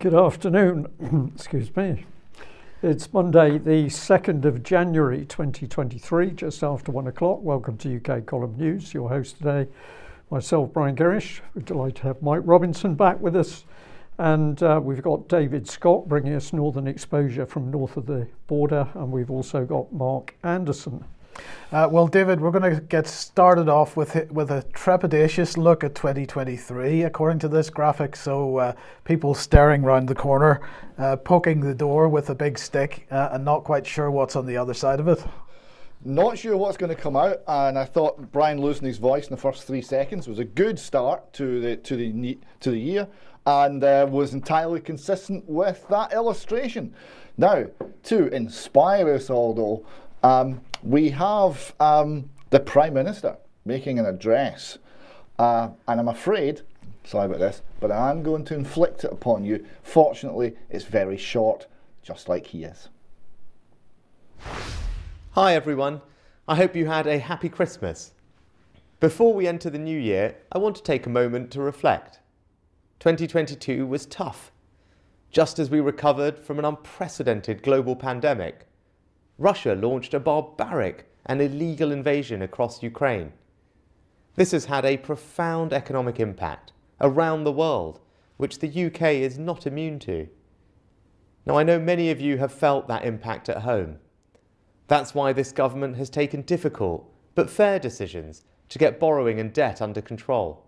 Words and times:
Good 0.00 0.14
afternoon. 0.14 1.32
Excuse 1.34 1.74
me. 1.74 2.04
It's 2.84 3.12
Monday, 3.12 3.58
the 3.58 3.86
2nd 3.86 4.44
of 4.44 4.62
January 4.62 5.24
2023, 5.24 6.30
just 6.30 6.62
after 6.62 6.92
one 6.92 7.08
o'clock. 7.08 7.42
Welcome 7.42 7.76
to 7.78 7.96
UK 7.96 8.24
Column 8.24 8.56
News. 8.56 8.94
Your 8.94 9.08
host 9.08 9.38
today, 9.38 9.66
myself, 10.30 10.72
Brian 10.72 10.94
Gerrish. 10.94 11.40
We're 11.52 11.62
delighted 11.62 11.96
to 11.96 12.02
have 12.04 12.22
Mike 12.22 12.42
Robinson 12.44 12.94
back 12.94 13.18
with 13.18 13.34
us. 13.34 13.64
And 14.18 14.62
uh, 14.62 14.80
we've 14.80 15.02
got 15.02 15.26
David 15.26 15.68
Scott 15.68 16.06
bringing 16.06 16.34
us 16.34 16.52
Northern 16.52 16.86
Exposure 16.86 17.44
from 17.44 17.68
north 17.68 17.96
of 17.96 18.06
the 18.06 18.28
border. 18.46 18.86
And 18.94 19.10
we've 19.10 19.32
also 19.32 19.64
got 19.64 19.92
Mark 19.92 20.36
Anderson 20.44 21.04
uh, 21.70 21.88
well, 21.90 22.06
David, 22.06 22.40
we're 22.40 22.50
going 22.50 22.74
to 22.74 22.80
get 22.80 23.06
started 23.06 23.68
off 23.68 23.96
with 23.96 24.30
with 24.30 24.50
a 24.50 24.64
trepidatious 24.72 25.56
look 25.56 25.84
at 25.84 25.94
2023, 25.94 27.02
according 27.02 27.38
to 27.40 27.48
this 27.48 27.68
graphic. 27.68 28.16
So, 28.16 28.56
uh, 28.56 28.72
people 29.04 29.34
staring 29.34 29.82
round 29.82 30.08
the 30.08 30.14
corner, 30.14 30.60
uh, 30.96 31.16
poking 31.16 31.60
the 31.60 31.74
door 31.74 32.08
with 32.08 32.30
a 32.30 32.34
big 32.34 32.58
stick, 32.58 33.06
uh, 33.10 33.30
and 33.32 33.44
not 33.44 33.64
quite 33.64 33.86
sure 33.86 34.10
what's 34.10 34.36
on 34.36 34.46
the 34.46 34.56
other 34.56 34.74
side 34.74 35.00
of 35.00 35.08
it. 35.08 35.22
Not 36.04 36.38
sure 36.38 36.56
what's 36.56 36.76
going 36.76 36.94
to 36.94 37.00
come 37.00 37.16
out, 37.16 37.42
and 37.48 37.76
I 37.76 37.84
thought 37.84 38.30
Brian 38.30 38.60
losing 38.60 38.86
his 38.86 38.98
voice 38.98 39.26
in 39.26 39.30
the 39.34 39.40
first 39.40 39.64
three 39.64 39.82
seconds 39.82 40.28
was 40.28 40.38
a 40.38 40.44
good 40.44 40.78
start 40.78 41.32
to 41.34 41.60
the 41.60 41.76
to 41.76 41.96
the 41.96 42.38
to 42.60 42.70
the 42.70 42.78
year, 42.78 43.08
and 43.44 43.82
uh, 43.82 44.06
was 44.08 44.32
entirely 44.32 44.80
consistent 44.80 45.44
with 45.48 45.86
that 45.88 46.12
illustration. 46.12 46.94
Now, 47.36 47.66
to 48.04 48.28
inspire 48.28 49.12
us 49.14 49.28
all, 49.28 49.54
though. 49.54 49.86
Um, 50.22 50.60
we 50.82 51.10
have 51.10 51.74
um, 51.80 52.30
the 52.50 52.60
Prime 52.60 52.94
Minister 52.94 53.36
making 53.64 53.98
an 53.98 54.06
address, 54.06 54.78
uh, 55.38 55.70
and 55.86 56.00
I'm 56.00 56.08
afraid, 56.08 56.62
sorry 57.04 57.26
about 57.26 57.38
this, 57.38 57.62
but 57.80 57.92
I'm 57.92 58.22
going 58.22 58.44
to 58.46 58.54
inflict 58.54 59.04
it 59.04 59.12
upon 59.12 59.44
you. 59.44 59.64
Fortunately, 59.82 60.54
it's 60.70 60.84
very 60.84 61.16
short, 61.16 61.66
just 62.02 62.28
like 62.28 62.48
he 62.48 62.64
is. 62.64 62.88
Hi 65.32 65.54
everyone, 65.54 66.00
I 66.48 66.56
hope 66.56 66.74
you 66.74 66.86
had 66.86 67.06
a 67.06 67.18
happy 67.18 67.48
Christmas. 67.48 68.12
Before 69.00 69.32
we 69.32 69.46
enter 69.46 69.70
the 69.70 69.78
new 69.78 69.98
year, 69.98 70.36
I 70.50 70.58
want 70.58 70.74
to 70.76 70.82
take 70.82 71.06
a 71.06 71.10
moment 71.10 71.52
to 71.52 71.60
reflect. 71.60 72.18
2022 72.98 73.86
was 73.86 74.06
tough. 74.06 74.50
Just 75.30 75.60
as 75.60 75.70
we 75.70 75.78
recovered 75.78 76.38
from 76.38 76.58
an 76.58 76.64
unprecedented 76.64 77.62
global 77.62 77.94
pandemic, 77.94 78.67
Russia 79.38 79.74
launched 79.74 80.14
a 80.14 80.20
barbaric 80.20 81.08
and 81.24 81.40
illegal 81.40 81.92
invasion 81.92 82.42
across 82.42 82.82
Ukraine. 82.82 83.32
This 84.34 84.50
has 84.50 84.64
had 84.64 84.84
a 84.84 84.96
profound 84.96 85.72
economic 85.72 86.18
impact 86.18 86.72
around 87.00 87.44
the 87.44 87.52
world, 87.52 88.00
which 88.36 88.58
the 88.58 88.86
UK 88.86 89.02
is 89.02 89.38
not 89.38 89.66
immune 89.66 90.00
to. 90.00 90.28
Now, 91.46 91.56
I 91.56 91.62
know 91.62 91.78
many 91.78 92.10
of 92.10 92.20
you 92.20 92.38
have 92.38 92.52
felt 92.52 92.88
that 92.88 93.04
impact 93.04 93.48
at 93.48 93.62
home. 93.62 93.98
That's 94.88 95.14
why 95.14 95.32
this 95.32 95.52
government 95.52 95.96
has 95.96 96.10
taken 96.10 96.42
difficult 96.42 97.08
but 97.34 97.48
fair 97.48 97.78
decisions 97.78 98.42
to 98.68 98.78
get 98.78 98.98
borrowing 98.98 99.38
and 99.38 99.52
debt 99.52 99.80
under 99.80 100.00
control. 100.00 100.66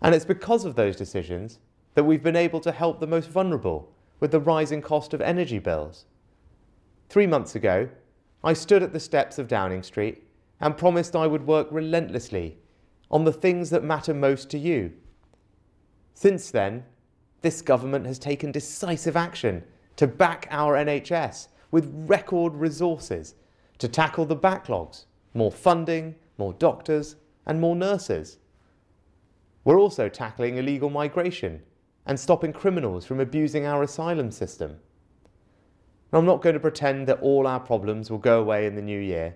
And 0.00 0.14
it's 0.14 0.24
because 0.24 0.64
of 0.64 0.76
those 0.76 0.94
decisions 0.94 1.58
that 1.94 2.04
we've 2.04 2.22
been 2.22 2.36
able 2.36 2.60
to 2.60 2.70
help 2.70 3.00
the 3.00 3.06
most 3.06 3.28
vulnerable 3.28 3.92
with 4.20 4.30
the 4.30 4.40
rising 4.40 4.82
cost 4.82 5.12
of 5.12 5.20
energy 5.20 5.58
bills. 5.58 6.06
Three 7.14 7.28
months 7.28 7.54
ago, 7.54 7.88
I 8.42 8.54
stood 8.54 8.82
at 8.82 8.92
the 8.92 8.98
steps 8.98 9.38
of 9.38 9.46
Downing 9.46 9.84
Street 9.84 10.24
and 10.60 10.76
promised 10.76 11.14
I 11.14 11.28
would 11.28 11.46
work 11.46 11.68
relentlessly 11.70 12.58
on 13.08 13.22
the 13.22 13.32
things 13.32 13.70
that 13.70 13.84
matter 13.84 14.12
most 14.12 14.50
to 14.50 14.58
you. 14.58 14.94
Since 16.14 16.50
then, 16.50 16.82
this 17.40 17.62
government 17.62 18.04
has 18.06 18.18
taken 18.18 18.50
decisive 18.50 19.16
action 19.16 19.62
to 19.94 20.08
back 20.08 20.48
our 20.50 20.74
NHS 20.74 21.46
with 21.70 21.94
record 22.08 22.54
resources 22.54 23.36
to 23.78 23.86
tackle 23.86 24.24
the 24.24 24.36
backlogs, 24.36 25.04
more 25.34 25.52
funding, 25.52 26.16
more 26.36 26.54
doctors, 26.54 27.14
and 27.46 27.60
more 27.60 27.76
nurses. 27.76 28.38
We're 29.62 29.78
also 29.78 30.08
tackling 30.08 30.56
illegal 30.56 30.90
migration 30.90 31.62
and 32.06 32.18
stopping 32.18 32.52
criminals 32.52 33.06
from 33.06 33.20
abusing 33.20 33.66
our 33.66 33.84
asylum 33.84 34.32
system. 34.32 34.80
I'm 36.14 36.26
not 36.26 36.42
going 36.42 36.54
to 36.54 36.60
pretend 36.60 37.08
that 37.08 37.20
all 37.22 37.46
our 37.46 37.58
problems 37.58 38.08
will 38.08 38.18
go 38.18 38.40
away 38.40 38.66
in 38.66 38.76
the 38.76 38.82
new 38.82 39.00
year. 39.00 39.34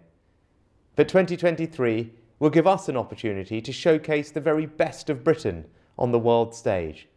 But 0.95 1.09
2023 1.09 2.13
will 2.39 2.51
give 2.51 2.69
us 2.69 2.89
an 2.89 2.97
opportunity 2.97 3.61
to 3.61 3.73
showcase 3.73 4.31
the 4.31 4.41
very 4.41 4.65
best 4.65 5.11
of 5.11 5.25
Britain 5.25 5.65
on 5.99 6.13
the 6.13 6.21
world 6.21 6.55
stage, 6.55 7.09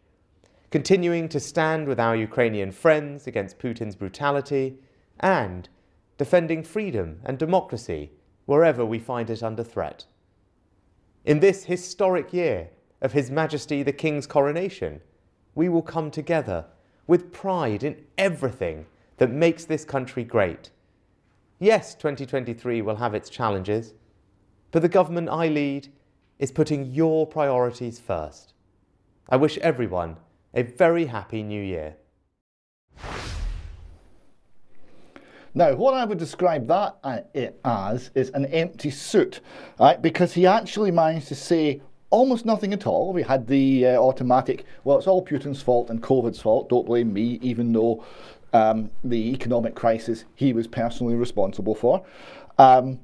continuing 0.72 1.28
to 1.28 1.38
stand 1.38 1.86
with 1.86 2.00
our 2.00 2.16
Ukrainian 2.16 2.72
friends 2.72 3.28
against 3.28 3.60
Putin's 3.60 3.94
brutality 3.94 4.78
and 5.20 5.68
defending 6.18 6.64
freedom 6.64 7.20
and 7.24 7.38
democracy 7.38 8.10
wherever 8.46 8.84
we 8.84 8.98
find 8.98 9.30
it 9.30 9.44
under 9.44 9.62
threat. 9.62 10.06
In 11.24 11.38
this 11.38 11.64
historic 11.64 12.32
year 12.32 12.70
of 13.00 13.12
His 13.12 13.30
Majesty 13.30 13.84
the 13.84 13.92
King's 13.92 14.26
coronation, 14.26 15.00
we 15.54 15.68
will 15.68 15.82
come 15.82 16.10
together 16.10 16.64
with 17.06 17.32
pride 17.32 17.84
in 17.84 18.04
everything 18.18 18.86
that 19.22 19.30
makes 19.30 19.64
this 19.64 19.84
country 19.84 20.24
great. 20.24 20.70
Yes, 21.60 21.94
2023 21.94 22.82
will 22.82 22.96
have 22.96 23.14
its 23.14 23.30
challenges, 23.30 23.94
but 24.72 24.82
the 24.82 24.88
government 24.88 25.28
I 25.28 25.46
lead 25.46 25.86
is 26.40 26.50
putting 26.50 26.86
your 26.86 27.24
priorities 27.24 28.00
first. 28.00 28.54
I 29.28 29.36
wish 29.36 29.58
everyone 29.58 30.16
a 30.54 30.64
very 30.64 31.06
happy 31.06 31.44
new 31.44 31.62
year. 31.62 31.94
Now, 35.54 35.72
what 35.76 35.94
I 35.94 36.04
would 36.04 36.18
describe 36.18 36.66
that 36.66 36.96
as 37.64 38.10
is 38.16 38.30
an 38.30 38.46
empty 38.46 38.90
suit, 38.90 39.38
right? 39.78 40.02
Because 40.02 40.32
he 40.32 40.48
actually 40.48 40.90
managed 40.90 41.28
to 41.28 41.36
say 41.36 41.80
almost 42.10 42.44
nothing 42.44 42.72
at 42.72 42.88
all. 42.88 43.12
We 43.12 43.22
had 43.22 43.46
the 43.46 43.86
uh, 43.86 43.90
automatic, 43.98 44.64
well, 44.82 44.98
it's 44.98 45.06
all 45.06 45.24
Putin's 45.24 45.62
fault 45.62 45.90
and 45.90 46.02
COVID's 46.02 46.40
fault, 46.40 46.68
don't 46.68 46.86
blame 46.86 47.12
me, 47.12 47.38
even 47.40 47.72
though 47.72 48.04
um, 48.52 48.90
the 49.04 49.32
economic 49.32 49.74
crisis 49.74 50.24
he 50.34 50.52
was 50.52 50.66
personally 50.66 51.14
responsible 51.14 51.74
for. 51.74 52.04
Um, 52.58 53.00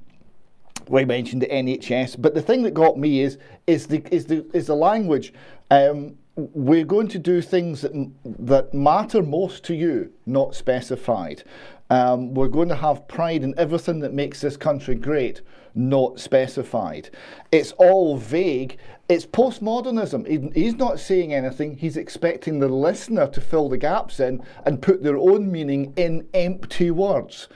we 0.88 1.04
mentioned 1.04 1.42
the 1.42 1.46
NHS, 1.46 2.20
but 2.20 2.34
the 2.34 2.42
thing 2.42 2.62
that 2.62 2.72
got 2.72 2.98
me 2.98 3.20
is 3.20 3.38
is 3.66 3.86
the 3.86 4.02
is 4.10 4.26
the 4.26 4.46
is 4.54 4.66
the 4.66 4.76
language. 4.76 5.32
Um, 5.70 6.16
we're 6.36 6.84
going 6.84 7.08
to 7.08 7.18
do 7.18 7.42
things 7.42 7.82
that 7.82 7.92
that 8.24 8.72
matter 8.72 9.22
most 9.22 9.64
to 9.64 9.74
you, 9.74 10.12
not 10.24 10.54
specified. 10.54 11.42
Um, 11.90 12.34
we're 12.34 12.48
going 12.48 12.68
to 12.68 12.76
have 12.76 13.08
pride 13.08 13.42
in 13.42 13.54
everything 13.58 14.00
that 14.00 14.12
makes 14.12 14.40
this 14.40 14.56
country 14.56 14.94
great, 14.94 15.40
not 15.78 16.18
specified. 16.18 17.10
It's 17.52 17.72
all 17.72 18.16
vague. 18.16 18.78
It's 19.08 19.24
postmodernism. 19.24 20.54
He's 20.54 20.74
not 20.74 21.00
saying 21.00 21.32
anything. 21.32 21.76
He's 21.76 21.96
expecting 21.96 22.58
the 22.58 22.68
listener 22.68 23.28
to 23.28 23.40
fill 23.40 23.68
the 23.68 23.78
gaps 23.78 24.20
in 24.20 24.42
and 24.66 24.82
put 24.82 25.02
their 25.02 25.16
own 25.16 25.50
meaning 25.50 25.94
in 25.96 26.26
empty 26.34 26.90
words. 26.90 27.48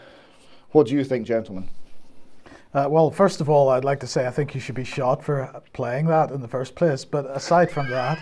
What 0.70 0.86
do 0.86 0.94
you 0.94 1.04
think, 1.04 1.26
gentlemen? 1.26 1.68
Uh, 2.72 2.86
well, 2.88 3.10
first 3.10 3.42
of 3.42 3.50
all, 3.50 3.68
I'd 3.68 3.84
like 3.84 4.00
to 4.00 4.06
say 4.06 4.26
I 4.26 4.30
think 4.30 4.54
you 4.54 4.60
should 4.60 4.74
be 4.74 4.84
shot 4.84 5.22
for 5.22 5.62
playing 5.74 6.06
that 6.06 6.30
in 6.30 6.40
the 6.40 6.48
first 6.48 6.74
place. 6.74 7.04
But 7.04 7.26
aside 7.26 7.70
from 7.70 7.90
that, 7.90 8.18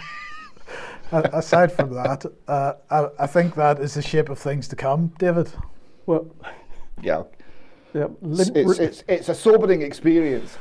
aside 1.13 1.71
from 1.71 1.95
that, 1.95 2.27
uh, 2.49 2.73
I, 2.91 3.09
I 3.21 3.27
think 3.29 3.55
that 3.55 3.79
is 3.79 3.95
the 3.95 4.03
shape 4.03 4.29
of 4.29 4.39
things 4.39 4.67
to 4.69 4.77
come, 4.77 5.13
David. 5.19 5.53
Well, 6.07 6.35
yeah, 7.01 7.23
yeah. 7.95 8.07
Limp, 8.23 8.57
it's, 8.57 8.79
it's, 8.79 9.05
it's 9.09 9.29
a 9.29 9.35
sobering 9.35 9.83
experience 9.83 10.59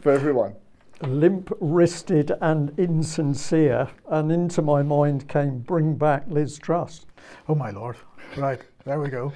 for 0.00 0.12
everyone. 0.12 0.54
Limp 1.02 1.50
wristed 1.60 2.32
and 2.40 2.78
insincere, 2.78 3.88
and 4.08 4.30
into 4.30 4.62
my 4.62 4.82
mind 4.82 5.28
came 5.28 5.58
bring 5.58 5.94
back 5.94 6.24
Liz 6.28 6.58
Truss. 6.58 7.06
Oh 7.48 7.54
my 7.54 7.70
lord! 7.70 7.96
Right 8.36 8.60
there 8.84 9.00
we 9.00 9.08
go. 9.08 9.32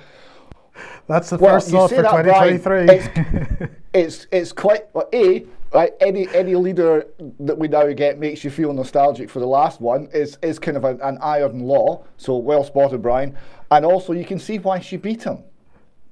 That's 1.06 1.30
the 1.30 1.38
well, 1.38 1.54
first 1.54 1.70
thought 1.70 1.90
for 1.90 1.96
2023. 1.96 2.86
it's, 2.88 3.72
it's, 3.94 4.26
it's 4.30 4.52
quite 4.52 4.84
well, 4.94 5.08
a 5.12 5.44
right. 5.72 5.92
Any 6.00 6.28
any 6.34 6.54
leader 6.54 7.06
that 7.40 7.56
we 7.56 7.68
now 7.68 7.90
get 7.92 8.18
makes 8.18 8.44
you 8.44 8.50
feel 8.50 8.72
nostalgic 8.72 9.30
for 9.30 9.40
the 9.40 9.46
last 9.46 9.80
one 9.80 10.08
is 10.12 10.38
is 10.42 10.58
kind 10.58 10.76
of 10.76 10.84
an, 10.84 11.00
an 11.02 11.18
iron 11.20 11.60
law. 11.60 12.04
So 12.16 12.36
well 12.36 12.64
spotted, 12.64 13.02
Brian. 13.02 13.36
And 13.70 13.84
also, 13.84 14.12
you 14.12 14.24
can 14.24 14.38
see 14.38 14.58
why 14.58 14.80
she 14.80 14.96
beat 14.96 15.24
him. 15.24 15.42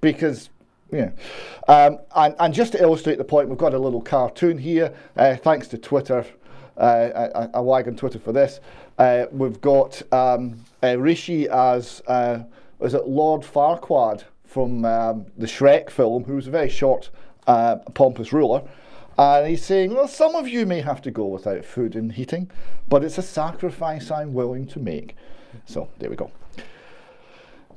Because, 0.01 0.51
yeah. 0.91 1.11
Um, 1.69 1.99
and, 2.15 2.35
and 2.39 2.55
just 2.55 2.73
to 2.73 2.83
illustrate 2.83 3.19
the 3.19 3.25
point, 3.25 3.49
we've 3.49 3.59
got 3.59 3.75
a 3.75 3.79
little 3.79 4.01
cartoon 4.01 4.59
here, 4.59 4.95
uh, 5.17 5.37
thanks 5.37 5.69
to 5.69 5.79
Twitter. 5.79 6.25
Uh, 6.77 7.49
I, 7.55 7.59
I 7.59 7.61
wag 7.61 7.89
on 7.89 7.97
Twitter 7.97 8.19
for 8.19 8.33
this. 8.33 8.61
Uh, 8.99 9.27
we've 9.33 9.61
got 9.61 10.01
um, 10.13 10.65
uh, 10.83 10.99
Rishi 10.99 11.49
as, 11.49 12.03
uh, 12.07 12.45
was 12.79 12.95
it 12.95 13.07
Lord 13.07 13.43
Farquaad 13.43 14.25
from 14.45 14.85
um, 14.85 15.27
the 15.37 15.47
Shrek 15.47 15.91
film, 15.91 16.25
who 16.25 16.35
was 16.35 16.47
a 16.47 16.51
very 16.51 16.69
short, 16.69 17.11
uh, 17.47 17.77
pompous 17.95 18.33
ruler. 18.33 18.63
And 19.19 19.49
he's 19.49 19.65
saying, 19.65 19.95
well, 19.95 20.09
some 20.09 20.35
of 20.35 20.47
you 20.47 20.67
may 20.67 20.81
have 20.83 21.01
to 21.03 21.11
go 21.11 21.27
without 21.27 21.65
food 21.65 21.97
and 21.97 22.13
heating, 22.13 22.51
but 22.89 23.03
it's 23.03 23.19
a 23.19 23.23
sacrifice 23.23 24.11
I'm 24.11 24.35
willing 24.35 24.67
to 24.69 24.79
make. 24.79 25.17
So 25.65 25.89
there 25.99 26.11
we 26.11 26.17
go. 26.17 26.31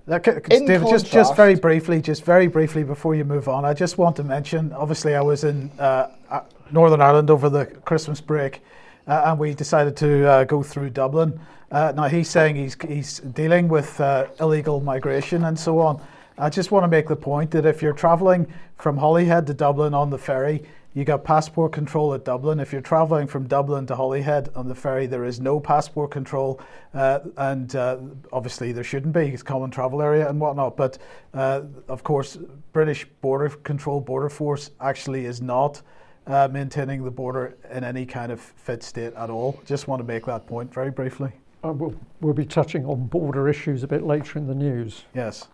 That, 0.09 0.23
David, 0.23 0.87
just 0.89 1.11
just 1.11 1.35
very 1.35 1.53
briefly, 1.53 2.01
just 2.01 2.25
very 2.25 2.47
briefly 2.47 2.83
before 2.83 3.13
you 3.13 3.23
move 3.23 3.47
on, 3.47 3.63
I 3.63 3.75
just 3.75 3.99
want 3.99 4.15
to 4.15 4.23
mention. 4.23 4.73
Obviously, 4.73 5.13
I 5.15 5.21
was 5.21 5.43
in 5.43 5.69
uh, 5.77 6.09
uh 6.31 6.41
Northern 6.71 6.99
Ireland 6.99 7.29
over 7.29 7.47
the 7.47 7.67
Christmas 7.85 8.19
break, 8.19 8.61
uh, 9.07 9.21
and 9.25 9.37
we 9.37 9.53
decided 9.53 9.95
to 9.97 10.27
uh, 10.27 10.43
go 10.45 10.63
through 10.63 10.89
Dublin. 10.89 11.39
Uh, 11.69 11.93
now 11.95 12.07
he's 12.07 12.27
saying 12.27 12.55
he's 12.55 12.75
he's 12.87 13.19
dealing 13.19 13.67
with 13.67 14.01
uh, 14.01 14.25
illegal 14.39 14.81
migration 14.81 15.45
and 15.45 15.59
so 15.59 15.77
on. 15.77 16.01
I 16.39 16.49
just 16.49 16.71
want 16.71 16.85
to 16.85 16.87
make 16.87 17.07
the 17.07 17.15
point 17.15 17.51
that 17.51 17.67
if 17.67 17.83
you're 17.83 17.93
travelling 17.93 18.47
from 18.77 18.97
Holyhead 18.97 19.45
to 19.45 19.53
Dublin 19.53 19.93
on 19.93 20.09
the 20.09 20.17
ferry, 20.17 20.63
you 20.93 21.03
got 21.03 21.23
passport 21.23 21.71
control 21.71 22.13
at 22.13 22.25
Dublin. 22.25 22.59
If 22.59 22.71
you're 22.71 22.81
travelling 22.81 23.27
from 23.27 23.47
Dublin 23.47 23.85
to 23.87 23.95
Holyhead 23.95 24.49
on 24.55 24.67
the 24.67 24.75
ferry, 24.75 25.05
there 25.05 25.23
is 25.23 25.39
no 25.39 25.59
passport 25.59 26.11
control, 26.11 26.59
uh, 26.93 27.19
and 27.37 27.75
uh, 27.75 27.97
obviously 28.33 28.71
there 28.71 28.83
shouldn't 28.83 29.13
be. 29.13 29.27
It's 29.27 29.43
common 29.43 29.69
travel 29.69 30.01
area 30.01 30.27
and 30.27 30.39
whatnot. 30.39 30.75
But 30.75 30.97
uh, 31.33 31.61
of 31.87 32.03
course, 32.03 32.37
British 32.73 33.05
Border 33.21 33.49
Control 33.49 34.01
Border 34.01 34.29
Force 34.29 34.71
actually 34.81 35.25
is 35.25 35.41
not 35.41 35.81
uh, 36.25 36.47
maintaining 36.51 37.03
the 37.03 37.11
border 37.11 37.55
in 37.71 37.83
any 37.83 38.05
kind 38.05 38.31
of 38.31 38.39
fit 38.39 38.81
state 38.81 39.13
at 39.13 39.29
all. 39.29 39.61
Just 39.65 39.87
want 39.87 39.99
to 39.99 40.03
make 40.03 40.25
that 40.25 40.47
point 40.47 40.73
very 40.73 40.91
briefly. 40.91 41.31
Uh, 41.63 41.73
we'll, 41.73 41.93
we'll 42.21 42.33
be 42.33 42.45
touching 42.45 42.85
on 42.85 43.05
border 43.07 43.47
issues 43.47 43.83
a 43.83 43.87
bit 43.87 44.03
later 44.03 44.39
in 44.39 44.47
the 44.47 44.55
news. 44.55 45.03
Yes 45.13 45.47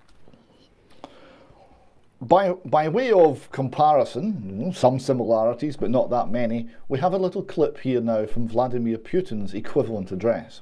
by, 2.22 2.52
by 2.66 2.88
way 2.88 3.12
of 3.12 3.52
comparison, 3.52 4.74
some 4.74 5.00
similarities, 5.00 5.76
but 5.78 5.90
not 5.90 6.10
that 6.10 6.30
many, 6.30 6.68
we 6.88 7.00
have 7.00 7.14
a 7.14 7.18
little 7.18 7.44
clip 7.44 7.80
here 7.80 8.02
now 8.02 8.26
from 8.26 8.48
Vladimir 8.48 8.98
Putin's 8.98 9.54
equivalent 9.54 10.12
address. 10.12 10.62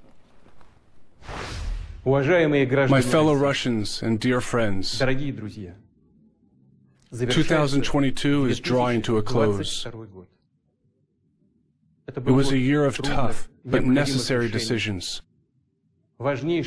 My 2.06 3.02
fellow 3.02 3.34
Russians 3.34 4.02
and 4.02 4.20
dear 4.20 4.42
friends, 4.42 5.00
2022 7.12 8.46
is 8.46 8.60
drawing 8.60 9.02
to 9.04 9.18
a 9.18 9.24
close. 9.24 9.86
It 12.08 12.26
was 12.26 12.52
a 12.52 12.58
year 12.58 12.84
of 12.84 12.98
tough 13.02 13.48
but 13.64 13.86
necessary 13.86 14.50
decisions, 14.50 15.22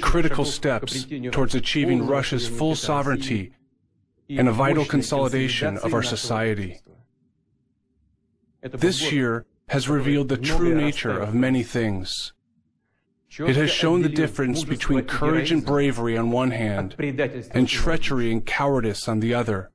critical 0.01 0.45
steps 0.47 1.07
towards 1.33 1.55
achieving 1.55 2.07
Russia's 2.07 2.49
full 2.49 2.75
sovereignty 2.75 3.53
and 4.29 4.49
a 4.49 4.53
vital 4.53 4.85
consolidation 4.85 5.79
of 5.79 5.95
our 5.95 6.03
society. 6.03 6.81
This 8.63 9.13
year 9.13 9.47
has 9.69 9.89
revealed 9.89 10.29
the 10.29 10.37
true 10.37 10.75
nature 10.75 11.19
of 11.19 11.35
many 11.35 11.63
things. 11.63 12.33
It 13.39 13.57
has 13.57 13.71
shown 13.71 14.03
the 14.03 14.09
difference 14.09 14.65
between 14.65 15.05
courage 15.05 15.53
and 15.53 15.65
bravery 15.65 16.17
on 16.17 16.31
one 16.31 16.53
hand 16.53 16.95
and 17.53 17.69
treachery 17.69 18.33
and 18.33 18.45
cowardice 18.45 19.09
on 19.09 19.21
the 19.21 19.35
other, 19.35 19.71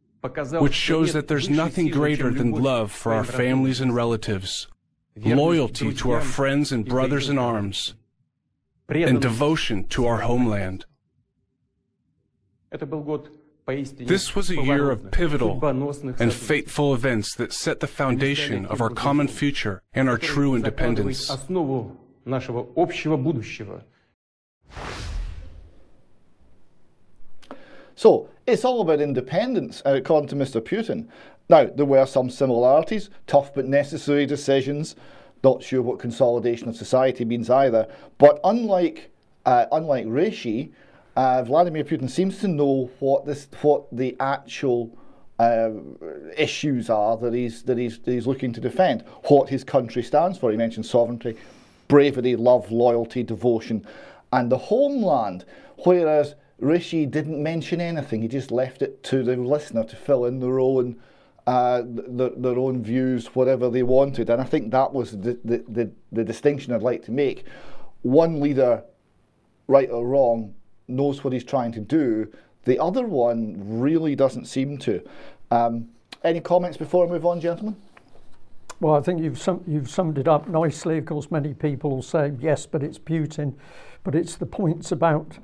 which 0.59 0.74
shows 0.74 1.13
that 1.13 1.27
there's 1.27 1.50
nothing 1.50 1.89
greater 1.89 2.31
than 2.31 2.51
love 2.51 2.92
for 2.92 3.13
our 3.13 3.24
families 3.24 3.80
and 3.81 3.94
relatives, 3.94 4.68
loyalty 5.15 5.94
to 5.94 6.12
our 6.12 6.21
friends 6.21 6.71
and 6.71 6.86
brothers 6.86 7.30
in 7.30 7.38
arms, 7.38 7.95
and 8.89 9.21
devotion 9.21 9.83
to 9.89 10.07
our 10.07 10.21
homeland. 10.21 10.86
This 13.68 14.36
was 14.36 14.50
a 14.50 14.56
year 14.62 14.90
of 14.90 15.12
pivotal 15.12 15.63
and 16.19 16.34
fateful 16.34 16.94
events 16.94 17.36
that 17.36 17.54
set 17.54 17.80
the 17.80 17.88
foundation 17.88 18.66
of 18.66 18.81
our 18.81 18.90
common 18.90 19.28
future 19.28 19.81
and 19.94 20.10
our 20.10 20.18
true 20.18 20.56
independence. 20.56 21.30
So, 27.96 28.30
it's 28.48 28.66
all 28.66 28.81
about 28.81 29.00
independence, 29.00 29.84
uh, 29.86 29.94
according 29.96 30.30
to 30.30 30.36
Mr. 30.36 30.60
Putin. 30.60 31.08
Now, 31.50 31.66
there 31.66 31.86
were 31.86 32.06
some 32.08 32.30
similarities, 32.31 33.10
tough 33.28 33.54
but 33.54 33.68
necessary 33.68 34.25
decisions. 34.25 34.96
Not 35.44 35.62
sure 35.62 35.81
what 35.84 36.00
consolidation 36.00 36.68
of 36.68 36.75
society 36.75 37.25
means 37.25 37.50
either. 37.50 37.88
But 38.18 38.40
unlike, 38.44 39.12
uh, 39.46 39.66
unlike 39.72 40.06
Rishi, 40.08 40.72
uh, 41.16 41.44
Vladimir 41.44 41.84
Putin 41.84 42.10
seems 42.10 42.40
to 42.40 42.48
know 42.48 42.90
what 43.00 43.25
this, 43.25 43.48
what 43.62 43.86
the 43.92 44.16
actual 44.19 44.98
uh, 45.40 45.72
issues 46.38 46.90
are 46.90 47.18
that 47.18 47.34
he's 47.34 47.63
that 47.63 47.78
he's 47.78 47.98
that 48.00 48.12
he's 48.12 48.28
looking 48.28 48.54
to 48.54 48.62
defend. 48.62 49.04
What 49.24 49.50
his 49.50 49.63
country 49.63 50.04
stands 50.04 50.38
for. 50.38 50.52
He 50.52 50.58
mentioned 50.58 50.86
sovereignty, 50.86 51.36
bravery, 51.88 52.36
love, 52.36 52.72
loyalty, 52.72 53.24
devotion, 53.24 53.86
and 54.31 54.52
the 54.52 54.58
homeland. 54.58 55.46
Whereas 55.84 56.36
Rishi 56.60 57.08
didn't 57.08 57.42
mention 57.42 57.81
anything. 57.81 58.22
He 58.22 58.28
just 58.28 58.52
left 58.52 58.84
it 58.84 59.04
to 59.06 59.24
the 59.24 59.36
listener 59.36 59.84
to 59.84 59.96
fill 59.96 60.25
in 60.25 60.40
their 60.40 60.60
own. 60.60 60.98
Uh, 61.48 61.81
their, 61.84 62.30
their 62.30 62.60
own 62.60 62.84
views, 62.84 63.34
whatever 63.34 63.68
they 63.68 63.81
wanted, 63.81 64.30
and 64.30 64.40
I 64.40 64.44
think 64.44 64.69
that 64.72 64.94
was 64.94 65.12
the, 65.12 65.40
the, 65.44 65.66
the, 65.68 65.92
the 66.12 66.24
distinction 66.24 66.72
I'd 66.72 66.84
like 66.84 67.04
to 67.06 67.12
make. 67.12 67.46
One 68.04 68.40
leader, 68.40 68.84
right 69.68 69.90
or 69.90 70.06
wrong, 70.06 70.54
knows 70.91 71.23
what 71.23 71.33
he's 71.33 71.43
trying 71.43 71.71
to 71.73 71.79
do. 71.79 72.31
The 72.65 72.79
other 72.79 73.05
one 73.07 73.55
really 73.57 74.15
doesn't 74.15 74.45
seem 74.45 74.77
to. 74.79 75.01
Um, 75.49 75.89
any 76.23 76.39
comments 76.39 76.77
before 76.77 77.05
I 77.05 77.09
move 77.09 77.25
on, 77.25 77.41
gentlemen? 77.41 77.75
Well, 78.79 78.95
I 78.95 79.01
think 79.01 79.21
you've 79.21 79.39
sum- 79.39 79.63
you've 79.67 79.89
summed 79.89 80.17
it 80.17 80.27
up 80.27 80.47
nicely. 80.47 80.97
Of 80.97 81.05
course, 81.05 81.29
many 81.29 81.53
people 81.53 81.91
will 81.91 82.01
say 82.01 82.33
yes, 82.39 82.65
but 82.65 82.83
it's 82.83 82.97
Putin, 82.97 83.53
but 84.03 84.15
it's 84.15 84.35
the 84.35 84.45
points 84.45 84.91
about 84.91 85.38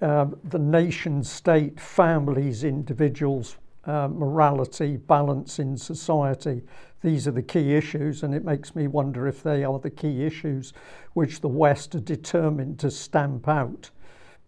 um, 0.00 0.38
the 0.44 0.58
nation 0.58 1.22
state, 1.22 1.78
families, 1.78 2.64
individuals, 2.64 3.56
uh, 3.84 4.08
morality, 4.08 4.96
balance 4.96 5.58
in 5.58 5.76
society. 5.76 6.62
These 7.02 7.26
are 7.26 7.32
the 7.32 7.42
key 7.42 7.74
issues, 7.74 8.22
and 8.22 8.34
it 8.34 8.44
makes 8.44 8.74
me 8.74 8.86
wonder 8.86 9.26
if 9.26 9.42
they 9.42 9.64
are 9.64 9.78
the 9.78 9.90
key 9.90 10.24
issues 10.24 10.72
which 11.14 11.40
the 11.40 11.48
West 11.48 11.94
are 11.94 12.00
determined 12.00 12.78
to 12.80 12.90
stamp 12.90 13.48
out 13.48 13.90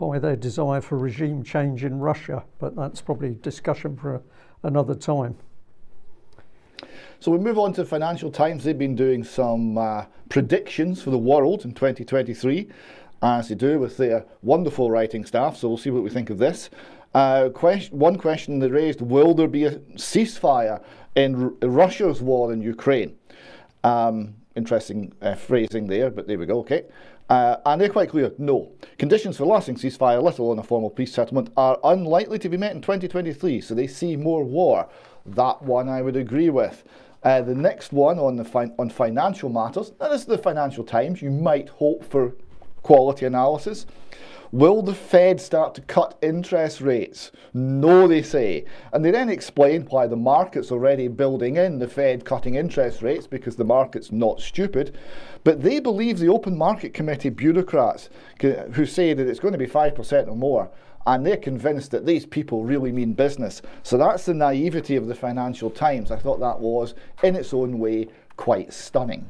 by 0.02 0.18
their 0.18 0.34
desire 0.34 0.80
for 0.80 0.98
regime 0.98 1.44
change 1.44 1.84
in 1.84 2.00
Russia, 2.00 2.42
but 2.58 2.74
that's 2.74 3.00
probably 3.00 3.36
discussion 3.40 3.96
for 3.96 4.20
another 4.64 4.96
time. 4.96 5.36
So 7.20 7.30
we 7.30 7.38
move 7.38 7.56
on 7.56 7.72
to 7.74 7.84
Financial 7.84 8.28
Times. 8.28 8.64
They've 8.64 8.76
been 8.76 8.96
doing 8.96 9.22
some 9.22 9.78
uh, 9.78 10.06
predictions 10.28 11.00
for 11.00 11.10
the 11.10 11.18
world 11.18 11.64
in 11.64 11.72
2023, 11.72 12.68
as 13.22 13.48
they 13.48 13.54
do 13.54 13.78
with 13.78 13.96
their 13.96 14.24
wonderful 14.42 14.90
writing 14.90 15.24
staff. 15.24 15.56
So 15.56 15.68
we'll 15.68 15.78
see 15.78 15.90
what 15.90 16.02
we 16.02 16.10
think 16.10 16.30
of 16.30 16.38
this. 16.38 16.68
Uh, 17.14 17.50
question, 17.50 17.96
one 17.96 18.18
question 18.18 18.58
they 18.58 18.68
raised 18.68 19.02
Will 19.02 19.34
there 19.34 19.46
be 19.46 19.66
a 19.66 19.76
ceasefire 19.94 20.82
in 21.14 21.54
R- 21.62 21.68
Russia's 21.68 22.20
war 22.20 22.52
in 22.52 22.60
Ukraine? 22.60 23.16
Um, 23.84 24.34
interesting 24.56 25.12
uh, 25.22 25.36
phrasing 25.36 25.86
there, 25.86 26.10
but 26.10 26.26
there 26.26 26.38
we 26.38 26.46
go, 26.46 26.58
okay. 26.58 26.86
Uh, 27.32 27.56
and 27.64 27.80
they're 27.80 27.88
quite 27.88 28.10
clear 28.10 28.30
no. 28.36 28.70
Conditions 28.98 29.38
for 29.38 29.46
lasting 29.46 29.76
ceasefire, 29.76 30.22
let 30.22 30.38
alone 30.38 30.58
a 30.58 30.62
formal 30.62 30.90
peace 30.90 31.14
settlement, 31.14 31.48
are 31.56 31.78
unlikely 31.82 32.38
to 32.38 32.50
be 32.50 32.58
met 32.58 32.72
in 32.72 32.82
2023, 32.82 33.58
so 33.62 33.74
they 33.74 33.86
see 33.86 34.16
more 34.16 34.44
war. 34.44 34.86
That 35.24 35.62
one 35.62 35.88
I 35.88 36.02
would 36.02 36.14
agree 36.14 36.50
with. 36.50 36.84
Uh, 37.22 37.40
the 37.40 37.54
next 37.54 37.90
one 37.90 38.18
on 38.18 38.36
the 38.36 38.74
on 38.78 38.90
financial 38.90 39.48
matters. 39.48 39.92
Now, 39.98 40.10
this 40.10 40.20
is 40.20 40.26
the 40.26 40.36
Financial 40.36 40.84
Times. 40.84 41.22
You 41.22 41.30
might 41.30 41.70
hope 41.70 42.04
for 42.04 42.34
quality 42.82 43.24
analysis. 43.24 43.86
Will 44.52 44.82
the 44.82 44.94
Fed 44.94 45.40
start 45.40 45.74
to 45.76 45.80
cut 45.80 46.18
interest 46.20 46.82
rates? 46.82 47.32
No, 47.54 48.06
they 48.06 48.20
say. 48.20 48.66
And 48.92 49.02
they 49.02 49.10
then 49.10 49.30
explain 49.30 49.86
why 49.86 50.06
the 50.06 50.16
market's 50.16 50.70
already 50.70 51.08
building 51.08 51.56
in 51.56 51.78
the 51.78 51.88
Fed 51.88 52.26
cutting 52.26 52.56
interest 52.56 53.00
rates 53.00 53.26
because 53.26 53.56
the 53.56 53.64
market's 53.64 54.12
not 54.12 54.42
stupid. 54.42 54.94
But 55.44 55.62
they 55.62 55.80
believe 55.80 56.18
the 56.18 56.28
Open 56.28 56.56
Market 56.56 56.94
Committee 56.94 57.30
bureaucrats 57.30 58.08
who 58.40 58.86
say 58.86 59.12
that 59.12 59.26
it's 59.26 59.40
going 59.40 59.52
to 59.52 59.58
be 59.58 59.66
5% 59.66 60.28
or 60.28 60.36
more 60.36 60.70
and 61.06 61.26
they're 61.26 61.36
convinced 61.36 61.90
that 61.90 62.06
these 62.06 62.26
people 62.26 62.64
really 62.64 62.92
mean 62.92 63.12
business. 63.12 63.62
So 63.82 63.98
that's 63.98 64.26
the 64.26 64.34
naivety 64.34 64.96
of 64.96 65.06
the 65.06 65.14
Financial 65.14 65.70
Times. 65.70 66.10
I 66.10 66.16
thought 66.16 66.40
that 66.40 66.60
was, 66.60 66.94
in 67.22 67.34
its 67.34 67.52
own 67.52 67.78
way, 67.78 68.08
quite 68.36 68.72
stunning. 68.72 69.28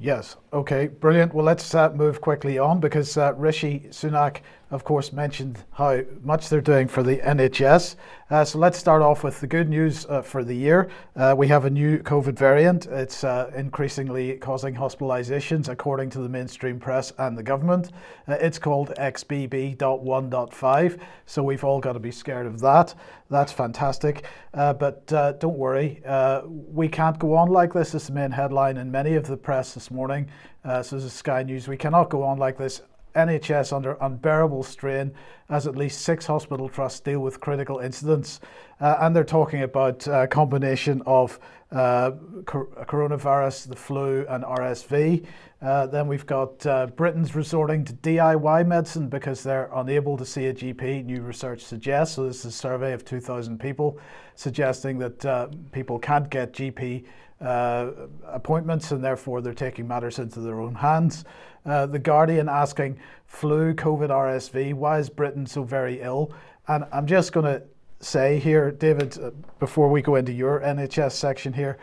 Yes. 0.00 0.36
Okay. 0.52 0.88
Brilliant. 0.88 1.34
Well, 1.34 1.44
let's 1.44 1.74
uh, 1.74 1.90
move 1.90 2.20
quickly 2.20 2.58
on 2.58 2.80
because 2.80 3.16
uh, 3.16 3.32
Rishi 3.34 3.86
Sunak, 3.90 4.38
of 4.70 4.84
course, 4.84 5.12
mentioned 5.12 5.58
how 5.72 6.00
much 6.22 6.48
they're 6.48 6.60
doing 6.60 6.88
for 6.88 7.02
the 7.02 7.18
NHS. 7.18 7.96
Uh, 8.30 8.44
so 8.44 8.58
let's 8.58 8.78
start 8.78 9.02
off 9.02 9.22
with 9.22 9.38
the 9.40 9.46
good 9.46 9.68
news 9.68 10.06
uh, 10.06 10.22
for 10.22 10.42
the 10.42 10.56
year. 10.56 10.88
Uh, 11.14 11.34
we 11.36 11.46
have 11.48 11.66
a 11.66 11.70
new 11.70 11.98
COVID 11.98 12.38
variant. 12.38 12.86
It's 12.86 13.22
uh, 13.22 13.52
increasingly 13.54 14.38
causing 14.38 14.74
hospitalizations, 14.74 15.68
according 15.68 16.08
to 16.10 16.20
the 16.20 16.28
mainstream 16.28 16.80
press 16.80 17.12
and 17.18 17.36
the 17.36 17.42
government. 17.42 17.90
it's 18.26 18.58
called 18.58 18.94
XBB.1.5. 18.96 21.00
So 21.26 21.42
we've 21.42 21.64
all 21.64 21.80
got 21.80 21.92
to 21.92 22.00
be 22.00 22.10
scared 22.10 22.46
of 22.46 22.60
that. 22.60 22.94
That's 23.30 23.52
fantastic. 23.52 24.24
but 24.52 25.06
don't 25.06 25.58
worry, 25.58 26.02
we 26.46 26.88
can't 26.88 27.18
go 27.18 27.34
on 27.34 27.50
like 27.50 27.72
this. 27.72 27.94
Is 27.94 28.06
the 28.06 28.14
main 28.14 28.30
headline 28.30 28.78
in 28.78 28.90
many 28.90 29.14
of 29.14 29.26
the 29.26 29.36
press 29.36 29.74
this 29.74 29.90
morning. 29.90 30.28
so 30.64 30.96
this 30.96 31.04
is 31.04 31.12
Sky 31.12 31.42
News. 31.42 31.68
We 31.68 31.76
cannot 31.76 32.08
go 32.08 32.22
on 32.22 32.38
like 32.38 32.56
this 32.56 32.80
NHS 33.14 33.72
under 33.72 33.96
unbearable 34.00 34.62
strain 34.62 35.12
as 35.48 35.66
at 35.66 35.76
least 35.76 36.02
six 36.02 36.26
hospital 36.26 36.68
trusts 36.68 37.00
deal 37.00 37.20
with 37.20 37.40
critical 37.40 37.78
incidents. 37.78 38.40
Uh, 38.80 38.96
and 39.00 39.14
they're 39.14 39.24
talking 39.24 39.62
about 39.62 40.06
a 40.06 40.26
combination 40.26 41.02
of 41.06 41.38
uh, 41.70 42.12
cor- 42.46 42.68
coronavirus, 42.86 43.68
the 43.68 43.76
flu, 43.76 44.24
and 44.28 44.44
RSV. 44.44 45.26
Uh, 45.60 45.86
then 45.86 46.06
we've 46.06 46.26
got 46.26 46.64
uh, 46.66 46.86
Britain's 46.88 47.34
resorting 47.34 47.84
to 47.84 47.92
DIY 47.94 48.66
medicine 48.66 49.08
because 49.08 49.42
they're 49.42 49.70
unable 49.74 50.16
to 50.16 50.24
see 50.24 50.46
a 50.46 50.54
GP, 50.54 51.04
new 51.04 51.22
research 51.22 51.62
suggests. 51.62 52.16
So, 52.16 52.26
this 52.26 52.40
is 52.40 52.46
a 52.46 52.52
survey 52.52 52.92
of 52.92 53.04
2,000 53.04 53.58
people 53.58 53.98
suggesting 54.34 54.98
that 54.98 55.24
uh, 55.24 55.48
people 55.72 55.98
can't 55.98 56.28
get 56.28 56.52
GP 56.52 57.04
uh, 57.44 57.90
appointments 58.26 58.90
and 58.90 59.04
therefore 59.04 59.40
they're 59.40 59.54
taking 59.54 59.86
matters 59.86 60.18
into 60.18 60.40
their 60.40 60.60
own 60.60 60.74
hands. 60.74 61.24
Uh, 61.66 61.86
the 61.86 61.98
Guardian 61.98 62.48
asking 62.48 62.98
flu, 63.26 63.74
COVID, 63.74 64.08
RSV, 64.08 64.74
why 64.74 64.98
is 64.98 65.08
Britain 65.08 65.46
so 65.46 65.62
very 65.62 66.00
ill? 66.00 66.32
And 66.68 66.84
I'm 66.92 67.06
just 67.06 67.32
going 67.32 67.46
to 67.46 67.62
say 68.00 68.38
here, 68.38 68.70
David, 68.70 69.18
uh, 69.18 69.30
before 69.58 69.88
we 69.88 70.02
go 70.02 70.16
into 70.16 70.32
your 70.32 70.60
NHS 70.60 71.12
section 71.12 71.52
here, 71.52 71.78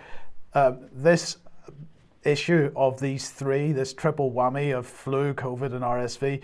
uh, 0.53 0.73
this 0.91 1.37
issue 2.23 2.71
of 2.75 2.99
these 2.99 3.29
three, 3.29 3.71
this 3.71 3.93
triple 3.93 4.31
whammy 4.31 4.77
of 4.77 4.85
flu, 4.85 5.33
COVID, 5.33 5.73
and 5.73 5.81
RSV, 5.81 6.41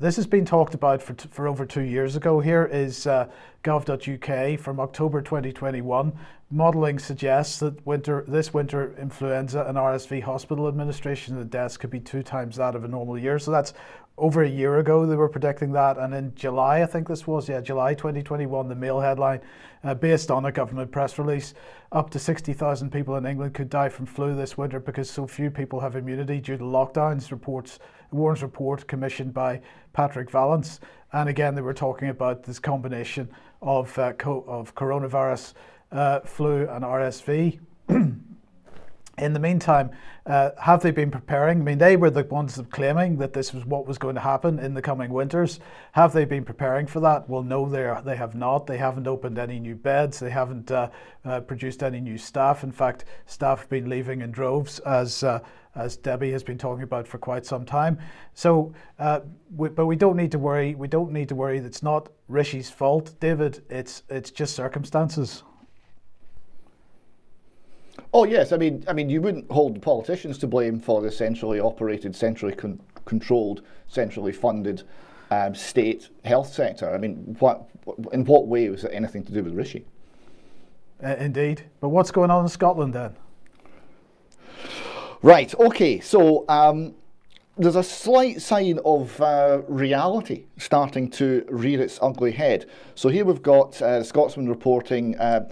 this 0.00 0.16
has 0.16 0.26
been 0.26 0.46
talked 0.46 0.72
about 0.72 1.02
for, 1.02 1.12
t- 1.12 1.28
for 1.30 1.46
over 1.46 1.66
two 1.66 1.82
years 1.82 2.16
ago. 2.16 2.40
Here 2.40 2.64
is 2.64 3.06
uh, 3.06 3.28
gov.uk 3.62 4.58
from 4.58 4.80
October 4.80 5.20
2021. 5.20 6.12
Modelling 6.50 6.98
suggests 6.98 7.58
that 7.58 7.86
winter, 7.86 8.24
this 8.26 8.52
winter 8.52 8.96
influenza 8.98 9.64
and 9.68 9.76
RSV 9.76 10.22
hospital 10.22 10.66
administration 10.68 11.36
the 11.36 11.44
deaths 11.44 11.76
could 11.76 11.90
be 11.90 12.00
two 12.00 12.22
times 12.22 12.56
that 12.56 12.74
of 12.74 12.82
a 12.82 12.88
normal 12.88 13.18
year. 13.18 13.38
So 13.38 13.50
that's 13.50 13.74
over 14.16 14.42
a 14.42 14.48
year 14.48 14.78
ago 14.78 15.04
they 15.06 15.16
were 15.16 15.28
predicting 15.28 15.72
that, 15.72 15.96
and 15.96 16.14
in 16.14 16.34
July, 16.34 16.82
I 16.82 16.86
think 16.86 17.08
this 17.08 17.26
was, 17.26 17.48
yeah, 17.48 17.60
July 17.60 17.94
2021, 17.94 18.68
the 18.68 18.74
Mail 18.74 19.00
headline, 19.00 19.40
uh, 19.82 19.94
based 19.94 20.30
on 20.30 20.44
a 20.44 20.52
government 20.52 20.90
press 20.90 21.18
release, 21.18 21.54
up 21.92 22.10
to 22.10 22.18
60,000 22.18 22.90
people 22.90 23.16
in 23.16 23.26
England 23.26 23.54
could 23.54 23.70
die 23.70 23.88
from 23.88 24.06
flu 24.06 24.34
this 24.34 24.58
winter 24.58 24.78
because 24.78 25.08
so 25.08 25.26
few 25.26 25.50
people 25.50 25.80
have 25.80 25.96
immunity 25.96 26.38
due 26.38 26.56
to 26.56 26.64
lockdowns. 26.64 27.30
Reports, 27.30 27.78
Warren's 28.12 28.42
report 28.42 28.86
commissioned 28.86 29.34
by 29.34 29.60
Patrick 29.92 30.30
Vallance, 30.30 30.80
and 31.12 31.28
again 31.28 31.54
they 31.54 31.62
were 31.62 31.74
talking 31.74 32.08
about 32.08 32.42
this 32.42 32.58
combination 32.58 33.28
of 33.62 33.96
uh, 33.98 34.12
co- 34.14 34.44
of 34.46 34.74
coronavirus, 34.74 35.54
uh, 35.92 36.20
flu, 36.20 36.68
and 36.68 36.84
RSV. 36.84 37.58
in 39.20 39.32
the 39.32 39.38
meantime, 39.40 39.90
uh, 40.26 40.50
have 40.58 40.82
they 40.82 40.90
been 40.90 41.10
preparing? 41.10 41.60
I 41.60 41.64
mean, 41.64 41.78
they 41.78 41.96
were 41.96 42.10
the 42.10 42.24
ones 42.24 42.60
claiming 42.70 43.18
that 43.18 43.32
this 43.32 43.52
was 43.52 43.64
what 43.64 43.86
was 43.86 43.98
going 43.98 44.14
to 44.14 44.20
happen 44.20 44.58
in 44.58 44.74
the 44.74 44.82
coming 44.82 45.10
winters. 45.10 45.60
Have 45.92 46.12
they 46.12 46.24
been 46.24 46.44
preparing 46.44 46.86
for 46.86 47.00
that? 47.00 47.28
Well, 47.28 47.42
no, 47.42 47.68
they 47.68 47.84
are, 47.84 48.02
they 48.02 48.16
have 48.16 48.34
not. 48.34 48.66
They 48.66 48.78
haven't 48.78 49.06
opened 49.06 49.38
any 49.38 49.58
new 49.58 49.74
beds. 49.74 50.18
They 50.20 50.30
haven't 50.30 50.70
uh, 50.70 50.90
uh, 51.24 51.40
produced 51.40 51.82
any 51.82 52.00
new 52.00 52.18
staff. 52.18 52.64
In 52.64 52.72
fact, 52.72 53.04
staff 53.26 53.60
have 53.60 53.68
been 53.68 53.88
leaving 53.88 54.22
in 54.22 54.30
droves, 54.30 54.78
as 54.80 55.22
uh, 55.22 55.40
as 55.74 55.96
Debbie 55.96 56.32
has 56.32 56.42
been 56.42 56.58
talking 56.58 56.82
about 56.82 57.06
for 57.06 57.18
quite 57.18 57.46
some 57.46 57.64
time. 57.64 57.98
So, 58.34 58.72
uh, 58.98 59.20
we, 59.56 59.68
but 59.68 59.86
we 59.86 59.96
don't 59.96 60.16
need 60.16 60.32
to 60.32 60.38
worry. 60.38 60.74
We 60.74 60.88
don't 60.88 61.12
need 61.12 61.28
to 61.28 61.34
worry. 61.34 61.60
That's 61.60 61.82
not 61.82 62.08
Rishi's 62.28 62.70
fault, 62.70 63.14
David. 63.20 63.62
It's 63.70 64.02
it's 64.08 64.30
just 64.30 64.54
circumstances. 64.54 65.42
Oh 68.12 68.24
yes, 68.24 68.52
I 68.52 68.56
mean, 68.56 68.84
I 68.88 68.92
mean, 68.92 69.08
you 69.08 69.20
wouldn't 69.20 69.50
hold 69.50 69.80
politicians 69.80 70.38
to 70.38 70.46
blame 70.46 70.80
for 70.80 71.00
the 71.00 71.12
centrally 71.12 71.60
operated, 71.60 72.16
centrally 72.16 72.54
con- 72.54 72.80
controlled, 73.04 73.62
centrally 73.86 74.32
funded 74.32 74.82
um, 75.30 75.54
state 75.54 76.08
health 76.24 76.52
sector. 76.52 76.92
I 76.92 76.98
mean, 76.98 77.36
what, 77.38 77.68
in 78.12 78.24
what 78.24 78.48
way 78.48 78.68
was 78.68 78.84
it 78.84 78.90
anything 78.92 79.22
to 79.24 79.32
do 79.32 79.44
with 79.44 79.54
Rishi? 79.54 79.84
Uh, 81.02 81.14
indeed, 81.18 81.62
but 81.80 81.90
what's 81.90 82.10
going 82.10 82.30
on 82.30 82.44
in 82.44 82.48
Scotland 82.48 82.94
then? 82.94 83.14
Right. 85.22 85.54
Okay. 85.54 86.00
So. 86.00 86.44
Um, 86.48 86.94
there's 87.58 87.76
a 87.76 87.82
slight 87.82 88.40
sign 88.40 88.78
of 88.86 89.20
uh, 89.20 89.60
reality 89.68 90.44
starting 90.56 91.10
to 91.10 91.44
rear 91.50 91.82
its 91.82 91.98
ugly 92.00 92.32
head. 92.32 92.64
So 92.94 93.10
here 93.10 93.26
we've 93.26 93.42
got 93.42 93.82
uh, 93.82 94.02
Scotsman 94.02 94.48
reporting 94.48 95.18
uh, 95.18 95.46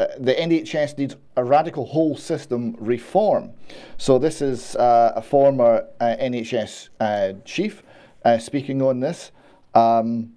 uh, 0.00 0.06
the 0.18 0.34
NHS 0.34 0.98
needs 0.98 1.14
a 1.36 1.44
radical 1.44 1.86
whole 1.86 2.16
system 2.16 2.74
reform. 2.80 3.52
So 3.98 4.18
this 4.18 4.42
is 4.42 4.74
uh, 4.76 5.12
a 5.14 5.22
former 5.22 5.86
uh, 6.00 6.16
NHS 6.18 7.44
chief 7.44 7.82
speaking 8.38 8.82
on 8.82 9.00
this. 9.00 9.30
Um, 9.74 10.32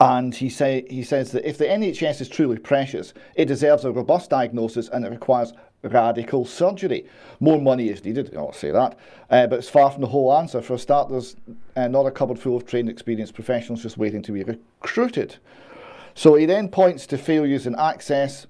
and 0.00 0.34
he, 0.34 0.48
say, 0.48 0.84
he 0.90 1.04
says 1.04 1.30
that 1.32 1.48
if 1.48 1.58
the 1.58 1.66
NHS 1.66 2.20
is 2.22 2.28
truly 2.28 2.58
precious, 2.58 3.14
it 3.36 3.44
deserves 3.44 3.84
a 3.84 3.92
robust 3.92 4.30
diagnosis 4.30 4.88
and 4.88 5.04
it 5.04 5.10
requires 5.10 5.52
radical 5.82 6.44
surgery. 6.44 7.06
More 7.40 7.60
money 7.60 7.88
is 7.88 8.04
needed, 8.04 8.34
I'll 8.36 8.52
say 8.52 8.70
that, 8.70 8.98
uh, 9.30 9.46
but 9.46 9.58
it's 9.58 9.68
far 9.68 9.90
from 9.90 10.00
the 10.00 10.08
whole 10.08 10.32
answer. 10.36 10.62
For 10.62 10.74
a 10.74 10.78
start, 10.78 11.10
there's 11.10 11.36
uh, 11.76 11.88
not 11.88 12.06
a 12.06 12.10
cupboard 12.10 12.38
full 12.38 12.56
of 12.56 12.66
trained, 12.66 12.88
experienced 12.88 13.34
professionals 13.34 13.82
just 13.82 13.98
waiting 13.98 14.22
to 14.22 14.32
be 14.32 14.44
recruited. 14.44 15.36
So 16.14 16.34
he 16.34 16.46
then 16.46 16.68
points 16.68 17.06
to 17.08 17.18
failures 17.18 17.66
in 17.66 17.74
access, 17.74 18.46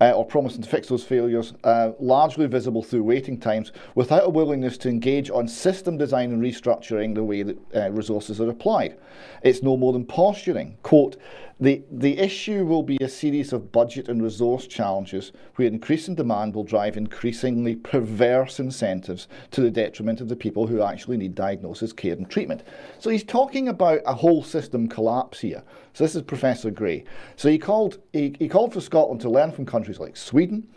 uh, 0.00 0.12
or 0.12 0.24
promising 0.24 0.62
to 0.62 0.68
fix 0.68 0.88
those 0.88 1.04
failures, 1.04 1.54
uh, 1.64 1.92
largely 1.98 2.46
visible 2.46 2.82
through 2.82 3.02
waiting 3.02 3.38
times, 3.38 3.72
without 3.94 4.26
a 4.26 4.30
willingness 4.30 4.78
to 4.78 4.88
engage 4.88 5.30
on 5.30 5.48
system 5.48 5.98
design 5.98 6.32
and 6.32 6.42
restructuring 6.42 7.14
the 7.14 7.24
way 7.24 7.42
that 7.42 7.56
uh, 7.74 7.90
resources 7.90 8.40
are 8.40 8.50
applied. 8.50 8.96
It's 9.42 9.62
no 9.62 9.76
more 9.76 9.92
than 9.92 10.04
posturing. 10.04 10.76
Quote, 10.82 11.16
the, 11.60 11.82
the 11.90 12.18
issue 12.18 12.64
will 12.64 12.84
be 12.84 12.98
a 13.00 13.08
series 13.08 13.52
of 13.52 13.72
budget 13.72 14.08
and 14.08 14.22
resource 14.22 14.66
challenges 14.66 15.32
where 15.56 15.66
increasing 15.66 16.14
demand 16.14 16.54
will 16.54 16.62
drive 16.62 16.96
increasingly 16.96 17.74
perverse 17.74 18.60
incentives 18.60 19.26
to 19.50 19.60
the 19.60 19.70
detriment 19.70 20.20
of 20.20 20.28
the 20.28 20.36
people 20.36 20.68
who 20.68 20.82
actually 20.82 21.16
need 21.16 21.34
diagnosis, 21.34 21.92
care, 21.92 22.12
and 22.12 22.30
treatment. 22.30 22.62
So 23.00 23.10
he's 23.10 23.24
talking 23.24 23.68
about 23.68 24.00
a 24.06 24.14
whole 24.14 24.44
system 24.44 24.88
collapse 24.88 25.40
here. 25.40 25.64
So 25.94 26.04
this 26.04 26.14
is 26.14 26.22
Professor 26.22 26.70
Gray. 26.70 27.04
So 27.34 27.48
he 27.48 27.58
called, 27.58 27.98
he, 28.12 28.36
he 28.38 28.48
called 28.48 28.72
for 28.72 28.80
Scotland 28.80 29.20
to 29.22 29.30
learn 29.30 29.50
from 29.50 29.66
countries 29.66 29.98
like 29.98 30.16
Sweden, 30.16 30.68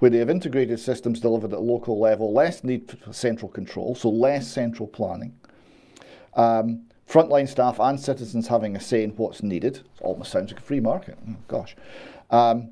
where 0.00 0.10
they 0.10 0.18
have 0.18 0.28
integrated 0.28 0.78
systems 0.78 1.18
delivered 1.18 1.54
at 1.54 1.62
local 1.62 1.98
level, 1.98 2.34
less 2.34 2.62
need 2.62 2.94
for 3.02 3.12
central 3.14 3.50
control, 3.50 3.94
so 3.94 4.10
less 4.10 4.46
central 4.46 4.86
planning. 4.86 5.34
Um, 6.34 6.82
frontline 7.08 7.48
staff 7.48 7.78
and 7.78 7.98
citizens 7.98 8.48
having 8.48 8.76
a 8.76 8.80
say 8.80 9.02
in 9.02 9.10
what's 9.10 9.42
needed. 9.42 9.76
It 9.76 9.84
almost 10.00 10.32
sounds 10.32 10.52
like 10.52 10.60
a 10.60 10.64
free 10.64 10.80
market. 10.80 11.18
Oh, 11.28 11.36
gosh. 11.48 11.76
Um, 12.30 12.70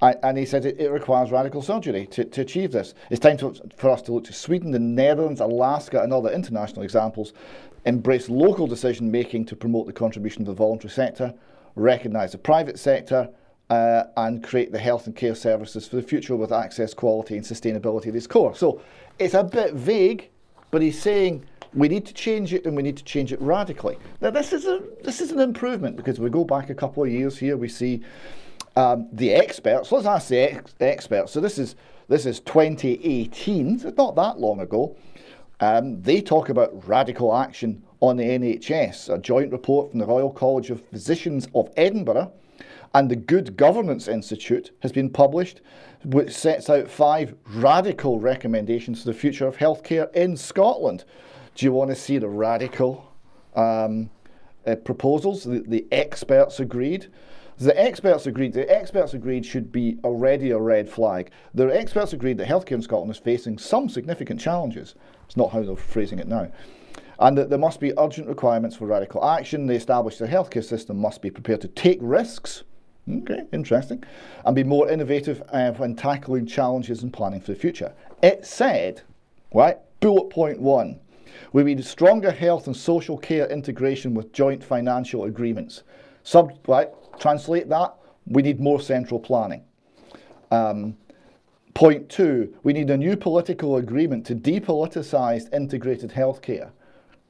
and 0.00 0.36
he 0.36 0.44
said 0.44 0.64
it, 0.64 0.80
it, 0.80 0.90
requires 0.90 1.30
radical 1.30 1.62
surgery 1.62 2.06
to, 2.06 2.24
to 2.24 2.40
achieve 2.40 2.72
this. 2.72 2.94
It's 3.10 3.20
time 3.20 3.36
to, 3.38 3.54
for 3.76 3.90
us 3.90 4.02
to 4.02 4.12
look 4.12 4.24
to 4.24 4.32
Sweden, 4.32 4.72
the 4.72 4.78
Netherlands, 4.80 5.40
Alaska, 5.40 6.02
and 6.02 6.12
other 6.12 6.30
international 6.30 6.82
examples, 6.82 7.32
embrace 7.84 8.28
local 8.28 8.66
decision 8.66 9.10
making 9.10 9.44
to 9.46 9.56
promote 9.56 9.86
the 9.86 9.92
contribution 9.92 10.42
of 10.42 10.46
the 10.46 10.54
voluntary 10.54 10.90
sector, 10.90 11.32
recognise 11.76 12.32
the 12.32 12.38
private 12.38 12.80
sector, 12.80 13.28
uh, 13.70 14.04
and 14.16 14.42
create 14.42 14.72
the 14.72 14.78
health 14.78 15.06
and 15.06 15.14
care 15.14 15.34
services 15.34 15.86
for 15.86 15.96
the 15.96 16.02
future 16.02 16.34
with 16.34 16.52
access, 16.52 16.92
quality, 16.92 17.36
and 17.36 17.46
sustainability 17.46 18.08
at 18.08 18.16
its 18.16 18.26
core. 18.26 18.54
So 18.54 18.82
it's 19.18 19.34
a 19.34 19.44
bit 19.44 19.74
vague, 19.74 20.30
but 20.70 20.82
he's 20.82 21.00
saying 21.00 21.44
we 21.74 21.88
need 21.88 22.04
to 22.06 22.14
change 22.14 22.52
it 22.52 22.66
and 22.66 22.76
we 22.76 22.82
need 22.82 22.96
to 22.96 23.04
change 23.04 23.32
it 23.32 23.40
radically. 23.40 23.98
Now, 24.20 24.30
this 24.30 24.52
is, 24.52 24.66
a, 24.66 24.82
this 25.02 25.20
is 25.20 25.32
an 25.32 25.40
improvement 25.40 25.96
because 25.96 26.20
we 26.20 26.30
go 26.30 26.44
back 26.44 26.70
a 26.70 26.74
couple 26.74 27.02
of 27.02 27.10
years 27.10 27.38
here, 27.38 27.56
we 27.56 27.68
see 27.68 28.02
um, 28.76 29.08
the 29.12 29.32
experts. 29.32 29.90
Let's 29.90 30.06
ask 30.06 30.28
the 30.28 30.38
ex- 30.38 30.74
experts. 30.80 31.32
So 31.32 31.40
this 31.40 31.58
is, 31.58 31.76
this 32.08 32.26
is 32.26 32.40
2018, 32.40 33.78
so 33.78 33.94
not 33.96 34.16
that 34.16 34.38
long 34.38 34.60
ago. 34.60 34.96
Um, 35.60 36.02
they 36.02 36.20
talk 36.20 36.48
about 36.48 36.86
radical 36.88 37.34
action 37.34 37.82
on 38.00 38.16
the 38.16 38.24
NHS. 38.24 39.14
A 39.14 39.18
joint 39.18 39.52
report 39.52 39.90
from 39.90 40.00
the 40.00 40.06
Royal 40.06 40.30
College 40.30 40.70
of 40.70 40.84
Physicians 40.86 41.46
of 41.54 41.70
Edinburgh 41.76 42.32
and 42.94 43.10
the 43.10 43.16
Good 43.16 43.56
Governance 43.56 44.08
Institute 44.08 44.72
has 44.80 44.92
been 44.92 45.08
published, 45.08 45.60
which 46.04 46.32
sets 46.32 46.68
out 46.68 46.90
five 46.90 47.34
radical 47.54 48.18
recommendations 48.18 49.02
for 49.02 49.12
the 49.12 49.18
future 49.18 49.46
of 49.46 49.56
healthcare 49.56 50.12
in 50.14 50.36
Scotland. 50.36 51.04
Do 51.54 51.66
you 51.66 51.72
want 51.72 51.90
to 51.90 51.96
see 51.96 52.18
the 52.18 52.28
radical 52.28 53.12
um, 53.54 54.10
uh, 54.66 54.76
proposals? 54.76 55.44
The, 55.44 55.62
the 55.66 55.86
experts 55.92 56.60
agreed. 56.60 57.08
The 57.58 57.78
experts 57.78 58.26
agreed. 58.26 58.54
The 58.54 58.70
experts 58.74 59.14
agreed 59.14 59.44
should 59.44 59.70
be 59.70 59.98
already 60.02 60.50
a 60.50 60.58
red 60.58 60.88
flag. 60.88 61.30
The 61.54 61.66
experts 61.66 62.12
agreed 62.12 62.38
that 62.38 62.48
healthcare 62.48 62.72
in 62.72 62.82
Scotland 62.82 63.10
is 63.10 63.18
facing 63.18 63.58
some 63.58 63.88
significant 63.88 64.40
challenges. 64.40 64.94
It's 65.26 65.36
not 65.36 65.52
how 65.52 65.62
they're 65.62 65.76
phrasing 65.76 66.18
it 66.18 66.26
now. 66.26 66.50
And 67.18 67.36
that 67.38 67.50
there 67.50 67.58
must 67.58 67.78
be 67.78 67.92
urgent 67.98 68.26
requirements 68.26 68.76
for 68.76 68.86
radical 68.86 69.24
action. 69.24 69.66
They 69.66 69.76
established 69.76 70.18
the 70.18 70.26
healthcare 70.26 70.64
system 70.64 70.96
must 70.96 71.22
be 71.22 71.30
prepared 71.30 71.60
to 71.60 71.68
take 71.68 71.98
risks. 72.00 72.64
Okay, 73.08 73.44
interesting. 73.52 74.02
And 74.44 74.56
be 74.56 74.64
more 74.64 74.90
innovative 74.90 75.42
uh, 75.50 75.72
when 75.72 75.94
tackling 75.94 76.46
challenges 76.46 77.02
and 77.02 77.12
planning 77.12 77.40
for 77.40 77.52
the 77.52 77.58
future. 77.58 77.92
It 78.22 78.46
said, 78.46 79.02
right, 79.52 79.76
bullet 80.00 80.30
point 80.30 80.60
one 80.60 80.98
We 81.52 81.62
need 81.62 81.84
stronger 81.84 82.30
health 82.30 82.66
and 82.66 82.76
social 82.76 83.18
care 83.18 83.46
integration 83.48 84.14
with 84.14 84.32
joint 84.32 84.62
financial 84.62 85.24
agreements. 85.24 85.82
Sub, 86.22 86.52
right, 86.68 86.88
translate 87.18 87.68
that, 87.68 87.94
we 88.26 88.42
need 88.42 88.60
more 88.60 88.80
central 88.80 89.18
planning. 89.18 89.64
Um, 90.50 90.96
point 91.74 92.08
two, 92.08 92.54
we 92.62 92.72
need 92.72 92.90
a 92.90 92.96
new 92.96 93.16
political 93.16 93.76
agreement 93.76 94.26
to 94.26 94.34
depoliticise 94.34 95.52
integrated 95.52 96.10
healthcare. 96.10 96.70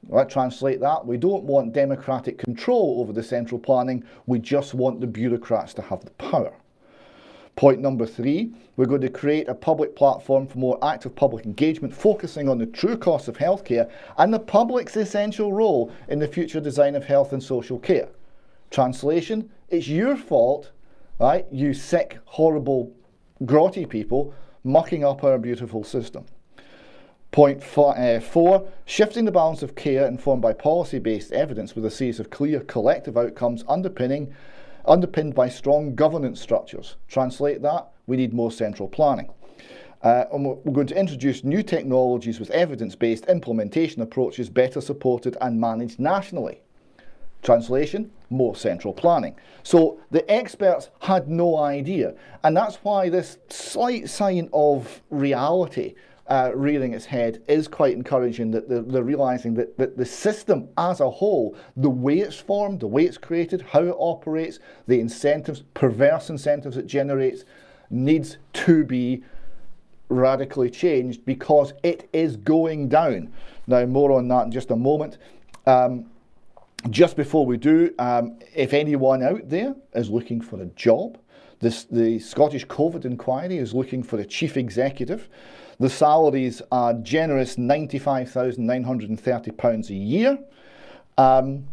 Right, 0.09 0.29
translate 0.29 0.81
that. 0.81 1.05
We 1.05 1.15
don't 1.15 1.43
want 1.43 1.71
democratic 1.71 2.37
control 2.37 2.97
over 2.99 3.13
the 3.13 3.23
central 3.23 3.57
planning, 3.57 4.03
we 4.25 4.39
just 4.39 4.73
want 4.73 4.99
the 4.99 5.07
bureaucrats 5.07 5.73
to 5.75 5.81
have 5.81 6.03
the 6.03 6.11
power. 6.11 6.53
Point 7.55 7.81
number 7.81 8.07
three, 8.07 8.51
we're 8.77 8.87
going 8.87 9.01
to 9.01 9.09
create 9.09 9.47
a 9.47 9.53
public 9.53 9.95
platform 9.95 10.47
for 10.47 10.57
more 10.57 10.79
active 10.83 11.15
public 11.15 11.45
engagement, 11.45 11.93
focusing 11.93 12.49
on 12.49 12.57
the 12.57 12.65
true 12.65 12.97
costs 12.97 13.27
of 13.27 13.37
healthcare 13.37 13.91
and 14.17 14.33
the 14.33 14.39
public's 14.39 14.97
essential 14.97 15.53
role 15.53 15.91
in 16.07 16.17
the 16.17 16.27
future 16.27 16.59
design 16.59 16.95
of 16.95 17.05
health 17.05 17.31
and 17.31 17.43
social 17.43 17.77
care. 17.77 18.09
Translation, 18.71 19.51
it's 19.69 19.87
your 19.87 20.17
fault, 20.17 20.71
right? 21.19 21.45
You 21.51 21.75
sick, 21.75 22.17
horrible, 22.25 22.91
grotty 23.43 23.87
people 23.87 24.33
mucking 24.63 25.03
up 25.03 25.23
our 25.23 25.37
beautiful 25.37 25.83
system. 25.83 26.25
Point 27.31 27.63
four, 27.63 27.97
uh, 27.97 28.19
four, 28.19 28.67
shifting 28.85 29.25
the 29.25 29.31
balance 29.31 29.63
of 29.63 29.75
care 29.75 30.07
informed 30.07 30.41
by 30.41 30.53
policy 30.53 30.99
based 30.99 31.31
evidence 31.31 31.75
with 31.75 31.85
a 31.85 31.91
series 31.91 32.19
of 32.19 32.29
clear 32.29 32.61
collective 32.61 33.17
outcomes 33.17 33.63
underpinning, 33.67 34.33
underpinned 34.85 35.35
by 35.35 35.49
strong 35.49 35.95
governance 35.95 36.41
structures. 36.41 36.95
Translate 37.07 37.61
that, 37.61 37.87
we 38.07 38.17
need 38.17 38.33
more 38.33 38.51
central 38.51 38.87
planning. 38.87 39.29
Uh, 40.01 40.25
and 40.33 40.45
we're 40.45 40.73
going 40.73 40.87
to 40.87 40.99
introduce 40.99 41.45
new 41.45 41.63
technologies 41.63 42.39
with 42.39 42.49
evidence 42.51 42.93
based 42.93 43.25
implementation 43.25 44.01
approaches 44.01 44.49
better 44.49 44.81
supported 44.81 45.37
and 45.39 45.59
managed 45.59 45.97
nationally. 45.97 46.61
Translation, 47.41 48.11
more 48.29 48.55
central 48.55 48.93
planning. 48.93 49.35
So 49.63 49.99
the 50.11 50.29
experts 50.29 50.89
had 50.99 51.29
no 51.29 51.57
idea, 51.57 52.15
and 52.43 52.55
that's 52.55 52.77
why 52.77 53.09
this 53.09 53.37
slight 53.49 54.09
sign 54.09 54.49
of 54.53 55.01
reality 55.09 55.95
uh, 56.27 56.51
rearing 56.55 56.93
its 56.93 57.05
head 57.05 57.43
is 57.47 57.67
quite 57.67 57.93
encouraging 57.93 58.51
that 58.51 58.69
they're, 58.69 58.81
they're 58.81 59.03
realizing 59.03 59.53
that, 59.55 59.77
that 59.77 59.97
the 59.97 60.05
system 60.05 60.69
as 60.77 61.01
a 61.01 61.09
whole, 61.09 61.55
the 61.75 61.89
way 61.89 62.19
it's 62.19 62.39
formed, 62.39 62.79
the 62.79 62.87
way 62.87 63.03
it's 63.03 63.17
created, 63.17 63.61
how 63.61 63.83
it 63.83 63.95
operates, 63.97 64.59
the 64.87 64.99
incentives, 64.99 65.63
perverse 65.73 66.29
incentives 66.29 66.77
it 66.77 66.87
generates, 66.87 67.43
needs 67.89 68.37
to 68.53 68.85
be 68.85 69.21
radically 70.09 70.69
changed 70.69 71.25
because 71.25 71.73
it 71.83 72.07
is 72.13 72.37
going 72.37 72.87
down. 72.87 73.31
Now, 73.67 73.85
more 73.85 74.13
on 74.13 74.27
that 74.29 74.45
in 74.45 74.51
just 74.51 74.71
a 74.71 74.75
moment. 74.75 75.17
Um, 75.65 76.05
just 76.89 77.15
before 77.15 77.45
we 77.45 77.57
do, 77.57 77.93
um, 77.99 78.39
if 78.53 78.73
anyone 78.73 79.23
out 79.23 79.49
there 79.49 79.75
is 79.93 80.09
looking 80.09 80.41
for 80.41 80.61
a 80.61 80.65
job, 80.67 81.17
this, 81.59 81.85
the 81.85 82.19
Scottish 82.19 82.65
COVID 82.67 83.05
inquiry 83.05 83.57
is 83.57 83.73
looking 83.73 84.03
for 84.03 84.19
a 84.19 84.25
chief 84.25 84.57
executive. 84.57 85.29
The 85.79 85.89
salaries 85.89 86.61
are 86.71 86.93
generous 86.93 87.55
£95,930 87.55 89.89
a 89.89 89.93
year. 89.93 90.37
Um, 91.17 91.65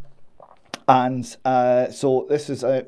and 0.89 1.37
uh, 1.45 1.91
so 1.91 2.27
this 2.29 2.51
is 2.51 2.65
a, 2.65 2.87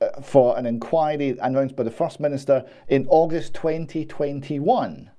uh, 0.00 0.20
for 0.20 0.58
an 0.58 0.66
inquiry 0.66 1.36
announced 1.40 1.76
by 1.76 1.82
the 1.82 1.90
First 1.90 2.20
Minister 2.20 2.64
in 2.88 3.06
August 3.08 3.54
2021. 3.54 5.10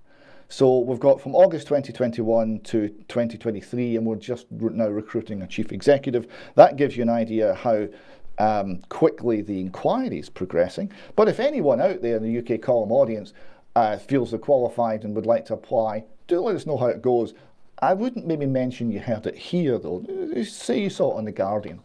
So 0.50 0.80
we've 0.80 1.00
got 1.00 1.20
from 1.20 1.36
August 1.36 1.68
2021 1.68 2.62
to 2.62 2.88
2023, 2.90 3.98
and 3.98 4.06
we're 4.06 4.16
just 4.16 4.50
now 4.52 4.88
recruiting 4.88 5.42
a 5.42 5.48
chief 5.48 5.74
executive. 5.74 6.28
That 6.56 6.78
gives 6.78 6.96
you 6.96 7.04
an 7.04 7.10
idea 7.10 7.54
how 7.54 7.90
um, 8.38 8.82
quickly 8.90 9.42
the 9.42 9.60
inquiry 9.60 10.20
is 10.20 10.30
progressing. 10.30 10.92
But 11.16 11.28
if 11.28 11.40
anyone 11.40 11.82
out 11.82 12.02
there 12.02 12.18
in 12.18 12.24
the 12.24 12.56
UK 12.56 12.62
column 12.62 12.92
audience 12.92 13.34
uh, 13.78 13.96
feels 13.96 14.32
they're 14.32 14.40
qualified 14.40 15.04
and 15.04 15.16
would 15.16 15.28
like 15.28 15.46
to 15.46 15.54
apply, 15.54 16.04
do 16.26 16.40
let 16.40 16.56
us 16.56 16.66
know 16.66 16.78
how 16.78 16.88
it 16.88 17.00
goes. 17.00 17.36
I 17.80 17.94
wouldn't 17.94 18.26
maybe 18.26 18.48
mention 18.48 18.90
you 18.92 19.00
heard 19.00 19.28
it 19.28 19.36
here 19.36 19.78
though. 19.78 20.04
Say 20.44 20.82
you 20.82 20.90
saw 20.90 21.14
it 21.14 21.18
on 21.18 21.26
the 21.26 21.32
Guardian. 21.32 21.80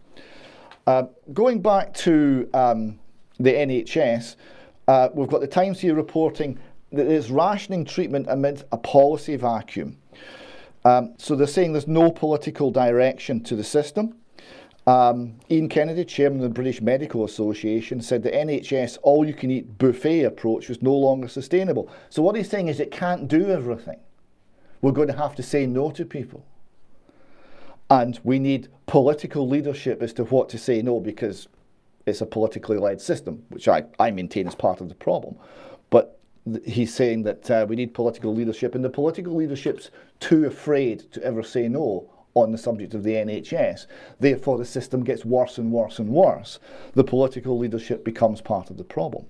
Uh, 0.87 1.05
going 1.35 1.61
back 1.61 1.93
to 1.93 2.49
um, 2.55 2.99
the 3.39 3.53
NHS, 3.53 4.37
uh, 4.89 5.11
we've 5.13 5.29
got 5.29 5.43
the 5.43 5.47
Times 5.47 5.81
here 5.81 5.95
reporting 5.95 6.59
that 6.93 7.05
there's 7.05 7.31
rationing 7.31 7.85
treatment 7.85 8.27
amid 8.31 8.65
a 8.73 8.79
policy 8.79 9.37
vacuum. 9.37 9.99
Um, 10.87 11.13
so 11.19 11.37
they're 11.37 11.47
saying 11.47 11.73
there's 11.73 11.87
no 11.87 12.11
political 12.11 12.71
direction 12.71 13.43
to 13.45 13.55
the 13.55 13.65
system. 13.65 14.17
Um, 14.87 15.37
Iain 15.51 15.69
Kennedy, 15.69 16.05
chairman 16.05 16.41
of 16.41 16.45
the 16.45 16.55
British 16.55 16.81
Medical 16.81 17.25
Association, 17.25 18.01
said 18.01 18.23
the 18.23 18.31
NHS 18.31 18.99
all 19.03 19.25
you 19.25 19.35
can 19.35 19.51
eat 19.51 19.79
buffet 19.79 20.25
approach 20.25 20.69
was 20.69 20.83
no 20.83 20.93
longer 20.93 21.29
sustainable. 21.29 21.89
So, 22.11 22.21
what 22.23 22.35
he's 22.35 22.51
saying 22.51 22.69
is 22.69 22.81
it 22.81 22.91
can't 22.91 23.29
do 23.29 23.49
everything. 23.49 24.01
We're 24.81 24.93
going 24.93 25.09
to 25.09 25.17
have 25.17 25.37
to 25.37 25.43
say 25.43 25.67
no 25.67 25.93
to 25.93 26.05
people. 26.05 26.45
And 27.91 28.19
we 28.25 28.41
need 28.41 28.69
political 28.87 29.47
leadership 29.47 30.03
as 30.03 30.13
to 30.15 30.25
what 30.25 30.49
to 30.49 30.59
say 30.59 30.83
no 30.83 30.99
because 30.99 31.47
it's 32.07 32.21
a 32.21 32.27
politically 32.27 32.79
led 32.79 33.01
system, 33.01 33.45
which 33.51 33.69
I, 33.69 33.85
I 34.01 34.11
maintain 34.11 34.49
is 34.49 34.57
part 34.57 34.81
of 34.81 34.89
the 34.89 34.95
problem. 34.97 35.37
But 35.91 36.19
th- 36.51 36.65
he's 36.67 36.93
saying 36.93 37.23
that 37.23 37.49
uh, 37.49 37.67
we 37.69 37.77
need 37.77 37.95
political 37.95 38.35
leadership, 38.35 38.75
and 38.75 38.85
the 38.85 38.91
political 38.91 39.35
leadership's 39.35 39.91
too 40.19 40.47
afraid 40.47 41.13
to 41.13 41.23
ever 41.23 41.45
say 41.45 41.69
no 41.69 42.11
on 42.35 42.53
the 42.53 42.59
subject 42.59 42.95
of 42.95 43.03
the 43.03 43.15
NHS. 43.15 43.87
Therefore, 44.21 44.59
the 44.59 44.65
system 44.65 45.05
gets 45.05 45.25
worse 45.25 45.59
and 45.59 45.71
worse 45.71 45.99
and 45.99 46.09
worse. 46.09 46.59
The 46.95 47.05
political 47.05 47.59
leadership 47.59 48.05
becomes 48.05 48.41
part 48.41 48.71
of 48.71 48.77
the 48.77 48.85
problem. 48.85 49.27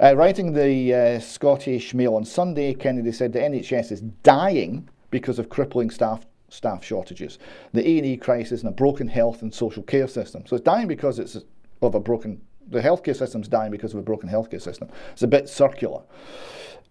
Uh, 0.00 0.14
writing 0.16 0.52
the 0.52 0.92
uh, 0.92 1.20
Scottish 1.20 1.94
Mail 1.94 2.16
on 2.16 2.24
Sunday, 2.24 2.74
Kennedy 2.74 3.12
said 3.12 3.32
the 3.32 3.38
NHS 3.38 3.92
is 3.92 4.00
dying 4.22 4.88
because 5.10 5.38
of 5.38 5.48
crippling 5.48 5.90
staff 5.90 6.26
staff 6.48 6.84
shortages, 6.84 7.38
the 7.72 7.80
A&E 7.80 8.16
crisis, 8.16 8.60
and 8.60 8.68
a 8.68 8.72
broken 8.72 9.08
health 9.08 9.42
and 9.42 9.52
social 9.52 9.82
care 9.82 10.06
system. 10.06 10.44
So 10.46 10.56
it's 10.56 10.64
dying 10.64 10.86
because 10.86 11.18
it's 11.18 11.36
of 11.82 11.94
a 11.94 12.00
broken. 12.00 12.40
The 12.68 12.80
healthcare 12.80 13.16
system's 13.16 13.48
dying 13.48 13.70
because 13.70 13.92
of 13.92 13.98
a 13.98 14.02
broken 14.02 14.28
healthcare 14.28 14.62
system. 14.62 14.88
It's 15.12 15.22
a 15.22 15.26
bit 15.26 15.48
circular. 15.48 16.02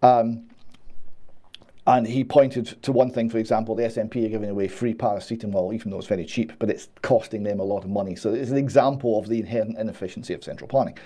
Um, 0.02 0.50
and 1.86 2.08
he 2.08 2.24
pointed 2.24 2.82
to 2.84 2.92
one 2.94 3.12
thing, 3.12 3.30
for 3.30 3.38
example, 3.38 3.76
the 3.76 3.84
SNP 3.84 4.26
are 4.26 4.30
giving 4.30 4.50
away 4.50 4.70
free 4.70 4.94
paracetamol, 4.94 5.74
even 5.74 5.92
though 5.92 5.98
it's 5.98 6.08
very 6.08 6.26
cheap, 6.26 6.54
but 6.58 6.70
it's 6.70 6.88
costing 7.02 7.44
them 7.44 7.60
a 7.60 7.64
lot 7.64 7.84
of 7.84 7.90
money. 7.90 8.16
So 8.16 8.34
it's 8.34 8.52
an 8.52 8.58
example 8.58 9.20
of 9.20 9.28
the 9.28 9.40
inherent 9.40 9.78
inefficiency 9.78 10.34
of 10.34 10.44
central 10.44 10.70
planning. 10.70 10.98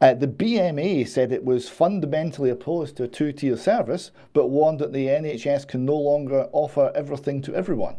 Uh, 0.00 0.14
the 0.14 0.28
BMA 0.28 1.08
said 1.08 1.32
it 1.32 1.44
was 1.44 1.68
fundamentally 1.68 2.50
opposed 2.50 2.96
to 2.96 3.04
a 3.04 3.08
two 3.08 3.32
tier 3.32 3.56
service, 3.56 4.12
but 4.32 4.48
warned 4.48 4.78
that 4.80 4.92
the 4.92 5.06
NHS 5.06 5.66
can 5.66 5.84
no 5.84 5.96
longer 5.96 6.48
offer 6.52 6.92
everything 6.94 7.42
to 7.42 7.54
everyone. 7.54 7.96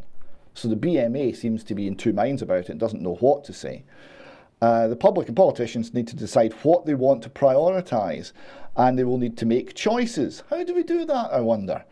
So 0.54 0.69
the 0.69 0.75
BMA 0.78 1.36
seems 1.36 1.65
to 1.65 1.75
be 1.75 1.86
in 1.86 1.95
two 1.95 2.13
minds 2.13 2.41
about 2.41 2.69
it, 2.69 2.78
doesn't 2.78 3.01
know 3.01 3.15
what 3.15 3.43
to 3.45 3.54
say. 3.54 3.84
Uh, 4.62 4.88
the 4.88 4.95
public 4.95 5.28
and 5.28 5.36
politicians 5.36 5.93
need 5.93 6.08
to 6.08 6.15
decide 6.15 6.54
what 6.63 6.86
they 6.86 6.93
want 6.93 7.21
to 7.23 7.30
prioritise, 7.30 8.32
and 8.78 8.97
they 8.97 9.04
will 9.04 9.17
need 9.17 9.38
to 9.38 9.45
make 9.45 9.75
choices. 9.75 10.43
How 10.49 10.63
do 10.63 10.73
we 10.73 10.84
do 10.84 11.04
that, 11.06 11.34
I 11.34 11.41
wonder? 11.41 11.84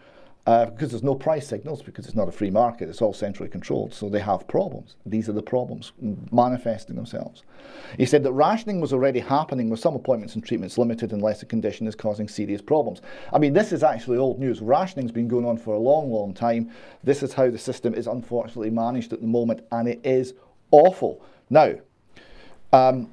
Uh, 0.45 0.65
because 0.65 0.91
there's 0.91 1.03
no 1.03 1.15
price 1.15 1.47
signals, 1.47 1.81
because 1.81 2.05
it's 2.05 2.15
not 2.15 2.27
a 2.27 2.31
free 2.31 2.49
market, 2.49 2.89
it's 2.89 3.01
all 3.01 3.13
centrally 3.13 3.49
controlled. 3.49 3.93
So 3.93 4.09
they 4.09 4.19
have 4.19 4.45
problems. 4.45 4.97
These 5.05 5.29
are 5.29 5.33
the 5.33 5.41
problems 5.41 5.93
manifesting 6.33 6.97
themselves. 6.97 7.43
He 7.97 8.05
said 8.05 8.23
that 8.23 8.33
rationing 8.33 8.81
was 8.81 8.91
already 8.91 9.21
happening 9.21 9.69
with 9.69 9.79
some 9.79 9.95
appointments 9.95 10.35
and 10.35 10.45
treatments 10.45 10.77
limited 10.77 11.13
unless 11.13 11.41
a 11.43 11.45
condition 11.45 11.87
is 11.87 11.95
causing 11.95 12.27
serious 12.27 12.61
problems. 12.61 13.01
I 13.31 13.39
mean, 13.39 13.53
this 13.53 13.71
is 13.71 13.83
actually 13.83 14.17
old 14.17 14.37
news. 14.37 14.59
Rationing's 14.59 15.13
been 15.13 15.29
going 15.29 15.45
on 15.45 15.57
for 15.57 15.75
a 15.75 15.79
long, 15.79 16.11
long 16.11 16.33
time. 16.33 16.71
This 17.05 17.23
is 17.23 17.31
how 17.31 17.49
the 17.49 17.57
system 17.57 17.93
is 17.93 18.07
unfortunately 18.07 18.69
managed 18.69 19.13
at 19.13 19.21
the 19.21 19.27
moment, 19.27 19.65
and 19.71 19.87
it 19.87 20.05
is 20.05 20.33
awful. 20.71 21.23
Now, 21.49 21.75
um, 22.73 23.09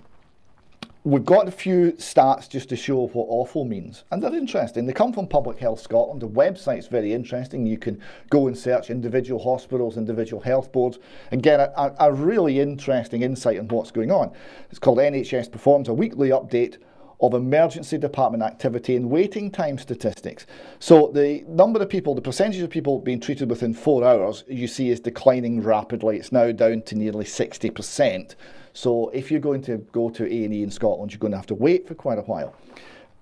We've 1.03 1.25
got 1.25 1.49
a 1.49 1.51
few 1.51 1.93
stats 1.93 2.47
just 2.47 2.69
to 2.69 2.77
show 2.77 3.07
what 3.07 3.25
awful 3.31 3.65
means, 3.65 4.05
and 4.11 4.23
they're 4.23 4.35
interesting. 4.35 4.85
They 4.85 4.93
come 4.93 5.15
from 5.15 5.29
Public 5.29 5.59
Health 5.59 5.81
Scotland. 5.81 6.21
The 6.21 6.29
website's 6.29 6.89
very 6.89 7.15
interesting. 7.15 7.65
You 7.65 7.79
can 7.79 7.99
go 8.29 8.49
and 8.49 8.59
search 8.59 8.91
individual 8.91 9.43
hospitals, 9.43 9.97
individual 9.97 10.43
health 10.43 10.73
boards, 10.73 10.99
and 11.31 11.43
get 11.43 11.59
a, 11.59 11.95
a, 12.05 12.13
really 12.13 12.61
interesting 12.61 13.23
insight 13.23 13.59
on 13.59 13.69
what's 13.69 13.91
going 13.91 14.11
on. 14.11 14.33
It's 14.69 14.79
called 14.79 14.99
NHS 14.99 15.51
Performs, 15.51 15.89
a 15.89 15.95
weekly 15.95 16.29
update 16.29 16.77
of 17.23 17.33
emergency 17.33 17.97
department 17.97 18.43
activity 18.43 18.95
and 18.95 19.09
waiting 19.09 19.51
time 19.51 19.79
statistics. 19.79 20.45
So 20.81 21.11
the 21.15 21.45
number 21.49 21.81
of 21.81 21.89
people, 21.89 22.15
the 22.15 22.21
percentage 22.21 22.61
of 22.61 22.69
people 22.69 22.99
being 22.99 23.21
treated 23.21 23.49
within 23.49 23.73
four 23.73 24.05
hours, 24.05 24.45
you 24.49 24.69
see 24.69 24.91
is 24.91 25.01
declining 25.01 25.63
rapidly. 25.63 26.19
It's 26.19 26.31
now 26.31 26.53
down 26.53 26.83
to 26.83 26.95
nearly 26.95 27.25
60%. 27.25 28.35
So 28.73 29.09
if 29.11 29.31
you're 29.31 29.41
going 29.41 29.63
to 29.63 29.79
go 29.93 30.11
to 30.11 30.25
A&E 30.25 30.63
in 30.63 30.71
Scotland, 30.71 31.13
you're 31.13 31.19
going 31.19 31.33
to 31.33 31.37
have 31.37 31.47
to 31.47 31.55
wait 31.55 31.87
for 31.87 31.95
quite 31.95 32.19
a 32.19 32.23
while. 32.23 32.55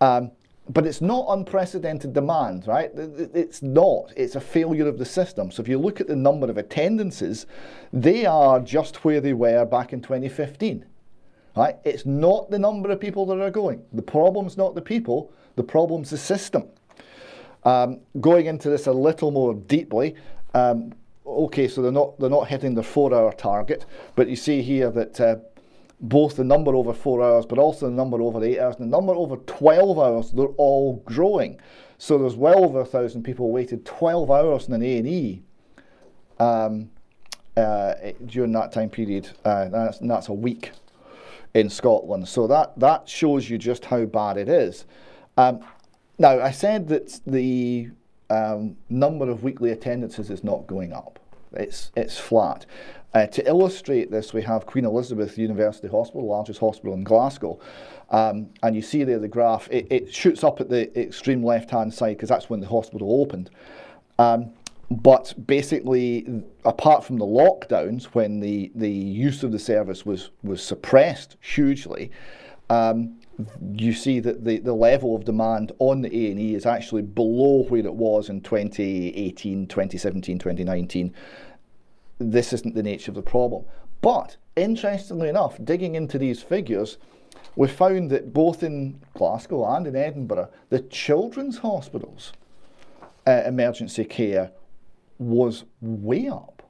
Um, 0.01 0.31
but 0.71 0.87
it's 0.87 1.01
not 1.01 1.27
unprecedented 1.31 2.13
demand, 2.13 2.67
right? 2.67 2.91
It's 2.95 3.63
not. 3.63 4.13
It's 4.17 4.37
a 4.37 4.41
failure 4.41 4.87
of 4.87 4.99
the 4.99 5.05
system. 5.05 5.51
So 5.51 5.63
if 5.63 5.69
you 5.69 5.79
look 5.79 6.01
at 6.01 6.09
the 6.09 6.17
number 6.17 6.51
of 6.51 6.59
attendances, 6.59 7.47
they 7.93 8.27
are 8.27 8.61
just 8.61 9.05
where 9.05 9.21
they 9.21 9.33
were 9.33 9.65
back 9.65 9.93
in 9.93 10.03
2015. 10.03 10.85
Right? 11.57 11.77
It's 11.85 12.05
not 12.05 12.51
the 12.51 12.59
number 12.59 12.91
of 12.91 13.01
people 13.01 13.25
that 13.27 13.41
are 13.41 13.51
going. 13.51 13.83
The 13.93 14.03
problem's 14.03 14.57
not 14.57 14.75
the 14.75 14.83
people, 14.83 15.33
the 15.57 15.65
problem's 15.65 16.11
the 16.11 16.19
system. 16.19 16.69
Um, 17.65 18.01
going 18.21 18.47
into 18.47 18.71
this 18.71 18.87
a 18.87 18.93
little 18.93 19.31
more 19.31 19.55
deeply, 19.55 20.15
um, 20.55 20.93
okay, 21.29 21.69
so 21.69 21.83
they're 21.83 21.93
not 21.93 22.19
they're 22.19 22.31
not 22.31 22.49
hitting 22.49 22.75
their 22.75 22.85
four-hour 22.85 23.33
target, 23.33 23.85
but 24.17 24.29
you 24.29 24.37
see 24.37 24.63
here 24.63 24.91
that 24.91 25.21
uh, 25.21 25.37
both 26.01 26.37
the 26.37 26.45
number 26.45 26.75
over 26.75 26.93
four 26.93 27.23
hours, 27.23 27.47
but 27.47 27.59
also 27.59 27.87
the 27.87 27.93
number 27.93 28.21
over 28.23 28.43
eight 28.45 28.59
hours, 28.59 28.77
and 28.77 28.93
the 28.93 28.97
number 28.97 29.13
over 29.13 29.37
12 29.37 29.99
hours, 29.99 30.31
they're 30.31 30.47
all 30.57 31.03
growing. 31.05 31.61
So 31.99 32.19
there's 32.19 32.37
well 32.37 32.65
over 32.65 32.81
a 32.81 32.85
thousand 32.85 33.25
people 33.25 33.51
waited 33.51 33.85
12 33.85 34.31
hours 34.31 34.69
in 34.69 34.75
an 34.75 34.83
A&E 34.83 35.43
um, 36.39 36.91
uh, 37.57 37.95
during 38.27 38.53
that 38.53 38.71
time 38.71 38.91
period. 38.91 39.29
Uh, 39.45 39.69
that's, 39.69 39.99
that's 39.99 40.29
a 40.29 40.33
week 40.33 40.71
in 41.55 41.69
Scotland. 41.69 42.29
So 42.29 42.47
that, 42.47 42.79
that 42.79 43.09
shows 43.09 43.51
you 43.51 43.59
just 43.59 43.85
how 43.85 44.05
bad 44.05 44.37
it 44.37 44.49
is. 44.49 44.85
Um, 45.37 45.61
now, 46.19 46.41
I 46.41 46.53
said 46.53 46.89
that 46.89 47.21
the 47.27 47.91
um, 48.31 48.77
number 48.89 49.29
of 49.29 49.43
weekly 49.43 49.71
attendances 49.71 50.31
is 50.31 50.45
not 50.45 50.67
going 50.69 50.93
up. 50.93 51.18
It's, 51.53 51.91
it's 51.97 52.19
flat. 52.19 52.67
Uh, 53.15 53.27
to 53.27 53.47
illustrate 53.49 54.11
this, 54.11 54.35
we 54.35 54.43
have 54.43 54.67
Queen 54.67 54.85
Elizabeth 54.85 55.39
University 55.39 55.89
Hospital, 55.89 56.23
the 56.23 56.29
largest 56.29 56.61
hospital 56.61 56.93
in 56.93 57.05
Glasgow. 57.05 57.59
Um, 58.11 58.51
and 58.63 58.77
you 58.77 58.83
see 58.83 59.03
there 59.05 59.19
the 59.19 59.29
graph, 59.29 59.69
it, 59.71 59.87
it 59.91 60.15
shoots 60.15 60.45
up 60.45 60.61
at 60.61 60.69
the 60.69 60.99
extreme 60.99 61.43
left 61.43 61.71
hand 61.71 61.93
side 61.93 62.17
because 62.17 62.29
that's 62.29 62.51
when 62.51 62.61
the 62.61 62.67
hospital 62.67 63.21
opened. 63.21 63.51
Um, 64.19 64.53
but 64.91 65.35
basically, 65.47 66.43
apart 66.65 67.05
from 67.05 67.19
the 67.19 67.27
lockdowns, 67.27 68.05
when 68.05 68.41
the, 68.41 68.73
the 68.75 68.91
use 68.91 69.43
of 69.43 69.53
the 69.53 69.59
service 69.59 70.07
was, 70.07 70.31
was 70.43 70.63
suppressed 70.63 71.37
hugely, 71.41 72.11
um, 72.71 73.19
you 73.73 73.93
see 73.93 74.19
that 74.21 74.45
the, 74.45 74.59
the 74.59 74.73
level 74.73 75.15
of 75.15 75.25
demand 75.25 75.73
on 75.79 76.03
the 76.03 76.09
A&E 76.09 76.55
is 76.55 76.67
actually 76.67 77.03
below 77.03 77.65
where 77.69 77.85
it 77.85 77.95
was 77.95 78.29
in 78.29 78.41
2018, 78.41 79.67
2017, 79.67 80.39
2019 80.39 81.15
this 82.19 82.53
isn't 82.53 82.75
the 82.75 82.83
nature 82.83 83.11
of 83.11 83.15
the 83.15 83.23
problem. 83.23 83.65
But 84.01 84.37
interestingly 84.57 85.29
enough, 85.29 85.57
digging 85.65 85.95
into 85.95 86.19
these 86.19 86.43
figures, 86.43 86.99
we 87.57 87.69
found 87.69 88.11
that 88.11 88.33
both 88.33 88.63
in 88.63 89.01
Glasgow 89.15 89.65
and 89.75 89.87
in 89.87 89.97
Edinburgh, 89.97 90.51
the 90.69 90.81
children's 90.81 91.59
hospitals 91.59 92.33
uh, 93.27 93.43
emergency 93.47 94.05
care 94.05 94.51
was 95.19 95.65
way 95.81 96.29
up. 96.29 96.63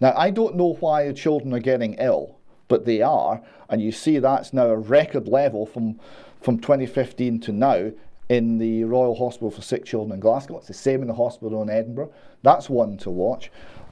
Now, 0.00 0.14
I 0.16 0.30
don't 0.30 0.56
know 0.56 0.74
why 0.74 1.10
children 1.12 1.52
are 1.54 1.58
getting 1.58 1.94
ill, 1.94 2.38
but 2.68 2.84
they 2.84 3.02
are, 3.02 3.42
and 3.68 3.82
you 3.82 3.92
see 3.92 4.18
that's 4.18 4.52
now 4.52 4.66
a 4.66 4.76
record 4.76 5.28
level 5.28 5.66
from, 5.66 6.00
from 6.40 6.58
2015 6.58 7.40
to 7.40 7.52
now 7.52 7.92
in 8.28 8.58
the 8.58 8.84
Royal 8.84 9.14
Hospital 9.14 9.50
for 9.50 9.62
Sick 9.62 9.84
Children 9.84 10.12
in 10.12 10.20
Glasgow. 10.20 10.58
It's 10.58 10.68
the 10.68 10.74
same 10.74 11.02
in 11.02 11.08
the 11.08 11.14
hospital 11.14 11.62
in 11.62 11.70
Edinburgh. 11.70 12.12
That's 12.42 12.68
one 12.68 12.98
to 12.98 13.10
watch. 13.10 13.50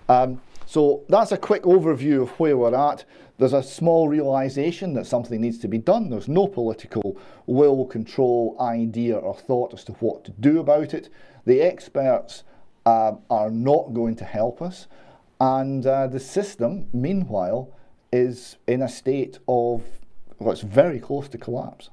Um, 0.09 0.41
so 0.67 1.05
that's 1.09 1.33
a 1.33 1.39
quick 1.39 1.63
overview 1.63 2.23
of 2.23 2.31
where 2.41 2.57
we're 2.57 2.75
at. 2.75 3.05
There's 3.39 3.53
a 3.53 3.63
small 3.63 4.09
realization 4.09 4.95
that 4.95 5.07
something 5.07 5.41
needs 5.41 5.59
to 5.59 5.69
be 5.69 5.79
done. 5.79 6.11
There's 6.11 6.29
no 6.29 6.49
political 6.49 7.19
will, 7.47 7.85
control, 7.85 8.57
idea, 8.61 9.17
or 9.17 9.35
thought 9.35 9.75
as 9.75 9.85
to 9.85 9.93
what 9.95 10.25
to 10.25 10.33
do 10.33 10.59
about 10.59 10.95
it. 10.95 11.09
The 11.45 11.61
experts 11.61 12.45
uh, 12.85 13.13
are 13.31 13.51
not 13.51 13.95
going 13.95 14.17
to 14.17 14.25
help 14.25 14.63
us. 14.63 14.87
And 15.39 15.87
uh, 15.87 16.07
the 16.07 16.21
system, 16.21 16.89
meanwhile, 16.93 17.76
is 18.13 18.57
in 18.67 18.83
a 18.83 18.89
state 18.89 19.39
of 19.49 19.83
what's 20.39 20.63
well, 20.63 20.73
very 20.73 21.01
close 21.01 21.29
to 21.29 21.39
collapse. 21.39 21.91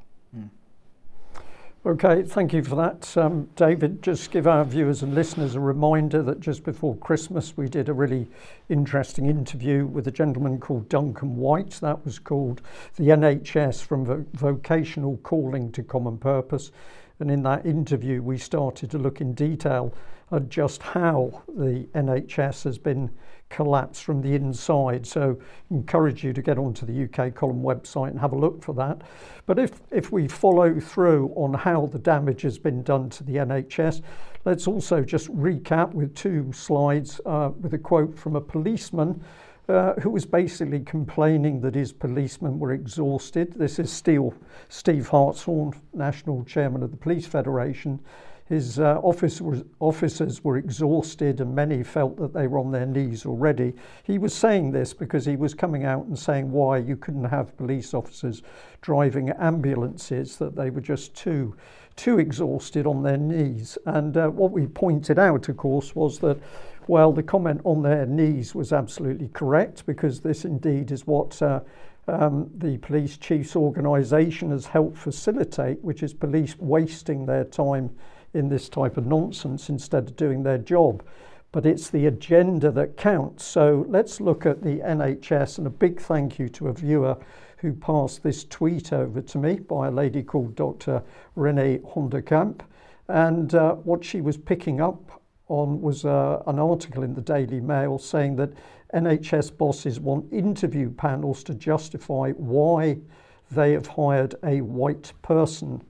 Okay, 1.85 2.23
thank 2.23 2.53
you 2.53 2.63
for 2.63 2.75
that, 2.75 3.17
um, 3.17 3.49
David. 3.57 4.01
Just 4.01 4.31
give 4.31 4.47
our 4.47 4.63
viewers 4.63 5.03
and 5.03 5.13
listeners 5.13 5.55
a 5.55 5.59
reminder 5.59 6.23
that 6.23 6.39
just 6.39 6.63
before 6.63 6.95
Christmas 6.95 7.57
we 7.57 7.67
did 7.67 7.89
a 7.89 7.93
really 7.93 8.29
interesting 8.69 9.25
interview 9.25 9.85
with 9.85 10.07
a 10.07 10.11
gentleman 10.11 10.61
called 10.61 10.87
Duncan 10.87 11.35
White. 11.35 11.71
That 11.81 12.05
was 12.05 12.19
called 12.19 12.61
The 12.95 13.09
NHS 13.09 13.83
from 13.83 14.05
Vo- 14.05 14.25
Vocational 14.31 15.17
Calling 15.23 15.73
to 15.73 15.83
Common 15.83 16.17
Purpose. 16.17 16.71
And 17.19 17.29
in 17.29 17.43
that 17.43 17.65
interview, 17.65 18.21
we 18.21 18.37
started 18.37 18.89
to 18.91 18.97
look 18.97 19.19
in 19.19 19.33
detail 19.33 19.93
at 20.31 20.47
just 20.47 20.81
how 20.81 21.43
the 21.49 21.85
NHS 21.93 22.63
has 22.63 22.77
been 22.77 23.11
collapse 23.53 24.01
from 24.01 24.21
the 24.21 24.33
inside. 24.33 25.05
So 25.05 25.39
encourage 25.69 26.23
you 26.23 26.33
to 26.33 26.41
get 26.41 26.57
onto 26.57 26.85
the 26.85 27.03
UK 27.03 27.35
column 27.35 27.61
website 27.61 28.09
and 28.09 28.19
have 28.19 28.33
a 28.33 28.37
look 28.37 28.63
for 28.63 28.73
that. 28.73 29.01
But 29.45 29.59
if, 29.59 29.79
if 29.91 30.11
we 30.11 30.27
follow 30.27 30.79
through 30.79 31.31
on 31.35 31.53
how 31.53 31.85
the 31.85 31.99
damage 31.99 32.41
has 32.41 32.57
been 32.57 32.81
done 32.81 33.09
to 33.11 33.23
the 33.23 33.35
NHS, 33.35 34.01
let's 34.43 34.67
also 34.67 35.01
just 35.01 35.33
recap 35.35 35.93
with 35.93 36.15
two 36.15 36.51
slides 36.51 37.21
uh, 37.25 37.51
with 37.61 37.75
a 37.75 37.77
quote 37.77 38.17
from 38.17 38.35
a 38.35 38.41
policeman 38.41 39.23
uh, 39.69 39.93
who 40.01 40.09
was 40.09 40.25
basically 40.25 40.81
complaining 40.81 41.61
that 41.61 41.75
his 41.75 41.93
policemen 41.93 42.59
were 42.59 42.73
exhausted. 42.73 43.53
This 43.53 43.79
is 43.79 43.91
Steve, 43.91 44.33
Steve 44.67 45.07
Hartshorn, 45.07 45.73
National 45.93 46.43
Chairman 46.43 46.83
of 46.83 46.91
the 46.91 46.97
Police 46.97 47.27
Federation. 47.27 47.99
His 48.53 48.77
uh, 48.77 48.99
office 48.99 49.41
was, 49.41 49.63
officers 49.79 50.43
were 50.43 50.57
exhausted 50.57 51.41
and 51.41 51.55
many 51.55 51.81
felt 51.81 52.17
that 52.17 52.33
they 52.33 52.45
were 52.45 52.59
on 52.59 52.71
their 52.71 52.85
knees 52.85 53.25
already. 53.25 53.73
He 54.03 54.19
was 54.19 54.31
saying 54.31 54.71
this 54.71 54.93
because 54.93 55.25
he 55.25 55.35
was 55.35 55.55
coming 55.55 55.85
out 55.85 56.05
and 56.05 56.17
saying 56.17 56.51
why 56.51 56.77
you 56.77 56.95
couldn't 56.95 57.23
have 57.23 57.57
police 57.57 57.95
officers 57.95 58.43
driving 58.81 59.31
ambulances, 59.31 60.37
that 60.37 60.55
they 60.55 60.69
were 60.69 60.81
just 60.81 61.15
too, 61.15 61.55
too 61.95 62.19
exhausted 62.19 62.85
on 62.85 63.01
their 63.01 63.17
knees. 63.17 63.79
And 63.87 64.15
uh, 64.15 64.29
what 64.29 64.51
we 64.51 64.67
pointed 64.67 65.17
out, 65.17 65.49
of 65.49 65.57
course, 65.57 65.95
was 65.95 66.19
that 66.19 66.37
well, 66.87 67.11
the 67.11 67.23
comment 67.23 67.61
on 67.63 67.81
their 67.81 68.05
knees 68.05 68.53
was 68.53 68.71
absolutely 68.71 69.29
correct 69.29 69.83
because 69.87 70.19
this 70.19 70.45
indeed 70.45 70.91
is 70.91 71.07
what 71.07 71.41
uh, 71.41 71.61
um, 72.07 72.51
the 72.57 72.77
police 72.79 73.17
chief's 73.17 73.55
organisation 73.55 74.51
has 74.51 74.67
helped 74.67 74.97
facilitate, 74.97 75.83
which 75.83 76.03
is 76.03 76.13
police 76.13 76.55
wasting 76.59 77.25
their 77.25 77.45
time 77.45 77.89
in 78.33 78.49
this 78.49 78.69
type 78.69 78.97
of 78.97 79.05
nonsense 79.05 79.69
instead 79.69 80.09
of 80.09 80.15
doing 80.15 80.43
their 80.43 80.57
job. 80.57 81.03
But 81.51 81.65
it's 81.65 81.89
the 81.89 82.07
agenda 82.07 82.71
that 82.71 82.97
counts. 82.97 83.45
So 83.45 83.85
let's 83.87 84.19
look 84.19 84.45
at 84.45 84.63
the 84.63 84.79
NHS 84.79 85.59
and 85.59 85.67
a 85.67 85.69
big 85.69 85.99
thank 85.99 86.39
you 86.39 86.49
to 86.49 86.69
a 86.69 86.73
viewer 86.73 87.17
who 87.57 87.73
passed 87.73 88.23
this 88.23 88.43
tweet 88.43 88.91
over 88.91 89.21
to 89.21 89.37
me 89.37 89.59
by 89.59 89.87
a 89.87 89.91
lady 89.91 90.23
called 90.23 90.55
Dr. 90.55 91.01
Renee 91.35 91.79
Hoenderkamp. 91.79 92.61
And 93.07 93.53
uh, 93.53 93.75
what 93.75 94.03
she 94.03 94.19
was 94.19 94.35
picking 94.35 94.81
up 94.81 95.21
on 95.47 95.81
was 95.81 96.05
uh, 96.05 96.41
an 96.47 96.57
article 96.57 97.03
in 97.03 97.13
the 97.13 97.21
Daily 97.21 97.61
Mail 97.61 97.99
saying 97.99 98.35
that 98.37 98.53
NHS 98.93 99.57
bosses 99.57 99.99
want 99.99 100.31
interview 100.31 100.89
panels 100.89 101.43
to 101.45 101.53
justify 101.53 102.31
why 102.31 102.97
they 103.51 103.73
have 103.73 103.87
hired 103.87 104.35
a 104.43 104.61
white 104.61 105.13
person 105.21 105.83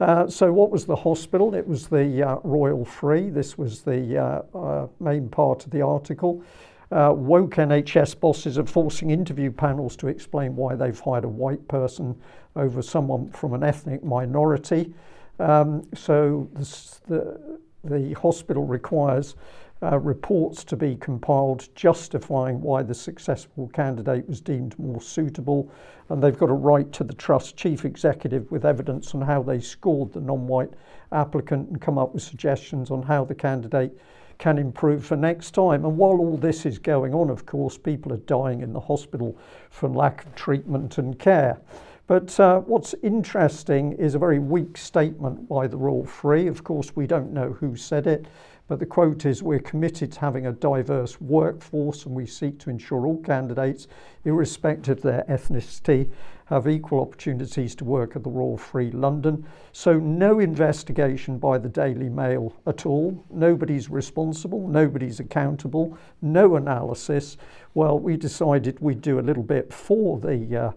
uh, 0.00 0.26
so, 0.26 0.50
what 0.50 0.70
was 0.70 0.86
the 0.86 0.96
hospital? 0.96 1.54
It 1.54 1.66
was 1.66 1.88
the 1.88 2.26
uh, 2.26 2.36
Royal 2.42 2.84
Free. 2.84 3.28
This 3.28 3.58
was 3.58 3.82
the 3.82 4.18
uh, 4.18 4.56
uh 4.56 4.86
main 4.98 5.28
part 5.28 5.64
of 5.64 5.70
the 5.70 5.82
article. 5.82 6.42
Uh, 6.90 7.12
woke 7.14 7.56
NHS 7.56 8.18
bosses 8.18 8.58
are 8.58 8.66
forcing 8.66 9.10
interview 9.10 9.50
panels 9.52 9.96
to 9.96 10.08
explain 10.08 10.56
why 10.56 10.74
they've 10.74 10.98
hired 10.98 11.24
a 11.24 11.28
white 11.28 11.66
person 11.68 12.16
over 12.56 12.82
someone 12.82 13.30
from 13.30 13.52
an 13.52 13.62
ethnic 13.62 14.02
minority. 14.02 14.92
Um, 15.38 15.86
so, 15.94 16.48
this, 16.54 17.00
the, 17.06 17.58
the 17.84 18.14
hospital 18.14 18.66
requires 18.66 19.36
uh, 19.82 19.98
reports 19.98 20.62
to 20.64 20.76
be 20.76 20.96
compiled 20.96 21.68
justifying 21.74 22.60
why 22.60 22.82
the 22.82 22.94
successful 22.94 23.68
candidate 23.68 24.28
was 24.28 24.40
deemed 24.40 24.78
more 24.78 25.00
suitable, 25.00 25.70
and 26.08 26.22
they've 26.22 26.38
got 26.38 26.50
a 26.50 26.54
right 26.54 26.92
to 26.92 27.04
the 27.04 27.14
Trust 27.14 27.56
chief 27.56 27.84
executive 27.84 28.50
with 28.50 28.64
evidence 28.64 29.14
on 29.14 29.22
how 29.22 29.42
they 29.42 29.60
scored 29.60 30.12
the 30.12 30.20
non 30.20 30.46
white 30.46 30.70
applicant 31.12 31.68
and 31.68 31.80
come 31.80 31.98
up 31.98 32.12
with 32.12 32.22
suggestions 32.22 32.90
on 32.90 33.02
how 33.02 33.24
the 33.24 33.34
candidate 33.34 33.92
can 34.38 34.58
improve 34.58 35.04
for 35.04 35.16
next 35.16 35.52
time. 35.52 35.84
And 35.84 35.96
while 35.96 36.18
all 36.18 36.36
this 36.36 36.64
is 36.66 36.78
going 36.78 37.14
on, 37.14 37.30
of 37.30 37.46
course, 37.46 37.76
people 37.76 38.12
are 38.12 38.18
dying 38.18 38.62
in 38.62 38.72
the 38.72 38.80
hospital 38.80 39.36
from 39.70 39.94
lack 39.94 40.24
of 40.24 40.34
treatment 40.34 40.98
and 40.98 41.18
care. 41.18 41.60
But 42.06 42.40
uh, 42.40 42.60
what's 42.60 42.94
interesting 43.02 43.92
is 43.92 44.14
a 44.14 44.18
very 44.18 44.40
weak 44.40 44.76
statement 44.76 45.48
by 45.48 45.68
the 45.68 45.76
Royal 45.76 46.04
Free. 46.04 46.48
Of 46.48 46.64
course, 46.64 46.96
we 46.96 47.06
don't 47.06 47.32
know 47.32 47.52
who 47.52 47.76
said 47.76 48.06
it. 48.06 48.26
But 48.70 48.78
the 48.78 48.86
quote 48.86 49.26
is 49.26 49.42
We're 49.42 49.58
committed 49.58 50.12
to 50.12 50.20
having 50.20 50.46
a 50.46 50.52
diverse 50.52 51.20
workforce 51.20 52.06
and 52.06 52.14
we 52.14 52.24
seek 52.24 52.60
to 52.60 52.70
ensure 52.70 53.04
all 53.04 53.20
candidates, 53.20 53.88
irrespective 54.24 54.98
of 54.98 55.02
their 55.02 55.24
ethnicity, 55.28 56.08
have 56.44 56.68
equal 56.68 57.00
opportunities 57.00 57.74
to 57.74 57.84
work 57.84 58.14
at 58.14 58.22
the 58.22 58.30
Royal 58.30 58.56
Free 58.56 58.92
London. 58.92 59.44
So, 59.72 59.98
no 59.98 60.38
investigation 60.38 61.36
by 61.36 61.58
the 61.58 61.68
Daily 61.68 62.08
Mail 62.08 62.54
at 62.64 62.86
all. 62.86 63.24
Nobody's 63.28 63.90
responsible, 63.90 64.68
nobody's 64.68 65.18
accountable, 65.18 65.98
no 66.22 66.54
analysis. 66.54 67.38
Well, 67.74 67.98
we 67.98 68.16
decided 68.16 68.78
we'd 68.78 69.02
do 69.02 69.18
a 69.18 69.20
little 69.20 69.42
bit 69.42 69.72
for 69.72 70.20
the 70.20 70.56
uh, 70.56 70.72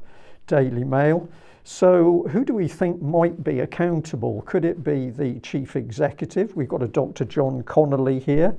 Daily 0.47 0.83
Mail. 0.83 1.29
So, 1.65 2.27
who 2.29 2.43
do 2.43 2.53
we 2.53 2.67
think 2.67 3.01
might 3.01 3.41
be 3.41 3.61
accountable? 3.61 4.41
Could 4.45 4.65
it 4.65 4.83
be 4.83 5.09
the 5.09 5.39
chief 5.39 5.77
executive? 5.77 6.53
We've 6.57 6.67
got 6.67 6.83
a 6.83 6.89
Dr. 6.89 7.23
John 7.23 7.63
Connolly 7.63 8.19
here. 8.19 8.53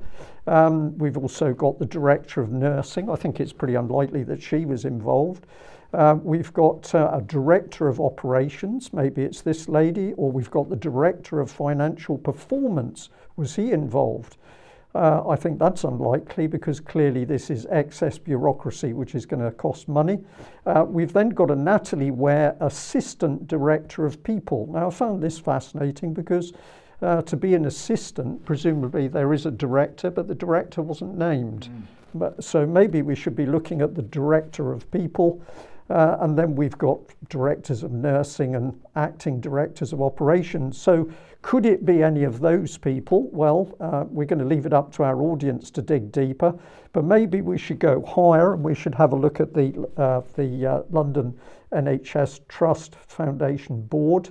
Um, 0.47 0.97
we've 0.97 1.15
also 1.15 1.53
got 1.53 1.77
the 1.77 1.85
director 1.85 2.41
of 2.41 2.51
nursing. 2.51 3.07
I 3.07 3.15
think 3.15 3.39
it's 3.39 3.53
pretty 3.53 3.75
unlikely 3.75 4.23
that 4.23 4.41
she 4.41 4.65
was 4.65 4.85
involved. 4.85 5.45
Uh, 5.93 6.17
we've 6.23 6.51
got 6.53 6.95
uh, 6.95 7.11
a 7.13 7.21
director 7.21 7.87
of 7.87 8.01
operations, 8.01 8.91
maybe 8.91 9.21
it's 9.21 9.41
this 9.41 9.69
lady, 9.69 10.13
or 10.13 10.31
we've 10.31 10.49
got 10.49 10.67
the 10.67 10.75
director 10.75 11.39
of 11.39 11.51
financial 11.51 12.17
performance. 12.17 13.09
Was 13.35 13.55
he 13.55 13.71
involved? 13.71 14.37
Uh, 14.95 15.27
I 15.27 15.35
think 15.35 15.59
that's 15.59 15.83
unlikely 15.83 16.47
because 16.47 16.79
clearly 16.79 17.25
this 17.25 17.49
is 17.49 17.67
excess 17.69 18.17
bureaucracy, 18.17 18.93
which 18.93 19.13
is 19.13 19.25
going 19.25 19.43
to 19.43 19.51
cost 19.51 19.89
money. 19.89 20.23
Uh, 20.65 20.85
we've 20.87 21.11
then 21.11 21.29
got 21.29 21.51
a 21.51 21.55
Natalie 21.55 22.11
Ware, 22.11 22.55
Assistant 22.61 23.45
Director 23.45 24.05
of 24.05 24.23
People. 24.23 24.69
Now, 24.71 24.87
I 24.87 24.89
found 24.89 25.21
this 25.21 25.37
fascinating 25.37 26.13
because 26.13 26.53
uh, 27.01 27.21
to 27.23 27.35
be 27.35 27.55
an 27.55 27.65
assistant, 27.65 28.45
presumably 28.45 29.09
there 29.09 29.33
is 29.33 29.45
a 29.45 29.51
director, 29.51 30.09
but 30.09 30.29
the 30.29 30.35
director 30.35 30.81
wasn't 30.81 31.17
named. 31.17 31.67
Mm. 31.69 31.81
But, 32.13 32.41
so 32.41 32.65
maybe 32.65 33.01
we 33.01 33.15
should 33.15 33.35
be 33.35 33.45
looking 33.45 33.81
at 33.81 33.95
the 33.95 34.01
Director 34.01 34.71
of 34.71 34.89
People. 34.91 35.41
Uh, 35.89 36.17
and 36.21 36.37
then 36.37 36.55
we've 36.55 36.77
got 36.77 36.99
directors 37.29 37.83
of 37.83 37.91
nursing 37.91 38.55
and 38.55 38.81
acting 38.95 39.39
directors 39.39 39.93
of 39.93 40.01
operations. 40.01 40.81
So, 40.81 41.11
could 41.45 41.67
it 41.67 41.85
be 41.85 42.01
any 42.01 42.23
of 42.23 42.39
those 42.39 42.75
people? 42.75 43.29
Well, 43.31 43.71
uh, 43.79 44.05
we're 44.09 44.25
going 44.25 44.39
to 44.39 44.45
leave 44.45 44.65
it 44.65 44.73
up 44.73 44.91
to 44.93 45.03
our 45.03 45.21
audience 45.21 45.69
to 45.71 45.81
dig 45.83 46.11
deeper, 46.11 46.57
but 46.91 47.03
maybe 47.03 47.41
we 47.41 47.55
should 47.55 47.77
go 47.77 48.03
higher 48.03 48.55
and 48.55 48.63
we 48.63 48.73
should 48.73 48.95
have 48.95 49.13
a 49.13 49.15
look 49.15 49.39
at 49.39 49.53
the, 49.53 49.87
uh, 49.95 50.21
the 50.33 50.65
uh, 50.65 50.81
London 50.89 51.37
NHS 51.71 52.47
Trust 52.47 52.95
Foundation 52.95 53.79
Board. 53.79 54.29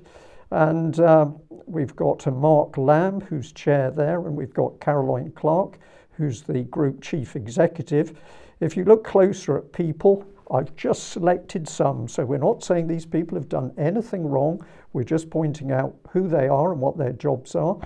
And 0.50 0.98
um, 0.98 1.40
we've 1.66 1.94
got 1.94 2.26
Mark 2.26 2.76
Lam, 2.76 3.20
who's 3.20 3.52
chair 3.52 3.92
there, 3.92 4.26
and 4.26 4.34
we've 4.34 4.52
got 4.52 4.80
Caroline 4.80 5.30
Clarke, 5.36 5.78
who's 6.16 6.42
the 6.42 6.64
group 6.64 7.00
chief 7.00 7.36
executive. 7.36 8.18
If 8.58 8.76
you 8.76 8.84
look 8.84 9.04
closer 9.04 9.56
at 9.56 9.72
people, 9.72 10.26
I've 10.50 10.74
just 10.76 11.10
selected 11.10 11.68
some, 11.68 12.08
so 12.08 12.24
we're 12.24 12.38
not 12.38 12.62
saying 12.62 12.86
these 12.86 13.06
people 13.06 13.38
have 13.38 13.48
done 13.48 13.72
anything 13.78 14.26
wrong. 14.26 14.64
We're 14.94 15.02
just 15.02 15.28
pointing 15.28 15.72
out 15.72 15.94
who 16.10 16.28
they 16.28 16.48
are 16.48 16.72
and 16.72 16.80
what 16.80 16.96
their 16.96 17.12
jobs 17.12 17.54
are. 17.54 17.76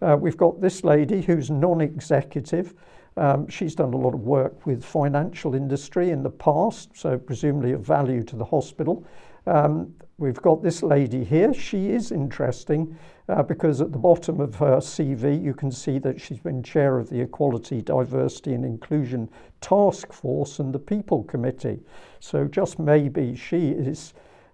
Uh, 0.00 0.16
we've 0.20 0.36
got 0.36 0.60
this 0.60 0.84
lady 0.84 1.22
who's 1.22 1.50
non 1.50 1.80
executive. 1.80 2.74
Um, 3.16 3.48
she's 3.48 3.74
done 3.74 3.94
a 3.94 3.96
lot 3.96 4.14
of 4.14 4.20
work 4.20 4.64
with 4.64 4.84
financial 4.84 5.54
industry 5.54 6.10
in 6.10 6.22
the 6.22 6.30
past, 6.30 6.90
so 6.94 7.18
presumably 7.18 7.72
of 7.72 7.80
value 7.80 8.22
to 8.22 8.36
the 8.36 8.44
hospital. 8.44 9.04
Um, 9.46 9.94
we've 10.18 10.40
got 10.40 10.62
this 10.62 10.82
lady 10.82 11.24
here. 11.24 11.54
She 11.54 11.88
is 11.90 12.12
interesting 12.12 12.96
uh, 13.28 13.42
because 13.42 13.80
at 13.80 13.90
the 13.90 13.98
bottom 13.98 14.38
of 14.38 14.54
her 14.56 14.76
CV, 14.76 15.42
you 15.42 15.54
can 15.54 15.72
see 15.72 15.98
that 16.00 16.20
she's 16.20 16.38
been 16.38 16.62
chair 16.62 16.98
of 16.98 17.08
the 17.08 17.20
Equality, 17.20 17.80
Diversity 17.80 18.52
and 18.52 18.64
Inclusion 18.64 19.28
Task 19.62 20.12
Force 20.12 20.58
and 20.58 20.72
the 20.72 20.78
People 20.78 21.24
Committee. 21.24 21.80
So 22.20 22.44
just 22.44 22.78
maybe 22.78 23.34
she 23.34 23.70
is 23.70 24.12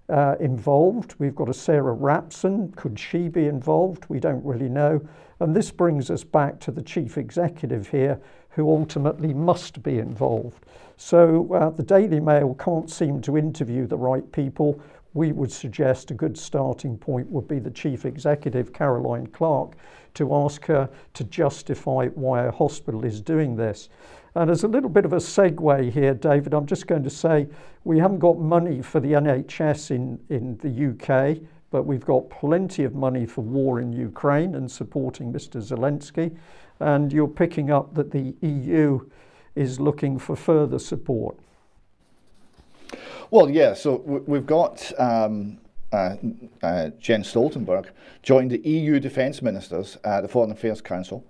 uh, 0.09 0.37
involved. 0.40 1.14
We've 1.19 1.35
got 1.35 1.49
a 1.49 1.55
Sarah 1.55 1.95
Rapson. 1.95 2.75
Could 2.77 2.99
she 2.99 3.29
be 3.29 3.47
involved? 3.47 4.07
We 4.09 4.21
don't 4.21 4.45
really 4.45 4.69
know. 4.69 5.01
And 5.40 5.55
this 5.55 5.71
brings 5.71 6.11
us 6.11 6.25
back 6.25 6.61
to 6.61 6.71
the 6.71 6.83
chief 6.83 7.19
executive 7.19 7.88
here, 7.88 8.21
who 8.51 8.71
ultimately 8.71 9.35
must 9.35 9.83
be 9.83 9.99
involved. 9.99 10.64
So 10.97 11.53
uh, 11.53 11.71
the 11.71 11.83
Daily 11.83 12.21
Mail 12.21 12.55
can't 12.55 12.88
seem 12.88 13.21
to 13.23 13.37
interview 13.37 13.87
the 13.87 13.97
right 13.97 14.31
people. 14.31 14.81
We 15.14 15.33
would 15.33 15.51
suggest 15.51 16.11
a 16.11 16.14
good 16.14 16.38
starting 16.38 16.97
point 16.97 17.31
would 17.31 17.49
be 17.49 17.59
the 17.59 17.71
chief 17.71 18.05
executive, 18.05 18.73
Caroline 18.73 19.27
Clarke, 19.29 19.77
to 20.14 20.35
ask 20.35 20.64
her 20.67 20.88
to 21.14 21.25
justify 21.25 22.09
why 22.09 22.45
a 22.45 22.51
hospital 22.53 23.05
is 23.05 23.21
doing 23.21 23.57
this. 23.57 23.88
And 24.37 24.51
as 24.51 24.64
a 24.64 24.68
little 24.68 24.90
bit 24.90 25.05
of 25.05 25.12
a 25.12 25.18
segue 25.18 25.92
here, 25.92 26.12
David, 26.12 26.55
I'm 26.55 26.66
just 26.66 26.88
going 26.88 27.05
to 27.05 27.11
say 27.11 27.47
we 27.85 27.99
haven't 27.99 28.18
got 28.18 28.38
money 28.38 28.83
for 28.83 28.99
the 28.99 29.12
NHS 29.12 29.92
in, 29.92 30.18
in 30.29 30.57
the 30.59 30.90
UK, 30.90 31.38
but 31.70 31.85
we've 31.85 32.05
got 32.05 32.29
plenty 32.31 32.83
of 32.83 32.94
money 32.94 33.27
for 33.27 33.42
war 33.42 33.81
in 33.81 33.92
Ukraine 33.92 34.57
and 34.57 34.68
supporting 34.68 35.33
Mr. 35.33 35.62
Zelensky. 35.62 36.37
And 36.81 37.12
you're 37.12 37.29
picking 37.29 37.70
up 37.70 37.94
that 37.94 38.11
the 38.11 38.35
EU 38.40 39.09
is 39.55 39.79
looking 39.79 40.18
for 40.18 40.35
further 40.35 40.81
support. 40.81 41.38
Well, 43.31 43.49
yeah, 43.49 43.75
so 43.75 43.97
we've 44.27 44.47
got 44.47 44.92
um, 44.99 45.59
uh, 45.92 46.16
uh, 46.61 46.88
Jens 46.99 47.33
Stoltenberg 47.33 47.87
joined 48.25 48.51
the 48.51 48.68
EU 48.68 48.99
defence 48.99 49.42
ministers 49.42 49.97
at 50.03 50.23
the 50.23 50.29
Foreign 50.29 50.51
Affairs 50.51 50.81
Council 50.81 51.25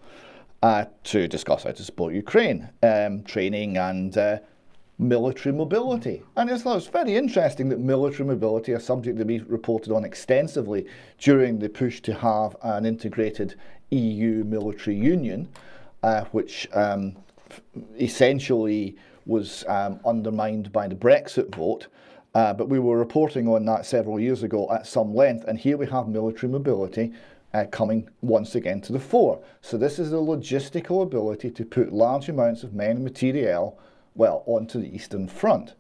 uh, 0.64 0.87
to 1.05 1.29
discuss 1.29 1.64
how 1.64 1.72
to 1.72 1.85
support 1.85 2.14
Ukraine, 2.14 2.66
um, 2.83 3.22
training 3.24 3.77
and 3.77 4.16
uh, 4.16 4.38
military 4.98 5.55
mobility. 5.55 6.22
And 6.37 6.48
it's, 6.48 6.64
it's 6.64 6.87
very 6.87 7.16
interesting 7.16 7.68
that 7.68 7.81
military 7.81 8.27
mobility 8.27 8.72
is 8.72 8.83
something 8.83 9.14
that 9.16 9.27
we 9.27 9.40
reported 9.40 9.92
on 9.92 10.07
extensively 10.07 10.87
during 11.18 11.59
the 11.59 11.68
push 11.68 12.00
to 12.00 12.14
have 12.14 12.57
an 12.62 12.87
integrated 12.87 13.57
EU 13.90 14.42
military 14.44 14.96
union, 14.96 15.50
uh, 16.03 16.24
which 16.33 16.66
um, 16.72 17.14
essentially 18.00 18.96
was 19.27 19.66
um, 19.68 20.00
undermined 20.07 20.72
by 20.72 20.88
the 20.88 20.94
Brexit 20.94 21.55
vote. 21.55 21.88
Uh, 22.35 22.55
but 22.55 22.70
we 22.70 22.79
were 22.79 22.98
reporting 22.98 23.46
on 23.48 23.66
that 23.66 23.85
several 23.85 24.18
years 24.18 24.42
ago 24.42 24.66
at 24.72 24.87
some 24.87 25.14
length, 25.14 25.44
and 25.44 25.59
here 25.59 25.77
we 25.77 25.87
have 25.87 26.09
military 26.09 26.50
mobility 26.50 27.12
uh, 27.54 27.64
coming 27.70 28.08
once 28.20 28.56
again 28.56 28.80
to 28.82 28.92
the 28.92 29.00
fore. 29.00 29.40
So 29.62 29.78
this 29.78 29.98
is 29.98 30.10
the 30.10 30.18
logistical 30.18 31.02
ability 31.02 31.50
to 31.52 31.64
put 31.64 31.92
large 31.92 32.28
amounts 32.28 32.64
of 32.64 32.74
men 32.74 32.96
and 32.96 33.04
materiel, 33.04 33.78
well, 34.16 34.42
onto 34.46 34.80
the 34.80 34.94
Eastern 34.94 35.28
Front. 35.28 35.74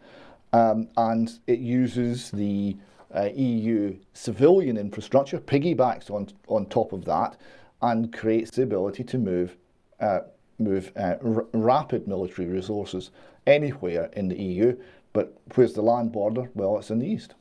Um, 0.52 0.88
and 0.96 1.32
it 1.48 1.58
uses 1.58 2.30
the 2.30 2.76
uh, 3.12 3.28
EU 3.34 3.96
civilian 4.12 4.76
infrastructure, 4.76 5.38
piggybacks 5.38 6.10
on, 6.10 6.28
on 6.46 6.66
top 6.66 6.92
of 6.92 7.04
that, 7.06 7.36
and 7.82 8.12
creates 8.12 8.52
the 8.52 8.62
ability 8.62 9.02
to 9.04 9.18
move, 9.18 9.56
uh, 10.00 10.20
move 10.60 10.92
uh, 10.96 11.16
r- 11.24 11.46
rapid 11.52 12.06
military 12.06 12.46
resources 12.46 13.10
anywhere 13.48 14.10
in 14.12 14.28
the 14.28 14.40
EU. 14.40 14.76
But 15.12 15.36
where's 15.54 15.74
the 15.74 15.82
land 15.82 16.12
border? 16.12 16.50
Well, 16.54 16.78
it's 16.78 16.90
in 16.90 17.00
the 17.00 17.06
east. 17.06 17.34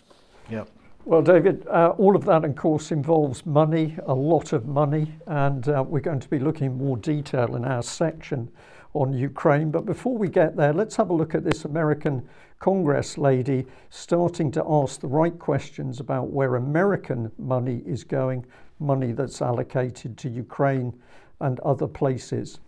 Yep. 0.49 0.67
Well, 1.05 1.21
David, 1.21 1.67
uh, 1.67 1.93
all 1.97 2.15
of 2.15 2.23
that, 2.25 2.45
of 2.45 2.55
course, 2.55 2.89
involves 2.89 3.45
money, 3.45 3.97
a 4.05 4.13
lot 4.13 4.53
of 4.53 4.67
money, 4.67 5.13
and 5.27 5.67
uh, 5.67 5.83
we're 5.85 5.99
going 5.99 6.21
to 6.21 6.29
be 6.29 6.39
looking 6.39 6.67
in 6.67 6.77
more 6.77 6.95
detail 6.95 7.57
in 7.57 7.65
our 7.65 7.83
section 7.83 8.49
on 8.93 9.11
Ukraine. 9.11 9.69
But 9.69 9.85
before 9.85 10.17
we 10.17 10.29
get 10.29 10.55
there, 10.55 10.71
let's 10.71 10.95
have 10.95 11.09
a 11.09 11.13
look 11.13 11.35
at 11.35 11.43
this 11.43 11.65
American 11.65 12.25
Congress 12.59 13.17
lady 13.17 13.65
starting 13.89 14.49
to 14.51 14.63
ask 14.65 15.01
the 15.01 15.07
right 15.07 15.37
questions 15.37 15.99
about 15.99 16.29
where 16.29 16.55
American 16.55 17.29
money 17.37 17.83
is 17.85 18.05
going, 18.05 18.45
money 18.79 19.11
that's 19.11 19.41
allocated 19.41 20.17
to 20.19 20.29
Ukraine 20.29 20.93
and 21.41 21.59
other 21.59 21.87
places. 21.87 22.61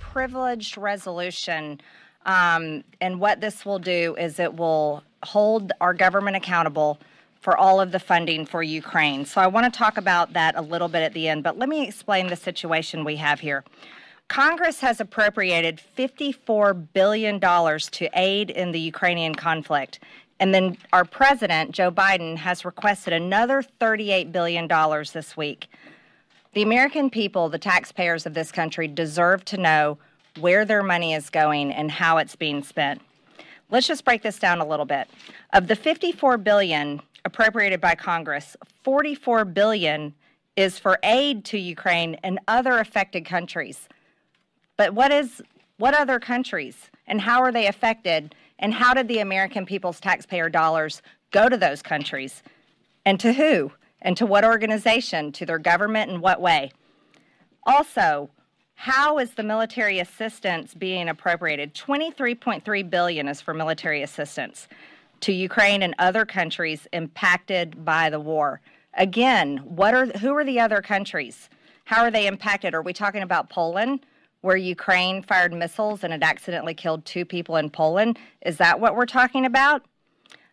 Privileged 0.00 0.78
resolution. 0.78 1.80
Um, 2.26 2.84
and 3.00 3.20
what 3.20 3.40
this 3.40 3.64
will 3.64 3.78
do 3.78 4.16
is 4.18 4.38
it 4.38 4.56
will 4.56 5.02
hold 5.22 5.72
our 5.80 5.94
government 5.94 6.36
accountable 6.36 6.98
for 7.40 7.56
all 7.58 7.80
of 7.80 7.92
the 7.92 8.00
funding 8.00 8.46
for 8.46 8.62
Ukraine. 8.62 9.26
So 9.26 9.40
I 9.40 9.46
want 9.46 9.70
to 9.70 9.78
talk 9.78 9.98
about 9.98 10.32
that 10.32 10.56
a 10.56 10.62
little 10.62 10.88
bit 10.88 11.02
at 11.02 11.12
the 11.12 11.28
end, 11.28 11.42
but 11.42 11.58
let 11.58 11.68
me 11.68 11.86
explain 11.86 12.28
the 12.28 12.36
situation 12.36 13.04
we 13.04 13.16
have 13.16 13.40
here. 13.40 13.64
Congress 14.28 14.80
has 14.80 15.00
appropriated 15.00 15.80
$54 15.98 16.86
billion 16.94 17.38
to 17.38 18.08
aid 18.14 18.50
in 18.50 18.72
the 18.72 18.80
Ukrainian 18.80 19.34
conflict. 19.34 20.00
And 20.40 20.54
then 20.54 20.78
our 20.92 21.04
president, 21.04 21.72
Joe 21.72 21.90
Biden, 21.90 22.36
has 22.38 22.64
requested 22.64 23.12
another 23.12 23.62
$38 23.80 24.32
billion 24.32 24.66
this 25.12 25.36
week. 25.36 25.68
The 26.54 26.62
American 26.62 27.10
people, 27.10 27.48
the 27.48 27.58
taxpayers 27.58 28.26
of 28.26 28.34
this 28.34 28.50
country, 28.50 28.88
deserve 28.88 29.44
to 29.46 29.58
know 29.58 29.98
where 30.40 30.64
their 30.64 30.82
money 30.82 31.14
is 31.14 31.30
going 31.30 31.72
and 31.72 31.90
how 31.90 32.18
it's 32.18 32.36
being 32.36 32.62
spent. 32.62 33.00
Let's 33.70 33.86
just 33.86 34.04
break 34.04 34.22
this 34.22 34.38
down 34.38 34.60
a 34.60 34.66
little 34.66 34.86
bit. 34.86 35.08
Of 35.52 35.66
the 35.66 35.76
54 35.76 36.38
billion 36.38 37.00
appropriated 37.24 37.80
by 37.80 37.94
Congress, 37.94 38.56
44 38.82 39.44
billion 39.46 40.14
is 40.56 40.78
for 40.78 40.98
aid 41.02 41.44
to 41.46 41.58
Ukraine 41.58 42.16
and 42.22 42.38
other 42.46 42.78
affected 42.78 43.24
countries. 43.24 43.88
But 44.76 44.94
what 44.94 45.10
is 45.10 45.42
what 45.78 45.94
other 45.94 46.20
countries 46.20 46.90
and 47.06 47.20
how 47.20 47.40
are 47.42 47.52
they 47.52 47.66
affected 47.66 48.34
And 48.58 48.72
how 48.72 48.94
did 48.94 49.08
the 49.08 49.18
American 49.18 49.66
people's 49.66 50.00
taxpayer 50.00 50.48
dollars 50.48 51.02
go 51.30 51.48
to 51.48 51.56
those 51.56 51.82
countries? 51.82 52.42
And 53.04 53.18
to 53.20 53.32
who? 53.32 53.72
And 54.00 54.16
to 54.16 54.26
what 54.26 54.44
organization? 54.44 55.32
To 55.32 55.46
their 55.46 55.58
government 55.58 56.10
in 56.10 56.20
what 56.20 56.40
way? 56.40 56.72
Also, 57.64 58.30
how 58.74 59.18
is 59.18 59.32
the 59.32 59.42
military 59.42 59.98
assistance 59.98 60.74
being 60.74 61.08
appropriated? 61.08 61.74
23.3 61.74 62.90
billion 62.90 63.28
is 63.28 63.40
for 63.40 63.54
military 63.54 64.02
assistance 64.02 64.68
to 65.20 65.32
Ukraine 65.32 65.82
and 65.82 65.94
other 65.98 66.26
countries 66.26 66.86
impacted 66.92 67.84
by 67.84 68.10
the 68.10 68.20
war. 68.20 68.60
Again, 68.94 69.58
what 69.64 69.94
are 69.94 70.06
who 70.18 70.34
are 70.36 70.44
the 70.44 70.60
other 70.60 70.82
countries? 70.82 71.48
How 71.86 72.02
are 72.02 72.10
they 72.10 72.26
impacted? 72.26 72.74
Are 72.74 72.82
we 72.82 72.92
talking 72.92 73.22
about 73.22 73.48
Poland, 73.48 74.04
where 74.42 74.56
Ukraine 74.56 75.22
fired 75.22 75.52
missiles 75.52 76.04
and 76.04 76.12
it 76.12 76.22
accidentally 76.22 76.74
killed 76.74 77.04
two 77.04 77.24
people 77.24 77.56
in 77.56 77.70
Poland? 77.70 78.18
Is 78.44 78.58
that 78.58 78.80
what 78.80 78.94
we're 78.94 79.06
talking 79.06 79.46
about? 79.46 79.82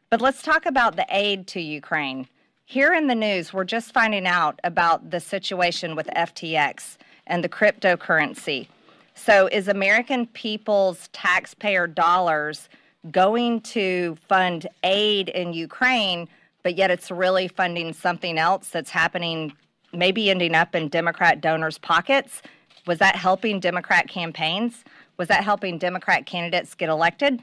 But 0.10 0.22
let's 0.22 0.42
talk 0.42 0.66
about 0.66 0.96
the 0.96 1.06
aid 1.10 1.48
to 1.48 1.62
Ukraine. 1.62 2.28
Here 2.66 2.94
in 2.94 3.08
the 3.08 3.16
news, 3.16 3.54
we're 3.54 3.66
just 3.66 3.94
finding 3.94 4.26
out 4.26 4.60
about 4.64 5.12
the 5.12 5.20
situation 5.20 5.96
with 5.96 6.08
FTX 6.16 6.98
and 7.28 7.44
the 7.44 7.50
cryptocurrency. 7.50 8.68
So, 9.16 9.48
is 9.48 9.68
American 9.68 10.26
people's 10.28 11.10
taxpayer 11.10 11.88
dollars 11.88 12.70
going 13.12 13.62
to 13.62 14.18
fund 14.28 14.68
aid 14.84 15.30
in 15.30 15.54
Ukraine, 15.54 16.28
but 16.64 16.76
yet 16.76 16.92
it's 16.92 17.12
really 17.12 17.48
funding 17.48 17.94
something 17.94 18.38
else 18.38 18.70
that's 18.70 18.90
happening, 18.90 19.54
maybe 19.94 20.30
ending 20.30 20.56
up 20.56 20.76
in 20.76 20.88
Democrat 20.88 21.42
donors' 21.42 21.78
pockets? 21.78 22.42
Was 22.88 23.00
that 23.00 23.16
helping 23.16 23.60
Democrat 23.60 24.08
campaigns? 24.08 24.84
Was 25.18 25.28
that 25.28 25.44
helping 25.44 25.78
Democrat 25.78 26.26
candidates 26.26 26.74
get 26.74 26.90
elected? 26.90 27.42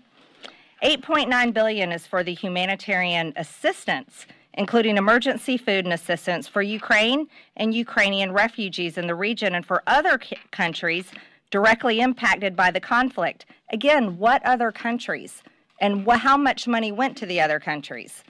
8.9 0.83 1.53
billion 1.53 1.93
is 1.93 2.07
for 2.07 2.23
the 2.23 2.35
humanitarian 2.35 3.33
assistance 3.37 4.27
including 4.59 4.97
emergency 4.97 5.57
food 5.57 5.85
and 5.85 5.94
assistance 5.94 6.49
for 6.49 6.61
Ukraine 6.61 7.29
and 7.57 7.73
Ukrainian 7.73 8.33
refugees 8.33 8.99
in 8.99 9.07
the 9.07 9.14
region 9.14 9.55
and 9.55 9.64
for 9.64 9.85
other 9.87 10.21
c- 10.21 10.37
countries 10.51 11.12
directly 11.53 12.01
impacted 12.01 12.57
by 12.57 12.73
the 12.73 12.81
conflict. 12.81 13.47
Again, 13.73 14.18
what 14.18 14.44
other 14.44 14.73
countries? 14.73 15.44
And 15.81 16.05
wh- 16.05 16.18
how 16.18 16.37
much 16.37 16.66
money 16.66 16.90
went 16.90 17.16
to 17.18 17.27
the 17.27 17.40
other 17.40 17.61
countries? 17.61 18.25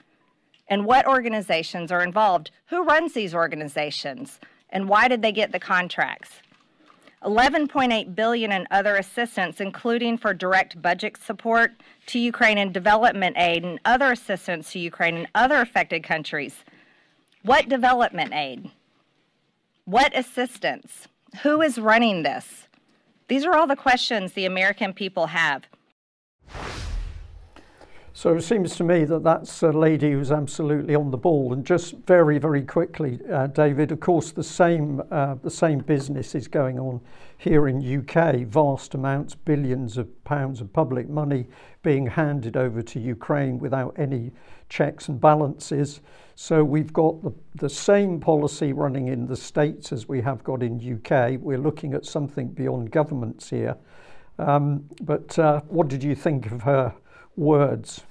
And 0.69 0.85
what 0.85 1.07
organizations 1.07 1.91
are 1.91 2.03
involved? 2.03 2.51
Who 2.67 2.83
runs 2.83 3.13
these 3.13 3.33
organizations? 3.33 4.39
And 4.69 4.87
why 4.87 5.07
did 5.07 5.23
they 5.23 5.31
get 5.31 5.51
the 5.51 5.59
contracts? 5.59 6.29
11.8 7.23 8.13
billion 8.13 8.51
in 8.51 8.67
other 8.71 8.95
assistance 8.95 9.59
including 9.59 10.17
for 10.17 10.33
direct 10.33 10.81
budget 10.81 11.17
support 11.17 11.71
to 12.09 12.19
Ukraine 12.19 12.57
and 12.57 12.73
development 12.73 13.37
aid 13.37 13.63
and 13.63 13.79
other 13.85 14.11
assistance 14.11 14.71
to 14.71 14.79
Ukraine 14.79 15.15
and 15.15 15.27
other 15.35 15.61
affected 15.61 16.03
countries. 16.03 16.63
What 17.43 17.69
development 17.69 18.33
aid? 18.33 18.71
What 19.85 20.17
assistance? 20.17 21.07
Who 21.43 21.61
is 21.61 21.77
running 21.77 22.23
this? 22.23 22.67
These 23.27 23.45
are 23.45 23.55
all 23.55 23.67
the 23.67 23.75
questions 23.75 24.33
the 24.33 24.45
American 24.45 24.93
people 24.93 25.27
have. 25.27 25.63
So 28.19 28.35
it 28.35 28.41
seems 28.41 28.75
to 28.75 28.83
me 28.83 29.05
that 29.05 29.23
that's 29.23 29.63
a 29.63 29.71
lady 29.71 30.11
who's 30.11 30.29
absolutely 30.29 30.93
on 30.93 31.09
the 31.09 31.15
ball. 31.15 31.53
And 31.53 31.65
just 31.65 31.95
very, 32.05 32.37
very 32.37 32.63
quickly, 32.63 33.17
uh, 33.31 33.47
David, 33.47 33.93
of 33.93 34.01
course, 34.01 34.33
the 34.33 34.43
same 34.43 35.01
uh, 35.09 35.35
the 35.35 35.49
same 35.49 35.79
business 35.79 36.35
is 36.35 36.45
going 36.45 36.77
on 36.79 36.99
here 37.37 37.69
in 37.69 37.77
UK. 37.79 38.39
Vast 38.39 38.93
amounts, 38.93 39.35
billions 39.35 39.97
of 39.97 40.05
pounds 40.25 40.59
of 40.59 40.73
public 40.73 41.07
money 41.07 41.47
being 41.81 42.07
handed 42.07 42.57
over 42.57 42.81
to 42.81 42.99
Ukraine 42.99 43.57
without 43.57 43.95
any 43.97 44.33
checks 44.67 45.07
and 45.07 45.21
balances. 45.21 46.01
So 46.35 46.61
we've 46.61 46.91
got 46.91 47.23
the, 47.23 47.31
the 47.55 47.69
same 47.69 48.19
policy 48.19 48.73
running 48.73 49.07
in 49.07 49.27
the 49.27 49.37
States 49.37 49.93
as 49.93 50.09
we 50.09 50.19
have 50.23 50.43
got 50.43 50.61
in 50.61 50.75
UK. 50.75 51.39
We're 51.39 51.57
looking 51.57 51.93
at 51.93 52.03
something 52.05 52.49
beyond 52.49 52.91
governments 52.91 53.49
here. 53.49 53.77
Um, 54.37 54.89
but 55.03 55.39
uh, 55.39 55.61
what 55.69 55.87
did 55.87 56.03
you 56.03 56.15
think 56.15 56.51
of 56.51 56.63
her 56.63 56.93
words? 57.37 58.03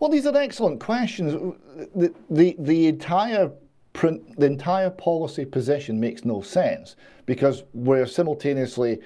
Well, 0.00 0.10
these 0.10 0.26
are 0.26 0.36
excellent 0.36 0.80
questions. 0.80 1.56
The, 1.94 2.14
the, 2.30 2.56
the 2.58 2.86
entire 2.86 3.50
print, 3.92 4.38
the 4.38 4.46
entire 4.46 4.90
policy 4.90 5.44
position 5.44 5.98
makes 5.98 6.24
no 6.24 6.40
sense 6.40 6.96
because 7.26 7.64
we're 7.72 8.06
simultaneously 8.06 9.00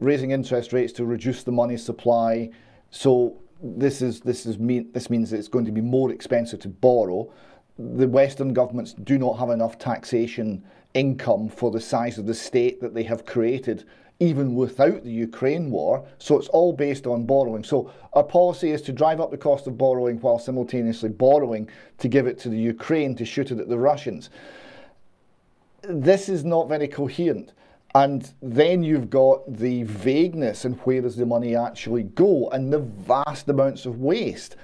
raising 0.00 0.30
interest 0.30 0.72
rates 0.72 0.92
to 0.94 1.04
reduce 1.04 1.42
the 1.42 1.52
money 1.52 1.76
supply. 1.76 2.50
So 2.90 3.36
this 3.62 4.02
is 4.02 4.20
this 4.20 4.46
is 4.46 4.58
mean 4.58 4.90
this 4.92 5.10
means 5.10 5.32
it's 5.32 5.48
going 5.48 5.64
to 5.64 5.72
be 5.72 5.80
more 5.80 6.12
expensive 6.12 6.60
to 6.60 6.68
borrow. 6.68 7.32
The 7.78 8.08
Western 8.08 8.52
governments 8.52 8.92
do 8.92 9.18
not 9.18 9.38
have 9.38 9.50
enough 9.50 9.78
taxation 9.78 10.64
income 10.94 11.48
for 11.48 11.70
the 11.70 11.80
size 11.80 12.18
of 12.18 12.26
the 12.26 12.34
state 12.34 12.80
that 12.80 12.94
they 12.94 13.02
have 13.02 13.26
created 13.26 13.84
even 14.18 14.54
without 14.54 15.04
the 15.04 15.10
Ukraine 15.10 15.70
war. 15.70 16.06
So 16.18 16.38
it's 16.38 16.48
all 16.48 16.72
based 16.72 17.06
on 17.06 17.26
borrowing. 17.26 17.62
So 17.64 17.92
our 18.14 18.22
policy 18.22 18.70
is 18.70 18.80
to 18.82 18.92
drive 18.92 19.20
up 19.20 19.30
the 19.30 19.36
cost 19.36 19.66
of 19.66 19.76
borrowing 19.76 20.18
while 20.20 20.38
simultaneously 20.38 21.10
borrowing 21.10 21.68
to 21.98 22.08
give 22.08 22.26
it 22.26 22.38
to 22.40 22.48
the 22.48 22.58
Ukraine 22.58 23.14
to 23.16 23.24
shoot 23.24 23.50
it 23.50 23.60
at 23.60 23.68
the 23.68 23.78
Russians. 23.78 24.30
This 25.82 26.28
is 26.28 26.44
not 26.44 26.68
very 26.68 26.88
coherent. 26.88 27.52
And 27.94 28.30
then 28.42 28.82
you've 28.82 29.10
got 29.10 29.40
the 29.56 29.84
vagueness 29.84 30.64
and 30.64 30.76
where 30.80 31.00
does 31.00 31.16
the 31.16 31.24
money 31.24 31.56
actually 31.56 32.02
go 32.02 32.48
and 32.50 32.72
the 32.72 32.80
vast 32.80 33.48
amounts 33.48 33.86
of 33.86 34.00
waste 34.00 34.56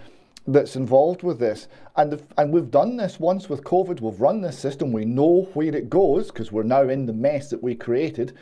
that's 0.46 0.76
involved 0.76 1.22
with 1.22 1.38
this. 1.38 1.68
And, 1.96 2.12
the, 2.12 2.22
and 2.36 2.52
we've 2.52 2.70
done 2.70 2.96
this 2.96 3.20
once 3.20 3.48
with 3.48 3.64
COVID. 3.64 4.00
We've 4.00 4.20
run 4.20 4.40
this 4.40 4.58
system. 4.58 4.92
We 4.92 5.04
know 5.04 5.48
where 5.54 5.74
it 5.74 5.88
goes 5.88 6.30
because 6.30 6.52
we're 6.52 6.62
now 6.62 6.88
in 6.88 7.06
the 7.06 7.12
mess 7.12 7.50
that 7.50 7.62
we 7.62 7.74
created 7.74 8.36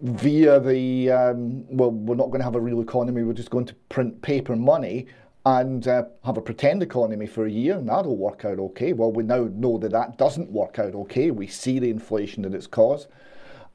via 0.00 0.60
the 0.60 1.10
um, 1.10 1.64
well, 1.68 1.90
we're 1.90 2.14
not 2.14 2.26
going 2.26 2.40
to 2.40 2.44
have 2.44 2.56
a 2.56 2.60
real 2.60 2.80
economy. 2.80 3.22
We're 3.22 3.32
just 3.32 3.50
going 3.50 3.66
to 3.66 3.74
print 3.88 4.20
paper 4.22 4.56
money 4.56 5.06
and 5.46 5.86
uh, 5.86 6.04
have 6.24 6.36
a 6.36 6.42
pretend 6.42 6.82
economy 6.82 7.26
for 7.26 7.46
a 7.46 7.50
year, 7.50 7.76
and 7.76 7.88
that'll 7.88 8.16
work 8.16 8.44
out 8.44 8.58
okay. 8.58 8.92
Well, 8.92 9.12
we 9.12 9.24
now 9.24 9.48
know 9.52 9.78
that 9.78 9.92
that 9.92 10.16
doesn't 10.16 10.50
work 10.50 10.78
out 10.78 10.94
okay. 10.94 11.30
We 11.30 11.46
see 11.46 11.78
the 11.78 11.90
inflation 11.90 12.42
that 12.42 12.54
it's 12.54 12.66
caused, 12.66 13.08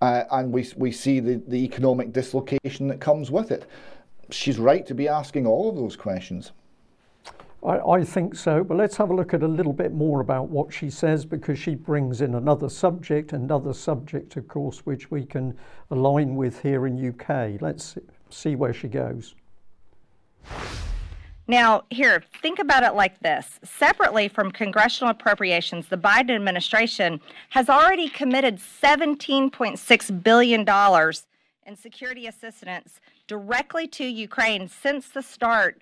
uh, 0.01 0.23
and 0.32 0.51
we 0.51 0.67
we 0.75 0.91
see 0.91 1.19
the, 1.19 1.41
the 1.47 1.63
economic 1.63 2.12
dislocation 2.12 2.88
that 2.88 2.99
comes 2.99 3.32
with 3.32 3.51
it. 3.51 3.69
She's 4.32 4.60
right 4.60 4.86
to 4.88 4.93
be 4.93 5.08
asking 5.08 5.47
all 5.47 5.69
of 5.69 5.75
those 5.75 5.95
questions. 5.95 6.51
I, 7.63 7.80
I, 7.80 8.04
think 8.04 8.36
so, 8.36 8.63
but 8.63 8.78
let's 8.78 8.95
have 8.98 9.10
a 9.10 9.13
look 9.13 9.34
at 9.34 9.43
a 9.43 9.48
little 9.48 9.74
bit 9.74 9.93
more 9.93 10.22
about 10.22 10.50
what 10.50 10.74
she 10.74 10.89
says 10.89 11.26
because 11.26 11.60
she 11.60 11.76
brings 11.76 12.22
in 12.22 12.36
another 12.36 12.69
subject, 12.69 13.34
another 13.34 13.74
subject, 13.74 14.38
of 14.38 14.48
course, 14.48 14.86
which 14.86 15.12
we 15.12 15.26
can 15.26 15.58
align 15.91 16.36
with 16.36 16.62
here 16.62 16.88
in 16.88 17.10
UK. 17.10 17.62
Let's 17.62 17.98
see 18.30 18.56
where 18.56 18.74
she 18.74 18.88
goes. 18.88 19.36
Now, 21.50 21.84
here, 21.89 22.24
think 22.43 22.60
about 22.60 22.84
it 22.84 22.93
like 22.93 23.19
this. 23.22 23.60
Separately 23.63 24.28
from 24.28 24.52
congressional 24.52 25.10
appropriations, 25.10 25.88
the 25.88 25.98
Biden 25.98 26.36
administration 26.36 27.19
has 27.50 27.69
already 27.69 28.08
committed 28.08 28.58
$17.6 28.58 30.24
billion 30.24 30.65
in 31.65 31.76
security 31.76 32.28
assistance 32.28 33.02
directly 33.28 33.88
to 33.88 34.06
Ukraine 34.06 34.67
since 34.67 35.10
the 35.10 35.24
start 35.24 35.82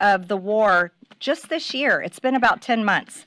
of 0.00 0.28
the 0.28 0.36
war 0.36 0.92
just 1.18 1.48
this 1.48 1.74
year. 1.74 2.00
It's 2.00 2.18
been 2.18 2.34
about 2.34 2.62
10 2.62 2.84
months. 2.84 3.26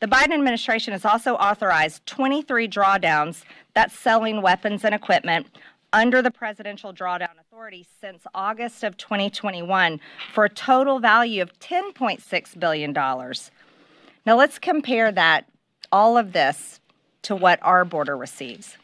The 0.00 0.06
Biden 0.06 0.32
administration 0.34 0.92
has 0.92 1.04
also 1.04 1.34
authorized 1.34 2.04
23 2.06 2.68
drawdowns, 2.68 3.44
that's 3.74 3.98
selling 3.98 4.42
weapons 4.42 4.84
and 4.84 4.94
equipment, 4.94 5.46
under 5.92 6.20
the 6.20 6.30
Presidential 6.30 6.92
Drawdown 6.92 7.38
Authority 7.40 7.86
since 8.00 8.24
August 8.34 8.82
of 8.82 8.96
2021 8.96 10.00
for 10.32 10.44
a 10.44 10.48
total 10.48 10.98
value 10.98 11.40
of 11.40 11.58
$10.6 11.60 12.58
billion. 12.58 12.92
Now 12.92 14.36
let's 14.36 14.58
compare 14.58 15.12
that, 15.12 15.46
all 15.92 16.18
of 16.18 16.32
this, 16.32 16.80
to 17.22 17.36
what 17.36 17.58
our 17.62 17.84
border 17.84 18.16
receives. 18.16 18.76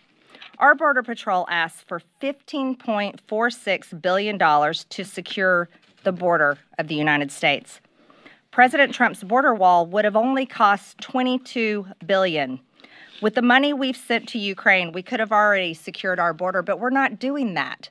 Our 0.59 0.75
Border 0.75 1.03
Patrol 1.03 1.47
asks 1.49 1.83
for 1.83 2.03
$15.46 2.23 4.03
billion 4.03 4.39
to 4.39 5.05
secure 5.05 5.69
the 6.05 6.13
border 6.13 6.59
of 6.79 6.89
the 6.89 6.95
United 6.95 7.33
States. 7.33 7.81
President 8.51 8.93
Trump's 8.93 9.23
border 9.23 9.55
wall 9.55 9.87
would 9.87 10.05
have 10.05 10.17
only 10.17 10.45
cost 10.45 10.99
22 10.99 11.87
billion. 12.05 12.59
With 13.23 13.35
the 13.35 13.43
money 13.43 13.73
we've 13.73 13.97
sent 13.97 14.29
to 14.31 14.39
Ukraine, 14.39 14.93
we 14.93 15.03
could 15.03 15.21
have 15.21 15.31
already 15.31 15.73
secured 15.73 16.19
our 16.19 16.33
border, 16.33 16.61
but 16.63 16.81
we're 16.81 16.91
not 16.91 17.21
doing 17.21 17.55
that. 17.55 17.91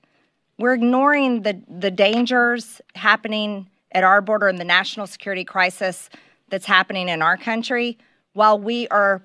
We're 0.57 0.73
ignoring 0.73 1.43
the, 1.43 1.61
the 1.69 1.91
dangers 1.91 2.81
happening 2.95 3.69
at 3.93 4.03
our 4.03 4.21
border 4.21 4.49
and 4.49 4.57
the 4.57 4.65
national 4.65 5.07
security 5.07 5.45
crisis 5.45 6.09
that's 6.49 6.65
happening 6.65 7.07
in 7.07 7.21
our 7.21 7.37
country 7.37 7.97
while 8.33 8.59
we 8.59 8.87
are 8.89 9.21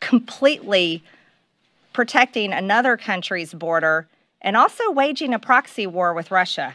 completely 0.00 1.02
protecting 1.92 2.52
another 2.52 2.96
country's 2.96 3.52
border 3.52 4.06
and 4.40 4.56
also 4.56 4.92
waging 4.92 5.34
a 5.34 5.38
proxy 5.40 5.88
war 5.88 6.14
with 6.14 6.30
Russia. 6.30 6.74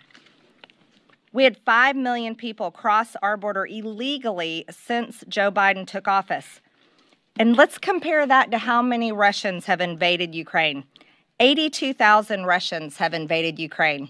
We 1.34 1.44
had 1.44 1.58
5 1.58 1.96
million 1.96 2.36
people 2.36 2.70
cross 2.70 3.16
our 3.24 3.36
border 3.38 3.66
illegally 3.66 4.66
since 4.70 5.24
Joe 5.28 5.52
Biden 5.52 5.86
took 5.86 6.08
office. 6.08 6.62
And 7.38 7.58
let's 7.58 7.80
compare 7.80 8.28
that 8.28 8.52
to 8.52 8.60
how 8.60 8.84
many 8.84 9.12
Russians 9.12 9.66
have 9.66 9.82
invaded 9.82 10.36
Ukraine. 10.36 10.84
82,000 11.40 12.46
Russians 12.46 12.98
have 12.98 13.16
invaded 13.16 13.58
Ukraine. 13.58 14.10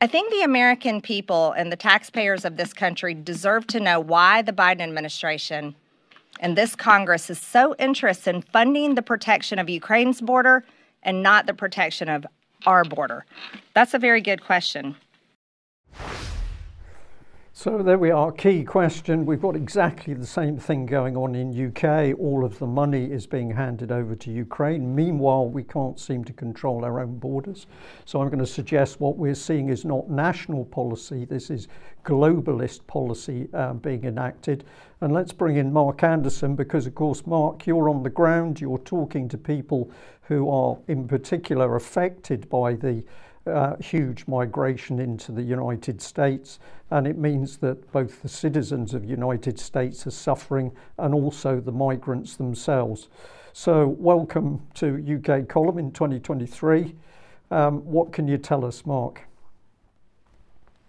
I 0.00 0.06
think 0.06 0.30
the 0.30 0.42
American 0.42 1.00
people 1.00 1.52
and 1.52 1.72
the 1.72 1.76
taxpayers 1.76 2.44
of 2.44 2.56
this 2.56 2.72
country 2.72 3.12
deserve 3.12 3.66
to 3.68 3.80
know 3.80 3.98
why 3.98 4.42
the 4.42 4.52
Biden 4.52 4.82
administration 4.82 5.74
and 6.38 6.56
this 6.56 6.76
Congress 6.76 7.30
is 7.30 7.40
so 7.40 7.74
interested 7.78 8.34
in 8.34 8.42
funding 8.42 8.94
the 8.94 9.02
protection 9.02 9.58
of 9.58 9.70
Ukraine's 9.70 10.20
border 10.20 10.64
and 11.02 11.22
not 11.22 11.46
the 11.46 11.54
protection 11.54 12.08
of 12.08 12.26
our 12.66 12.84
border. 12.84 13.24
That's 13.74 13.94
a 13.94 13.98
very 13.98 14.20
good 14.20 14.44
question. 14.44 14.96
So 17.66 17.82
there 17.82 17.98
we 17.98 18.12
are. 18.12 18.30
Key 18.30 18.62
question. 18.62 19.26
We've 19.26 19.42
got 19.42 19.56
exactly 19.56 20.14
the 20.14 20.24
same 20.24 20.56
thing 20.56 20.86
going 20.86 21.16
on 21.16 21.34
in 21.34 21.50
UK. 21.50 22.16
All 22.16 22.44
of 22.44 22.60
the 22.60 22.66
money 22.68 23.10
is 23.10 23.26
being 23.26 23.50
handed 23.50 23.90
over 23.90 24.14
to 24.14 24.30
Ukraine. 24.30 24.94
Meanwhile, 24.94 25.48
we 25.48 25.64
can't 25.64 25.98
seem 25.98 26.22
to 26.26 26.32
control 26.32 26.84
our 26.84 27.00
own 27.00 27.18
borders. 27.18 27.66
So 28.04 28.20
I'm 28.20 28.28
going 28.28 28.38
to 28.38 28.46
suggest 28.46 29.00
what 29.00 29.16
we're 29.16 29.34
seeing 29.34 29.68
is 29.68 29.84
not 29.84 30.08
national 30.08 30.64
policy. 30.66 31.24
This 31.24 31.50
is 31.50 31.66
globalist 32.04 32.86
policy 32.86 33.48
uh, 33.52 33.72
being 33.72 34.04
enacted. 34.04 34.62
And 35.00 35.12
let's 35.12 35.32
bring 35.32 35.56
in 35.56 35.72
Mark 35.72 36.04
Anderson 36.04 36.54
because, 36.54 36.86
of 36.86 36.94
course, 36.94 37.26
Mark, 37.26 37.66
you're 37.66 37.88
on 37.88 38.04
the 38.04 38.10
ground. 38.10 38.60
You're 38.60 38.78
talking 38.78 39.28
to 39.30 39.36
people 39.36 39.90
who 40.22 40.48
are, 40.50 40.78
in 40.86 41.08
particular, 41.08 41.74
affected 41.74 42.48
by 42.48 42.74
the 42.74 43.02
uh, 43.46 43.76
huge 43.76 44.26
migration 44.26 44.98
into 44.98 45.32
the 45.32 45.42
United 45.42 46.00
States, 46.00 46.58
and 46.90 47.06
it 47.06 47.16
means 47.16 47.58
that 47.58 47.90
both 47.92 48.22
the 48.22 48.28
citizens 48.28 48.94
of 48.94 49.04
United 49.04 49.58
States 49.58 50.06
are 50.06 50.10
suffering 50.10 50.72
and 50.98 51.14
also 51.14 51.60
the 51.60 51.72
migrants 51.72 52.36
themselves. 52.36 53.08
So, 53.52 53.88
welcome 53.98 54.66
to 54.74 55.20
UK 55.22 55.48
Column 55.48 55.78
in 55.78 55.90
2023. 55.92 56.94
Um, 57.50 57.78
what 57.84 58.12
can 58.12 58.28
you 58.28 58.36
tell 58.36 58.64
us, 58.64 58.84
Mark? 58.84 59.22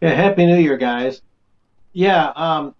Yeah, 0.01 0.13
Happy 0.13 0.45
New 0.45 0.57
Year, 0.57 0.77
guys. 0.77 1.21
Yeah, 1.93 2.31
um, 2.35 2.75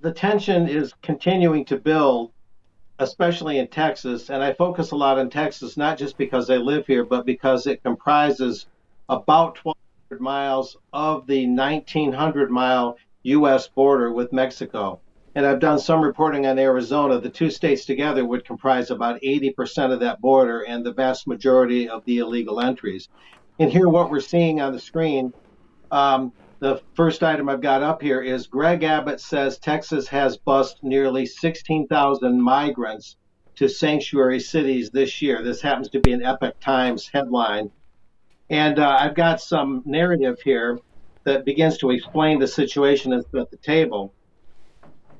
the 0.00 0.12
tension 0.12 0.68
is 0.68 0.92
continuing 1.02 1.64
to 1.66 1.76
build, 1.76 2.32
especially 2.98 3.58
in 3.58 3.68
Texas, 3.68 4.30
and 4.30 4.42
I 4.42 4.52
focus 4.52 4.90
a 4.90 4.96
lot 4.96 5.18
on 5.18 5.30
Texas 5.30 5.76
not 5.76 5.98
just 5.98 6.18
because 6.18 6.50
I 6.50 6.56
live 6.56 6.86
here, 6.86 7.04
but 7.04 7.24
because 7.24 7.66
it 7.66 7.82
comprises 7.82 8.66
about 9.08 9.64
1,200 9.64 10.20
miles 10.20 10.76
of 10.92 11.26
the 11.26 11.46
1,900 11.46 12.50
mile 12.50 12.96
U.S. 13.22 13.68
border 13.68 14.12
with 14.12 14.32
Mexico. 14.32 15.00
And 15.34 15.46
I've 15.46 15.60
done 15.60 15.78
some 15.78 16.00
reporting 16.00 16.46
on 16.46 16.58
Arizona. 16.58 17.20
The 17.20 17.28
two 17.28 17.50
states 17.50 17.84
together 17.84 18.24
would 18.24 18.44
comprise 18.44 18.90
about 18.90 19.20
80% 19.20 19.92
of 19.92 20.00
that 20.00 20.20
border 20.20 20.62
and 20.62 20.84
the 20.84 20.92
vast 20.92 21.26
majority 21.26 21.88
of 21.88 22.04
the 22.04 22.18
illegal 22.18 22.60
entries. 22.60 23.08
And 23.58 23.70
here, 23.70 23.88
what 23.88 24.10
we're 24.10 24.20
seeing 24.20 24.60
on 24.60 24.72
the 24.72 24.80
screen, 24.80 25.32
um, 25.90 26.32
the 26.60 26.82
first 26.94 27.22
item 27.22 27.48
I've 27.48 27.60
got 27.60 27.82
up 27.82 28.02
here 28.02 28.20
is 28.20 28.46
Greg 28.46 28.82
Abbott 28.82 29.20
says 29.20 29.58
Texas 29.58 30.08
has 30.08 30.36
bused 30.36 30.78
nearly 30.82 31.24
16,000 31.24 32.40
migrants 32.40 33.16
to 33.56 33.68
sanctuary 33.68 34.40
cities 34.40 34.90
this 34.90 35.22
year. 35.22 35.42
This 35.42 35.60
happens 35.60 35.88
to 35.90 36.00
be 36.00 36.12
an 36.12 36.24
Epoch 36.24 36.58
Times 36.60 37.08
headline. 37.12 37.70
And 38.50 38.78
uh, 38.78 38.96
I've 39.00 39.14
got 39.14 39.40
some 39.40 39.82
narrative 39.84 40.38
here 40.42 40.78
that 41.24 41.44
begins 41.44 41.76
to 41.78 41.90
explain 41.90 42.38
the 42.38 42.46
situation 42.46 43.12
at 43.12 43.30
the 43.30 43.58
table. 43.62 44.14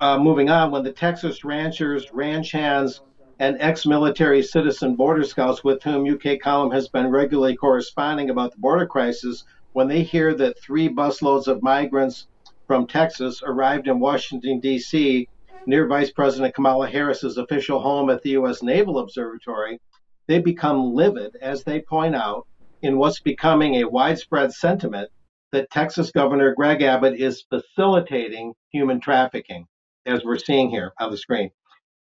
Uh, 0.00 0.18
moving 0.18 0.48
on, 0.48 0.70
when 0.70 0.84
the 0.84 0.92
Texas 0.92 1.44
ranchers, 1.44 2.06
ranch 2.12 2.52
hands, 2.52 3.02
and 3.40 3.56
ex 3.60 3.84
military 3.84 4.42
citizen 4.42 4.96
border 4.96 5.24
scouts 5.24 5.62
with 5.62 5.82
whom 5.82 6.08
UK 6.08 6.40
Column 6.40 6.70
has 6.70 6.88
been 6.88 7.08
regularly 7.08 7.56
corresponding 7.56 8.30
about 8.30 8.52
the 8.52 8.58
border 8.58 8.86
crisis, 8.86 9.44
when 9.72 9.88
they 9.88 10.02
hear 10.02 10.34
that 10.34 10.58
three 10.60 10.88
busloads 10.88 11.46
of 11.46 11.62
migrants 11.62 12.26
from 12.66 12.86
Texas 12.86 13.42
arrived 13.44 13.88
in 13.88 14.00
Washington, 14.00 14.60
D.C., 14.60 15.28
near 15.66 15.86
Vice 15.86 16.10
President 16.10 16.54
Kamala 16.54 16.88
Harris's 16.88 17.36
official 17.36 17.80
home 17.80 18.08
at 18.08 18.22
the 18.22 18.30
U.S. 18.30 18.62
Naval 18.62 18.98
Observatory, 18.98 19.78
they 20.26 20.38
become 20.38 20.94
livid 20.94 21.36
as 21.42 21.62
they 21.62 21.80
point 21.82 22.14
out 22.14 22.46
in 22.82 22.98
what's 22.98 23.20
becoming 23.20 23.76
a 23.76 23.88
widespread 23.88 24.52
sentiment 24.52 25.10
that 25.52 25.70
Texas 25.70 26.10
Governor 26.10 26.54
Greg 26.54 26.82
Abbott 26.82 27.18
is 27.18 27.44
facilitating 27.48 28.54
human 28.70 29.00
trafficking, 29.00 29.66
as 30.06 30.24
we're 30.24 30.38
seeing 30.38 30.70
here 30.70 30.92
on 31.00 31.10
the 31.10 31.16
screen. 31.16 31.50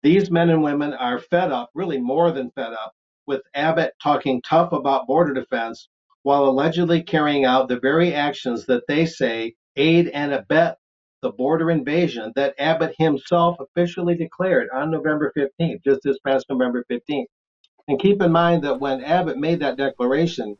These 0.03 0.29
men 0.29 0.49
and 0.49 0.61
women 0.61 0.93
are 0.93 1.19
fed 1.19 1.51
up, 1.51 1.69
really 1.73 1.99
more 1.99 2.31
than 2.31 2.51
fed 2.51 2.73
up, 2.73 2.93
with 3.25 3.41
Abbott 3.55 3.93
talking 4.01 4.41
tough 4.41 4.71
about 4.71 5.07
border 5.07 5.33
defense 5.33 5.87
while 6.23 6.45
allegedly 6.45 7.03
carrying 7.03 7.45
out 7.45 7.67
the 7.67 7.79
very 7.79 8.13
actions 8.13 8.65
that 8.65 8.83
they 8.87 9.05
say 9.05 9.53
aid 9.75 10.07
and 10.09 10.33
abet 10.33 10.77
the 11.21 11.31
border 11.31 11.71
invasion 11.71 12.31
that 12.35 12.53
Abbott 12.59 12.93
himself 12.97 13.57
officially 13.59 14.15
declared 14.15 14.67
on 14.73 14.91
November 14.91 15.31
15th, 15.37 15.83
just 15.83 16.01
this 16.03 16.19
past 16.19 16.45
November 16.49 16.83
15th. 16.91 17.25
And 17.87 17.99
keep 17.99 18.21
in 18.21 18.31
mind 18.31 18.63
that 18.63 18.79
when 18.79 19.03
Abbott 19.03 19.37
made 19.37 19.59
that 19.59 19.77
declaration, 19.77 20.57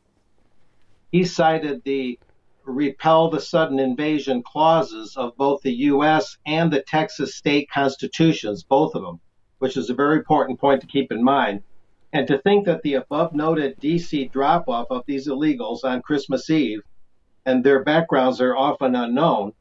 he 1.10 1.24
cited 1.24 1.82
the 1.84 2.18
repel 2.64 3.30
the 3.30 3.40
sudden 3.40 3.78
invasion 3.78 4.42
clauses 4.42 5.16
of 5.16 5.36
both 5.36 5.62
the 5.62 5.72
U.S. 5.72 6.36
and 6.44 6.72
the 6.72 6.82
Texas 6.82 7.34
state 7.34 7.70
constitutions, 7.70 8.62
both 8.62 8.94
of 8.94 9.02
them, 9.02 9.20
which 9.58 9.76
is 9.76 9.88
a 9.88 9.94
very 9.94 10.16
important 10.16 10.60
point 10.60 10.80
to 10.82 10.86
keep 10.86 11.10
in 11.12 11.22
mind. 11.22 11.62
And 12.12 12.26
to 12.28 12.38
think 12.38 12.66
that 12.66 12.82
the 12.82 12.94
above 12.94 13.34
noted 13.34 13.80
DC 13.80 14.30
drop 14.30 14.68
off 14.68 14.88
of 14.90 15.04
these 15.06 15.26
illegals 15.26 15.82
on 15.82 16.02
Christmas 16.02 16.48
Eve 16.50 16.80
and 17.46 17.64
their 17.64 17.82
backgrounds 17.82 18.40
are 18.40 18.56
often 18.56 18.94
unknown 18.94 19.52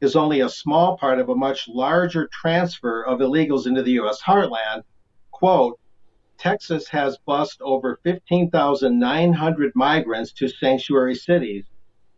is 0.00 0.16
only 0.16 0.40
a 0.40 0.48
small 0.48 0.98
part 0.98 1.20
of 1.20 1.28
a 1.28 1.34
much 1.34 1.68
larger 1.68 2.28
transfer 2.32 3.02
of 3.04 3.20
illegals 3.20 3.66
into 3.66 3.82
the 3.82 3.92
U.S. 3.92 4.20
heartland. 4.20 4.82
Quote, 5.30 5.78
Texas 6.38 6.88
has 6.88 7.18
bused 7.26 7.60
over 7.60 8.00
15,900 8.02 9.72
migrants 9.74 10.32
to 10.32 10.48
sanctuary 10.48 11.14
cities. 11.14 11.64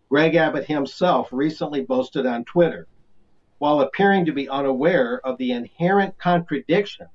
Greg 0.08 0.34
Abbott 0.34 0.66
himself 0.66 1.28
recently 1.32 1.82
boasted 1.82 2.26
on 2.26 2.44
Twitter, 2.44 2.86
while 3.58 3.80
appearing 3.80 4.26
to 4.26 4.32
be 4.32 4.48
unaware 4.48 5.20
of 5.26 5.38
the 5.38 5.52
inherent 5.52 6.18
contradiction 6.18 7.06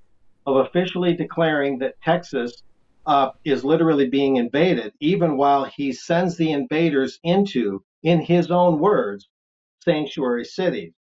of 0.45 0.65
officially 0.65 1.13
declaring 1.13 1.79
that 1.79 2.01
Texas 2.01 2.63
uh, 3.05 3.31
is 3.43 3.63
literally 3.63 4.07
being 4.07 4.37
invaded, 4.37 4.93
even 4.99 5.37
while 5.37 5.65
he 5.65 5.91
sends 5.91 6.37
the 6.37 6.51
invaders 6.51 7.19
into, 7.23 7.83
in 8.03 8.19
his 8.21 8.51
own 8.51 8.79
words, 8.79 9.27
sanctuary 9.83 10.45
cities. 10.45 10.93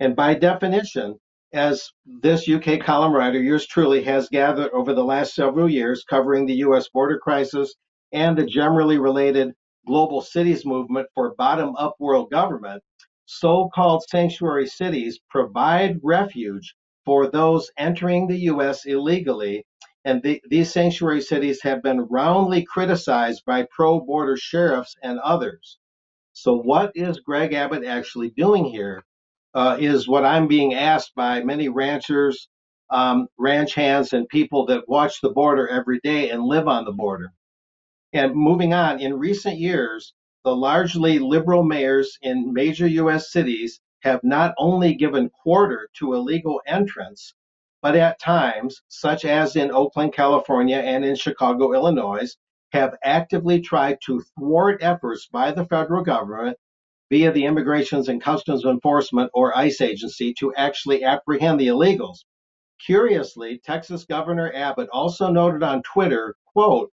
And 0.00 0.16
by 0.16 0.34
definition, 0.34 1.18
as 1.56 1.90
this 2.04 2.48
UK 2.48 2.80
column 2.80 3.12
writer, 3.12 3.40
yours 3.40 3.66
truly, 3.66 4.02
has 4.04 4.28
gathered 4.28 4.70
over 4.72 4.92
the 4.92 5.04
last 5.04 5.34
several 5.34 5.68
years, 5.68 6.04
covering 6.04 6.46
the 6.46 6.56
US 6.56 6.88
border 6.88 7.18
crisis 7.18 7.74
and 8.12 8.36
the 8.36 8.46
generally 8.46 8.98
related 8.98 9.54
global 9.86 10.20
cities 10.20 10.66
movement 10.66 11.08
for 11.14 11.34
bottom 11.34 11.74
up 11.76 11.94
world 11.98 12.30
government, 12.30 12.82
so 13.24 13.70
called 13.74 14.04
sanctuary 14.04 14.66
cities 14.66 15.18
provide 15.30 15.98
refuge 16.02 16.74
for 17.04 17.28
those 17.28 17.70
entering 17.78 18.26
the 18.26 18.38
US 18.50 18.84
illegally. 18.84 19.64
And 20.04 20.22
the, 20.22 20.42
these 20.48 20.72
sanctuary 20.72 21.20
cities 21.20 21.62
have 21.62 21.82
been 21.82 22.02
roundly 22.02 22.64
criticized 22.64 23.42
by 23.46 23.66
pro 23.74 24.00
border 24.00 24.36
sheriffs 24.36 24.94
and 25.02 25.18
others. 25.20 25.78
So, 26.32 26.54
what 26.56 26.92
is 26.94 27.20
Greg 27.20 27.54
Abbott 27.54 27.84
actually 27.84 28.30
doing 28.30 28.66
here? 28.66 29.04
Uh, 29.56 29.78
is 29.80 30.06
what 30.06 30.26
I'm 30.26 30.48
being 30.48 30.74
asked 30.74 31.14
by 31.14 31.42
many 31.42 31.70
ranchers, 31.70 32.46
um, 32.90 33.26
ranch 33.38 33.72
hands, 33.74 34.12
and 34.12 34.28
people 34.28 34.66
that 34.66 34.86
watch 34.86 35.22
the 35.22 35.30
border 35.30 35.66
every 35.66 35.98
day 36.00 36.28
and 36.28 36.44
live 36.44 36.68
on 36.68 36.84
the 36.84 36.92
border. 36.92 37.32
And 38.12 38.34
moving 38.34 38.74
on, 38.74 39.00
in 39.00 39.18
recent 39.18 39.56
years, 39.56 40.12
the 40.44 40.54
largely 40.54 41.18
liberal 41.18 41.62
mayors 41.62 42.18
in 42.20 42.52
major 42.52 42.86
U.S. 42.86 43.32
cities 43.32 43.80
have 44.02 44.20
not 44.22 44.54
only 44.58 44.94
given 44.94 45.30
quarter 45.30 45.88
to 46.00 46.12
illegal 46.12 46.60
entrants, 46.66 47.32
but 47.80 47.96
at 47.96 48.20
times, 48.20 48.82
such 48.88 49.24
as 49.24 49.56
in 49.56 49.70
Oakland, 49.70 50.12
California, 50.12 50.76
and 50.76 51.02
in 51.02 51.16
Chicago, 51.16 51.72
Illinois, 51.72 52.36
have 52.72 52.94
actively 53.02 53.62
tried 53.62 53.96
to 54.04 54.22
thwart 54.38 54.82
efforts 54.82 55.28
by 55.32 55.50
the 55.50 55.64
federal 55.64 56.04
government 56.04 56.58
via 57.10 57.30
the 57.32 57.44
Immigrations 57.44 58.08
and 58.08 58.22
Customs 58.22 58.64
Enforcement 58.64 59.30
or 59.34 59.56
ICE 59.56 59.80
agency 59.80 60.34
to 60.34 60.54
actually 60.54 61.04
apprehend 61.04 61.60
the 61.60 61.68
illegals. 61.68 62.24
Curiously, 62.84 63.60
Texas 63.64 64.04
Governor 64.04 64.52
Abbott 64.54 64.88
also 64.92 65.30
noted 65.30 65.62
on 65.62 65.82
Twitter, 65.82 66.34
quote, 66.52 66.92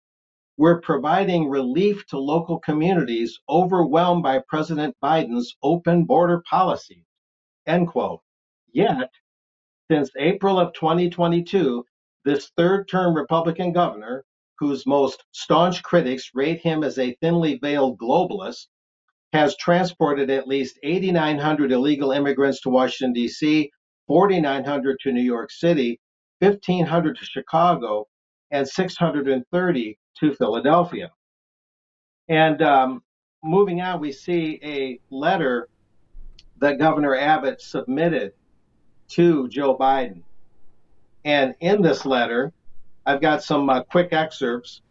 we're 0.57 0.82
providing 0.82 1.49
relief 1.49 2.05
to 2.07 2.20
local 2.20 2.59
communities 2.59 3.39
overwhelmed 3.49 4.22
by 4.22 4.43
President 4.47 4.95
Biden's 5.01 5.55
open 5.64 6.03
border 6.03 6.43
policy. 6.47 7.05
End 7.66 7.88
quote. 7.88 8.22
Yet, 8.72 9.12
since 9.89 10.12
April 10.18 10.59
of 10.59 10.74
2022, 10.74 11.84
this 12.26 12.51
third 12.55 12.88
term 12.88 13.16
Republican 13.16 13.72
governor, 13.72 14.24
whose 14.59 14.86
most 14.86 15.24
staunch 15.32 15.82
critics 15.82 16.30
rate 16.36 16.62
him 16.62 16.84
as 16.84 16.99
a 16.99 17.16
thinly 17.16 17.57
veiled 17.57 17.97
globalist, 17.97 18.68
has 19.34 19.55
transported 19.57 20.29
at 20.29 20.47
least 20.47 20.79
8,900 20.84 21.71
illegal 21.71 22.11
immigrants 22.11 22.61
to 22.61 22.69
Washington, 22.69 23.13
D.C., 23.13 23.71
4,900 24.07 24.97
to 25.01 25.11
New 25.11 25.21
York 25.21 25.51
City, 25.51 25.99
1,500 26.39 27.17
to 27.17 27.25
Chicago, 27.25 28.07
and 28.51 28.67
630 28.67 29.97
to 30.19 30.34
Philadelphia. 30.36 31.11
And 32.27 32.61
um, 32.61 33.03
moving 33.43 33.82
on, 33.82 34.01
we 34.01 34.11
see 34.11 34.59
a 34.63 34.99
letter 35.09 35.69
that 36.59 36.77
Governor 36.77 37.15
Abbott 37.15 37.61
submitted 37.61 38.34
to 39.09 39.47
Joe 39.49 39.77
Biden. 39.77 40.21
And 41.23 41.55
in 41.59 41.82
this 41.82 42.05
letter, 42.05 42.51
I've 43.05 43.21
got 43.21 43.43
some 43.43 43.69
uh, 43.69 43.84
quick 43.84 44.13
excerpts. 44.13 44.82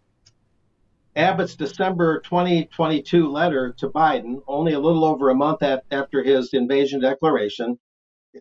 Abbott's 1.17 1.57
December 1.57 2.21
2022 2.21 3.29
letter 3.29 3.75
to 3.79 3.89
Biden, 3.89 4.43
only 4.47 4.75
a 4.75 4.79
little 4.79 5.05
over 5.05 5.29
a 5.29 5.35
month 5.35 5.63
after 5.63 6.23
his 6.23 6.55
invasion 6.55 7.01
declaration, 7.01 7.79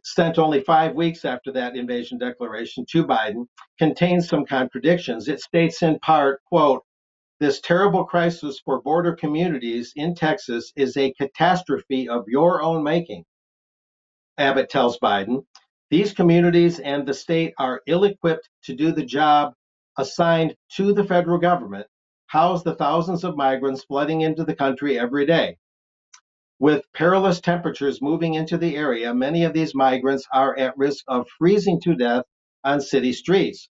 sent 0.03 0.37
only 0.37 0.61
five 0.61 0.93
weeks 0.93 1.25
after 1.25 1.51
that 1.51 1.75
invasion 1.75 2.19
declaration 2.19 2.85
to 2.91 3.03
Biden, 3.03 3.47
contains 3.79 4.29
some 4.29 4.45
contradictions. 4.45 5.27
It 5.27 5.41
states 5.41 5.81
in 5.81 5.97
part, 5.99 6.43
quote, 6.45 6.83
this 7.39 7.59
terrible 7.59 8.05
crisis 8.05 8.59
for 8.63 8.81
border 8.81 9.15
communities 9.15 9.93
in 9.95 10.13
Texas 10.13 10.71
is 10.75 10.95
a 10.95 11.13
catastrophe 11.13 12.07
of 12.07 12.25
your 12.27 12.61
own 12.61 12.83
making. 12.83 13.25
Abbott 14.37 14.69
tells 14.69 14.99
Biden, 14.99 15.43
these 15.89 16.13
communities 16.13 16.79
and 16.79 17.07
the 17.07 17.15
state 17.15 17.53
are 17.57 17.81
ill 17.87 18.03
equipped 18.03 18.47
to 18.65 18.75
do 18.75 18.91
the 18.91 19.05
job 19.05 19.53
assigned 19.97 20.55
to 20.73 20.93
the 20.93 21.03
federal 21.03 21.39
government, 21.39 21.87
house 22.29 22.61
the 22.61 22.75
thousands 22.75 23.23
of 23.23 23.35
migrants 23.35 23.83
flooding 23.83 24.21
into 24.21 24.43
the 24.43 24.55
country 24.55 24.97
every 24.97 25.25
day. 25.25 25.57
With 26.59 26.85
perilous 26.93 27.41
temperatures 27.41 28.01
moving 28.01 28.35
into 28.35 28.57
the 28.57 28.75
area, 28.75 29.13
many 29.13 29.43
of 29.45 29.53
these 29.53 29.73
migrants 29.73 30.27
are 30.31 30.57
at 30.57 30.77
risk 30.77 31.03
of 31.07 31.27
freezing 31.37 31.81
to 31.81 31.95
death 31.95 32.25
on 32.63 32.81
city 32.81 33.13
streets. 33.13 33.67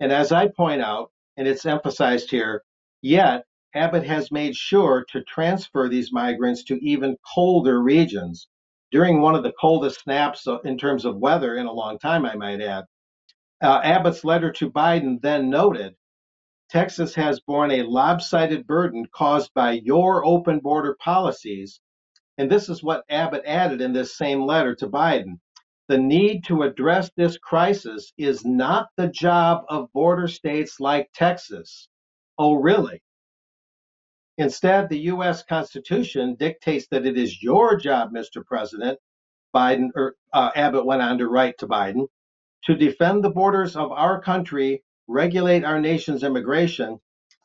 And 0.00 0.10
as 0.10 0.32
I 0.32 0.48
point 0.48 0.82
out, 0.82 1.12
and 1.36 1.46
it's 1.46 1.64
emphasized 1.64 2.30
here, 2.30 2.64
yet 3.00 3.44
Abbott 3.74 4.04
has 4.04 4.32
made 4.32 4.56
sure 4.56 5.04
to 5.10 5.22
transfer 5.22 5.88
these 5.88 6.12
migrants 6.12 6.64
to 6.64 6.84
even 6.84 7.16
colder 7.34 7.80
regions 7.80 8.48
during 8.90 9.20
one 9.20 9.36
of 9.36 9.44
the 9.44 9.52
coldest 9.60 10.00
snaps 10.00 10.48
in 10.64 10.76
terms 10.76 11.04
of 11.04 11.18
weather 11.18 11.56
in 11.56 11.66
a 11.66 11.72
long 11.72 11.98
time, 11.98 12.26
I 12.26 12.34
might 12.34 12.60
add. 12.60 12.86
Uh, 13.62 13.80
Abbott's 13.84 14.24
letter 14.24 14.50
to 14.52 14.70
Biden 14.70 15.20
then 15.20 15.48
noted 15.48 15.94
Texas 16.70 17.14
has 17.14 17.40
borne 17.40 17.70
a 17.72 17.82
lopsided 17.82 18.66
burden 18.66 19.04
caused 19.14 19.52
by 19.54 19.72
your 19.72 20.24
open 20.24 20.60
border 20.60 20.96
policies 21.02 21.80
and 22.40 22.50
this 22.50 22.70
is 22.70 22.82
what 22.82 23.04
Abbott 23.10 23.42
added 23.46 23.82
in 23.82 23.92
this 23.92 24.16
same 24.16 24.46
letter 24.46 24.74
to 24.76 24.88
Biden. 24.88 25.40
The 25.88 25.98
need 25.98 26.42
to 26.44 26.62
address 26.62 27.10
this 27.14 27.36
crisis 27.36 28.14
is 28.16 28.46
not 28.46 28.88
the 28.96 29.08
job 29.08 29.64
of 29.68 29.92
border 29.92 30.26
states 30.26 30.80
like 30.80 31.10
Texas. 31.12 31.86
Oh, 32.38 32.54
really? 32.54 33.02
Instead, 34.38 34.88
the 34.88 35.00
U.S. 35.00 35.42
Constitution 35.42 36.34
dictates 36.36 36.86
that 36.90 37.04
it 37.04 37.18
is 37.18 37.42
your 37.42 37.76
job, 37.76 38.10
Mr. 38.10 38.42
President, 38.42 38.98
Biden 39.54 39.90
or 39.94 40.14
uh, 40.32 40.50
Abbott 40.56 40.86
went 40.86 41.02
on 41.02 41.18
to 41.18 41.28
write 41.28 41.58
to 41.58 41.68
Biden, 41.68 42.06
to 42.64 42.74
defend 42.74 43.22
the 43.22 43.28
borders 43.28 43.76
of 43.76 43.92
our 43.92 44.22
country, 44.22 44.82
regulate 45.10 45.64
our 45.64 45.80
nation's 45.80 46.22
immigration, 46.22 47.00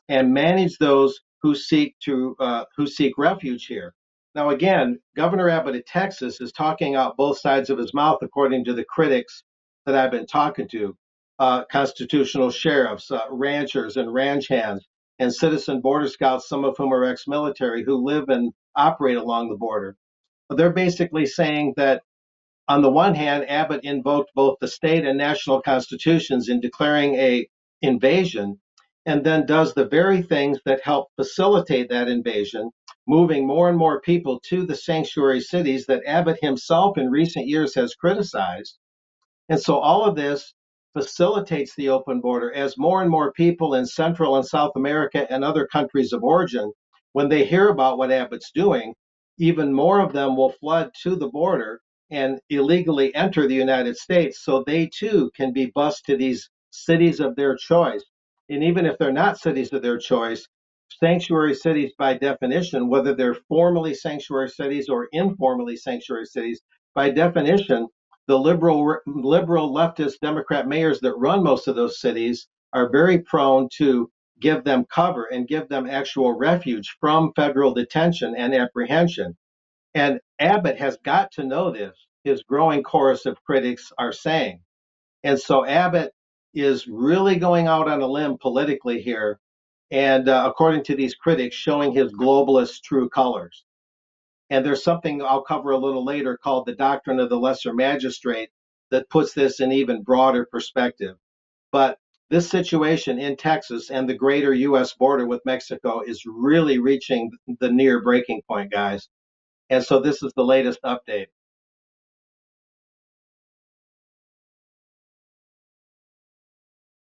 and 0.08 0.32
manage 0.32 0.78
those 0.78 1.20
who 1.42 1.54
seek 1.54 1.98
to 2.04 2.36
uh, 2.38 2.64
who 2.76 2.86
seek 2.86 3.18
refuge 3.18 3.66
here. 3.66 3.94
Now, 4.34 4.50
again, 4.50 5.00
Governor 5.16 5.48
Abbott 5.48 5.76
of 5.76 5.86
Texas 5.86 6.40
is 6.40 6.52
talking 6.52 6.94
out 6.94 7.16
both 7.16 7.38
sides 7.38 7.70
of 7.70 7.78
his 7.78 7.94
mouth, 7.94 8.18
according 8.22 8.64
to 8.66 8.74
the 8.74 8.84
critics 8.84 9.42
that 9.86 9.94
I've 9.94 10.10
been 10.10 10.26
talking 10.26 10.68
to 10.68 10.96
uh, 11.38 11.64
constitutional 11.72 12.50
sheriffs, 12.50 13.10
uh, 13.10 13.20
ranchers, 13.30 13.96
and 13.96 14.12
ranch 14.12 14.48
hands, 14.48 14.86
and 15.18 15.34
citizen 15.34 15.80
border 15.80 16.08
scouts, 16.08 16.48
some 16.48 16.64
of 16.64 16.76
whom 16.76 16.92
are 16.92 17.04
ex 17.04 17.26
military, 17.26 17.82
who 17.84 18.04
live 18.04 18.28
and 18.28 18.52
operate 18.76 19.16
along 19.16 19.48
the 19.48 19.56
border. 19.56 19.96
They're 20.50 20.72
basically 20.72 21.26
saying 21.26 21.74
that, 21.76 22.02
on 22.68 22.82
the 22.82 22.90
one 22.90 23.14
hand, 23.14 23.48
Abbott 23.48 23.84
invoked 23.84 24.30
both 24.34 24.56
the 24.60 24.68
state 24.68 25.04
and 25.04 25.18
national 25.18 25.62
constitutions 25.62 26.48
in 26.48 26.60
declaring 26.60 27.14
a 27.14 27.48
invasion, 27.86 28.60
and 29.06 29.24
then 29.24 29.46
does 29.46 29.72
the 29.72 29.86
very 29.86 30.20
things 30.20 30.58
that 30.64 30.82
help 30.82 31.08
facilitate 31.16 31.88
that 31.88 32.08
invasion 32.08 32.70
moving 33.06 33.46
more 33.46 33.68
and 33.68 33.78
more 33.78 34.00
people 34.00 34.40
to 34.40 34.66
the 34.66 34.74
sanctuary 34.74 35.40
cities 35.40 35.86
that 35.86 36.02
Abbott 36.06 36.38
himself 36.42 36.98
in 36.98 37.08
recent 37.10 37.46
years 37.46 37.74
has 37.74 37.94
criticized. 37.94 38.78
And 39.48 39.60
so 39.60 39.78
all 39.78 40.04
of 40.04 40.16
this 40.16 40.54
facilitates 40.92 41.74
the 41.76 41.88
open 41.88 42.20
border 42.20 42.52
as 42.52 42.76
more 42.76 43.02
and 43.02 43.10
more 43.10 43.32
people 43.32 43.74
in 43.74 43.86
Central 43.86 44.36
and 44.36 44.44
South 44.44 44.72
America 44.76 45.26
and 45.30 45.44
other 45.44 45.66
countries 45.66 46.12
of 46.12 46.24
origin, 46.24 46.72
when 47.12 47.28
they 47.28 47.44
hear 47.44 47.68
about 47.68 47.96
what 47.96 48.10
Abbott's 48.10 48.50
doing, 48.52 48.92
even 49.38 49.72
more 49.72 50.00
of 50.00 50.12
them 50.12 50.36
will 50.36 50.52
flood 50.52 50.90
to 51.02 51.14
the 51.14 51.28
border 51.28 51.80
and 52.10 52.40
illegally 52.50 53.14
enter 53.14 53.46
the 53.46 53.54
United 53.54 53.96
States 53.96 54.42
so 54.42 54.62
they 54.62 54.88
too 54.92 55.30
can 55.36 55.52
be 55.52 55.70
bused 55.74 56.04
to 56.06 56.16
these 56.16 56.48
cities 56.84 57.20
of 57.20 57.36
their 57.36 57.56
choice. 57.56 58.04
And 58.48 58.62
even 58.62 58.86
if 58.86 58.98
they're 58.98 59.12
not 59.12 59.38
cities 59.38 59.72
of 59.72 59.82
their 59.82 59.98
choice, 59.98 60.46
sanctuary 61.00 61.54
cities 61.54 61.92
by 61.98 62.14
definition, 62.14 62.88
whether 62.88 63.14
they're 63.14 63.36
formally 63.48 63.94
sanctuary 63.94 64.48
cities 64.48 64.88
or 64.88 65.08
informally 65.12 65.76
sanctuary 65.76 66.26
cities, 66.26 66.60
by 66.94 67.10
definition, 67.10 67.88
the 68.28 68.38
liberal 68.38 68.98
liberal 69.06 69.72
leftist 69.72 70.20
Democrat 70.20 70.66
mayors 70.66 71.00
that 71.00 71.16
run 71.16 71.42
most 71.42 71.68
of 71.68 71.76
those 71.76 72.00
cities 72.00 72.48
are 72.72 72.90
very 72.90 73.20
prone 73.20 73.68
to 73.76 74.10
give 74.40 74.64
them 74.64 74.84
cover 74.92 75.24
and 75.24 75.48
give 75.48 75.68
them 75.68 75.86
actual 75.86 76.32
refuge 76.32 76.96
from 77.00 77.32
federal 77.34 77.72
detention 77.72 78.34
and 78.36 78.54
apprehension. 78.54 79.36
And 79.94 80.20
Abbott 80.38 80.78
has 80.78 80.98
got 81.04 81.32
to 81.32 81.44
know 81.44 81.70
this, 81.70 81.96
his 82.24 82.42
growing 82.42 82.82
chorus 82.82 83.24
of 83.26 83.42
critics 83.44 83.92
are 83.98 84.12
saying. 84.12 84.60
And 85.24 85.38
so 85.38 85.64
Abbott 85.64 86.12
is 86.56 86.88
really 86.88 87.36
going 87.36 87.66
out 87.66 87.88
on 87.88 88.00
a 88.00 88.06
limb 88.06 88.38
politically 88.38 89.00
here 89.02 89.38
and 89.90 90.28
uh, 90.28 90.44
according 90.48 90.82
to 90.84 90.96
these 90.96 91.14
critics, 91.14 91.54
showing 91.54 91.92
his 91.92 92.12
globalist 92.12 92.82
true 92.82 93.08
colors. 93.08 93.64
And 94.50 94.64
there's 94.64 94.82
something 94.82 95.22
I'll 95.22 95.42
cover 95.42 95.70
a 95.70 95.78
little 95.78 96.04
later 96.04 96.36
called 96.36 96.66
the 96.66 96.74
doctrine 96.74 97.20
of 97.20 97.28
the 97.28 97.38
lesser 97.38 97.72
magistrate 97.72 98.50
that 98.90 99.08
puts 99.10 99.32
this 99.32 99.60
in 99.60 99.72
even 99.72 100.02
broader 100.02 100.46
perspective. 100.50 101.16
But 101.72 101.98
this 102.30 102.48
situation 102.48 103.18
in 103.18 103.36
Texas 103.36 103.90
and 103.90 104.08
the 104.08 104.14
greater 104.14 104.52
U.S. 104.52 104.94
border 104.94 105.26
with 105.26 105.44
Mexico 105.44 106.00
is 106.00 106.24
really 106.26 106.78
reaching 106.78 107.30
the 107.60 107.70
near 107.70 108.02
breaking 108.02 108.42
point, 108.48 108.72
guys. 108.72 109.08
And 109.70 109.84
so 109.84 110.00
this 110.00 110.22
is 110.22 110.32
the 110.34 110.44
latest 110.44 110.80
update. 110.84 111.26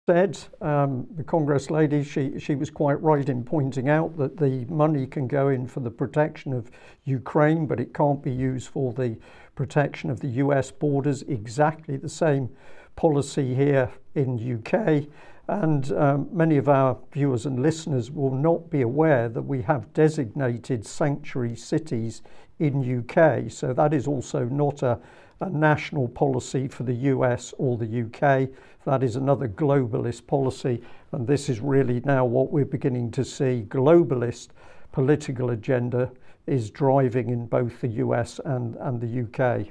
Said, 0.09 0.39
um, 0.63 1.07
the 1.19 1.23
Congress 1.23 1.71
lady, 1.71 2.03
she, 2.03 2.39
she 2.39 2.55
was 2.55 2.71
quite 2.71 2.99
right 3.03 3.29
in 3.29 3.45
pointing 3.45 3.91
out 3.91 4.17
that 4.17 4.39
the 4.39 4.65
money 4.71 5.07
can 5.07 5.29
go 5.29 5.49
in 5.49 5.67
for 5.67 5.81
the 5.81 5.91
protection 5.91 6.55
of 6.55 6.71
Ukraine, 7.05 7.67
but 7.67 7.79
it 7.79 7.93
can't 7.93 8.23
be 8.23 8.31
used 8.31 8.69
for 8.69 8.95
the 8.95 9.19
protection 9.55 10.09
of 10.09 10.21
the 10.21 10.29
US 10.45 10.71
borders. 10.71 11.21
Exactly 11.25 11.99
the 11.99 12.09
same 12.09 12.49
policy 12.97 13.55
here 13.55 13.91
in 14.15 14.39
UK. 14.39 15.05
And 15.47 15.93
um, 15.93 16.27
many 16.33 16.57
of 16.57 16.71
our 16.71 16.97
viewers 17.13 17.45
and 17.45 17.61
listeners 17.61 18.11
will 18.11 18.35
not 18.35 18.71
be 18.71 18.81
aware 18.81 19.29
that 19.29 19.43
we 19.43 19.61
have 19.61 19.93
designated 19.93 20.87
sanctuary 20.87 21.55
cities 21.55 22.23
in 22.59 23.01
UK. 23.01 23.51
So 23.51 23.75
that 23.75 23.93
is 23.93 24.07
also 24.07 24.47
not 24.47 24.83
a, 24.83 24.99
a 25.41 25.49
national 25.51 26.09
policy 26.09 26.69
for 26.69 26.83
the 26.83 26.95
US 26.95 27.55
or 27.59 27.77
the 27.77 28.03
UK. 28.03 28.49
That 28.85 29.03
is 29.03 29.17
another 29.17 29.49
globalist 29.49 30.27
policy, 30.27 30.83
and 31.13 31.27
this 31.27 31.49
is 31.49 31.61
really 31.61 32.01
now 32.05 32.25
what 32.25 32.51
we're 32.51 32.65
beginning 32.65 33.11
to 33.13 33.25
see. 33.25 33.65
Globalist 33.69 34.49
political 34.93 35.51
agenda 35.51 36.11
is 36.47 36.71
driving 36.71 37.31
in 37.31 37.47
both 37.47 37.81
the 37.81 37.89
US 37.89 38.41
and, 38.45 38.75
and 38.77 39.01
the 39.01 39.23
UK. 39.23 39.67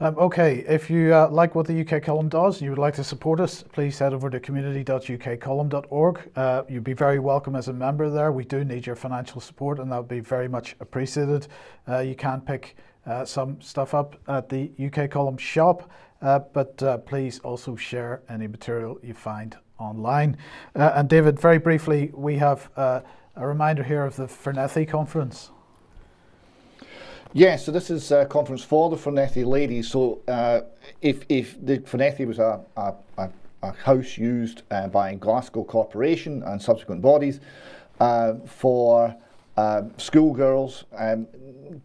Um, 0.00 0.16
okay, 0.16 0.64
if 0.68 0.88
you 0.88 1.12
uh, 1.12 1.28
like 1.28 1.56
what 1.56 1.66
the 1.66 1.80
UK 1.80 2.04
column 2.04 2.28
does, 2.28 2.56
and 2.56 2.62
you 2.62 2.70
would 2.70 2.78
like 2.78 2.94
to 2.94 3.04
support 3.04 3.40
us, 3.40 3.64
please 3.72 3.98
head 3.98 4.14
over 4.14 4.30
to 4.30 4.38
community.ukcolumn.org. 4.38 6.30
Uh, 6.36 6.62
you'd 6.68 6.84
be 6.84 6.92
very 6.92 7.18
welcome 7.18 7.56
as 7.56 7.66
a 7.66 7.72
member 7.72 8.08
there. 8.08 8.30
We 8.30 8.44
do 8.44 8.64
need 8.64 8.86
your 8.86 8.94
financial 8.94 9.40
support, 9.40 9.80
and 9.80 9.90
that 9.90 9.96
would 9.96 10.08
be 10.08 10.20
very 10.20 10.46
much 10.46 10.76
appreciated. 10.78 11.48
Uh, 11.88 11.98
you 11.98 12.14
can 12.14 12.40
pick 12.40 12.76
uh, 13.08 13.24
some 13.24 13.60
stuff 13.60 13.94
up 13.94 14.16
at 14.28 14.48
the 14.48 14.70
UK 14.78 15.10
column 15.10 15.38
shop, 15.38 15.90
uh, 16.22 16.38
but 16.52 16.80
uh, 16.82 16.98
please 16.98 17.40
also 17.40 17.74
share 17.74 18.22
any 18.28 18.46
material 18.46 18.98
you 19.02 19.14
find 19.14 19.56
online. 19.78 20.36
and 20.74 21.08
David, 21.08 21.40
very 21.40 21.58
briefly, 21.58 22.10
we 22.14 22.36
have 22.36 22.68
a 22.76 23.02
reminder 23.36 23.82
here 23.82 24.04
of 24.04 24.16
the 24.16 24.26
Fernethi 24.26 24.86
conference. 24.86 25.50
Yeah, 27.34 27.56
so 27.56 27.70
this 27.70 27.90
is 27.90 28.10
a 28.10 28.24
conference 28.24 28.64
for 28.64 28.88
the 28.88 28.96
Fernethi 28.96 29.44
ladies. 29.44 29.90
So 29.90 30.20
uh, 30.28 30.62
if, 31.02 31.24
if 31.28 31.62
the 31.64 31.78
Fernethi 31.80 32.26
was 32.26 32.38
a, 32.38 32.60
a, 32.76 32.94
a, 33.62 33.72
house 33.72 34.16
used 34.16 34.62
uh, 34.70 34.88
by 34.88 35.14
Glasgow 35.14 35.62
Corporation 35.62 36.42
and 36.44 36.62
subsequent 36.62 37.02
bodies 37.02 37.40
uh, 38.00 38.34
for 38.46 39.14
uh, 39.58 39.82
schoolgirls, 39.98 40.84
um, 40.96 41.26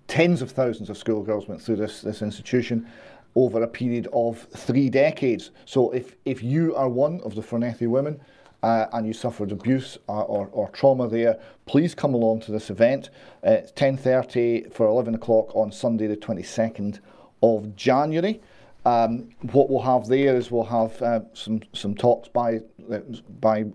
tens 0.07 0.41
of 0.41 0.51
thousands 0.51 0.89
of 0.89 0.97
schoolgirls 0.97 1.47
went 1.47 1.61
through 1.61 1.77
this, 1.77 2.01
this 2.01 2.21
institution 2.21 2.87
over 3.35 3.63
a 3.63 3.67
period 3.67 4.07
of 4.13 4.47
three 4.55 4.89
decades. 4.89 5.51
So 5.65 5.91
if, 5.91 6.15
if 6.25 6.43
you 6.43 6.75
are 6.75 6.89
one 6.89 7.21
of 7.21 7.35
the 7.35 7.41
Fernethi 7.41 7.87
women, 7.87 8.19
uh, 8.63 8.87
and 8.93 9.05
you 9.05 9.11
suffered 9.13 9.51
abuse 9.51 9.97
or, 10.07 10.21
uh, 10.21 10.23
or, 10.23 10.49
or, 10.53 10.69
trauma 10.69 11.07
there, 11.07 11.37
please 11.65 11.93
come 11.93 12.13
along 12.13 12.39
to 12.39 12.51
this 12.51 12.69
event. 12.69 13.09
It's 13.43 13.73
10.30 13.73 14.71
for 14.71 14.87
11 14.87 15.15
o'clock 15.15 15.53
on 15.53 15.69
Sunday 15.69 16.07
the 16.07 16.15
22nd 16.15 16.99
of 17.41 17.75
January. 17.75 18.41
Um, 18.85 19.29
what 19.51 19.69
we'll 19.69 19.81
have 19.81 20.07
there 20.07 20.35
is 20.35 20.49
we'll 20.49 20.63
have 20.63 21.01
uh, 21.01 21.19
some, 21.33 21.61
some 21.73 21.93
talks 21.93 22.29
by, 22.29 22.61
uh, 22.91 22.99
by 23.41 23.65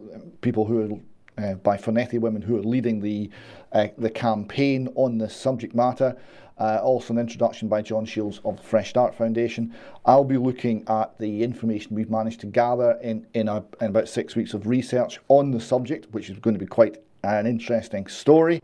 people 0.41 0.65
who 0.65 0.81
are 0.81 1.01
uh, 1.39 1.55
by 1.55 1.77
Fernethi 1.77 2.21
women 2.21 2.43
who 2.43 2.57
are 2.57 2.63
leading 2.63 3.01
the, 3.01 3.31
uh, 3.73 3.89
the 3.97 4.11
campaign 4.11 4.89
on 4.95 5.19
this 5.19 5.35
subject 5.35 5.75
matter. 5.75 6.17
Uh, 6.59 6.81
also, 6.83 7.15
an 7.15 7.21
introduction 7.21 7.69
by 7.69 7.81
John 7.81 8.05
Shields 8.05 8.41
of 8.45 8.57
the 8.57 8.63
Fresh 8.65 8.91
Start 8.91 9.15
Foundation. 9.15 9.73
I'll 10.05 10.25
be 10.25 10.37
looking 10.37 10.85
at 10.89 11.17
the 11.19 11.45
information 11.45 11.95
we've 11.95 12.11
managed 12.11 12.41
to 12.41 12.47
gather 12.47 12.99
in, 13.01 13.27
in, 13.35 13.49
a, 13.49 13.65
in 13.81 13.91
about 13.91 14.09
six 14.09 14.35
weeks 14.35 14.55
of 14.55 14.67
research 14.67 15.21
on 15.29 15.53
the 15.53 15.61
subject, 15.61 16.09
which 16.11 16.31
is 16.31 16.39
going 16.41 16.55
to 16.55 16.61
be 16.61 16.67
quite 16.67 16.99
an 17.23 17.47
interesting 17.47 18.09
story. 18.09 18.61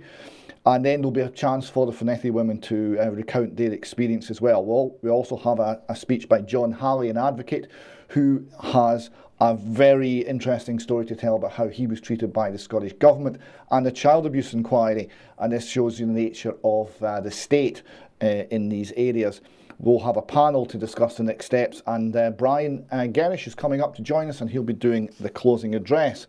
And 0.66 0.84
then 0.84 1.02
there'll 1.02 1.12
be 1.12 1.20
a 1.20 1.30
chance 1.30 1.68
for 1.68 1.86
the 1.86 1.92
Fernethi 1.92 2.32
women 2.32 2.60
to 2.62 2.96
uh, 2.98 3.10
recount 3.10 3.56
their 3.56 3.72
experience 3.72 4.30
as 4.30 4.40
well. 4.40 4.64
well 4.64 4.96
we 5.02 5.10
also 5.10 5.36
have 5.36 5.60
a, 5.60 5.80
a 5.88 5.94
speech 5.94 6.28
by 6.28 6.40
John 6.40 6.72
Halley, 6.72 7.10
an 7.10 7.18
advocate, 7.18 7.70
who 8.08 8.46
has 8.62 9.10
a 9.40 9.54
very 9.54 10.18
interesting 10.18 10.78
story 10.78 11.04
to 11.06 11.16
tell 11.16 11.36
about 11.36 11.52
how 11.52 11.68
he 11.68 11.86
was 11.86 12.00
treated 12.00 12.32
by 12.32 12.50
the 12.50 12.58
Scottish 12.58 12.92
Government 12.94 13.40
and 13.70 13.84
the 13.84 13.92
child 13.92 14.26
abuse 14.26 14.52
inquiry. 14.54 15.08
And 15.38 15.52
this 15.52 15.68
shows 15.68 15.98
you 15.98 16.06
the 16.06 16.12
nature 16.12 16.54
of 16.62 17.02
uh, 17.02 17.20
the 17.20 17.30
state 17.30 17.82
uh, 18.22 18.26
in 18.50 18.68
these 18.68 18.92
areas. 18.96 19.40
We'll 19.78 20.00
have 20.00 20.16
a 20.16 20.22
panel 20.22 20.64
to 20.66 20.78
discuss 20.78 21.16
the 21.16 21.24
next 21.24 21.46
steps, 21.46 21.82
and 21.88 22.14
uh, 22.14 22.30
Brian 22.30 22.86
uh, 22.92 23.08
Gerrish 23.08 23.48
is 23.48 23.56
coming 23.56 23.80
up 23.80 23.96
to 23.96 24.02
join 24.02 24.28
us, 24.28 24.40
and 24.40 24.48
he'll 24.48 24.62
be 24.62 24.72
doing 24.72 25.10
the 25.18 25.28
closing 25.28 25.74
address. 25.74 26.28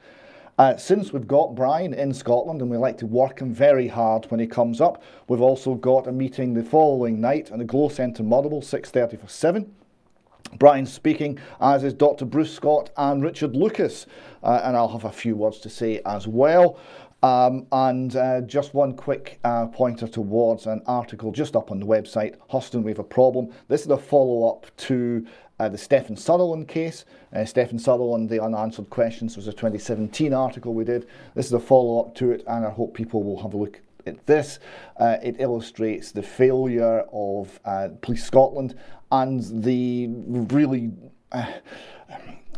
Uh, 0.57 0.75
since 0.77 1.13
we've 1.13 1.27
got 1.27 1.53
Brian 1.53 1.93
in 1.93 2.13
Scotland 2.13 2.61
and 2.61 2.71
we 2.71 2.77
like 2.77 2.97
to 2.97 3.05
work 3.05 3.39
him 3.39 3.53
very 3.53 3.89
hard 3.89 4.25
when 4.31 4.39
he 4.39 4.47
comes 4.47 4.79
up, 4.81 5.03
we've 5.27 5.41
also 5.41 5.75
got 5.75 6.07
a 6.07 6.11
meeting 6.11 6.53
the 6.53 6.63
following 6.63 7.19
night 7.19 7.51
at 7.51 7.59
the 7.59 7.65
Glow 7.65 7.89
Centre 7.89 8.23
Motherwell, 8.23 8.61
6.30 8.61 9.19
for 9.19 9.27
7. 9.27 9.75
Brian 10.53 10.85
speaking, 10.85 11.39
as 11.59 11.83
is 11.83 11.93
Dr. 11.93 12.25
Bruce 12.25 12.53
Scott 12.53 12.89
and 12.97 13.23
Richard 13.23 13.55
Lucas, 13.55 14.05
uh, 14.43 14.61
and 14.63 14.77
I'll 14.77 14.87
have 14.87 15.05
a 15.05 15.11
few 15.11 15.35
words 15.35 15.59
to 15.59 15.69
say 15.69 16.01
as 16.05 16.27
well. 16.27 16.79
Um, 17.23 17.65
and 17.71 18.15
uh, 18.15 18.41
just 18.41 18.73
one 18.73 18.95
quick 18.95 19.39
uh, 19.43 19.65
pointer 19.67 20.07
towards 20.07 20.67
an 20.67 20.81
article 20.85 21.31
just 21.31 21.55
up 21.55 21.71
on 21.71 21.79
the 21.79 21.85
website, 21.85 22.35
Huston, 22.49 22.83
we 22.83 22.91
have 22.91 22.99
a 22.99 23.03
problem. 23.03 23.49
This 23.67 23.81
is 23.81 23.89
a 23.89 23.97
follow 23.97 24.47
up 24.47 24.67
to 24.77 25.25
uh, 25.59 25.69
the 25.69 25.77
Stephen 25.77 26.15
Sutherland 26.15 26.67
case. 26.67 27.05
Uh, 27.33 27.43
Stephen 27.45 27.79
Sutherland, 27.79 28.29
the 28.29 28.43
unanswered 28.43 28.89
questions, 28.89 29.35
was 29.35 29.47
a 29.47 29.53
2017 29.53 30.33
article 30.33 30.73
we 30.73 30.83
did. 30.83 31.07
This 31.33 31.47
is 31.47 31.53
a 31.53 31.59
follow 31.59 31.99
up 31.99 32.15
to 32.15 32.31
it, 32.31 32.43
and 32.47 32.65
I 32.65 32.69
hope 32.69 32.93
people 32.93 33.23
will 33.23 33.41
have 33.41 33.53
a 33.53 33.57
look 33.57 33.81
this. 34.25 34.59
Uh, 34.97 35.17
it 35.21 35.35
illustrates 35.39 36.11
the 36.11 36.23
failure 36.23 37.05
of 37.11 37.59
uh, 37.65 37.89
Police 38.01 38.23
Scotland 38.23 38.75
and 39.11 39.63
the 39.63 40.07
really 40.09 40.91
uh, 41.31 41.45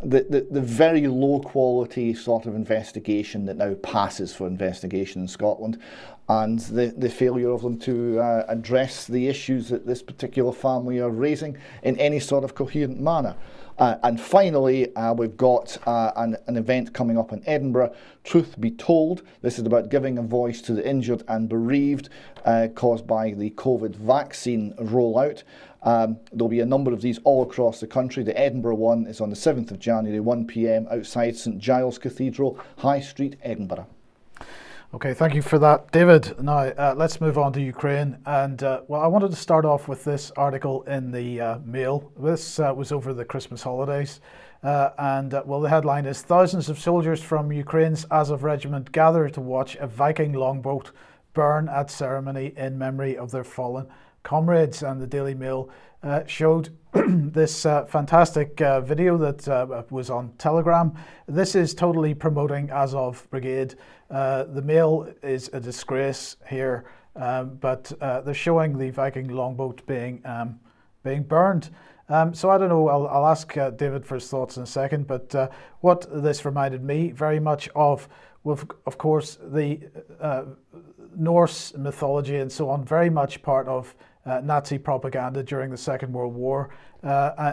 the, 0.03 0.25
the, 0.29 0.47
the 0.51 0.61
very 0.61 1.07
low 1.07 1.39
quality 1.39 2.13
sort 2.13 2.45
of 2.45 2.55
investigation 2.55 3.45
that 3.45 3.57
now 3.57 3.73
passes 3.75 4.33
for 4.33 4.45
investigation 4.45 5.23
in 5.23 5.27
Scotland 5.27 5.81
and 6.29 6.59
the, 6.59 6.93
the 6.97 7.09
failure 7.09 7.51
of 7.51 7.61
them 7.61 7.79
to 7.79 8.19
uh, 8.19 8.45
address 8.49 9.05
the 9.05 9.27
issues 9.27 9.69
that 9.69 9.85
this 9.85 10.01
particular 10.01 10.51
family 10.51 10.99
are 10.99 11.09
raising 11.09 11.57
in 11.83 11.97
any 11.99 12.19
sort 12.19 12.43
of 12.43 12.53
coherent 12.53 12.99
manner. 12.99 13.35
Uh, 13.77 13.95
and 14.03 14.19
finally, 14.19 14.93
uh, 14.95 15.13
we've 15.13 15.37
got 15.37 15.77
uh, 15.87 16.11
an, 16.15 16.35
an, 16.47 16.57
event 16.57 16.91
coming 16.93 17.15
up 17.15 17.31
in 17.31 17.43
Edinburgh, 17.45 17.93
Truth 18.23 18.59
Be 18.59 18.71
Told. 18.71 19.21
This 19.43 19.59
is 19.59 19.67
about 19.67 19.89
giving 19.89 20.17
a 20.17 20.23
voice 20.23 20.61
to 20.63 20.73
the 20.73 20.87
injured 20.87 21.21
and 21.27 21.47
bereaved 21.47 22.09
uh, 22.43 22.69
caused 22.73 23.05
by 23.05 23.31
the 23.31 23.51
COVID 23.51 23.95
vaccine 23.95 24.73
rollout. 24.79 25.43
Um, 25.83 26.17
there'll 26.33 26.49
be 26.49 26.61
a 26.61 26.65
number 26.65 26.91
of 26.91 27.01
these 27.01 27.19
all 27.23 27.43
across 27.43 27.79
the 27.79 27.87
country. 27.87 28.23
The 28.23 28.37
Edinburgh 28.37 28.75
one 28.75 29.05
is 29.05 29.21
on 29.21 29.29
the 29.29 29.35
7th 29.35 29.69
of 29.69 29.77
January, 29.77 30.19
1pm, 30.19 30.91
outside 30.91 31.37
St 31.37 31.59
Giles 31.59 31.99
Cathedral, 31.99 32.59
High 32.79 32.99
Street, 32.99 33.35
Edinburgh. 33.43 33.87
Okay, 34.93 35.13
thank 35.13 35.35
you 35.35 35.41
for 35.41 35.59
that, 35.59 35.91
David. 35.91 36.41
Now, 36.41 36.59
uh, 36.59 36.93
let's 36.95 37.19
move 37.19 37.37
on 37.37 37.51
to 37.53 37.61
Ukraine. 37.61 38.19
And, 38.25 38.63
uh, 38.63 38.83
well, 38.87 39.01
I 39.01 39.07
wanted 39.07 39.31
to 39.31 39.35
start 39.35 39.65
off 39.65 39.89
with 39.89 40.05
this 40.05 40.31
article 40.37 40.83
in 40.83 41.11
the 41.11 41.41
uh, 41.41 41.59
Mail. 41.65 42.09
This 42.17 42.57
uh, 42.57 42.73
was 42.73 42.93
over 42.93 43.13
the 43.13 43.25
Christmas 43.25 43.61
holidays. 43.61 44.21
Uh, 44.63 44.91
and, 44.97 45.33
uh, 45.33 45.43
well, 45.45 45.59
the 45.59 45.67
headline 45.67 46.05
is 46.05 46.21
Thousands 46.21 46.69
of 46.69 46.79
soldiers 46.79 47.21
from 47.21 47.51
Ukraine's 47.51 48.05
Azov 48.11 48.45
Regiment 48.45 48.93
gather 48.93 49.27
to 49.27 49.41
watch 49.41 49.75
a 49.75 49.87
Viking 49.87 50.31
longboat 50.31 50.91
burn 51.33 51.67
at 51.67 51.91
ceremony 51.91 52.53
in 52.55 52.77
memory 52.77 53.17
of 53.17 53.31
their 53.31 53.43
fallen 53.43 53.87
comrades. 54.27 54.83
And 54.83 55.01
the 55.01 55.07
Daily 55.07 55.33
Mail 55.33 55.69
showed 56.27 56.69
this 56.93 57.63
fantastic 57.63 58.59
video 58.59 59.17
that 59.17 59.87
was 59.89 60.09
on 60.09 60.33
Telegram. 60.37 60.93
This 61.27 61.55
is 61.55 61.73
totally 61.73 62.13
promoting 62.13 62.69
Azov 62.69 63.27
Brigade. 63.29 63.75
Uh, 64.09 64.43
the 64.43 64.61
Mail 64.61 65.13
is 65.21 65.49
a 65.53 65.59
disgrace 65.59 66.37
here, 66.49 66.85
um, 67.15 67.57
but 67.59 67.91
uh, 67.99 68.21
they're 68.21 68.33
showing 68.33 68.77
the 68.77 68.89
Viking 68.89 69.27
longboat 69.27 69.85
being 69.85 70.21
um, 70.25 70.59
being 71.03 71.23
burned. 71.23 71.69
Um, 72.09 72.33
so 72.33 72.49
I 72.49 72.57
don't 72.57 72.69
know. 72.69 72.87
I'll, 72.87 73.07
I'll 73.07 73.27
ask 73.27 73.55
uh, 73.57 73.71
David 73.71 74.05
for 74.05 74.15
his 74.15 74.29
thoughts 74.29 74.57
in 74.57 74.63
a 74.63 74.67
second. 74.67 75.07
But 75.07 75.33
uh, 75.35 75.49
what 75.81 76.07
this 76.23 76.45
reminded 76.45 76.83
me 76.83 77.11
very 77.11 77.39
much 77.39 77.67
of, 77.75 78.07
with, 78.43 78.65
of 78.85 78.97
course, 78.97 79.37
the 79.41 79.81
uh, 80.21 80.45
Norse 81.15 81.73
mythology 81.75 82.37
and 82.37 82.51
so 82.51 82.69
on, 82.69 82.85
very 82.85 83.09
much 83.09 83.41
part 83.41 83.67
of 83.67 83.93
Nazi 84.43 84.77
propaganda 84.77 85.41
during 85.41 85.71
the 85.71 85.77
Second 85.77 86.13
World 86.13 86.35
War, 86.35 86.69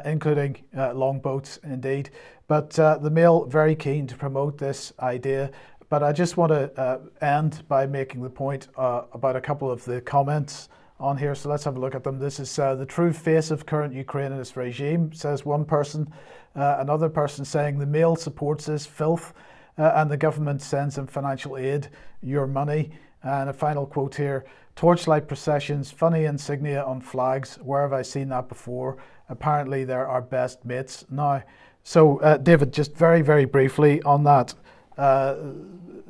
including 0.05 0.63
longboats, 0.75 1.59
indeed. 1.63 2.11
But 2.49 2.71
the 2.71 3.11
Mail 3.11 3.45
very 3.47 3.75
keen 3.75 4.07
to 4.09 4.17
promote 4.17 4.59
this 4.59 4.93
idea 5.01 5.51
but 5.95 6.03
I 6.03 6.13
just 6.13 6.37
want 6.37 6.51
to 6.51 6.81
uh, 6.81 6.99
end 7.21 7.63
by 7.69 7.87
making 7.87 8.23
the 8.23 8.29
point 8.29 8.67
uh, 8.77 9.03
about 9.13 9.37
a 9.37 9.41
couple 9.41 9.71
of 9.71 9.85
the 9.85 10.01
comments 10.01 10.69
on 10.99 11.17
here. 11.17 11.35
So 11.35 11.49
let's 11.49 11.63
have 11.65 11.77
a 11.77 11.79
look 11.79 11.95
at 11.95 12.03
them. 12.03 12.19
This 12.19 12.41
is 12.41 12.59
uh, 12.59 12.75
the 12.75 12.87
true 12.87 13.13
face 13.13 13.51
of 13.51 13.67
current 13.67 13.95
Ukrainianist 13.95 14.57
regime, 14.57 15.13
says 15.13 15.45
one 15.45 15.65
person. 15.65 16.13
Uh, 16.57 16.79
another 16.81 17.09
person 17.09 17.45
saying 17.45 17.79
the 17.79 17.87
Mail 17.87 18.17
supports 18.17 18.67
this 18.67 18.87
filth 18.87 19.35
uh, 19.77 19.93
and 19.97 20.11
the 20.11 20.17
government 20.17 20.63
sends 20.63 20.97
them 20.97 21.07
financial 21.07 21.57
aid, 21.57 21.89
your 22.23 22.47
money. 22.47 22.91
And 23.23 23.49
a 23.49 23.53
final 23.53 23.87
quote 23.87 24.15
here 24.15 24.45
torchlight 24.77 25.29
processions, 25.29 25.91
funny 25.91 26.25
insignia 26.25 26.83
on 26.83 27.01
flags. 27.01 27.57
Where 27.57 27.83
have 27.83 27.93
I 27.93 28.03
seen 28.03 28.29
that 28.31 28.49
before? 28.49 28.99
Apparently, 29.29 29.85
they're 29.85 30.09
our 30.09 30.23
best 30.23 30.65
mates 30.65 31.05
now. 31.11 31.43
So, 31.83 32.19
uh, 32.21 32.39
David, 32.39 32.73
just 32.73 32.95
very, 32.97 33.23
very 33.23 33.45
briefly 33.45 34.03
on 34.03 34.25
that. 34.25 34.55
Uh, 34.97 35.37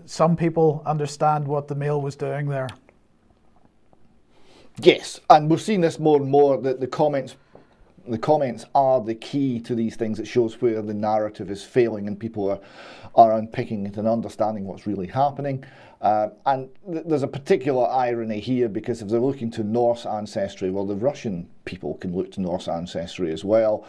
some 0.06 0.36
people 0.36 0.82
understand 0.86 1.46
what 1.46 1.68
the 1.68 1.74
Mail 1.74 2.00
was 2.00 2.16
doing 2.16 2.48
there. 2.48 2.68
Yes, 4.80 5.20
and 5.30 5.48
we've 5.48 5.60
seen 5.60 5.80
this 5.80 5.98
more 5.98 6.20
and 6.20 6.30
more. 6.30 6.60
That 6.60 6.80
the 6.80 6.86
comments 6.86 7.36
the 8.06 8.18
comments 8.18 8.66
are 8.74 9.00
the 9.00 9.14
key 9.14 9.60
to 9.60 9.74
these 9.74 9.96
things. 9.96 10.18
It 10.18 10.26
shows 10.26 10.60
where 10.60 10.82
the 10.82 10.92
narrative 10.94 11.50
is 11.50 11.62
failing 11.62 12.06
and 12.06 12.18
people 12.18 12.50
are, 12.50 12.60
are 13.14 13.38
unpicking 13.38 13.86
it 13.86 13.96
and 13.96 14.06
understanding 14.06 14.64
what's 14.64 14.86
really 14.86 15.06
happening. 15.06 15.64
Uh, 16.04 16.28
and 16.44 16.68
th- 16.92 17.04
there's 17.06 17.22
a 17.22 17.28
particular 17.28 17.88
irony 17.88 18.38
here 18.38 18.68
because 18.68 19.00
if 19.00 19.08
they're 19.08 19.18
looking 19.18 19.50
to 19.50 19.64
Norse 19.64 20.04
ancestry, 20.04 20.70
well, 20.70 20.84
the 20.84 20.94
Russian 20.94 21.48
people 21.64 21.94
can 21.94 22.14
look 22.14 22.30
to 22.32 22.42
Norse 22.42 22.68
ancestry 22.68 23.32
as 23.32 23.42
well. 23.42 23.86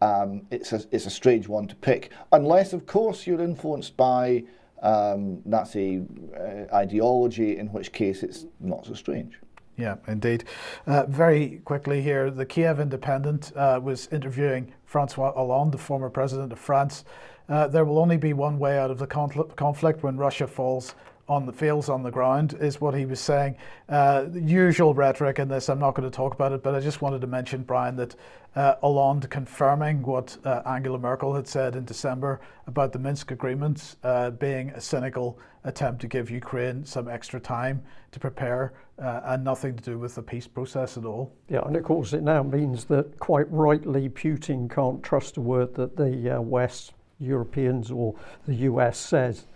Um, 0.00 0.46
it's, 0.50 0.72
a, 0.72 0.82
it's 0.90 1.04
a 1.04 1.10
strange 1.10 1.46
one 1.46 1.68
to 1.68 1.76
pick, 1.76 2.10
unless, 2.32 2.72
of 2.72 2.86
course, 2.86 3.26
you're 3.26 3.42
influenced 3.42 3.96
by 3.96 4.44
um, 4.80 5.42
Nazi 5.44 6.06
uh, 6.34 6.74
ideology, 6.74 7.58
in 7.58 7.66
which 7.66 7.92
case 7.92 8.22
it's 8.22 8.46
not 8.60 8.86
so 8.86 8.94
strange. 8.94 9.38
Yeah, 9.76 9.96
indeed. 10.06 10.44
Uh, 10.86 11.04
very 11.06 11.60
quickly 11.64 12.00
here, 12.00 12.30
the 12.30 12.46
Kiev 12.46 12.80
Independent 12.80 13.52
uh, 13.54 13.78
was 13.82 14.08
interviewing 14.10 14.72
Francois 14.86 15.32
Hollande, 15.32 15.72
the 15.72 15.78
former 15.78 16.08
president 16.08 16.52
of 16.52 16.58
France. 16.58 17.04
Uh, 17.48 17.66
there 17.66 17.84
will 17.84 17.98
only 17.98 18.16
be 18.16 18.32
one 18.32 18.58
way 18.58 18.78
out 18.78 18.90
of 18.90 18.98
the 18.98 19.06
conflict 19.06 20.02
when 20.02 20.16
Russia 20.16 20.46
falls 20.46 20.94
on 21.28 21.46
the 21.46 21.52
fields 21.52 21.88
on 21.88 22.02
the 22.02 22.10
ground 22.10 22.56
is 22.60 22.80
what 22.80 22.94
he 22.94 23.04
was 23.04 23.20
saying. 23.20 23.56
Uh, 23.88 24.24
the 24.24 24.40
usual 24.40 24.94
rhetoric 24.94 25.38
in 25.38 25.48
this, 25.48 25.68
I'm 25.68 25.78
not 25.78 25.94
going 25.94 26.08
to 26.08 26.14
talk 26.14 26.34
about 26.34 26.52
it, 26.52 26.62
but 26.62 26.74
I 26.74 26.80
just 26.80 27.02
wanted 27.02 27.20
to 27.20 27.26
mention, 27.26 27.62
Brian, 27.62 27.96
that 27.96 28.14
uh, 28.56 28.74
Hollande 28.80 29.28
confirming 29.30 30.02
what 30.02 30.36
uh, 30.44 30.62
Angela 30.66 30.98
Merkel 30.98 31.34
had 31.34 31.46
said 31.46 31.76
in 31.76 31.84
December 31.84 32.40
about 32.66 32.92
the 32.92 32.98
Minsk 32.98 33.30
agreements 33.30 33.96
uh, 34.02 34.30
being 34.30 34.70
a 34.70 34.80
cynical 34.80 35.38
attempt 35.64 36.00
to 36.00 36.08
give 36.08 36.30
Ukraine 36.30 36.84
some 36.84 37.08
extra 37.08 37.38
time 37.38 37.82
to 38.12 38.18
prepare 38.18 38.72
uh, 38.98 39.20
and 39.24 39.44
nothing 39.44 39.76
to 39.76 39.82
do 39.82 39.98
with 39.98 40.14
the 40.14 40.22
peace 40.22 40.46
process 40.46 40.96
at 40.96 41.04
all. 41.04 41.32
Yeah, 41.48 41.60
and 41.66 41.76
of 41.76 41.84
course 41.84 42.12
it 42.12 42.22
now 42.22 42.42
means 42.42 42.84
that 42.86 43.18
quite 43.18 43.50
rightly 43.50 44.08
Putin 44.08 44.70
can't 44.70 45.02
trust 45.02 45.36
a 45.36 45.40
word 45.40 45.74
that 45.74 45.96
the 45.96 46.36
uh, 46.36 46.40
West, 46.40 46.94
Europeans, 47.20 47.90
or 47.90 48.14
the 48.46 48.54
US 48.54 48.98
says. 48.98 49.46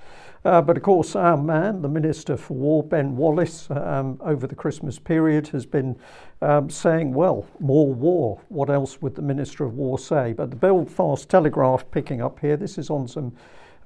Uh, 0.45 0.61
but 0.61 0.77
of 0.77 0.83
course, 0.83 1.15
our 1.15 1.37
man, 1.37 1.83
the 1.83 1.89
Minister 1.89 2.37
for 2.37 2.55
War, 2.55 2.83
Ben 2.83 3.17
Wallace, 3.17 3.69
um, 3.71 4.21
over 4.23 4.47
the 4.47 4.57
Christmas 4.57 4.99
period 4.99 5.47
has 5.49 5.65
been 5.65 5.97
um, 6.41 6.69
saying, 6.69 7.15
well, 7.15 7.47
more 7.61 7.93
war. 7.93 8.41
What 8.49 8.69
else 8.69 9.01
would 9.01 9.15
the 9.15 9.23
Minister 9.23 9.65
of 9.65 9.75
War 9.75 9.99
say? 9.99 10.33
But 10.33 10.51
the 10.51 10.57
Belfast 10.57 11.29
Telegraph 11.29 11.89
picking 11.93 12.21
up 12.21 12.41
here, 12.41 12.57
this 12.57 12.77
is 12.77 12.91
on 12.91 13.07
some 13.07 13.33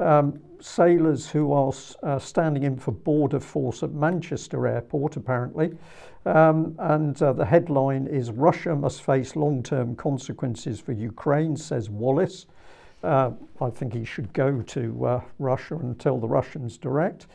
um, 0.01 0.41
sailors 0.61 1.29
who 1.29 1.53
are 1.53 1.73
uh, 2.03 2.19
standing 2.19 2.63
in 2.63 2.79
for 2.79 2.93
border 2.93 3.41
force 3.41 3.83
at 3.83 3.93
Manchester 3.93 4.67
Airport, 4.67 5.17
apparently. 5.17 5.73
Um, 6.25 6.75
and 6.79 7.21
uh, 7.23 7.35
the 7.35 7.45
headline 7.45 8.07
is 8.07 8.31
Russia 8.31 8.75
must 8.75 9.03
face 9.03 9.37
long 9.37 9.63
term 9.63 9.95
consequences 9.95 10.81
for 10.81 10.93
Ukraine, 10.93 11.57
says 11.57 11.89
Wallace. 11.91 12.47
Uh, 13.03 13.31
I 13.61 13.71
think 13.71 13.93
he 13.93 14.05
should 14.05 14.33
go 14.33 14.63
to 14.63 15.07
uh, 15.07 15.21
Russia 15.39 15.77
and 15.77 15.99
tell 15.99 16.19
the 16.19 16.29
Russians 16.29 16.79
direct. 16.79 17.27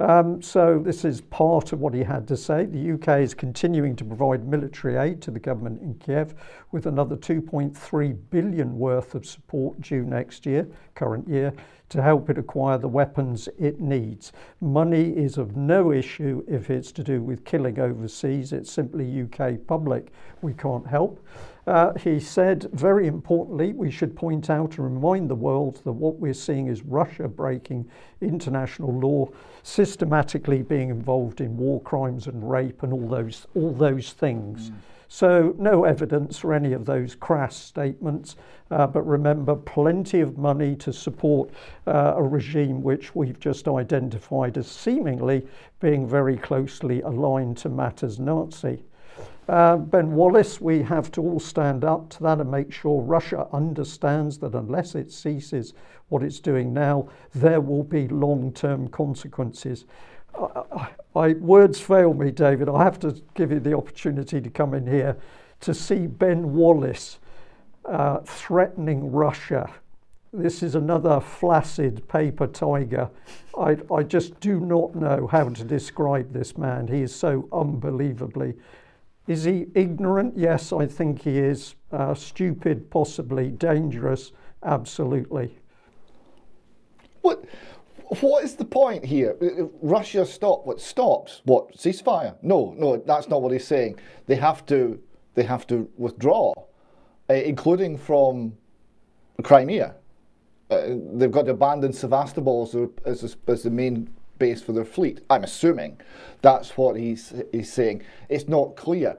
Um, 0.00 0.42
so 0.42 0.80
this 0.80 1.04
is 1.04 1.20
part 1.20 1.72
of 1.72 1.80
what 1.80 1.94
he 1.94 2.02
had 2.02 2.26
to 2.28 2.36
say. 2.36 2.64
The 2.64 2.92
UK 2.92 3.20
is 3.20 3.34
continuing 3.34 3.94
to 3.96 4.04
provide 4.04 4.46
military 4.48 4.96
aid 4.96 5.20
to 5.22 5.30
the 5.30 5.38
government 5.38 5.80
in 5.82 5.94
Kiev 5.94 6.34
with 6.72 6.86
another 6.86 7.16
2.3 7.16 8.18
billion 8.30 8.78
worth 8.78 9.14
of 9.14 9.24
support 9.24 9.80
due 9.80 10.02
next 10.02 10.44
year, 10.44 10.66
current 10.94 11.28
year, 11.28 11.52
to 11.92 12.02
help 12.02 12.30
it 12.30 12.38
acquire 12.38 12.78
the 12.78 12.88
weapons 12.88 13.48
it 13.58 13.78
needs. 13.78 14.32
Money 14.60 15.10
is 15.10 15.36
of 15.36 15.56
no 15.56 15.92
issue 15.92 16.42
if 16.48 16.70
it's 16.70 16.90
to 16.92 17.04
do 17.04 17.22
with 17.22 17.44
killing 17.44 17.78
overseas. 17.78 18.52
It's 18.52 18.72
simply 18.72 19.22
UK 19.22 19.66
public 19.66 20.10
we 20.40 20.54
can't 20.54 20.86
help. 20.86 21.22
Uh, 21.66 21.92
he 21.94 22.18
said, 22.18 22.66
very 22.72 23.06
importantly, 23.06 23.72
we 23.72 23.90
should 23.90 24.16
point 24.16 24.48
out 24.48 24.78
and 24.78 24.94
remind 24.94 25.28
the 25.28 25.34
world 25.34 25.80
that 25.84 25.92
what 25.92 26.16
we're 26.18 26.34
seeing 26.34 26.66
is 26.66 26.82
Russia 26.82 27.28
breaking 27.28 27.88
international 28.20 28.92
law, 28.92 29.28
systematically 29.62 30.62
being 30.62 30.88
involved 30.88 31.40
in 31.40 31.56
war 31.56 31.80
crimes 31.82 32.26
and 32.26 32.50
rape 32.50 32.82
and 32.82 32.92
all 32.92 33.06
those, 33.06 33.46
all 33.54 33.72
those 33.72 34.12
things. 34.14 34.70
Mm. 34.70 34.74
So, 35.14 35.54
no 35.58 35.84
evidence 35.84 36.38
for 36.38 36.54
any 36.54 36.72
of 36.72 36.86
those 36.86 37.14
crass 37.14 37.54
statements, 37.54 38.34
uh, 38.70 38.86
but 38.86 39.02
remember, 39.02 39.54
plenty 39.54 40.20
of 40.20 40.38
money 40.38 40.74
to 40.76 40.90
support 40.90 41.50
uh, 41.86 42.14
a 42.16 42.22
regime 42.22 42.82
which 42.82 43.14
we've 43.14 43.38
just 43.38 43.68
identified 43.68 44.56
as 44.56 44.68
seemingly 44.68 45.46
being 45.80 46.08
very 46.08 46.38
closely 46.38 47.02
aligned 47.02 47.58
to 47.58 47.68
matters 47.68 48.18
Nazi. 48.18 48.84
Uh, 49.50 49.76
ben 49.76 50.12
Wallace, 50.12 50.62
we 50.62 50.80
have 50.80 51.12
to 51.12 51.20
all 51.20 51.40
stand 51.40 51.84
up 51.84 52.08
to 52.08 52.22
that 52.22 52.40
and 52.40 52.50
make 52.50 52.72
sure 52.72 53.02
Russia 53.02 53.46
understands 53.52 54.38
that 54.38 54.54
unless 54.54 54.94
it 54.94 55.12
ceases 55.12 55.74
what 56.08 56.22
it's 56.22 56.40
doing 56.40 56.72
now, 56.72 57.06
there 57.34 57.60
will 57.60 57.82
be 57.82 58.08
long 58.08 58.50
term 58.50 58.88
consequences. 58.88 59.84
I, 60.34 60.88
I, 61.14 61.32
words 61.34 61.80
fail 61.80 62.14
me, 62.14 62.30
David. 62.30 62.68
I 62.68 62.84
have 62.84 62.98
to 63.00 63.20
give 63.34 63.50
you 63.52 63.60
the 63.60 63.76
opportunity 63.76 64.40
to 64.40 64.50
come 64.50 64.74
in 64.74 64.86
here 64.86 65.16
to 65.60 65.74
see 65.74 66.06
Ben 66.06 66.54
Wallace 66.54 67.18
uh, 67.84 68.18
threatening 68.18 69.12
Russia. 69.12 69.70
This 70.32 70.62
is 70.62 70.74
another 70.74 71.20
flaccid 71.20 72.08
paper 72.08 72.46
tiger. 72.46 73.10
I, 73.58 73.76
I 73.92 74.02
just 74.02 74.40
do 74.40 74.60
not 74.60 74.94
know 74.94 75.26
how 75.26 75.50
to 75.50 75.64
describe 75.64 76.32
this 76.32 76.56
man. 76.56 76.88
He 76.88 77.02
is 77.02 77.14
so 77.14 77.48
unbelievably 77.52 78.54
is 79.26 79.44
he 79.44 79.66
ignorant? 79.74 80.36
Yes, 80.36 80.72
I 80.72 80.86
think 80.86 81.22
he 81.22 81.38
is. 81.38 81.74
Uh, 81.92 82.14
stupid, 82.14 82.90
possibly. 82.90 83.50
Dangerous, 83.50 84.32
absolutely. 84.64 85.56
What? 87.20 87.44
What 88.20 88.44
is 88.44 88.56
the 88.56 88.64
point 88.64 89.04
here? 89.04 89.36
Russia 89.80 90.26
stop 90.26 90.66
what 90.66 90.80
stops 90.80 91.40
what 91.44 91.72
ceasefire? 91.76 92.36
No, 92.42 92.74
no, 92.76 92.98
that's 92.98 93.28
not 93.28 93.40
what 93.42 93.52
he's 93.52 93.66
saying. 93.66 93.98
They 94.26 94.34
have 94.36 94.66
to, 94.66 95.00
they 95.34 95.44
have 95.44 95.66
to 95.68 95.88
withdraw, 95.96 96.52
uh, 97.30 97.34
including 97.34 97.96
from 97.96 98.54
Crimea. 99.42 99.94
Uh, 100.70 100.82
they've 101.14 101.32
got 101.32 101.46
to 101.46 101.52
abandon 101.52 101.92
Sevastopol 101.92 102.90
as, 103.04 103.22
as, 103.24 103.36
as 103.46 103.62
the 103.62 103.70
main 103.70 104.08
base 104.38 104.62
for 104.62 104.72
their 104.72 104.84
fleet. 104.84 105.20
I'm 105.30 105.44
assuming 105.44 106.00
that's 106.42 106.76
what 106.76 106.96
he's, 106.96 107.32
he's 107.50 107.72
saying. 107.72 108.02
It's 108.28 108.48
not 108.48 108.76
clear. 108.76 109.16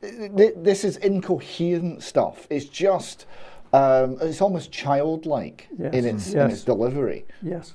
This 0.00 0.84
is 0.84 0.98
incoherent 0.98 2.02
stuff. 2.02 2.46
It's 2.50 2.66
just, 2.66 3.26
um, 3.72 4.18
it's 4.20 4.40
almost 4.40 4.70
childlike 4.70 5.68
yes. 5.78 5.94
in, 5.94 6.04
its, 6.04 6.26
yes. 6.28 6.34
in 6.34 6.50
its 6.50 6.64
delivery. 6.64 7.24
Yes. 7.42 7.74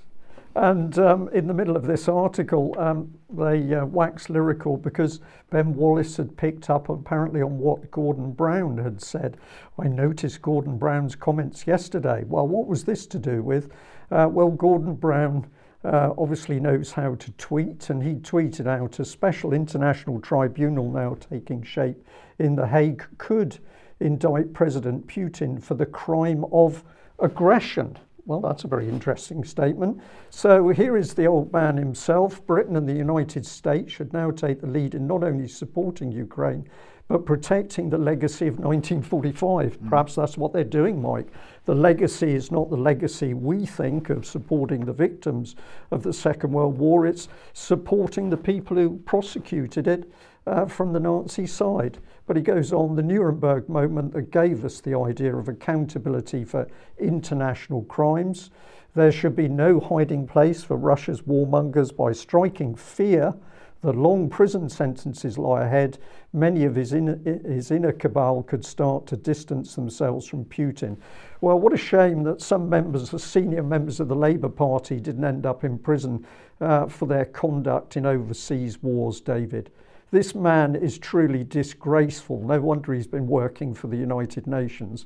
And 0.55 0.97
um, 0.99 1.29
in 1.29 1.47
the 1.47 1.53
middle 1.53 1.77
of 1.77 1.85
this 1.85 2.09
article, 2.09 2.75
um, 2.77 3.13
they 3.29 3.73
uh, 3.73 3.85
wax 3.85 4.29
lyrical 4.29 4.75
because 4.75 5.21
Ben 5.49 5.73
Wallace 5.73 6.17
had 6.17 6.35
picked 6.35 6.69
up 6.69 6.89
apparently 6.89 7.41
on 7.41 7.57
what 7.57 7.89
Gordon 7.89 8.31
Brown 8.33 8.77
had 8.77 9.01
said. 9.01 9.37
I 9.79 9.87
noticed 9.87 10.41
Gordon 10.41 10.77
Brown's 10.77 11.15
comments 11.15 11.65
yesterday. 11.65 12.25
Well, 12.27 12.47
what 12.47 12.67
was 12.67 12.83
this 12.83 13.05
to 13.07 13.19
do 13.19 13.41
with? 13.41 13.71
Uh, 14.11 14.27
well, 14.29 14.49
Gordon 14.49 14.95
Brown 14.95 15.47
uh, 15.85 16.11
obviously 16.17 16.59
knows 16.59 16.91
how 16.91 17.15
to 17.15 17.31
tweet, 17.33 17.89
and 17.89 18.03
he 18.03 18.15
tweeted 18.15 18.67
out 18.67 18.99
a 18.99 19.05
special 19.05 19.53
international 19.53 20.19
tribunal 20.19 20.91
now 20.91 21.15
taking 21.29 21.63
shape 21.63 22.05
in 22.39 22.55
The 22.55 22.67
Hague 22.67 23.05
could 23.17 23.57
indict 24.01 24.53
President 24.53 25.07
Putin 25.07 25.63
for 25.63 25.75
the 25.75 25.85
crime 25.85 26.43
of 26.51 26.83
aggression. 27.19 27.97
Well, 28.26 28.39
that's 28.39 28.63
a 28.63 28.67
very 28.67 28.88
interesting 28.88 29.43
statement. 29.43 29.99
So 30.30 30.69
here 30.69 30.95
is 30.97 31.13
the 31.13 31.26
old 31.26 31.51
man 31.51 31.78
himself. 31.78 32.45
Britain 32.45 32.76
and 32.76 32.88
the 32.88 32.93
United 32.93 33.45
States 33.45 33.91
should 33.91 34.13
now 34.13 34.32
take 34.32 34.61
the 34.61 34.67
lead 34.67 34.95
in 34.95 35.07
not 35.07 35.24
only 35.24 35.47
supporting 35.47 36.11
Ukraine, 36.11 36.67
but 37.07 37.26
protecting 37.26 37.89
the 37.89 37.97
legacy 37.97 38.47
of 38.47 38.57
1945. 38.59 39.80
Mm. 39.80 39.89
Perhaps 39.89 40.15
that's 40.15 40.38
what 40.38 40.53
they're 40.53 40.63
doing, 40.63 41.01
Mike. 41.01 41.28
The 41.65 41.76
legacy 41.76 42.34
is 42.34 42.51
not 42.51 42.69
the 42.69 42.78
legacy 42.78 43.34
we 43.34 43.65
think 43.65 44.09
of 44.09 44.26
supporting 44.26 44.86
the 44.86 44.93
victims 44.93 45.55
of 45.91 46.03
the 46.03 46.13
Second 46.13 46.53
World 46.53 46.78
War, 46.78 47.05
it's 47.05 47.28
supporting 47.53 48.30
the 48.30 48.38
people 48.38 48.78
who 48.78 48.97
prosecuted 48.99 49.88
it 49.88 50.09
uh, 50.51 50.65
from 50.65 50.93
the 50.93 50.99
Nazi 50.99 51.47
side. 51.47 51.97
But 52.27 52.35
he 52.35 52.43
goes 52.43 52.71
on 52.71 52.95
the 52.95 53.01
Nuremberg 53.03 53.67
moment 53.67 54.13
that 54.13 54.31
gave 54.31 54.63
us 54.63 54.81
the 54.81 54.97
idea 54.97 55.35
of 55.35 55.47
accountability 55.47 56.43
for 56.43 56.67
international 56.99 57.83
crimes. 57.83 58.51
There 58.93 59.11
should 59.11 59.35
be 59.35 59.47
no 59.47 59.79
hiding 59.79 60.27
place 60.27 60.63
for 60.63 60.75
Russia's 60.75 61.21
warmongers 61.21 61.95
by 61.95 62.11
striking 62.11 62.75
fear 62.75 63.33
the 63.81 63.93
long 63.93 64.29
prison 64.29 64.69
sentences 64.69 65.39
lie 65.39 65.63
ahead. 65.63 65.97
Many 66.33 66.65
of 66.65 66.75
his 66.75 66.93
inner, 66.93 67.19
his 67.25 67.71
inner 67.71 67.91
cabal 67.91 68.43
could 68.43 68.63
start 68.63 69.07
to 69.07 69.17
distance 69.17 69.73
themselves 69.73 70.27
from 70.27 70.45
Putin. 70.45 70.97
Well, 71.41 71.59
what 71.59 71.73
a 71.73 71.77
shame 71.77 72.21
that 72.23 72.41
some 72.41 72.69
members, 72.69 73.09
the 73.09 73.17
senior 73.17 73.63
members 73.63 73.99
of 73.99 74.07
the 74.07 74.15
Labour 74.15 74.49
Party, 74.49 74.99
didn't 74.99 75.25
end 75.25 75.47
up 75.47 75.63
in 75.63 75.79
prison 75.79 76.25
uh, 76.61 76.85
for 76.85 77.07
their 77.07 77.25
conduct 77.25 77.97
in 77.97 78.05
overseas 78.05 78.81
wars, 78.83 79.19
David. 79.19 79.71
This 80.12 80.36
man 80.36 80.76
is 80.76 80.97
truly 80.97 81.43
disgraceful. 81.43 82.41
No 82.41 82.59
wonder 82.59 82.93
he's 82.93 83.07
been 83.07 83.28
working 83.28 83.74
for 83.74 83.88
the 83.88 83.97
United 83.97 84.45
Nations. 84.45 85.05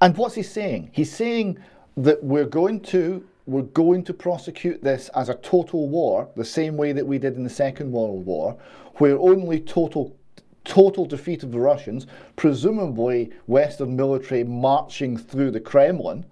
And 0.00 0.16
what's 0.16 0.34
he 0.34 0.42
saying? 0.42 0.90
He's 0.92 1.12
saying 1.12 1.58
that 1.96 2.22
we're 2.24 2.46
going 2.46 2.80
to 2.80 3.26
we're 3.46 3.62
going 3.62 4.04
to 4.04 4.14
prosecute 4.14 4.82
this 4.82 5.10
as 5.16 5.28
a 5.28 5.34
total 5.34 5.88
war, 5.88 6.28
the 6.36 6.44
same 6.44 6.76
way 6.76 6.92
that 6.92 7.04
we 7.04 7.18
did 7.18 7.34
in 7.34 7.42
the 7.42 7.50
Second 7.50 7.90
World 7.90 8.24
War, 8.24 8.56
where 8.96 9.18
only 9.18 9.60
total 9.60 10.16
total 10.64 11.04
defeat 11.04 11.42
of 11.42 11.50
the 11.50 11.58
Russians, 11.58 12.06
presumably 12.36 13.30
Western 13.46 13.96
military 13.96 14.44
marching 14.44 15.16
through 15.16 15.50
the 15.50 15.60
Kremlin, 15.60 16.24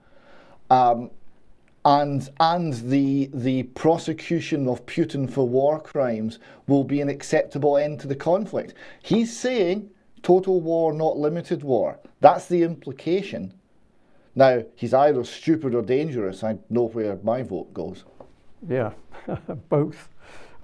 um, 0.71 1.11
and 1.89 2.29
and 2.39 2.75
the 2.91 3.31
the 3.33 3.63
prosecution 3.63 4.69
of 4.69 4.85
Putin 4.85 5.31
for 5.31 5.49
war 5.49 5.81
crimes 5.81 6.39
will 6.67 6.85
be 6.85 7.01
an 7.01 7.09
acceptable 7.09 7.79
end 7.79 7.99
to 8.01 8.07
the 8.07 8.15
conflict. 8.15 8.75
He's 9.03 9.35
saying 9.35 9.89
total 10.23 10.61
war, 10.61 10.93
not 10.93 11.17
limited 11.17 11.65
war. 11.65 11.99
That's 12.21 12.45
the 12.47 12.63
implication. 12.63 13.55
Now 14.35 14.65
he's 14.75 14.93
either 14.93 15.25
stupid 15.25 15.75
or 15.75 15.81
dangerous. 15.81 16.45
I 16.45 16.59
know 16.69 16.89
where 16.89 17.17
my 17.23 17.43
vote 17.43 17.73
goes. 17.73 18.05
Yeah, 18.69 18.93
both. 19.71 20.11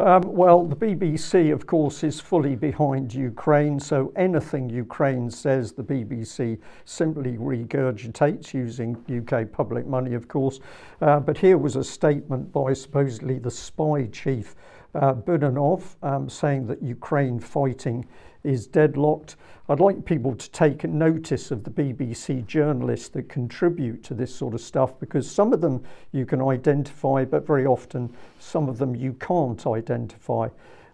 Um, 0.00 0.22
well, 0.22 0.64
the 0.64 0.74
BBC, 0.74 1.52
of 1.52 1.68
course, 1.68 2.02
is 2.02 2.18
fully 2.18 2.56
behind 2.56 3.14
Ukraine, 3.14 3.78
so 3.78 4.12
anything 4.16 4.68
Ukraine 4.68 5.30
says, 5.30 5.70
the 5.70 5.84
BBC 5.84 6.58
simply 6.84 7.36
regurgitates 7.36 8.52
using 8.52 8.96
UK 9.08 9.52
public 9.52 9.86
money, 9.86 10.14
of 10.14 10.26
course. 10.26 10.58
Uh, 11.00 11.20
but 11.20 11.38
here 11.38 11.58
was 11.58 11.76
a 11.76 11.84
statement 11.84 12.52
by 12.52 12.72
supposedly 12.72 13.38
the 13.38 13.52
spy 13.52 14.06
chief, 14.06 14.56
uh, 14.96 15.14
Budanov, 15.14 15.94
um, 16.02 16.28
saying 16.28 16.66
that 16.66 16.82
Ukraine 16.82 17.38
fighting 17.38 18.04
is 18.44 18.66
deadlocked. 18.66 19.36
I'd 19.68 19.80
like 19.80 20.04
people 20.04 20.34
to 20.36 20.50
take 20.50 20.84
notice 20.84 21.50
of 21.50 21.64
the 21.64 21.70
BBC 21.70 22.46
journalists 22.46 23.08
that 23.08 23.28
contribute 23.28 24.04
to 24.04 24.14
this 24.14 24.34
sort 24.34 24.54
of 24.54 24.60
stuff 24.60 25.00
because 25.00 25.28
some 25.28 25.52
of 25.54 25.62
them 25.62 25.82
you 26.12 26.26
can 26.26 26.42
identify, 26.42 27.24
but 27.24 27.46
very 27.46 27.64
often 27.64 28.14
some 28.38 28.68
of 28.68 28.78
them 28.78 28.94
you 28.94 29.14
can't 29.14 29.66
identify. 29.66 30.48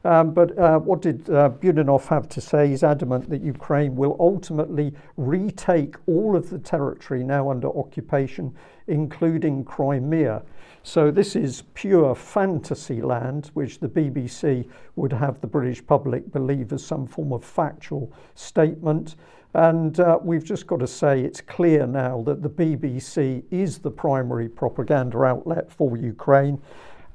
Um, 0.05 0.32
but 0.32 0.57
uh, 0.59 0.78
what 0.78 1.03
did 1.03 1.28
uh, 1.28 1.51
Budanov 1.51 2.07
have 2.07 2.28
to 2.30 2.40
say? 2.40 2.68
He's 2.68 2.82
adamant 2.82 3.28
that 3.28 3.42
Ukraine 3.42 3.94
will 3.96 4.16
ultimately 4.18 4.94
retake 5.16 5.96
all 6.07 6.36
of 6.36 6.48
the 6.48 6.59
territory 6.59 7.22
now 7.22 7.51
under 7.51 7.68
occupation, 7.68 8.55
including 8.86 9.64
Crimea. 9.64 10.42
So 10.82 11.11
this 11.11 11.36
is 11.36 11.64
pure 11.74 12.14
fantasy 12.14 13.03
land, 13.03 13.51
which 13.53 13.80
the 13.80 13.88
BBC 13.88 14.66
would 14.96 15.12
have 15.12 15.38
the 15.42 15.46
British 15.46 15.86
public 15.86 16.32
believe 16.32 16.72
as 16.72 16.84
some 16.84 17.07
form 17.07 17.34
of 17.34 17.44
factual 17.44 18.11
statement. 18.34 19.16
And 19.53 19.98
uh, 20.01 20.18
we've 20.22 20.44
just 20.44 20.66
got 20.66 20.80
to 20.80 20.86
say 20.86 21.20
it's 21.20 21.42
clear 21.42 21.86
now 21.86 22.22
that 22.22 22.40
the 22.40 22.48
BBC 22.48 23.42
is 23.51 23.78
the 23.78 23.90
primary 23.90 24.48
propaganda 24.48 25.24
outlet 25.24 25.70
for 25.70 25.96
Ukraine. 25.98 26.62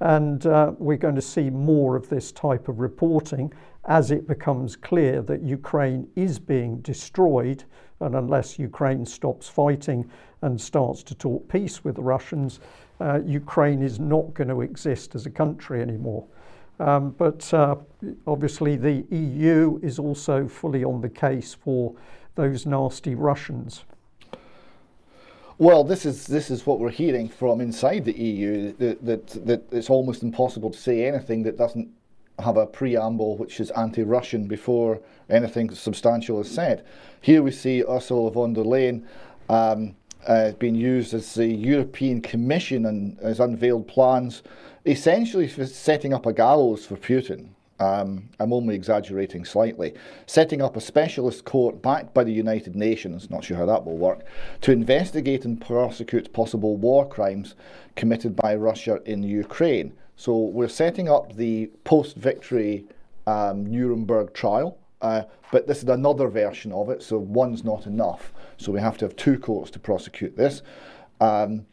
And 0.06 0.46
uh, 0.46 0.74
we're 0.78 0.98
going 0.98 1.16
to 1.16 1.22
see 1.22 1.50
more 1.50 1.96
of 1.96 2.10
this 2.10 2.32
type 2.32 2.68
of 2.68 2.80
reporting 2.80 3.52
as 3.86 4.12
it 4.12 4.28
becomes 4.28 4.76
clear 4.76 5.24
that 5.24 5.42
Ukraine 5.42 6.08
is 6.16 6.38
being 6.38 6.78
destroyed. 6.82 7.64
And 8.00 8.14
unless 8.16 8.60
Ukraine 8.60 9.08
stops 9.08 9.50
fighting 9.50 10.08
and 10.44 10.62
starts 10.62 11.02
to 11.06 11.16
talk 11.16 11.48
peace 11.48 11.84
with 11.84 11.96
the 11.96 12.04
Russians, 12.04 12.60
uh, 13.02 13.22
Ukraine 13.26 13.82
is 13.82 14.00
not 14.00 14.32
going 14.36 14.50
to 14.50 14.62
exist 14.62 15.16
as 15.16 15.26
a 15.26 15.32
country 15.32 15.82
anymore. 15.82 16.28
Um, 16.80 17.16
but 17.18 17.52
uh, 17.52 17.78
obviously, 18.28 18.76
the 18.76 19.08
EU 19.10 19.80
is 19.82 19.98
also 19.98 20.48
fully 20.48 20.84
on 20.84 21.02
the 21.02 21.10
case 21.10 21.56
for 21.56 21.96
those 22.36 22.68
nasty 22.68 23.16
Russians. 23.16 23.86
Well, 25.58 25.86
this 25.86 26.06
is 26.06 26.28
this 26.28 26.52
is 26.52 26.66
what 26.66 26.80
we're 26.80 26.90
hearing 26.90 27.30
from 27.30 27.62
inside 27.62 28.04
the 28.04 28.20
EU 28.20 28.74
that, 28.74 29.06
that 29.06 29.28
that 29.46 29.64
it's 29.72 29.90
almost 29.90 30.22
impossible 30.22 30.70
to 30.70 30.78
say 30.78 31.08
anything 31.08 31.44
that 31.44 31.58
doesn't 31.58 31.90
have 32.40 32.58
a 32.58 32.68
preamble 32.68 33.38
which 33.38 33.62
is 33.62 33.72
anti-Russian 33.72 34.48
before 34.48 35.00
anything 35.30 35.74
substantial 35.74 36.42
is 36.42 36.52
said. 36.52 36.86
Here 37.22 37.42
we 37.42 37.52
see 37.52 37.86
Ursula 37.88 38.32
von 38.32 38.52
der 38.52 38.64
Leyen 38.64 39.04
um, 39.48 39.96
uh, 40.28 40.52
being 40.60 40.76
used 40.76 41.14
as 41.14 41.34
the 41.36 41.48
European 41.48 42.22
Commission 42.22 42.86
and 42.86 43.18
has 43.22 43.40
unveiled 43.40 43.88
plans 43.88 44.44
essentially 44.86 45.48
for 45.48 45.66
setting 45.66 46.14
up 46.14 46.26
a 46.26 46.34
gallows 46.34 46.86
for 46.86 46.98
Putin. 46.98 47.55
Um, 47.80 48.30
I'm 48.40 48.54
only 48.54 48.76
exaggerating 48.76 49.44
slightly. 49.44 49.94
Setting 50.28 50.62
up 50.62 50.78
a 50.78 50.82
specialist 50.82 51.44
court 51.44 51.82
backed 51.82 52.14
by 52.14 52.24
the 52.24 52.32
United 52.32 52.76
Nations, 52.76 53.30
not 53.30 53.44
sure 53.44 53.58
how 53.58 53.66
that 53.66 53.86
will 53.86 53.98
work, 53.98 54.26
to 54.62 54.72
investigate 54.72 55.44
and 55.44 55.60
prosecute 55.60 56.32
possible 56.32 56.78
war 56.78 57.08
crimes 57.08 57.56
committed 57.96 58.36
by 58.36 58.56
Russia 58.56 59.02
in 59.06 59.24
Ukraine. 59.24 59.94
So 60.16 60.38
we're 60.38 60.70
setting 60.70 61.10
up 61.10 61.36
the 61.36 61.70
post 61.84 62.16
victory 62.16 62.86
um, 63.28 63.66
Nuremberg 63.66 64.34
trial, 64.34 64.78
uh, 65.02 65.24
but 65.52 65.68
this 65.68 65.80
is 65.80 65.90
another 65.90 66.30
version 66.30 66.72
of 66.72 66.90
it, 66.90 67.04
so 67.04 67.18
one's 67.18 67.64
not 67.64 67.86
enough. 67.86 68.32
So 68.58 68.72
we 68.72 68.80
have 68.80 68.98
to 69.00 69.06
have 69.06 69.16
two 69.18 69.38
courts 69.38 69.70
to 69.72 69.80
prosecute 69.80 70.38
this. 70.38 70.62
Um, 71.20 71.66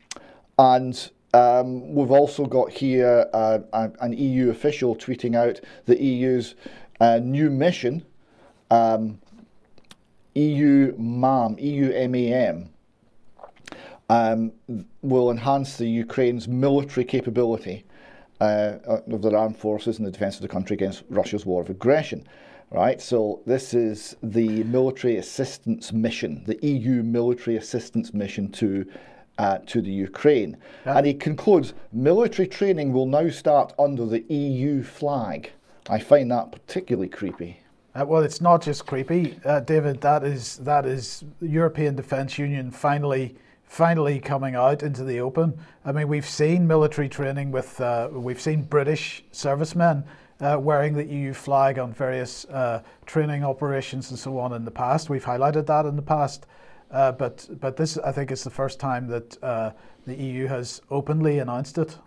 and 0.59 1.11
um, 1.35 1.95
we've 1.95 2.11
also 2.11 2.47
got 2.47 2.71
here 2.71 3.27
uh, 3.33 3.61
an 3.73 4.13
EU 4.13 4.51
official 4.51 4.95
tweeting 4.95 5.37
out 5.37 5.61
the 5.87 6.01
EU's 6.01 6.55
uh, 7.01 7.19
new 7.23 7.51
mission, 7.51 8.05
um, 8.71 9.19
EU 10.35 10.95
MAM, 10.99 11.57
EU 11.59 12.09
MAM, 12.09 12.69
um, 14.09 14.53
will 15.03 15.31
enhance 15.31 15.77
the 15.77 15.87
Ukraine's 15.87 16.49
military 16.49 17.05
capability 17.05 17.85
uh, 18.41 18.79
of 18.87 19.23
their 19.23 19.37
armed 19.37 19.57
forces 19.57 19.99
in 19.99 20.05
the 20.05 20.11
defence 20.11 20.37
of 20.37 20.43
the 20.43 20.49
country 20.49 20.75
against 20.75 21.05
Russia's 21.09 21.47
war 21.47 21.63
of 21.63 21.71
aggression 21.71 22.27
right? 22.73 23.01
So 23.03 23.43
this 23.47 23.75
is 23.75 24.17
the 24.23 24.65
military 24.65 25.19
assistance 25.19 25.93
mission, 25.93 26.43
the 26.47 26.59
EU 26.67 27.03
military 27.03 27.57
assistance 27.57 28.15
mission 28.15 28.51
to 28.53 28.87
uh, 29.39 29.59
to 29.67 29.81
the 29.81 29.91
Ukraine. 29.91 30.57
Yeah. 30.87 30.99
And 30.99 31.07
he 31.07 31.15
concludes 31.15 31.75
military 31.93 32.49
training 32.49 32.93
will 32.93 33.07
now 33.07 33.29
start 33.31 33.73
under 33.79 34.07
the 34.07 34.21
EU 34.33 34.83
flag. 34.83 35.53
I 35.89 35.99
find 35.99 36.31
that 36.31 36.53
particularly 36.53 37.09
creepy. 37.09 37.59
Uh, 37.95 38.07
well, 38.07 38.23
it's 38.23 38.41
not 38.41 38.63
just 38.63 38.87
creepy, 38.87 39.39
uh, 39.45 39.61
David. 39.61 40.01
That 40.01 40.25
is 40.25 40.57
that 40.59 40.87
is 40.87 41.25
the 41.41 41.49
European 41.49 41.95
Defence 41.95 42.39
Union 42.39 42.71
finally 42.71 43.37
finally 43.65 44.21
coming 44.21 44.55
out 44.55 44.83
into 44.83 45.05
the 45.05 45.19
open. 45.21 45.59
I 45.85 45.93
mean, 45.93 46.09
we've 46.09 46.29
seen 46.29 46.67
military 46.67 47.09
training 47.09 47.51
with 47.51 47.81
uh, 47.81 48.09
we've 48.13 48.41
seen 48.41 48.63
British 48.63 49.25
servicemen 49.33 50.05
uh, 50.41 50.59
wearing 50.59 50.95
the 50.95 51.05
EU 51.05 51.33
flag 51.33 51.79
on 51.79 51.93
various 51.93 52.45
uh, 52.47 52.83
training 53.07 53.45
operations 53.45 54.11
and 54.11 54.19
so 54.19 54.39
on 54.39 54.53
in 54.53 54.65
the 54.65 54.71
past. 54.71 55.09
We've 55.09 55.25
highlighted 55.25 55.67
that 55.67 55.87
in 55.87 55.97
the 55.97 56.03
past, 56.03 56.47
uh, 56.93 57.13
but 57.13 57.49
but 57.61 57.77
this 57.77 57.99
I 57.99 58.13
think 58.13 58.31
is 58.31 58.45
the 58.45 58.51
first 58.51 58.79
time 58.79 59.09
that 59.09 59.43
uh, 59.43 59.71
the 60.07 60.15
EU 60.15 60.47
has 60.47 60.81
openly 60.91 61.39
announced 61.39 61.79
it. 61.79 61.99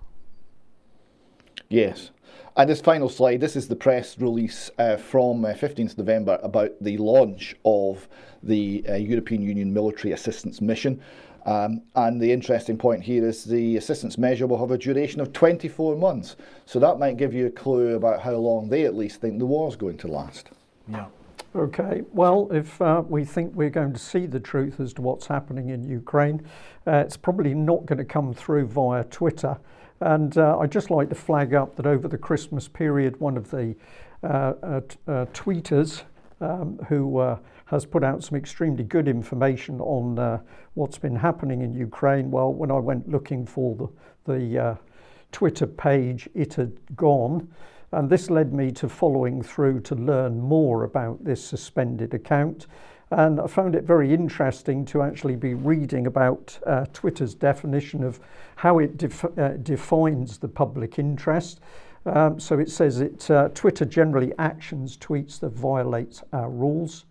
Yes. 1.70 2.12
And 2.58 2.70
this 2.70 2.80
final 2.80 3.10
slide, 3.10 3.42
this 3.42 3.56
is 3.56 3.68
the 3.68 3.76
press 3.76 4.18
release 4.18 4.72
uh, 4.78 4.96
from 4.96 5.44
15th 5.44 5.92
uh, 5.92 5.94
November 5.98 6.40
about 6.42 6.72
the 6.80 6.98
launch 6.98 7.56
of 7.66 8.08
the 8.44 8.84
European 8.98 9.42
Union 9.42 9.74
Military 9.74 10.14
Assistance 10.14 10.62
Mission. 10.62 11.02
Um, 11.46 11.84
and 11.96 12.20
the 12.20 12.32
interesting 12.32 12.78
point 12.78 13.04
here 13.04 13.28
is 13.28 13.44
the 13.44 13.78
assistance 13.78 14.18
measure 14.18 14.48
will 14.48 14.58
have 14.58 14.72
a 14.72 14.78
duration 14.78 15.22
of 15.22 15.32
24 15.32 15.96
months. 15.96 16.36
So 16.66 16.80
that 16.80 16.98
might 16.98 17.18
give 17.18 17.34
you 17.34 17.46
a 17.46 17.52
clue 17.52 17.96
about 17.96 18.22
how 18.22 18.34
long 18.34 18.70
they 18.70 18.86
at 18.86 18.96
least 18.96 19.22
think 19.22 19.38
the 19.38 19.46
war 19.46 19.70
is 19.70 19.76
going 19.76 19.98
to 20.00 20.08
last. 20.08 20.50
Yeah. 20.88 21.06
Okay, 21.56 22.02
well, 22.12 22.50
if 22.52 22.82
uh, 22.82 23.02
we 23.08 23.24
think 23.24 23.56
we're 23.56 23.70
going 23.70 23.94
to 23.94 24.00
see 24.00 24.26
the 24.26 24.42
truth 24.42 24.82
as 24.82 24.92
to 24.96 25.02
what's 25.02 25.26
happening 25.26 25.70
in 25.70 25.88
Ukraine, 25.88 26.46
uh, 26.86 26.98
it's 26.98 27.16
probably 27.16 27.54
not 27.54 27.86
going 27.86 27.98
to 27.98 28.04
come 28.04 28.34
through 28.34 28.68
via 28.68 29.06
Twitter. 29.06 29.58
And 30.02 30.38
uh, 30.38 30.60
I'd 30.60 30.74
just 30.74 30.90
like 30.90 31.08
to 31.08 31.16
flag 31.16 31.54
up 31.54 31.78
that 31.78 31.86
over 31.86 32.10
the 32.10 32.18
Christmas 32.18 32.68
period, 32.68 33.18
one 33.22 33.38
of 33.38 33.50
the 33.52 33.74
uh, 34.22 34.28
uh, 34.28 34.82
uh, 35.08 35.26
tweeters 35.28 36.02
um, 36.42 36.78
who 36.90 37.38
has 37.68 37.86
put 37.86 38.04
out 38.04 38.22
some 38.22 38.38
extremely 38.38 38.84
good 38.84 39.08
information 39.08 39.80
on 39.80 40.42
what's 40.74 40.98
been 40.98 41.16
happening 41.16 41.62
in 41.62 41.74
Ukraine. 41.74 42.32
Well, 42.32 42.52
when 42.52 42.70
I 42.70 42.80
went 42.80 43.08
looking 43.08 43.46
for 43.46 43.90
the, 44.26 44.34
the 44.34 44.78
Twitter 45.32 45.68
page, 45.68 46.28
it 46.34 46.56
had 46.56 46.74
gone. 46.98 47.48
And 47.96 48.10
this 48.10 48.30
led 48.30 48.54
me 48.54 48.74
to 48.74 48.90
following 48.90 49.42
through 49.42 49.80
to 49.82 49.96
learn 49.96 50.38
more 50.38 50.84
about 50.84 51.24
this 51.24 51.42
suspended 51.42 52.14
account. 52.14 52.68
And 53.10 53.40
I 53.40 53.48
found 53.48 53.74
it 53.74 53.86
very 53.86 54.14
interesting 54.14 54.84
to 54.88 55.02
actually 55.02 55.38
be 55.38 55.54
reading 55.54 56.06
about 56.06 56.60
uh, 56.66 56.88
Twitter's 56.92 57.34
definition 57.34 58.04
of 58.04 58.20
how 58.58 58.80
it 58.80 58.98
def- 58.98 59.40
uh, 59.40 59.54
defines 59.64 60.38
the 60.38 60.50
public 60.50 61.00
interest. 61.00 61.62
Um, 62.06 62.38
so 62.38 62.60
it 62.60 62.70
says 62.70 63.00
it 63.00 63.32
uh, 63.32 63.48
Twitter 63.54 63.86
generally 63.86 64.34
actions 64.38 64.98
tweets 64.98 65.40
that 65.40 65.54
violate 65.54 66.22
our 66.34 66.50
rules. 66.50 67.06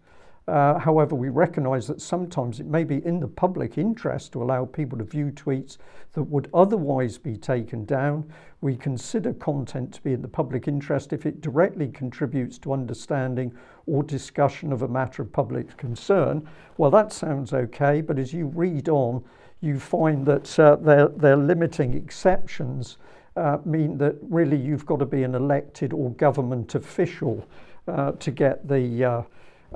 Uh, 0.46 0.78
however, 0.78 1.14
we 1.14 1.30
recognise 1.30 1.86
that 1.86 2.02
sometimes 2.02 2.60
it 2.60 2.66
may 2.66 2.84
be 2.84 3.04
in 3.06 3.18
the 3.18 3.28
public 3.28 3.78
interest 3.78 4.32
to 4.32 4.42
allow 4.42 4.64
people 4.66 4.98
to 4.98 5.04
view 5.04 5.30
tweets 5.30 5.78
that 6.12 6.22
would 6.22 6.50
otherwise 6.52 7.16
be 7.16 7.34
taken 7.36 7.84
down. 7.86 8.30
We 8.60 8.76
consider 8.76 9.32
content 9.32 9.94
to 9.94 10.02
be 10.02 10.12
in 10.12 10.20
the 10.20 10.28
public 10.28 10.68
interest 10.68 11.14
if 11.14 11.24
it 11.24 11.40
directly 11.40 11.88
contributes 11.88 12.58
to 12.58 12.74
understanding 12.74 13.52
or 13.86 14.02
discussion 14.02 14.70
of 14.70 14.82
a 14.82 14.88
matter 14.88 15.22
of 15.22 15.32
public 15.32 15.74
concern. 15.78 16.46
Well, 16.76 16.90
that 16.90 17.12
sounds 17.12 17.54
okay, 17.54 18.02
but 18.02 18.18
as 18.18 18.34
you 18.34 18.46
read 18.46 18.90
on, 18.90 19.24
you 19.62 19.80
find 19.80 20.26
that 20.26 20.58
uh, 20.58 20.76
they're 20.76 21.36
limiting 21.36 21.94
exceptions. 21.94 22.98
Uh, 23.36 23.58
mean 23.64 23.98
that 23.98 24.14
really 24.22 24.56
you've 24.56 24.86
got 24.86 25.00
to 25.00 25.06
be 25.06 25.24
an 25.24 25.34
elected 25.34 25.92
or 25.92 26.10
government 26.12 26.76
official 26.76 27.44
uh, 27.88 28.12
to 28.12 28.30
get 28.30 28.68
the 28.68 29.04
uh, 29.04 29.22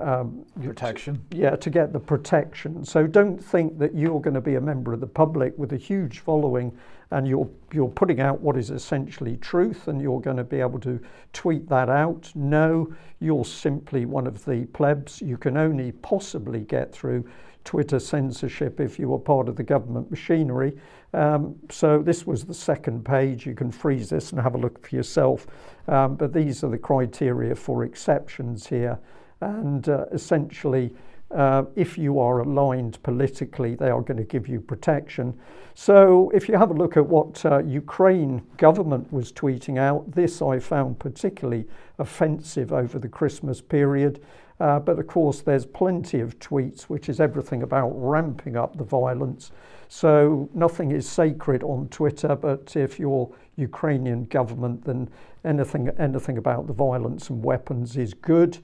um, 0.00 0.44
protection. 0.62 1.22
yeah, 1.30 1.56
to 1.56 1.70
get 1.70 1.92
the 1.92 2.00
protection. 2.00 2.84
So 2.84 3.06
don't 3.06 3.42
think 3.42 3.78
that 3.78 3.94
you're 3.94 4.20
going 4.20 4.34
to 4.34 4.40
be 4.40 4.56
a 4.56 4.60
member 4.60 4.92
of 4.92 5.00
the 5.00 5.06
public 5.06 5.56
with 5.56 5.72
a 5.72 5.76
huge 5.76 6.20
following 6.20 6.76
and 7.10 7.26
you're 7.26 7.48
you're 7.72 7.88
putting 7.88 8.20
out 8.20 8.40
what 8.40 8.56
is 8.56 8.70
essentially 8.70 9.36
truth 9.38 9.88
and 9.88 10.00
you're 10.00 10.20
going 10.20 10.36
to 10.36 10.44
be 10.44 10.60
able 10.60 10.80
to 10.80 11.00
tweet 11.32 11.68
that 11.68 11.88
out. 11.88 12.30
No, 12.34 12.92
you're 13.20 13.44
simply 13.44 14.04
one 14.04 14.26
of 14.26 14.44
the 14.44 14.66
plebs. 14.72 15.22
You 15.22 15.36
can 15.36 15.56
only 15.56 15.92
possibly 15.92 16.60
get 16.60 16.92
through 16.92 17.24
Twitter 17.64 17.98
censorship 17.98 18.80
if 18.80 18.98
you 18.98 19.12
are 19.14 19.18
part 19.18 19.48
of 19.48 19.56
the 19.56 19.62
government 19.62 20.10
machinery. 20.10 20.76
Um, 21.14 21.56
so 21.70 22.02
this 22.02 22.26
was 22.26 22.44
the 22.44 22.54
second 22.54 23.04
page. 23.04 23.46
You 23.46 23.54
can 23.54 23.70
freeze 23.70 24.10
this 24.10 24.32
and 24.32 24.40
have 24.40 24.54
a 24.54 24.58
look 24.58 24.86
for 24.86 24.94
yourself. 24.94 25.46
Um, 25.86 26.16
but 26.16 26.32
these 26.32 26.62
are 26.62 26.68
the 26.68 26.78
criteria 26.78 27.54
for 27.54 27.84
exceptions 27.84 28.66
here 28.66 28.98
and 29.40 29.88
uh, 29.88 30.06
essentially, 30.12 30.92
uh, 31.30 31.64
if 31.76 31.98
you 31.98 32.18
are 32.18 32.40
aligned 32.40 33.02
politically, 33.02 33.74
they 33.74 33.90
are 33.90 34.00
going 34.00 34.16
to 34.16 34.24
give 34.24 34.48
you 34.48 34.60
protection. 34.60 35.38
So, 35.74 36.30
if 36.34 36.48
you 36.48 36.56
have 36.56 36.70
a 36.70 36.74
look 36.74 36.96
at 36.96 37.06
what 37.06 37.44
uh, 37.44 37.58
Ukraine 37.58 38.42
government 38.56 39.12
was 39.12 39.30
tweeting 39.32 39.78
out, 39.78 40.10
this 40.10 40.40
I 40.40 40.58
found 40.58 40.98
particularly 40.98 41.66
offensive 41.98 42.72
over 42.72 42.98
the 42.98 43.08
Christmas 43.08 43.60
period. 43.60 44.20
Uh, 44.60 44.80
but 44.80 44.98
of 44.98 45.06
course, 45.06 45.40
there's 45.40 45.64
plenty 45.66 46.20
of 46.20 46.38
tweets, 46.40 46.82
which 46.82 47.08
is 47.08 47.20
everything 47.20 47.62
about 47.62 47.90
ramping 47.90 48.56
up 48.56 48.76
the 48.76 48.84
violence. 48.84 49.52
So 49.88 50.48
nothing 50.52 50.90
is 50.90 51.08
sacred 51.08 51.62
on 51.62 51.88
Twitter, 51.88 52.34
but 52.34 52.74
if 52.76 52.98
you're 52.98 53.30
Ukrainian 53.56 54.24
government, 54.24 54.84
then 54.84 55.08
anything 55.44 55.88
anything 55.98 56.38
about 56.38 56.66
the 56.66 56.72
violence 56.72 57.30
and 57.30 57.42
weapons 57.42 57.96
is 57.96 58.14
good. 58.14 58.58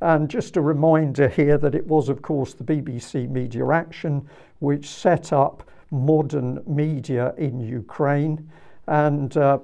And 0.00 0.30
just 0.30 0.56
a 0.56 0.62
reminder 0.62 1.28
here 1.28 1.58
that 1.58 1.74
it 1.74 1.86
was, 1.86 2.08
of 2.08 2.22
course, 2.22 2.54
the 2.54 2.64
BBC 2.64 3.28
Media 3.28 3.66
Action 3.68 4.26
which 4.60 4.88
set 4.88 5.32
up 5.32 5.68
modern 5.90 6.62
media 6.66 7.34
in 7.36 7.60
Ukraine. 7.60 8.50
And 8.86 9.36
uh, 9.36 9.58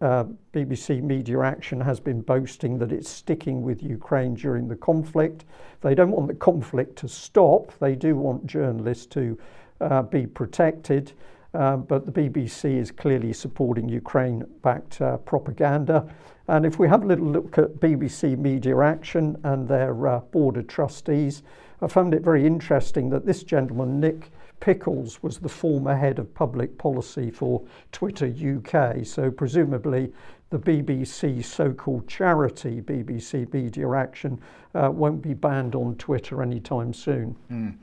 uh, 0.00 0.24
BBC 0.54 1.02
Media 1.02 1.40
Action 1.40 1.80
has 1.80 2.00
been 2.00 2.20
boasting 2.20 2.78
that 2.78 2.92
it's 2.92 3.10
sticking 3.10 3.62
with 3.62 3.82
Ukraine 3.82 4.34
during 4.34 4.68
the 4.68 4.76
conflict. 4.76 5.44
They 5.80 5.94
don't 5.94 6.12
want 6.12 6.28
the 6.28 6.34
conflict 6.34 6.96
to 6.96 7.08
stop, 7.08 7.72
they 7.80 7.94
do 7.94 8.16
want 8.16 8.46
journalists 8.46 9.06
to 9.06 9.38
uh, 9.80 10.02
be 10.02 10.26
protected. 10.26 11.12
Uh, 11.54 11.76
but 11.76 12.06
the 12.06 12.12
BBC 12.12 12.78
is 12.78 12.90
clearly 12.90 13.32
supporting 13.32 13.86
Ukraine 13.88 14.42
backed 14.62 15.02
uh, 15.02 15.18
propaganda. 15.18 16.08
And 16.48 16.66
if 16.66 16.78
we 16.78 16.88
have 16.88 17.02
a 17.02 17.06
little 17.06 17.26
look 17.26 17.58
at 17.58 17.76
BBC 17.76 18.36
Media 18.36 18.78
Action 18.78 19.38
and 19.44 19.68
their 19.68 20.06
uh, 20.06 20.20
board 20.20 20.56
of 20.56 20.66
trustees, 20.66 21.42
I 21.80 21.86
found 21.86 22.14
it 22.14 22.22
very 22.22 22.46
interesting 22.46 23.10
that 23.10 23.26
this 23.26 23.42
gentleman, 23.42 24.00
Nick 24.00 24.30
Pickles, 24.60 25.22
was 25.22 25.38
the 25.38 25.48
former 25.48 25.96
head 25.96 26.18
of 26.18 26.32
public 26.34 26.78
policy 26.78 27.30
for 27.30 27.62
Twitter 27.90 28.26
UK. 28.26 29.04
So 29.04 29.30
presumably 29.30 30.12
the 30.50 30.58
BBC 30.58 31.44
so 31.44 31.72
called 31.72 32.06
charity, 32.06 32.80
BBC 32.82 33.52
Media 33.52 33.90
Action, 33.90 34.38
uh, 34.74 34.90
won't 34.92 35.22
be 35.22 35.34
banned 35.34 35.74
on 35.74 35.96
Twitter 35.96 36.42
anytime 36.42 36.92
soon. 36.92 37.34
Mm. 37.50 37.76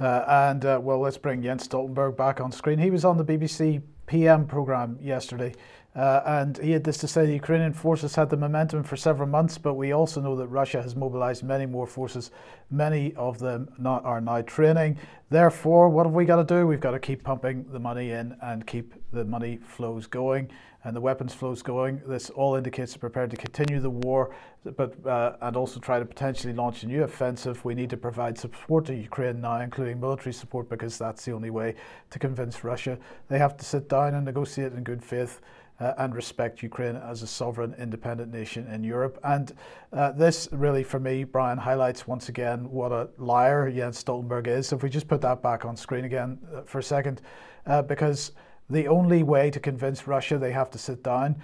Uh, 0.00 0.24
and 0.50 0.64
uh, 0.64 0.80
well, 0.82 0.98
let's 0.98 1.16
bring 1.16 1.42
Jens 1.42 1.68
Stoltenberg 1.68 2.16
back 2.16 2.40
on 2.40 2.50
screen. 2.50 2.78
He 2.78 2.90
was 2.90 3.04
on 3.04 3.16
the 3.16 3.24
BBC 3.24 3.80
PM 4.06 4.46
programme 4.46 4.98
yesterday. 5.00 5.54
Uh, 5.96 6.22
and 6.26 6.58
he 6.58 6.72
had 6.72 6.84
this 6.84 6.98
to 6.98 7.08
say 7.08 7.24
the 7.24 7.32
Ukrainian 7.32 7.72
forces 7.72 8.14
had 8.14 8.28
the 8.28 8.36
momentum 8.36 8.82
for 8.82 8.96
several 8.96 9.26
months, 9.28 9.56
but 9.56 9.74
we 9.74 9.92
also 9.92 10.20
know 10.20 10.36
that 10.36 10.48
Russia 10.48 10.82
has 10.82 10.94
mobilized 10.94 11.42
many 11.42 11.64
more 11.64 11.86
forces. 11.86 12.30
Many 12.70 13.14
of 13.14 13.38
them 13.38 13.70
not, 13.78 14.04
are 14.04 14.20
now 14.20 14.42
training. 14.42 14.98
Therefore, 15.30 15.88
what 15.88 16.04
have 16.04 16.14
we 16.14 16.26
got 16.26 16.36
to 16.36 16.44
do? 16.44 16.66
We've 16.66 16.80
got 16.80 16.90
to 16.90 16.98
keep 16.98 17.24
pumping 17.24 17.64
the 17.72 17.78
money 17.78 18.10
in 18.10 18.36
and 18.42 18.66
keep 18.66 18.92
the 19.10 19.24
money 19.24 19.56
flows 19.56 20.06
going 20.06 20.50
and 20.84 20.94
the 20.94 21.00
weapons 21.00 21.34
flows 21.34 21.62
going. 21.62 22.00
This 22.06 22.30
all 22.30 22.54
indicates 22.54 22.92
they're 22.92 23.00
prepared 23.00 23.30
to 23.30 23.36
continue 23.36 23.80
the 23.80 23.90
war, 23.90 24.36
but 24.76 24.94
uh, 25.04 25.36
and 25.40 25.56
also 25.56 25.80
try 25.80 25.98
to 25.98 26.04
potentially 26.04 26.52
launch 26.52 26.84
a 26.84 26.86
new 26.86 27.02
offensive. 27.02 27.64
We 27.64 27.74
need 27.74 27.90
to 27.90 27.96
provide 27.96 28.38
support 28.38 28.84
to 28.84 28.94
Ukraine 28.94 29.40
now, 29.40 29.60
including 29.60 29.98
military 29.98 30.32
support, 30.32 30.68
because 30.68 30.96
that's 30.96 31.24
the 31.24 31.32
only 31.32 31.50
way 31.50 31.74
to 32.10 32.18
convince 32.20 32.62
Russia. 32.62 32.98
They 33.28 33.38
have 33.38 33.56
to 33.56 33.64
sit 33.64 33.88
down 33.88 34.14
and 34.14 34.24
negotiate 34.24 34.74
in 34.74 34.84
good 34.84 35.02
faith 35.02 35.40
uh, 35.80 35.92
and 35.98 36.14
respect 36.14 36.62
Ukraine 36.62 36.96
as 36.96 37.22
a 37.22 37.26
sovereign, 37.26 37.74
independent 37.78 38.32
nation 38.32 38.66
in 38.68 38.82
Europe. 38.82 39.18
And 39.24 39.52
uh, 39.92 40.12
this 40.12 40.48
really, 40.52 40.82
for 40.82 40.98
me, 40.98 41.24
Brian, 41.24 41.58
highlights 41.58 42.06
once 42.06 42.28
again 42.28 42.70
what 42.70 42.92
a 42.92 43.08
liar 43.18 43.70
Jens 43.70 44.02
Stoltenberg 44.02 44.46
is. 44.46 44.68
So 44.68 44.76
if 44.76 44.82
we 44.82 44.88
just 44.88 45.08
put 45.08 45.20
that 45.22 45.42
back 45.42 45.64
on 45.64 45.76
screen 45.76 46.04
again 46.04 46.38
uh, 46.54 46.62
for 46.62 46.78
a 46.78 46.82
second, 46.82 47.20
uh, 47.66 47.82
because 47.82 48.32
the 48.70 48.88
only 48.88 49.22
way 49.22 49.50
to 49.50 49.60
convince 49.60 50.06
Russia 50.06 50.38
they 50.38 50.52
have 50.52 50.70
to 50.70 50.78
sit 50.78 51.02
down, 51.02 51.36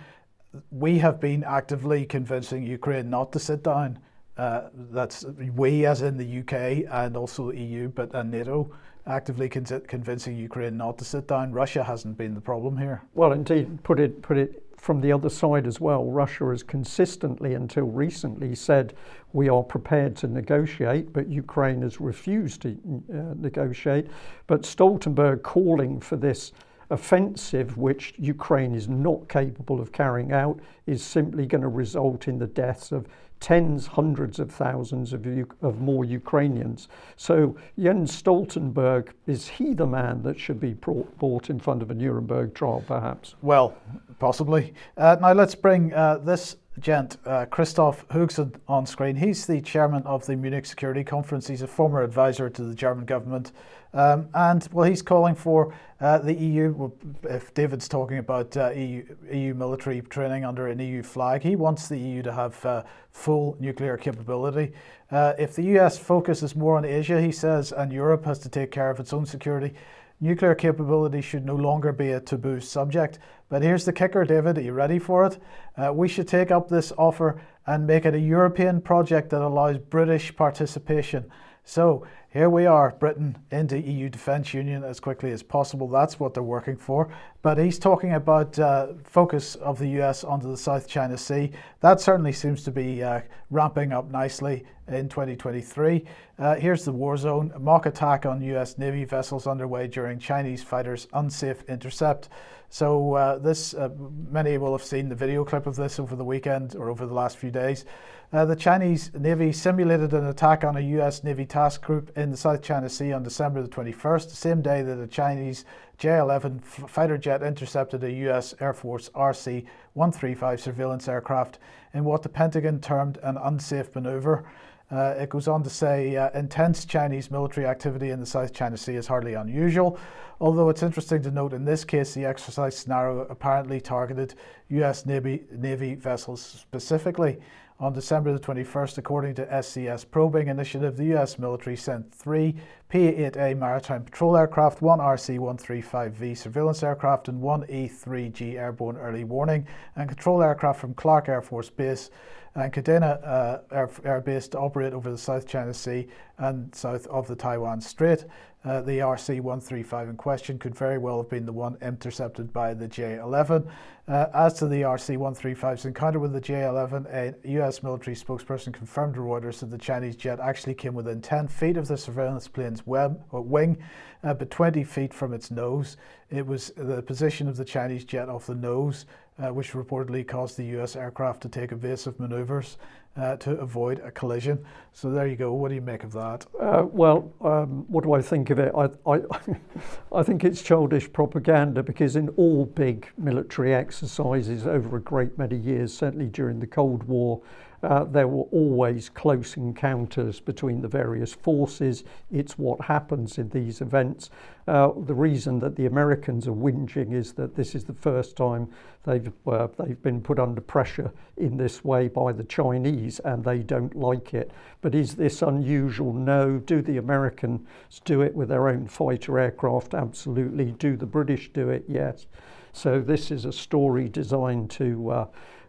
we 0.70 0.98
have 0.98 1.20
been 1.20 1.44
actively 1.44 2.04
convincing 2.04 2.62
Ukraine 2.62 3.08
not 3.08 3.32
to 3.32 3.38
sit 3.38 3.62
down. 3.62 3.98
Uh, 4.36 4.68
that's 4.90 5.24
we, 5.54 5.84
as 5.84 6.00
in 6.00 6.16
the 6.16 6.40
UK 6.40 6.86
and 6.90 7.16
also 7.16 7.52
the 7.52 7.60
EU, 7.60 7.88
but 7.88 8.14
and 8.14 8.30
NATO 8.30 8.74
actively 9.06 9.48
con- 9.48 9.82
convincing 9.86 10.36
Ukraine 10.36 10.76
not 10.76 10.98
to 10.98 11.04
sit 11.04 11.26
down. 11.26 11.52
Russia 11.52 11.82
hasn't 11.82 12.16
been 12.16 12.34
the 12.34 12.40
problem 12.40 12.76
here. 12.76 13.02
Well, 13.14 13.32
indeed, 13.32 13.82
put 13.82 13.98
it 14.00 14.22
put 14.22 14.38
it 14.38 14.62
from 14.82 15.00
the 15.00 15.12
other 15.12 15.28
side 15.28 15.66
as 15.66 15.80
well. 15.80 16.06
Russia 16.06 16.46
has 16.50 16.64
consistently, 16.64 17.54
until 17.54 17.84
recently, 17.84 18.52
said 18.54 18.94
we 19.32 19.48
are 19.48 19.62
prepared 19.62 20.16
to 20.16 20.26
negotiate, 20.26 21.12
but 21.12 21.28
Ukraine 21.28 21.82
has 21.82 22.00
refused 22.00 22.62
to 22.62 22.70
uh, 23.14 23.34
negotiate. 23.36 24.08
But 24.48 24.62
Stoltenberg 24.62 25.42
calling 25.42 26.00
for 26.00 26.16
this 26.16 26.50
offensive, 26.90 27.78
which 27.78 28.14
Ukraine 28.18 28.74
is 28.74 28.88
not 28.88 29.28
capable 29.28 29.80
of 29.80 29.92
carrying 29.92 30.32
out, 30.32 30.58
is 30.86 31.02
simply 31.02 31.46
going 31.46 31.62
to 31.62 31.68
result 31.68 32.26
in 32.26 32.38
the 32.38 32.48
deaths 32.48 32.90
of 32.90 33.06
tens, 33.42 33.88
hundreds 33.88 34.38
of 34.38 34.52
thousands 34.52 35.12
of, 35.12 35.26
of 35.62 35.80
more 35.80 36.04
Ukrainians. 36.04 36.88
So 37.16 37.56
Jens 37.76 38.22
Stoltenberg, 38.22 39.08
is 39.26 39.48
he 39.48 39.74
the 39.74 39.86
man 39.86 40.22
that 40.22 40.38
should 40.38 40.60
be 40.60 40.74
brought, 40.74 41.18
brought 41.18 41.50
in 41.50 41.58
front 41.58 41.82
of 41.82 41.90
a 41.90 41.94
Nuremberg 41.94 42.54
trial, 42.54 42.84
perhaps? 42.86 43.34
Well, 43.42 43.74
possibly. 44.20 44.72
Uh, 44.96 45.16
now 45.20 45.32
let's 45.32 45.56
bring 45.56 45.92
uh, 45.92 46.18
this 46.18 46.56
gent, 46.80 47.18
uh, 47.26 47.44
Christoph 47.46 48.06
Heusgen, 48.08 48.54
on 48.66 48.86
screen. 48.86 49.16
He's 49.16 49.46
the 49.46 49.60
chairman 49.60 50.02
of 50.04 50.26
the 50.26 50.36
Munich 50.36 50.66
Security 50.66 51.04
Conference. 51.04 51.46
He's 51.48 51.62
a 51.62 51.66
former 51.66 52.02
advisor 52.02 52.48
to 52.48 52.62
the 52.62 52.74
German 52.74 53.04
government. 53.04 53.52
Um, 53.94 54.28
and 54.32 54.66
well, 54.72 54.88
he's 54.88 55.02
calling 55.02 55.34
for 55.34 55.74
uh, 56.00 56.18
the 56.18 56.32
EU. 56.32 56.90
If 57.24 57.52
David's 57.52 57.88
talking 57.88 58.18
about 58.18 58.56
uh, 58.56 58.70
EU, 58.70 59.04
EU, 59.30 59.54
military 59.54 60.00
training 60.00 60.46
under 60.46 60.68
an 60.68 60.78
EU 60.78 61.02
flag, 61.02 61.42
he 61.42 61.56
wants 61.56 61.88
the 61.88 61.98
EU 61.98 62.22
to 62.22 62.32
have 62.32 62.64
uh, 62.64 62.82
full 63.10 63.56
nuclear 63.60 63.98
capability. 63.98 64.72
Uh, 65.10 65.34
if 65.38 65.54
the 65.54 65.62
US 65.78 65.98
focuses 65.98 66.56
more 66.56 66.78
on 66.78 66.86
Asia, 66.86 67.20
he 67.20 67.32
says, 67.32 67.70
and 67.70 67.92
Europe 67.92 68.24
has 68.24 68.38
to 68.40 68.48
take 68.48 68.70
care 68.70 68.88
of 68.88 68.98
its 68.98 69.12
own 69.12 69.26
security, 69.26 69.74
nuclear 70.22 70.54
capability 70.54 71.20
should 71.20 71.44
no 71.44 71.56
longer 71.56 71.92
be 71.92 72.12
a 72.12 72.20
taboo 72.20 72.60
subject. 72.60 73.18
But 73.48 73.62
here's 73.62 73.84
the 73.84 73.92
kicker, 73.92 74.24
David. 74.24 74.56
Are 74.56 74.62
you 74.62 74.72
ready 74.72 74.98
for 74.98 75.26
it? 75.26 75.38
Uh, 75.76 75.92
we 75.92 76.08
should 76.08 76.28
take 76.28 76.50
up 76.50 76.68
this 76.68 76.92
offer 76.96 77.42
and 77.66 77.86
make 77.86 78.06
it 78.06 78.14
a 78.14 78.20
European 78.20 78.80
project 78.80 79.30
that 79.30 79.42
allows 79.42 79.78
British 79.78 80.34
participation. 80.34 81.24
So 81.64 82.06
here 82.32 82.50
we 82.50 82.66
are, 82.66 82.90
Britain 82.98 83.38
into 83.50 83.78
EU 83.78 84.08
defence 84.08 84.52
union 84.52 84.82
as 84.82 84.98
quickly 84.98 85.30
as 85.30 85.42
possible. 85.42 85.86
That's 85.86 86.18
what 86.18 86.34
they're 86.34 86.42
working 86.42 86.76
for. 86.76 87.08
But 87.42 87.58
he's 87.58 87.78
talking 87.78 88.14
about 88.14 88.58
uh, 88.58 88.94
focus 89.04 89.54
of 89.56 89.78
the 89.78 89.88
US 90.00 90.24
onto 90.24 90.48
the 90.48 90.56
South 90.56 90.88
China 90.88 91.16
Sea. 91.16 91.52
That 91.80 92.00
certainly 92.00 92.32
seems 92.32 92.64
to 92.64 92.70
be 92.70 93.02
uh, 93.02 93.20
ramping 93.50 93.92
up 93.92 94.10
nicely 94.10 94.64
in 94.88 95.08
2023. 95.08 96.04
Uh, 96.38 96.54
here's 96.56 96.84
the 96.84 96.92
war 96.92 97.16
zone: 97.16 97.52
mock 97.60 97.86
attack 97.86 98.26
on 98.26 98.42
US 98.42 98.76
Navy 98.76 99.04
vessels 99.04 99.46
underway 99.46 99.86
during 99.86 100.18
Chinese 100.18 100.62
fighters' 100.62 101.06
unsafe 101.12 101.62
intercept. 101.68 102.28
So 102.70 103.12
uh, 103.12 103.38
this, 103.38 103.74
uh, 103.74 103.90
many 104.30 104.56
will 104.56 104.72
have 104.72 104.82
seen 104.82 105.10
the 105.10 105.14
video 105.14 105.44
clip 105.44 105.66
of 105.66 105.76
this 105.76 105.98
over 105.98 106.16
the 106.16 106.24
weekend 106.24 106.74
or 106.74 106.88
over 106.88 107.04
the 107.04 107.12
last 107.12 107.36
few 107.36 107.50
days. 107.50 107.84
Uh, 108.32 108.46
the 108.46 108.56
Chinese 108.56 109.10
Navy 109.12 109.52
simulated 109.52 110.14
an 110.14 110.24
attack 110.24 110.64
on 110.64 110.78
a 110.78 110.80
US 110.80 111.22
Navy 111.22 111.44
task 111.44 111.82
group 111.82 112.10
in 112.16 112.30
the 112.30 112.36
South 112.36 112.62
China 112.62 112.88
Sea 112.88 113.12
on 113.12 113.22
December 113.22 113.60
the 113.60 113.68
21st, 113.68 114.30
the 114.30 114.36
same 114.36 114.62
day 114.62 114.80
that 114.80 114.98
a 114.98 115.06
Chinese 115.06 115.66
J 115.98 116.16
11 116.16 116.60
fighter 116.60 117.18
jet 117.18 117.42
intercepted 117.42 118.02
a 118.02 118.10
US 118.30 118.54
Air 118.58 118.72
Force 118.72 119.10
RC 119.10 119.66
135 119.92 120.62
surveillance 120.62 121.08
aircraft 121.08 121.58
in 121.92 122.04
what 122.04 122.22
the 122.22 122.30
Pentagon 122.30 122.80
termed 122.80 123.18
an 123.22 123.36
unsafe 123.36 123.94
maneuver. 123.94 124.46
Uh, 124.90 125.14
it 125.18 125.28
goes 125.28 125.46
on 125.46 125.62
to 125.62 125.70
say 125.70 126.16
uh, 126.16 126.30
intense 126.30 126.86
Chinese 126.86 127.30
military 127.30 127.66
activity 127.66 128.10
in 128.10 128.20
the 128.20 128.26
South 128.26 128.54
China 128.54 128.78
Sea 128.78 128.94
is 128.94 129.06
hardly 129.06 129.34
unusual, 129.34 129.98
although 130.40 130.70
it's 130.70 130.82
interesting 130.82 131.22
to 131.22 131.30
note 131.30 131.52
in 131.52 131.66
this 131.66 131.84
case 131.84 132.14
the 132.14 132.24
exercise 132.24 132.78
scenario 132.78 133.26
apparently 133.28 133.78
targeted 133.78 134.34
US 134.70 135.04
Navy, 135.04 135.44
Navy 135.50 135.94
vessels 135.94 136.40
specifically. 136.42 137.38
On 137.80 137.92
December 137.92 138.32
the 138.32 138.38
21st, 138.38 138.98
according 138.98 139.34
to 139.34 139.46
SCS 139.46 140.08
Probing 140.08 140.48
Initiative, 140.48 140.96
the 140.96 141.16
US 141.16 141.38
military 141.38 141.76
sent 141.76 142.14
three 142.14 142.54
P 142.88 143.10
8A 143.10 143.56
maritime 143.56 144.04
patrol 144.04 144.36
aircraft, 144.36 144.82
one 144.82 144.98
RC 144.98 145.38
135V 145.38 146.36
surveillance 146.36 146.82
aircraft, 146.82 147.28
and 147.28 147.40
one 147.40 147.64
E 147.68 147.88
3G 147.88 148.54
airborne 148.54 148.96
early 148.96 149.24
warning 149.24 149.66
and 149.96 150.08
control 150.08 150.42
aircraft 150.42 150.80
from 150.80 150.94
Clark 150.94 151.28
Air 151.28 151.42
Force 151.42 151.70
Base 151.70 152.10
and 152.54 152.72
Kadena 152.72 153.26
uh, 153.26 153.58
Air, 153.70 153.90
Air 154.04 154.20
Base 154.20 154.48
to 154.48 154.58
operate 154.58 154.92
over 154.92 155.10
the 155.10 155.18
South 155.18 155.46
China 155.46 155.72
Sea 155.72 156.06
and 156.38 156.74
south 156.74 157.06
of 157.06 157.26
the 157.26 157.36
Taiwan 157.36 157.80
Strait. 157.80 158.24
Uh, 158.64 158.80
the 158.80 158.98
RC 158.98 159.40
135 159.40 160.10
in 160.10 160.16
question 160.16 160.56
could 160.56 160.74
very 160.74 160.96
well 160.96 161.16
have 161.16 161.28
been 161.28 161.44
the 161.44 161.52
one 161.52 161.76
intercepted 161.82 162.52
by 162.52 162.72
the 162.72 162.86
J 162.86 163.16
11. 163.16 163.66
Uh, 164.06 164.26
as 164.34 164.54
to 164.54 164.68
the 164.68 164.82
RC 164.82 165.16
135's 165.16 165.84
encounter 165.84 166.20
with 166.20 166.32
the 166.32 166.40
J 166.40 166.66
11, 166.66 167.06
a 167.10 167.34
US 167.58 167.82
military 167.82 168.14
spokesperson 168.14 168.72
confirmed 168.72 169.14
to 169.14 169.20
Reuters 169.20 169.60
that 169.60 169.70
the 169.70 169.78
Chinese 169.78 170.14
jet 170.14 170.38
actually 170.38 170.74
came 170.74 170.94
within 170.94 171.20
10 171.20 171.48
feet 171.48 171.76
of 171.76 171.88
the 171.88 171.96
surveillance 171.96 172.46
plane's 172.46 172.86
web, 172.86 173.20
wing, 173.32 173.78
uh, 174.22 174.34
but 174.34 174.50
20 174.50 174.84
feet 174.84 175.12
from 175.12 175.32
its 175.32 175.50
nose. 175.50 175.96
It 176.30 176.46
was 176.46 176.70
the 176.76 177.02
position 177.02 177.48
of 177.48 177.56
the 177.56 177.64
Chinese 177.64 178.04
jet 178.04 178.28
off 178.28 178.46
the 178.46 178.54
nose 178.54 179.06
uh, 179.06 179.21
which 179.36 179.72
reportedly 179.72 180.26
caused 180.26 180.56
the 180.56 180.64
US 180.80 180.96
aircraft 180.96 181.42
to 181.42 181.48
take 181.48 181.72
evasive 181.72 182.18
maneuvers 182.20 182.76
uh, 183.16 183.36
to 183.36 183.52
avoid 183.52 184.00
a 184.00 184.10
collision. 184.10 184.64
So 184.92 185.10
there 185.10 185.26
you 185.26 185.36
go. 185.36 185.52
What 185.52 185.68
do 185.68 185.74
you 185.74 185.80
make 185.80 186.04
of 186.04 186.12
that? 186.12 186.46
Uh, 186.58 186.86
well, 186.90 187.32
um, 187.42 187.84
what 187.88 188.04
do 188.04 188.12
I 188.14 188.22
think 188.22 188.50
of 188.50 188.58
it? 188.58 188.72
I, 188.76 188.88
I, 189.06 189.20
I 190.12 190.22
think 190.22 190.44
it's 190.44 190.62
childish 190.62 191.12
propaganda 191.12 191.82
because 191.82 192.16
in 192.16 192.28
all 192.30 192.66
big 192.66 193.08
military 193.18 193.74
exercises 193.74 194.66
over 194.66 194.96
a 194.96 195.00
great 195.00 195.36
many 195.38 195.56
years, 195.56 195.96
certainly 195.96 196.26
during 196.26 196.60
the 196.60 196.66
Cold 196.66 197.02
War, 197.04 197.42
uh, 197.82 198.04
there 198.04 198.28
were 198.28 198.44
always 198.52 199.08
close 199.08 199.56
encounters 199.56 200.38
between 200.38 200.80
the 200.80 200.88
various 200.88 201.32
forces. 201.32 202.04
It's 202.30 202.56
what 202.56 202.80
happens 202.82 203.38
in 203.38 203.48
these 203.48 203.80
events. 203.80 204.30
Uh, 204.68 204.90
the 205.06 205.14
reason 205.14 205.58
that 205.58 205.74
the 205.74 205.86
Americans 205.86 206.46
are 206.46 206.52
whinging 206.52 207.12
is 207.12 207.32
that 207.32 207.56
this 207.56 207.74
is 207.74 207.84
the 207.84 207.92
first 207.92 208.36
time 208.36 208.68
they've 209.04 209.32
uh, 209.48 209.66
they've 209.78 210.00
been 210.02 210.20
put 210.20 210.38
under 210.38 210.60
pressure 210.60 211.10
in 211.36 211.56
this 211.56 211.84
way 211.84 212.06
by 212.06 212.32
the 212.32 212.44
Chinese, 212.44 213.18
and 213.20 213.44
they 213.44 213.58
don't 213.58 213.96
like 213.96 214.32
it. 214.34 214.52
But 214.80 214.94
is 214.94 215.16
this 215.16 215.42
unusual? 215.42 216.12
No. 216.12 216.58
Do 216.58 216.82
the 216.82 216.98
Americans 216.98 217.66
do 218.04 218.22
it 218.22 218.34
with 218.34 218.48
their 218.48 218.68
own 218.68 218.86
fighter 218.86 219.40
aircraft? 219.40 219.94
Absolutely. 219.94 220.72
Do 220.72 220.96
the 220.96 221.06
British 221.06 221.52
do 221.52 221.70
it? 221.70 221.84
Yes. 221.88 222.26
So 222.72 223.00
this 223.00 223.30
is 223.30 223.44
a 223.44 223.52
story 223.52 224.08
designed 224.08 224.70
to, 224.72 225.10
uh, 225.10 225.26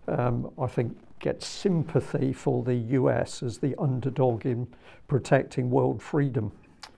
um, 0.08 0.52
I 0.60 0.68
think, 0.68 0.96
get 1.24 1.42
sympathy 1.42 2.34
for 2.34 2.64
the 2.64 2.76
US 2.76 3.42
as 3.42 3.58
the 3.58 3.74
underdog 3.80 4.46
in 4.46 4.68
protecting 5.08 5.72
world 5.72 6.02
freedom, 6.02 6.52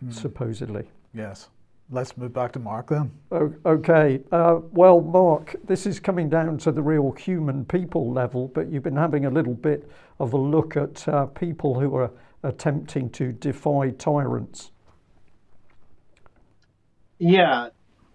mm. 0.03 0.11
supposedly. 0.11 0.89
Yes. 1.13 1.49
Let's 1.91 2.17
move 2.17 2.33
back 2.33 2.51
to 2.53 2.59
Mark 2.59 2.89
then. 2.89 3.11
okay. 3.31 4.19
Uh, 4.31 4.61
well, 4.71 5.01
Mark, 5.01 5.55
this 5.65 5.85
is 5.85 5.99
coming 5.99 6.27
down 6.27 6.57
to 6.59 6.71
the 6.71 6.81
real 6.81 7.11
human 7.11 7.63
people 7.63 8.11
level, 8.11 8.47
but 8.47 8.71
you've 8.71 8.81
been 8.81 8.95
having 8.95 9.25
a 9.25 9.29
little 9.29 9.53
bit 9.53 9.87
of 10.19 10.33
a 10.33 10.37
look 10.37 10.75
at 10.75 11.07
uh, 11.07 11.27
people 11.27 11.79
who 11.79 11.95
are 11.95 12.09
attempting 12.41 13.11
to 13.11 13.31
defy 13.31 13.91
tyrants. 13.91 14.71
Yeah, 17.19 17.69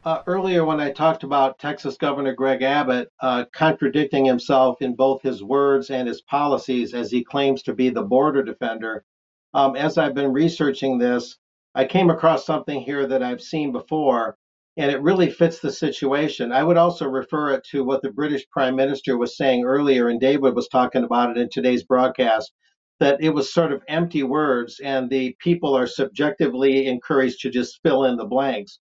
uh, 0.05 0.23
earlier 0.27 0.65
when 0.65 0.81
I 0.81 0.91
talked 0.93 1.25
about 1.25 1.59
Texas 1.59 1.97
Governor 1.99 2.33
Greg 2.35 2.63
Abbott 2.63 3.09
uh, 3.21 3.45
contradicting 3.53 4.25
himself 4.25 4.81
in 4.81 4.97
both 4.97 5.21
his 5.23 5.43
words 5.43 5.91
and 5.91 6.09
his 6.09 6.23
policies 6.23 6.95
as 6.95 7.11
he 7.11 7.23
claims 7.23 7.63
to 7.65 7.75
be 7.75 7.91
the 7.91 8.03
border 8.03 8.43
defender, 8.43 9.05
um, 9.53 9.77
as 9.77 9.99
I've 9.99 10.15
been 10.15 10.33
researching 10.33 10.97
this, 10.97 11.37
I 11.75 11.85
came 11.85 12.09
across 12.09 12.47
something 12.47 12.81
here 12.81 13.07
that 13.07 13.23
I've 13.23 13.43
seen 13.43 13.73
before, 13.73 14.39
and 14.79 14.91
it 14.91 15.03
really 15.03 15.31
fits 15.31 15.59
the 15.59 15.71
situation. 15.71 16.51
I 16.51 16.63
would 16.63 16.79
also 16.79 17.07
refer 17.07 17.51
it 17.51 17.65
to 17.71 17.85
what 17.85 18.01
the 18.01 18.11
British 18.11 18.49
Prime 18.51 18.77
Minister 18.77 19.19
was 19.19 19.37
saying 19.37 19.65
earlier, 19.65 20.09
and 20.09 20.19
David 20.19 20.55
was 20.55 20.69
talking 20.69 21.05
about 21.05 21.31
it 21.31 21.37
in 21.37 21.51
today's 21.51 21.85
broadcast. 21.85 22.53
That 23.01 23.23
it 23.23 23.31
was 23.31 23.53
sort 23.53 23.73
of 23.73 23.83
empty 23.89 24.23
words, 24.23 24.81
and 24.83 25.11
the 25.11 25.37
people 25.41 25.77
are 25.77 25.87
subjectively 25.87 26.87
encouraged 26.87 27.41
to 27.41 27.51
just 27.51 27.81
fill 27.83 28.05
in 28.05 28.17
the 28.17 28.27
blanks. 28.27 28.79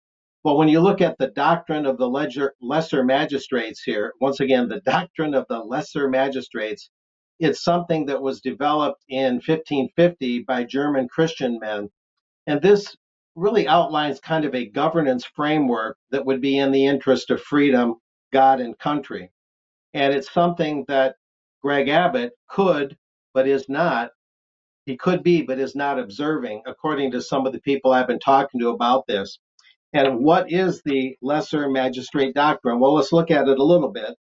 Well, 0.44 0.58
when 0.58 0.68
you 0.68 0.80
look 0.80 1.00
at 1.00 1.16
the 1.18 1.28
doctrine 1.28 1.86
of 1.86 1.96
the 1.96 2.08
ledger, 2.08 2.54
lesser 2.60 3.02
magistrates 3.02 3.82
here, 3.82 4.12
once 4.20 4.40
again, 4.40 4.68
the 4.68 4.80
doctrine 4.84 5.34
of 5.34 5.46
the 5.48 5.58
lesser 5.58 6.06
magistrates, 6.08 6.90
it's 7.40 7.64
something 7.64 8.06
that 8.06 8.20
was 8.20 8.42
developed 8.42 9.02
in 9.08 9.36
1550 9.36 10.40
by 10.40 10.64
German 10.64 11.08
Christian 11.08 11.58
men. 11.58 11.88
And 12.46 12.60
this 12.60 12.94
really 13.34 13.66
outlines 13.66 14.20
kind 14.20 14.44
of 14.44 14.54
a 14.54 14.68
governance 14.68 15.24
framework 15.24 15.96
that 16.10 16.26
would 16.26 16.42
be 16.42 16.58
in 16.58 16.72
the 16.72 16.86
interest 16.86 17.30
of 17.30 17.40
freedom, 17.42 17.94
God, 18.30 18.60
and 18.60 18.78
country. 18.78 19.30
And 19.94 20.12
it's 20.12 20.32
something 20.32 20.84
that 20.88 21.16
Greg 21.62 21.88
Abbott 21.88 22.32
could, 22.50 22.96
but 23.32 23.48
is 23.48 23.68
not. 23.68 24.10
He 24.84 24.96
could 24.98 25.22
be, 25.22 25.42
but 25.42 25.58
is 25.58 25.74
not 25.74 25.98
observing, 25.98 26.62
according 26.66 27.12
to 27.12 27.22
some 27.22 27.46
of 27.46 27.54
the 27.54 27.60
people 27.60 27.92
I've 27.92 28.06
been 28.06 28.18
talking 28.18 28.60
to 28.60 28.68
about 28.68 29.06
this. 29.06 29.38
And 29.94 30.24
what 30.24 30.50
is 30.50 30.82
the 30.84 31.16
lesser 31.22 31.70
magistrate 31.70 32.34
doctrine? 32.34 32.80
Well, 32.80 32.94
let's 32.94 33.12
look 33.12 33.30
at 33.30 33.46
it 33.46 33.58
a 33.60 33.64
little 33.64 33.92
bit. 33.92 34.16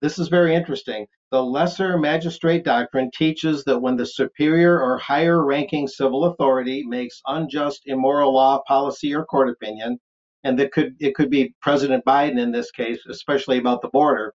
This 0.00 0.16
is 0.16 0.28
very 0.28 0.54
interesting. 0.54 1.06
The 1.32 1.42
lesser 1.42 1.98
magistrate 1.98 2.64
doctrine 2.64 3.10
teaches 3.12 3.64
that 3.64 3.80
when 3.80 3.96
the 3.96 4.06
superior 4.06 4.80
or 4.80 4.98
higher 4.98 5.44
ranking 5.44 5.88
civil 5.88 6.26
authority 6.26 6.84
makes 6.86 7.20
unjust, 7.26 7.82
immoral 7.86 8.32
law, 8.32 8.62
policy, 8.68 9.12
or 9.12 9.24
court 9.24 9.48
opinion, 9.48 9.98
and 10.44 10.56
that 10.60 10.70
could 10.70 10.94
it 11.00 11.16
could 11.16 11.30
be 11.30 11.54
President 11.60 12.04
Biden 12.04 12.38
in 12.38 12.52
this 12.52 12.70
case, 12.70 13.04
especially 13.08 13.58
about 13.58 13.82
the 13.82 13.88
border, 13.88 14.32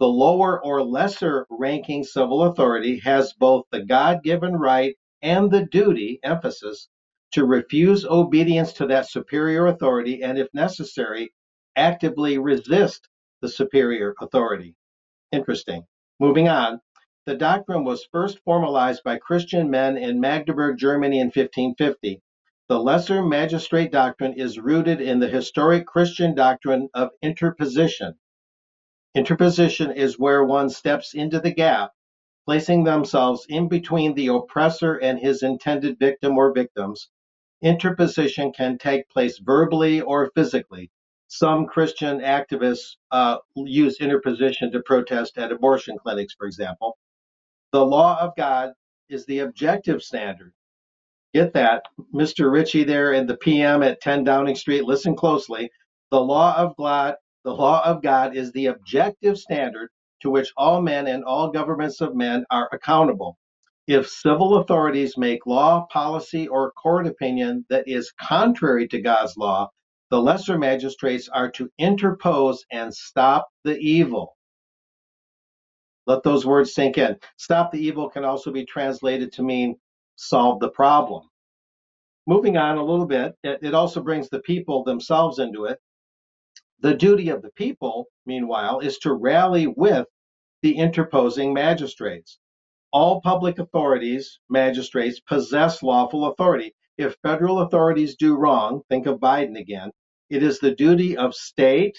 the 0.00 0.08
lower 0.08 0.62
or 0.62 0.82
lesser 0.82 1.46
ranking 1.48 2.04
civil 2.04 2.42
authority 2.42 2.98
has 2.98 3.32
both 3.34 3.64
the 3.72 3.84
God 3.84 4.22
given 4.22 4.54
right 4.54 4.96
and 5.22 5.50
the 5.50 5.64
duty, 5.64 6.18
emphasis, 6.22 6.88
to 7.32 7.44
refuse 7.44 8.04
obedience 8.04 8.72
to 8.74 8.86
that 8.86 9.08
superior 9.08 9.66
authority 9.66 10.22
and, 10.22 10.38
if 10.38 10.48
necessary, 10.52 11.32
actively 11.76 12.38
resist 12.38 13.08
the 13.40 13.48
superior 13.48 14.14
authority. 14.20 14.74
Interesting. 15.32 15.84
Moving 16.18 16.48
on. 16.48 16.80
The 17.26 17.36
doctrine 17.36 17.84
was 17.84 18.08
first 18.10 18.40
formalized 18.40 19.02
by 19.04 19.18
Christian 19.18 19.70
men 19.70 19.96
in 19.96 20.20
Magdeburg, 20.20 20.78
Germany 20.78 21.20
in 21.20 21.26
1550. 21.26 22.20
The 22.68 22.78
lesser 22.78 23.22
magistrate 23.22 23.92
doctrine 23.92 24.34
is 24.34 24.58
rooted 24.58 25.00
in 25.00 25.18
the 25.18 25.28
historic 25.28 25.86
Christian 25.86 26.34
doctrine 26.34 26.88
of 26.94 27.10
interposition. 27.22 28.14
Interposition 29.14 29.90
is 29.90 30.18
where 30.18 30.44
one 30.44 30.70
steps 30.70 31.14
into 31.14 31.40
the 31.40 31.52
gap, 31.52 31.92
placing 32.46 32.84
themselves 32.84 33.44
in 33.48 33.68
between 33.68 34.14
the 34.14 34.28
oppressor 34.28 34.96
and 34.96 35.18
his 35.18 35.42
intended 35.42 35.98
victim 35.98 36.38
or 36.38 36.52
victims, 36.52 37.08
interposition 37.62 38.52
can 38.52 38.78
take 38.78 39.08
place 39.10 39.38
verbally 39.38 40.00
or 40.00 40.30
physically. 40.34 40.90
Some 41.28 41.66
Christian 41.66 42.20
activists 42.20 42.96
uh, 43.12 43.38
use 43.56 43.98
interposition 44.00 44.72
to 44.72 44.82
protest 44.82 45.38
at 45.38 45.52
abortion 45.52 45.98
clinics, 45.98 46.34
for 46.34 46.46
example. 46.46 46.98
The 47.72 47.84
law 47.84 48.18
of 48.20 48.34
God 48.36 48.72
is 49.10 49.26
the 49.26 49.40
objective 49.40 50.02
standard. 50.02 50.52
Get 51.34 51.54
that. 51.54 51.84
Mr. 52.14 52.52
Ritchie 52.52 52.84
there 52.84 53.12
in 53.12 53.28
the 53.28 53.38
PM 53.38 53.84
at 53.84 54.02
10 54.02 54.24
Downing 54.24 54.56
Street, 54.56 54.84
listen 54.84 55.16
closely. 55.16 55.70
The 56.10 56.20
law 56.20 56.56
of 56.56 56.76
God, 56.76 57.16
the 57.44 57.54
law 57.54 57.82
of 57.86 58.02
God 58.02 58.36
is 58.36 58.52
the 58.52 58.66
objective 58.66 59.38
standard 59.38 59.90
to 60.22 60.30
which 60.30 60.52
all 60.58 60.82
men 60.82 61.06
and 61.08 61.24
all 61.24 61.52
governments 61.52 62.02
of 62.02 62.16
men 62.16 62.46
are 62.50 62.68
accountable. 62.72 63.38
If 63.90 64.08
civil 64.08 64.58
authorities 64.58 65.18
make 65.18 65.46
law, 65.46 65.84
policy, 65.90 66.46
or 66.46 66.70
court 66.70 67.08
opinion 67.08 67.66
that 67.70 67.88
is 67.88 68.12
contrary 68.12 68.86
to 68.86 69.00
God's 69.00 69.36
law, 69.36 69.68
the 70.10 70.22
lesser 70.22 70.56
magistrates 70.56 71.28
are 71.28 71.50
to 71.50 71.68
interpose 71.76 72.64
and 72.70 72.94
stop 72.94 73.48
the 73.64 73.76
evil. 73.78 74.36
Let 76.06 76.22
those 76.22 76.46
words 76.46 76.72
sink 76.72 76.98
in. 76.98 77.16
Stop 77.36 77.72
the 77.72 77.84
evil 77.84 78.08
can 78.08 78.24
also 78.24 78.52
be 78.52 78.64
translated 78.64 79.32
to 79.32 79.42
mean 79.42 79.74
solve 80.14 80.60
the 80.60 80.70
problem. 80.70 81.28
Moving 82.28 82.56
on 82.56 82.78
a 82.78 82.84
little 82.84 83.06
bit, 83.06 83.34
it, 83.42 83.74
also 83.74 84.00
brings 84.00 84.28
the 84.28 84.38
people 84.42 84.84
themselves 84.84 85.40
into 85.40 85.64
it. 85.64 85.80
The 86.78 86.94
duty 86.94 87.30
of 87.30 87.42
the 87.42 87.50
people, 87.56 88.06
meanwhile, 88.24 88.78
is 88.78 88.98
to 88.98 89.12
rally 89.14 89.66
with 89.66 90.06
the 90.62 90.76
interposing 90.76 91.52
magistrates. 91.52 92.38
All 92.92 93.20
public 93.20 93.58
authorities, 93.58 94.40
magistrates, 94.48 95.20
possess 95.20 95.82
lawful 95.82 96.26
authority. 96.26 96.74
If 96.98 97.16
federal 97.22 97.60
authorities 97.60 98.16
do 98.16 98.36
wrong, 98.36 98.82
think 98.88 99.06
of 99.06 99.20
Biden 99.20 99.58
again, 99.58 99.90
it 100.28 100.42
is 100.42 100.58
the 100.58 100.74
duty 100.74 101.16
of 101.16 101.34
state, 101.34 101.96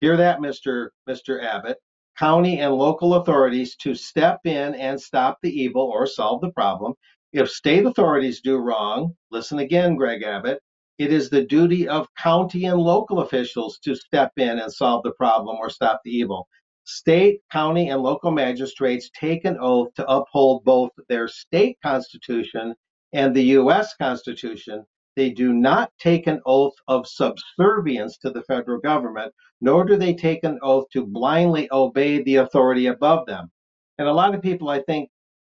hear 0.00 0.16
that, 0.16 0.40
Mr. 0.40 0.90
Mr. 1.08 1.42
Abbott, 1.42 1.78
county 2.18 2.60
and 2.60 2.74
local 2.74 3.14
authorities 3.14 3.76
to 3.76 3.94
step 3.94 4.40
in 4.44 4.74
and 4.74 5.00
stop 5.00 5.38
the 5.42 5.50
evil 5.50 5.82
or 5.82 6.06
solve 6.06 6.40
the 6.42 6.52
problem. 6.52 6.94
If 7.32 7.50
state 7.50 7.86
authorities 7.86 8.40
do 8.40 8.58
wrong, 8.58 9.16
listen 9.30 9.58
again, 9.58 9.96
Greg 9.96 10.22
Abbott, 10.22 10.60
it 10.98 11.12
is 11.12 11.28
the 11.28 11.44
duty 11.44 11.88
of 11.88 12.06
county 12.14 12.66
and 12.66 12.78
local 12.78 13.20
officials 13.20 13.78
to 13.80 13.96
step 13.96 14.32
in 14.36 14.60
and 14.60 14.72
solve 14.72 15.02
the 15.02 15.12
problem 15.12 15.56
or 15.56 15.70
stop 15.70 16.00
the 16.04 16.12
evil. 16.12 16.46
State, 16.84 17.40
county, 17.50 17.88
and 17.88 18.02
local 18.02 18.30
magistrates 18.30 19.10
take 19.18 19.44
an 19.44 19.56
oath 19.60 19.92
to 19.94 20.06
uphold 20.06 20.64
both 20.64 20.90
their 21.08 21.28
state 21.28 21.78
constitution 21.82 22.74
and 23.12 23.34
the 23.34 23.44
U.S. 23.58 23.94
Constitution. 23.96 24.84
They 25.16 25.30
do 25.30 25.52
not 25.52 25.92
take 25.98 26.26
an 26.26 26.40
oath 26.44 26.74
of 26.88 27.06
subservience 27.06 28.18
to 28.18 28.30
the 28.30 28.42
federal 28.42 28.80
government, 28.80 29.32
nor 29.60 29.84
do 29.84 29.96
they 29.96 30.14
take 30.14 30.44
an 30.44 30.58
oath 30.62 30.86
to 30.92 31.06
blindly 31.06 31.68
obey 31.72 32.22
the 32.22 32.36
authority 32.36 32.88
above 32.88 33.26
them. 33.26 33.50
And 33.98 34.08
a 34.08 34.12
lot 34.12 34.34
of 34.34 34.42
people, 34.42 34.68
I 34.68 34.82
think, 34.82 35.08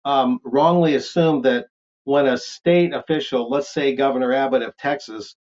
um, 0.06 0.40
wrongly 0.44 0.96
assume 0.96 1.42
that 1.44 1.68
when 2.06 2.26
a 2.26 2.38
state 2.38 2.94
official, 2.94 3.50
let's 3.50 3.74
say 3.74 3.96
Governor 3.96 4.34
Abbott 4.34 4.64
of 4.64 4.76
Texas, 4.78 5.36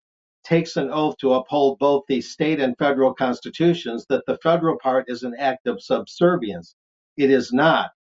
takes 0.47 0.77
an 0.77 0.91
oath 0.91 1.17
to 1.19 1.35
uphold 1.35 1.79
both 1.79 2.05
the 2.09 2.21
state 2.21 2.61
and 2.61 2.79
federal 2.79 3.13
constitutions, 3.13 4.07
that 4.09 4.25
the 4.27 4.39
federal 4.39 4.79
part 4.79 5.07
is 5.09 5.25
an 5.25 5.35
act 5.39 5.67
of 5.67 5.83
subservience. 5.83 6.75
It 7.17 7.31
is 7.31 7.53
not. 7.53 7.91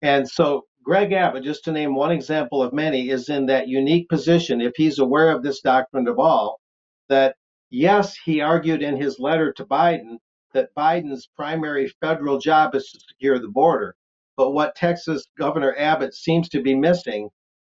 And 0.00 0.28
so 0.28 0.66
Greg 0.84 1.12
Abbott, 1.12 1.44
just 1.44 1.64
to 1.64 1.72
name 1.72 1.94
one 1.94 2.12
example 2.12 2.62
of 2.62 2.72
many, 2.72 3.10
is 3.10 3.28
in 3.28 3.46
that 3.46 3.68
unique 3.68 4.08
position, 4.08 4.60
if 4.60 4.72
he's 4.76 4.98
aware 4.98 5.30
of 5.30 5.42
this 5.42 5.60
doctrine 5.60 6.08
of 6.08 6.18
all, 6.18 6.60
that 7.08 7.36
yes, 7.70 8.16
he 8.16 8.40
argued 8.40 8.82
in 8.82 8.96
his 8.96 9.18
letter 9.18 9.52
to 9.52 9.64
Biden 9.64 10.18
that 10.54 10.74
Biden's 10.76 11.28
primary 11.34 11.92
federal 12.00 12.38
job 12.38 12.74
is 12.74 12.90
to 12.90 13.00
secure 13.00 13.38
the 13.38 13.48
border. 13.48 13.96
But 14.36 14.52
what 14.52 14.76
Texas 14.76 15.26
Governor 15.38 15.74
Abbott 15.78 16.14
seems 16.14 16.48
to 16.50 16.62
be 16.62 16.74
missing, 16.74 17.30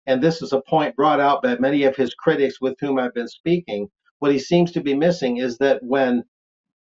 and 0.07 0.21
this 0.21 0.41
is 0.41 0.53
a 0.53 0.61
point 0.61 0.95
brought 0.95 1.19
out 1.19 1.41
by 1.41 1.57
many 1.57 1.83
of 1.83 1.95
his 1.95 2.13
critics 2.13 2.61
with 2.61 2.75
whom 2.79 2.99
I've 2.99 3.13
been 3.13 3.27
speaking, 3.27 3.89
what 4.19 4.31
he 4.31 4.39
seems 4.39 4.71
to 4.73 4.81
be 4.81 4.95
missing 4.95 5.37
is 5.37 5.57
that 5.57 5.81
when 5.83 6.23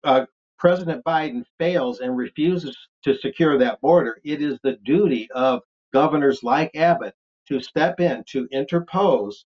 uh, 0.03 0.25
President 0.57 1.03
Biden 1.05 1.43
fails 1.57 1.99
and 1.99 2.17
refuses 2.17 2.77
to 3.03 3.15
secure 3.15 3.57
that 3.57 3.81
border, 3.81 4.19
it 4.23 4.41
is 4.41 4.59
the 4.63 4.77
duty 4.83 5.27
of 5.31 5.61
governors 5.93 6.43
like 6.43 6.75
Abbott 6.75 7.13
to 7.47 7.61
step 7.61 7.99
in, 7.99 8.23
to 8.29 8.47
interpose, 8.51 9.45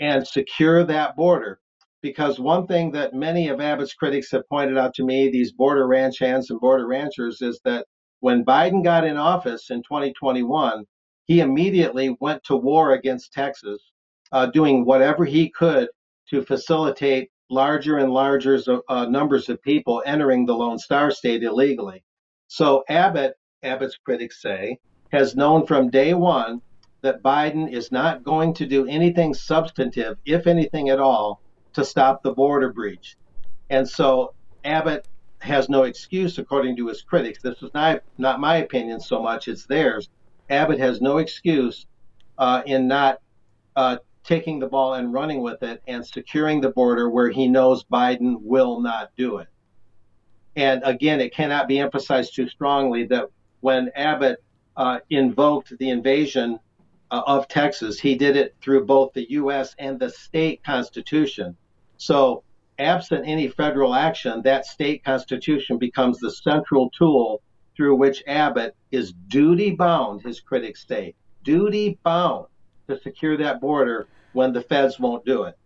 and 0.00 0.26
secure 0.26 0.84
that 0.84 1.16
border. 1.16 1.60
Because 2.02 2.40
one 2.40 2.66
thing 2.66 2.92
that 2.92 3.14
many 3.14 3.48
of 3.48 3.60
Abbott's 3.60 3.94
critics 3.94 4.30
have 4.32 4.48
pointed 4.48 4.78
out 4.78 4.94
to 4.94 5.04
me, 5.04 5.30
these 5.30 5.52
border 5.52 5.86
ranch 5.86 6.18
hands 6.18 6.50
and 6.50 6.58
border 6.58 6.86
ranchers, 6.86 7.42
is 7.42 7.60
that 7.64 7.86
when 8.20 8.44
Biden 8.44 8.82
got 8.82 9.04
in 9.04 9.16
office 9.16 9.70
in 9.70 9.82
2021, 9.82 10.84
he 11.30 11.38
immediately 11.38 12.16
went 12.18 12.42
to 12.42 12.56
war 12.56 12.94
against 12.94 13.32
Texas, 13.32 13.92
uh, 14.32 14.46
doing 14.46 14.84
whatever 14.84 15.24
he 15.24 15.48
could 15.48 15.88
to 16.28 16.42
facilitate 16.42 17.30
larger 17.48 17.98
and 17.98 18.12
larger 18.12 18.58
uh, 18.88 19.04
numbers 19.04 19.48
of 19.48 19.62
people 19.62 20.02
entering 20.04 20.44
the 20.44 20.52
Lone 20.52 20.76
Star 20.76 21.12
State 21.12 21.44
illegally. 21.44 22.02
So 22.48 22.82
Abbott, 22.88 23.34
Abbott's 23.62 23.96
critics 24.04 24.42
say, 24.42 24.80
has 25.12 25.36
known 25.36 25.68
from 25.68 25.88
day 25.88 26.14
one 26.14 26.62
that 27.02 27.22
Biden 27.22 27.72
is 27.72 27.92
not 27.92 28.24
going 28.24 28.52
to 28.54 28.66
do 28.66 28.88
anything 28.88 29.32
substantive, 29.32 30.18
if 30.26 30.48
anything 30.48 30.88
at 30.88 30.98
all, 30.98 31.40
to 31.74 31.84
stop 31.84 32.24
the 32.24 32.32
border 32.32 32.72
breach. 32.72 33.16
And 33.70 33.88
so 33.88 34.34
Abbott 34.64 35.06
has 35.38 35.68
no 35.68 35.84
excuse, 35.84 36.38
according 36.38 36.76
to 36.78 36.88
his 36.88 37.02
critics. 37.02 37.40
This 37.40 37.62
is 37.62 37.72
not, 37.72 38.02
not 38.18 38.40
my 38.40 38.56
opinion 38.56 38.98
so 38.98 39.22
much, 39.22 39.46
it's 39.46 39.66
theirs. 39.66 40.08
Abbott 40.50 40.78
has 40.80 41.00
no 41.00 41.18
excuse 41.18 41.86
uh, 42.36 42.62
in 42.66 42.88
not 42.88 43.20
uh, 43.76 43.98
taking 44.24 44.58
the 44.58 44.66
ball 44.66 44.94
and 44.94 45.12
running 45.12 45.40
with 45.40 45.62
it 45.62 45.82
and 45.86 46.06
securing 46.06 46.60
the 46.60 46.70
border 46.70 47.08
where 47.08 47.30
he 47.30 47.48
knows 47.48 47.84
Biden 47.84 48.36
will 48.42 48.80
not 48.80 49.10
do 49.16 49.38
it. 49.38 49.48
And 50.56 50.82
again, 50.84 51.20
it 51.20 51.32
cannot 51.32 51.68
be 51.68 51.78
emphasized 51.78 52.34
too 52.34 52.48
strongly 52.48 53.06
that 53.06 53.26
when 53.60 53.90
Abbott 53.94 54.42
uh, 54.76 54.98
invoked 55.08 55.76
the 55.78 55.90
invasion 55.90 56.58
uh, 57.10 57.22
of 57.26 57.48
Texas, 57.48 58.00
he 58.00 58.14
did 58.14 58.36
it 58.36 58.54
through 58.60 58.84
both 58.84 59.12
the 59.12 59.30
U.S. 59.30 59.74
and 59.78 59.98
the 59.98 60.10
state 60.10 60.62
constitution. 60.64 61.56
So, 61.96 62.42
absent 62.78 63.24
any 63.26 63.48
federal 63.48 63.94
action, 63.94 64.42
that 64.42 64.66
state 64.66 65.04
constitution 65.04 65.78
becomes 65.78 66.18
the 66.18 66.30
central 66.30 66.90
tool 66.90 67.42
through 67.80 67.94
which 67.94 68.22
Abbott 68.26 68.76
is 68.90 69.14
duty 69.28 69.70
bound, 69.70 70.20
his 70.20 70.38
critics 70.38 70.84
say, 70.86 71.14
duty 71.44 71.98
bound 72.02 72.44
to 72.86 73.00
secure 73.00 73.38
that 73.38 73.58
border 73.58 74.06
when 74.34 74.52
the 74.52 74.60
feds 74.60 75.00
won't 75.00 75.24
do 75.24 75.44
it. 75.44 75.56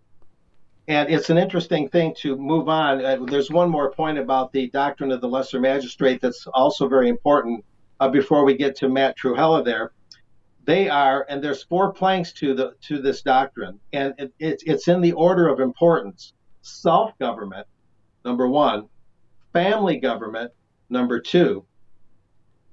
And 0.87 1.11
it's 1.11 1.29
an 1.29 1.39
interesting 1.39 1.89
thing 1.89 2.15
to 2.19 2.37
move 2.37 2.69
on. 2.69 3.05
Uh, 3.05 3.25
there's 3.25 3.51
one 3.51 3.69
more 3.69 3.91
point 3.91 4.17
about 4.17 4.53
the 4.53 4.71
doctrine 4.71 5.11
of 5.11 5.23
the 5.23 5.29
lesser 5.29 5.59
magistrate 5.59 6.21
that's 6.21 6.47
also 6.55 6.87
very 6.87 7.09
important 7.09 7.65
uh, 7.99 8.09
before 8.09 8.45
we 8.45 8.57
get 8.57 8.77
to 8.77 8.89
Matt 8.89 9.19
Trewhella 9.19 9.65
there. 9.65 9.91
They 10.67 10.89
are, 10.89 11.27
and 11.29 11.43
there's 11.43 11.65
four 11.65 11.93
planks 11.93 12.33
to 12.35 12.55
the 12.55 12.75
to 12.83 13.03
this 13.03 13.23
doctrine, 13.23 13.81
and 13.93 14.15
it, 14.19 14.33
it, 14.39 14.63
it's 14.65 14.87
in 14.87 15.01
the 15.01 15.15
order 15.15 15.49
of 15.49 15.59
importance: 15.59 16.33
self-government, 16.63 17.67
number 18.25 18.47
one; 18.47 18.89
family 19.53 19.97
government, 19.97 20.53
number 20.89 21.19
two; 21.19 21.67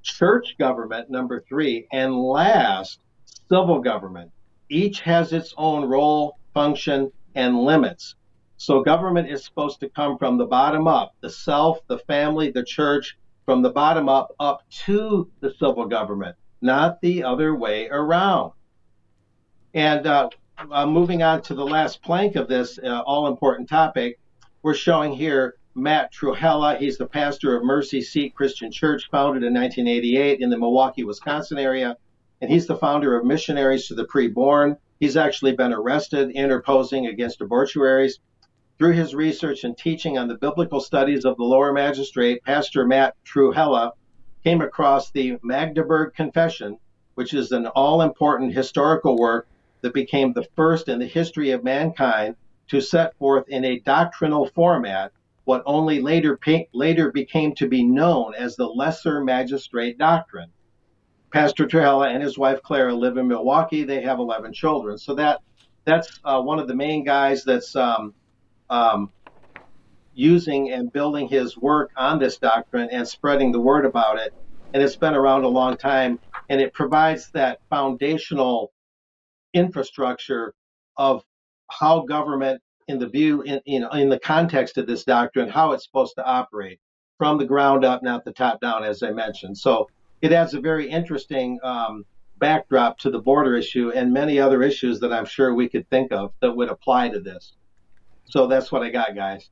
church 0.02 0.56
government, 0.57 1.10
number 1.10 1.44
three; 1.48 1.88
and 1.91 2.15
last, 2.15 2.99
civil 3.49 3.80
government. 3.80 4.32
Each 4.69 5.02
has 5.02 5.34
its 5.34 5.53
own 5.57 5.86
role, 5.86 6.38
function, 6.53 7.11
and 7.36 7.60
limits. 7.60 8.15
So 8.57 8.84
government 8.84 9.30
is 9.30 9.44
supposed 9.44 9.80
to 9.80 9.90
come 9.90 10.18
from 10.18 10.38
the 10.38 10.45
bottom 10.45 10.88
up, 10.88 11.15
the 11.22 11.30
self, 11.30 11.80
the 11.88 11.98
family, 11.99 12.52
the 12.52 12.64
church, 12.64 13.18
from 13.45 13.61
the 13.61 13.72
bottom 13.72 14.07
up, 14.07 14.36
up 14.40 14.61
to 14.86 15.30
the 15.40 15.53
civil 15.60 15.86
government, 15.86 16.36
not 16.61 17.02
the 17.02 17.23
other 17.23 17.56
way 17.56 17.90
around. 17.90 18.52
And 19.73 20.06
uh, 20.06 20.30
uh, 20.72 20.86
moving 20.86 21.23
on 21.23 21.41
to 21.44 21.56
the 21.56 21.65
last 21.65 22.02
plank 22.03 22.36
of 22.36 22.48
this 22.48 22.78
uh, 22.78 23.02
all 23.02 23.28
important 23.28 23.68
topic, 23.68 24.19
we're 24.61 24.76
showing 24.76 25.14
here 25.14 25.56
Matt 25.76 26.14
Trewhella. 26.14 26.77
He's 26.77 26.98
the 26.98 27.07
pastor 27.07 27.56
of 27.56 27.64
Mercy 27.64 28.02
Seat 28.02 28.35
Christian 28.35 28.72
Church, 28.72 29.10
founded 29.10 29.43
in 29.43 29.53
1988 29.53 30.39
in 30.39 30.49
the 30.49 30.57
Milwaukee, 30.57 31.03
Wisconsin 31.03 31.57
area 31.57 31.98
and 32.41 32.49
he's 32.49 32.65
the 32.65 32.76
founder 32.76 33.15
of 33.15 33.23
Missionaries 33.23 33.88
to 33.88 33.93
the 33.93 34.06
Preborn. 34.06 34.76
He's 34.99 35.15
actually 35.15 35.56
been 35.56 35.72
arrested 35.72 36.31
interposing 36.31 37.06
against 37.06 37.39
abortuaries. 37.39 38.19
Through 38.77 38.93
his 38.93 39.14
research 39.14 39.64
and 39.64 39.77
teaching 39.77 40.18
on 40.18 40.27
the 40.27 40.38
biblical 40.38 40.81
studies 40.81 41.23
of 41.23 41.38
the 41.38 41.43
lower 41.43 41.72
magistrate, 41.72 42.43
Pastor 42.43 42.85
Matt 42.85 43.15
Trewhella 43.23 43.91
came 44.43 44.61
across 44.61 45.11
the 45.11 45.38
Magdeburg 45.43 46.15
Confession, 46.15 46.80
which 47.14 47.35
is 47.35 47.52
an 47.52 47.68
all 47.68 48.02
important 48.02 48.53
historical 48.53 49.18
work 49.18 49.48
that 49.81 49.93
became 49.93 50.34
the 50.34 50.48
first 50.56 50.89
in 50.89 50.98
the 50.98 51.06
history 51.06 51.52
of 51.52 51.64
mankind 51.64 52.35
to 52.69 52.81
set 52.81 53.15
forth 53.18 53.48
in 53.49 53.64
a 53.65 53.80
doctrinal 53.81 54.48
format 54.48 55.11
what 55.45 55.63
only 55.65 56.01
later, 56.01 56.39
later 56.73 57.11
became 57.11 57.55
to 57.55 57.68
be 57.68 57.84
known 57.84 58.34
as 58.35 58.55
the 58.55 58.68
Lesser 58.68 59.23
Magistrate 59.23 59.97
Doctrine. 59.97 60.51
Pastor 61.34 61.65
Trewhella 61.65 62.13
and 62.13 62.22
his 62.22 62.38
wife 62.38 62.61
Clara 62.61 62.93
live 62.93 63.18
in 63.18 63.27
Milwaukee. 63.27 63.84
They 63.84 64.01
have 64.01 64.19
11 64.19 64.53
children. 64.53 64.97
So 64.97 65.15
that 65.15 65.39
that's 65.85 66.19
uh, 66.23 66.41
one 66.41 66.59
of 66.59 66.68
the 66.68 66.76
main 66.76 67.03
guys 67.03 67.43
that's 67.43 67.76
um, 67.76 68.13
um, 68.69 69.11
using 70.13 70.72
and 70.72 70.91
building 70.91 71.27
his 71.27 71.57
work 71.57 71.89
on 71.97 72.19
this 72.19 72.38
doctrine 72.38 72.89
and 72.91 73.07
spreading 73.07 73.51
the 73.51 73.59
word 73.59 73.85
about 73.85 74.19
it. 74.19 74.31
And 74.73 74.84
it's 74.84 74.97
been 74.97 75.15
around 75.15 75.43
a 75.43 75.49
long 75.49 75.77
time, 75.77 76.19
and 76.49 76.61
it 76.61 76.73
provides 76.73 77.30
that 77.34 77.59
foundational 77.69 78.72
infrastructure 79.53 80.53
of 80.97 81.23
how 81.69 82.01
government, 82.01 82.61
in 82.88 82.99
the 82.99 83.08
view, 83.08 83.41
in, 83.41 83.62
in, 83.66 83.88
in 83.94 84.10
the 84.10 84.20
context 84.20 84.78
of 84.78 84.88
this 84.88 85.03
doctrine, 85.03 85.49
how 85.49 85.72
it's 85.72 85.86
supposed 85.86 86.16
to 86.16 86.26
operate 86.26 86.80
from 87.18 87.38
the 87.38 87.45
ground 87.45 87.86
up, 87.86 88.02
not 88.03 88.26
the 88.26 88.34
top 88.34 88.60
down, 88.62 88.84
as 88.84 89.03
I 89.03 89.12
mentioned. 89.12 89.58
So 89.58 89.90
it 90.22 90.32
adds 90.32 90.53
a 90.53 90.60
very 90.60 90.90
interesting 90.90 91.60
um, 91.64 92.06
backdrop 92.40 92.98
to 92.99 93.12
the 93.12 93.20
border 93.20 93.56
issue 93.56 93.91
and 93.91 94.12
many 94.12 94.40
other 94.40 94.64
issues 94.64 94.99
that 94.99 95.14
I'm 95.14 95.26
sure 95.26 95.53
we 95.53 95.70
could 95.70 95.90
think 95.90 96.12
of 96.12 96.34
that 96.41 96.52
would 96.52 96.70
apply 96.70 97.10
to 97.10 97.20
this. 97.20 97.53
So 98.26 98.48
that's 98.48 98.72
what 98.72 98.82
I 98.82 98.90
got, 98.90 99.16
guys. 99.16 99.49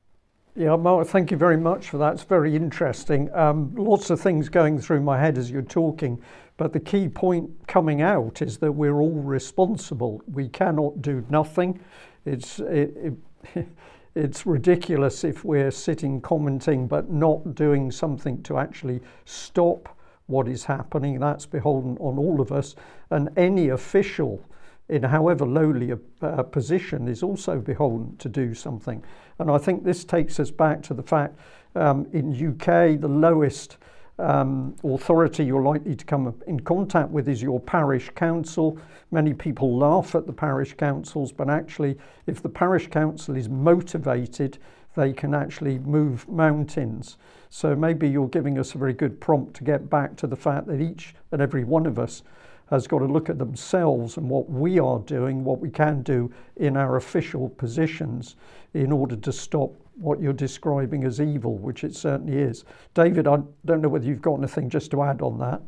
Yeah, 0.56 0.76
Mark, 0.76 1.08
thank 1.08 1.32
you 1.32 1.38
very 1.38 1.58
much 1.58 1.90
for 1.90 1.98
that. 2.00 2.14
It's 2.16 2.24
very 2.24 2.56
interesting. 2.56 3.34
Um, 3.34 3.74
lots 3.76 4.10
of 4.10 4.20
things 4.20 4.50
going 4.50 4.80
through 4.80 5.02
my 5.02 5.20
head 5.20 5.38
as 5.38 5.52
you're 5.52 5.62
talking, 5.62 6.22
but 6.58 6.74
the 6.74 6.80
key 6.80 7.08
point 7.08 7.50
coming 7.68 8.02
out 8.02 8.42
is 8.42 8.58
that 8.58 8.72
we're 8.72 9.00
all 9.00 9.22
responsible. 9.22 10.22
We 10.28 10.50
cannot 10.50 11.02
do 11.02 11.24
nothing. 11.30 11.80
It's 12.26 12.60
it, 12.60 13.16
it, 13.56 13.68
it's 14.16 14.46
ridiculous 14.46 15.24
if 15.24 15.46
we're 15.46 15.72
sitting 15.72 16.22
commenting 16.22 16.88
but 16.88 17.10
not 17.10 17.56
doing 17.56 17.92
something 17.92 18.42
to 18.44 18.58
actually 18.58 19.02
stop 19.26 19.98
what 20.28 20.48
is 20.48 20.64
happening. 20.66 21.20
That's 21.20 21.46
beholden 21.46 21.98
on 21.98 22.18
all 22.18 22.40
of 22.40 22.52
us, 22.52 22.76
and 23.10 23.30
any 23.38 23.70
official 23.70 24.44
in 24.90 25.04
however 25.04 25.46
lowly 25.46 25.92
a, 25.92 26.00
a 26.22 26.44
position 26.44 27.08
is 27.08 27.24
also 27.24 27.60
beholden 27.60 28.18
to 28.18 28.28
do 28.28 28.54
something. 28.54 29.04
And 29.38 29.50
I 29.50 29.58
think 29.58 29.84
this 29.84 30.04
takes 30.04 30.40
us 30.40 30.52
back 30.52 30.82
to 30.84 30.94
the 30.94 31.04
fact 31.04 31.38
um, 31.76 32.08
in 32.12 32.34
UK 32.34 33.00
the 33.00 33.08
lowest 33.08 33.78
um, 34.20 34.76
authority 34.84 35.46
you're 35.46 35.64
likely 35.64 35.96
to 35.96 36.06
come 36.06 36.34
in 36.48 36.60
contact 36.60 37.10
with 37.10 37.28
is 37.28 37.42
your 37.42 37.60
parish 37.60 38.10
council. 38.16 38.78
Many 39.12 39.34
people 39.34 39.78
laugh 39.78 40.16
at 40.16 40.28
the 40.28 40.34
parish 40.34 40.74
councils, 40.74 41.32
but 41.32 41.50
actually, 41.50 41.98
if 42.28 42.42
the 42.42 42.50
parish 42.50 42.88
council 42.88 43.36
is 43.36 43.50
motivated, 43.50 44.58
they 44.96 45.14
can 45.14 45.34
actually 45.34 45.80
move 45.80 46.28
mountains. 46.28 47.18
So 47.50 47.76
maybe 47.76 48.08
you're 48.10 48.28
giving 48.28 48.60
us 48.60 48.76
a 48.76 48.78
very 48.78 48.94
good 48.94 49.20
prompt 49.20 49.56
to 49.56 49.64
get 49.64 49.90
back 49.90 50.16
to 50.18 50.28
the 50.28 50.36
fact 50.36 50.68
that 50.68 50.82
each 50.82 51.16
and 51.32 51.42
every 51.42 51.64
one 51.64 51.86
of 51.86 51.98
us 51.98 52.24
has 52.70 52.86
got 52.86 53.00
to 53.00 53.06
look 53.06 53.30
at 53.30 53.40
themselves 53.40 54.18
and 54.18 54.30
what 54.30 54.50
we 54.50 54.78
are 54.80 55.00
doing, 55.00 55.44
what 55.44 55.60
we 55.60 55.70
can 55.70 56.04
do 56.04 56.32
in 56.58 56.78
our 56.78 56.98
official 56.98 57.50
positions 57.50 58.36
in 58.74 58.92
order 58.92 59.16
to 59.16 59.32
stop 59.32 59.74
what 60.00 60.22
you're 60.22 60.34
describing 60.34 61.04
as 61.04 61.20
evil, 61.20 61.58
which 61.58 61.84
it 61.84 61.96
certainly 61.96 62.38
is. 62.38 62.64
David, 62.94 63.28
I 63.28 63.40
don't 63.66 63.82
know 63.82 63.90
whether 63.90 64.06
you've 64.06 64.22
got 64.22 64.36
anything 64.36 64.70
just 64.70 64.92
to 64.92 65.04
add 65.04 65.22
on 65.22 65.38
that. 65.40 65.62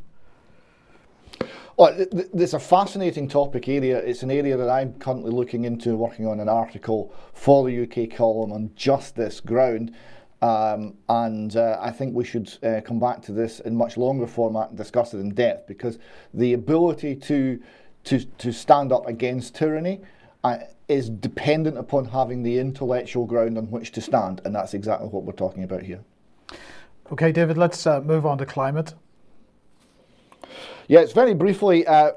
Well, 1.77 1.95
it's 1.97 2.53
a 2.53 2.59
fascinating 2.59 3.27
topic 3.27 3.67
area. 3.67 3.97
It's 3.97 4.23
an 4.23 4.31
area 4.31 4.55
that 4.57 4.69
I'm 4.69 4.93
currently 4.95 5.31
looking 5.31 5.65
into, 5.65 5.95
working 5.95 6.27
on 6.27 6.39
an 6.39 6.49
article 6.49 7.13
for 7.33 7.65
the 7.65 7.83
UK 7.83 8.15
column 8.15 8.51
on 8.51 8.71
just 8.75 9.15
this 9.15 9.39
ground. 9.39 9.93
Um, 10.41 10.95
and 11.07 11.55
uh, 11.55 11.77
I 11.79 11.91
think 11.91 12.15
we 12.15 12.25
should 12.25 12.51
uh, 12.63 12.81
come 12.83 12.99
back 12.99 13.21
to 13.23 13.31
this 13.31 13.59
in 13.61 13.75
much 13.75 13.95
longer 13.95 14.27
format 14.27 14.69
and 14.69 14.77
discuss 14.77 15.13
it 15.13 15.19
in 15.19 15.33
depth 15.33 15.67
because 15.67 15.99
the 16.33 16.53
ability 16.53 17.15
to 17.15 17.61
to, 18.03 18.25
to 18.25 18.51
stand 18.51 18.91
up 18.91 19.07
against 19.07 19.55
tyranny 19.55 20.01
uh, 20.43 20.57
is 20.87 21.09
dependent 21.09 21.77
upon 21.77 22.05
having 22.05 22.43
the 22.43 22.59
intellectual 22.59 23.25
ground 23.25 23.57
on 23.57 23.69
which 23.71 23.91
to 23.93 24.01
stand, 24.01 24.41
and 24.45 24.53
that's 24.55 24.73
exactly 24.73 25.07
what 25.07 25.23
we're 25.23 25.31
talking 25.33 25.63
about 25.63 25.83
here. 25.83 25.99
Okay, 27.11 27.31
David, 27.31 27.57
let's 27.57 27.85
uh, 27.85 28.01
move 28.01 28.25
on 28.25 28.37
to 28.37 28.45
climate. 28.45 28.93
Yes, 30.87 31.11
very 31.11 31.33
briefly. 31.33 31.85
Uh, 31.85 32.11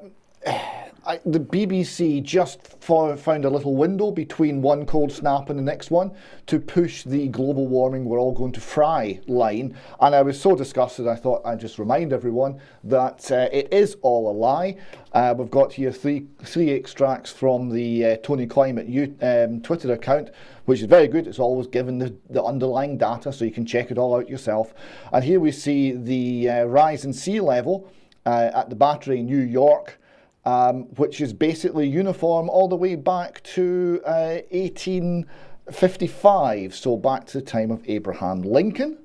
I, 1.07 1.21
the 1.27 1.41
BBC 1.41 2.23
just 2.23 2.67
found 2.83 3.45
a 3.45 3.51
little 3.51 3.77
window 3.77 4.11
between 4.11 4.63
one 4.63 4.87
cold 4.87 5.13
snap 5.13 5.51
and 5.51 5.59
the 5.59 5.63
next 5.63 5.91
one 5.91 6.13
to 6.47 6.59
push 6.59 7.03
the 7.03 7.29
global 7.29 7.67
warming 7.67 8.07
we're 8.07 8.19
all 8.19 8.33
going 8.33 8.53
to 8.53 8.61
fry 8.61 9.21
line. 9.27 9.77
And 10.01 10.15
I 10.15 10.23
was 10.23 10.41
so 10.41 10.57
disgusted, 10.57 11.07
I 11.07 11.17
thought 11.17 11.43
I'd 11.45 11.61
just 11.61 11.79
remind 11.79 12.13
everyone 12.15 12.59
that 12.85 13.31
uh, 13.31 13.49
it 13.53 13.73
is 13.73 13.97
all 14.01 14.31
a 14.31 14.35
lie. 14.35 14.79
Uh, 15.13 15.35
we've 15.37 15.51
got 15.51 15.75
here 15.75 15.93
three, 15.93 16.27
three 16.43 16.71
extracts 16.71 17.31
from 17.31 17.69
the 17.69 18.05
uh, 18.07 18.17
Tony 18.19 18.47
Climate 18.47 18.87
U, 18.87 19.15
um, 19.21 19.61
Twitter 19.61 19.93
account, 19.93 20.31
which 20.65 20.81
is 20.81 20.87
very 20.87 21.07
good. 21.07 21.27
It's 21.27 21.39
always 21.39 21.67
given 21.67 21.99
the, 21.99 22.17
the 22.31 22.43
underlying 22.43 22.97
data, 22.97 23.31
so 23.33 23.45
you 23.45 23.53
can 23.53 23.67
check 23.67 23.91
it 23.91 23.99
all 23.99 24.17
out 24.17 24.29
yourself. 24.29 24.73
And 25.13 25.23
here 25.23 25.39
we 25.39 25.53
see 25.53 25.93
the 25.93 26.49
uh, 26.49 26.65
rise 26.65 27.05
in 27.05 27.13
sea 27.13 27.41
level 27.41 27.91
uh, 28.25 28.51
at 28.55 28.71
the 28.71 28.77
Battery 28.77 29.21
in 29.21 29.27
New 29.27 29.41
York 29.43 29.99
um, 30.45 30.83
which 30.97 31.21
is 31.21 31.33
basically 31.33 31.89
uniform 31.89 32.51
all 32.51 32.69
the 32.69 32.77
way 32.77 32.97
back 32.97 33.43
to 33.43 34.01
uh, 34.05 34.39
1855, 34.51 36.75
so 36.75 36.97
back 36.97 37.27
to 37.27 37.39
the 37.39 37.45
time 37.45 37.71
of 37.71 37.89
Abraham 37.89 38.43
Lincoln. 38.43 38.99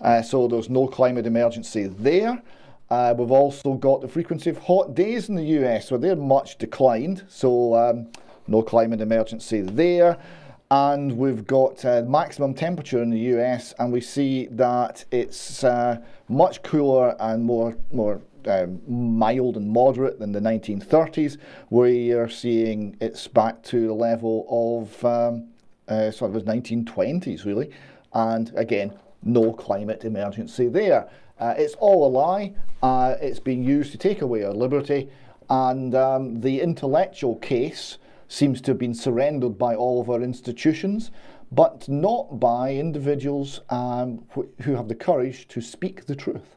Uh, 0.00 0.22
so 0.22 0.48
there's 0.48 0.68
no 0.68 0.86
climate 0.86 1.26
emergency 1.26 1.86
there. 1.86 2.42
Uh, 2.90 3.14
we've 3.16 3.30
also 3.30 3.72
got 3.74 4.02
the 4.02 4.08
frequency 4.08 4.50
of 4.50 4.58
hot 4.58 4.94
days 4.94 5.30
in 5.30 5.34
the 5.34 5.64
US, 5.64 5.90
where 5.90 5.98
they're 5.98 6.16
much 6.16 6.58
declined, 6.58 7.24
so 7.28 7.74
um, 7.74 8.08
no 8.46 8.62
climate 8.62 9.00
emergency 9.00 9.62
there. 9.62 10.18
And 10.70 11.16
we've 11.16 11.46
got 11.46 11.82
uh, 11.84 12.02
maximum 12.06 12.52
temperature 12.52 13.02
in 13.02 13.08
the 13.10 13.18
US, 13.36 13.72
and 13.78 13.92
we 13.92 14.00
see 14.00 14.48
that 14.50 15.04
it's 15.10 15.64
uh, 15.64 15.98
much 16.28 16.62
cooler 16.62 17.16
and 17.20 17.44
more 17.44 17.76
more 17.92 18.20
um, 18.48 18.80
mild 18.86 19.56
and 19.56 19.70
moderate 19.70 20.18
than 20.18 20.32
the 20.32 20.40
1930s. 20.40 21.38
We 21.70 22.12
are 22.12 22.28
seeing 22.28 22.96
it's 23.00 23.26
back 23.28 23.62
to 23.64 23.86
the 23.86 23.94
level 23.94 24.46
of 24.48 25.04
um, 25.04 25.48
uh, 25.88 26.10
sort 26.10 26.34
of 26.34 26.44
the 26.44 26.52
1920s, 26.52 27.44
really. 27.44 27.70
And 28.12 28.52
again, 28.56 28.98
no 29.22 29.52
climate 29.52 30.04
emergency 30.04 30.68
there. 30.68 31.08
Uh, 31.38 31.54
it's 31.56 31.74
all 31.74 32.06
a 32.06 32.10
lie. 32.10 32.54
Uh, 32.82 33.16
it's 33.20 33.40
being 33.40 33.64
used 33.64 33.92
to 33.92 33.98
take 33.98 34.22
away 34.22 34.44
our 34.44 34.52
liberty. 34.52 35.10
And 35.50 35.94
um, 35.94 36.40
the 36.40 36.60
intellectual 36.60 37.36
case 37.36 37.98
seems 38.28 38.60
to 38.62 38.70
have 38.70 38.78
been 38.78 38.94
surrendered 38.94 39.58
by 39.58 39.74
all 39.74 40.00
of 40.00 40.08
our 40.08 40.22
institutions, 40.22 41.10
but 41.52 41.88
not 41.88 42.40
by 42.40 42.74
individuals 42.74 43.60
um, 43.70 44.24
wh- 44.34 44.62
who 44.62 44.74
have 44.74 44.88
the 44.88 44.94
courage 44.94 45.46
to 45.48 45.60
speak 45.60 46.06
the 46.06 46.16
truth. 46.16 46.53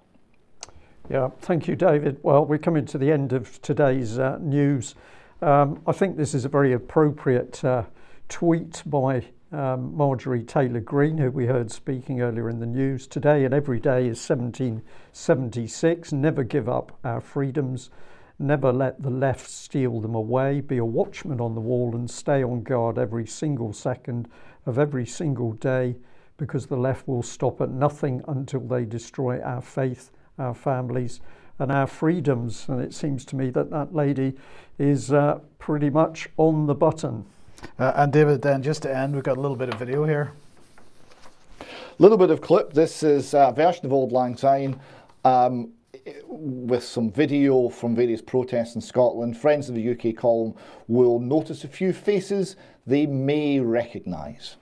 Yeah, 1.10 1.30
thank 1.40 1.70
you, 1.70 1.78
David. 1.78 2.20
Well, 2.22 2.46
we're 2.46 2.58
coming 2.58 2.86
to 2.88 2.98
the 2.98 3.14
end 3.14 3.32
of 3.32 3.62
today's 3.62 4.20
uh, 4.20 4.40
news. 4.42 4.94
Um, 5.42 5.82
I 5.88 5.94
think 5.94 6.18
this 6.18 6.34
is 6.34 6.44
a 6.44 6.50
very 6.50 6.74
appropriate 6.74 7.64
uh, 7.64 7.84
tweet 8.28 8.84
by 8.86 9.24
um, 9.54 9.96
Marjorie 9.96 10.44
Taylor 10.44 10.82
Greene, 10.82 11.18
who 11.18 11.32
we 11.32 11.46
heard 11.46 11.72
speaking 11.72 12.20
earlier 12.20 12.50
in 12.50 12.60
the 12.60 12.66
news. 12.66 13.08
Today 13.08 13.46
and 13.46 13.54
every 13.54 13.80
day 13.80 14.02
is 14.08 14.30
1776. 14.30 16.12
Never 16.12 16.44
give 16.44 16.68
up 16.68 17.00
our 17.06 17.22
freedoms. 17.22 17.90
Never 18.38 18.74
let 18.74 19.02
the 19.02 19.10
left 19.10 19.50
steal 19.50 20.02
them 20.02 20.14
away. 20.14 20.60
Be 20.60 20.76
a 20.76 20.84
watchman 20.84 21.40
on 21.40 21.56
the 21.56 21.62
wall 21.62 21.96
and 21.96 22.12
stay 22.12 22.44
on 22.44 22.64
guard 22.64 22.98
every 22.98 23.26
single 23.26 23.72
second 23.72 24.28
of 24.66 24.78
every 24.78 25.06
single 25.06 25.54
day 25.54 25.96
because 26.36 26.66
the 26.66 26.76
left 26.76 27.08
will 27.08 27.24
stop 27.24 27.62
at 27.62 27.70
nothing 27.70 28.22
until 28.28 28.60
they 28.60 28.84
destroy 28.84 29.40
our 29.40 29.62
faith 29.62 30.12
our 30.38 30.54
families, 30.54 31.20
and 31.60 31.72
our 31.72 31.88
freedoms. 31.88 32.66
And 32.68 32.82
it 32.82 32.94
seems 32.94 33.26
to 33.26 33.36
me 33.36 33.50
that 33.52 33.70
that 33.72 33.94
lady 33.94 34.34
is 34.78 35.12
uh, 35.12 35.40
pretty 35.60 35.90
much 35.90 36.30
on 36.38 36.68
the 36.68 36.76
button. 36.76 37.26
Uh, 37.80 37.94
and 37.96 38.14
David, 38.14 38.42
then 38.42 38.62
just 38.62 38.84
to 38.84 38.96
end, 38.96 39.16
we've 39.16 39.24
got 39.24 39.38
a 39.38 39.42
little 39.42 39.58
bit 39.58 39.74
of 39.74 39.80
video 39.80 40.06
here. 40.06 40.32
A 41.62 41.66
little 42.00 42.18
bit 42.18 42.30
of 42.30 42.42
clip. 42.42 42.74
This 42.74 43.02
is 43.02 43.34
a 43.34 43.52
version 43.56 43.86
of 43.86 43.94
Auld 43.94 44.12
Lang 44.12 44.38
Syne. 44.38 44.80
Um, 45.26 45.72
with 46.28 46.84
some 46.84 47.12
video 47.12 47.70
from 47.70 47.96
various 47.96 48.22
protests 48.22 48.76
in 48.76 48.82
Scotland, 48.82 49.38
friends 49.38 49.70
of 49.70 49.76
the 49.76 49.92
UK 49.92 50.16
column 50.16 50.54
will 50.88 51.20
notice 51.20 51.64
a 51.64 51.68
few 51.68 51.92
faces 51.92 52.56
they 52.86 53.06
may 53.06 53.60
recognise. 53.60 54.56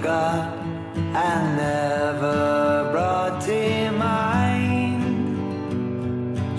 Forgot 0.00 0.56
and 1.14 1.56
never 1.58 2.88
brought 2.90 3.38
to 3.42 3.90
mind? 3.92 5.02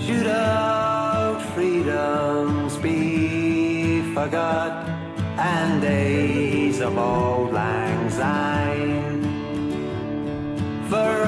Should 0.00 0.28
old 0.28 1.42
freedoms 1.52 2.76
be 2.76 4.14
forgot 4.14 4.88
and 5.38 5.82
days 5.82 6.80
of 6.80 6.96
old 6.96 7.52
lang 7.52 8.10
syne. 8.10 9.22
For 10.88 11.26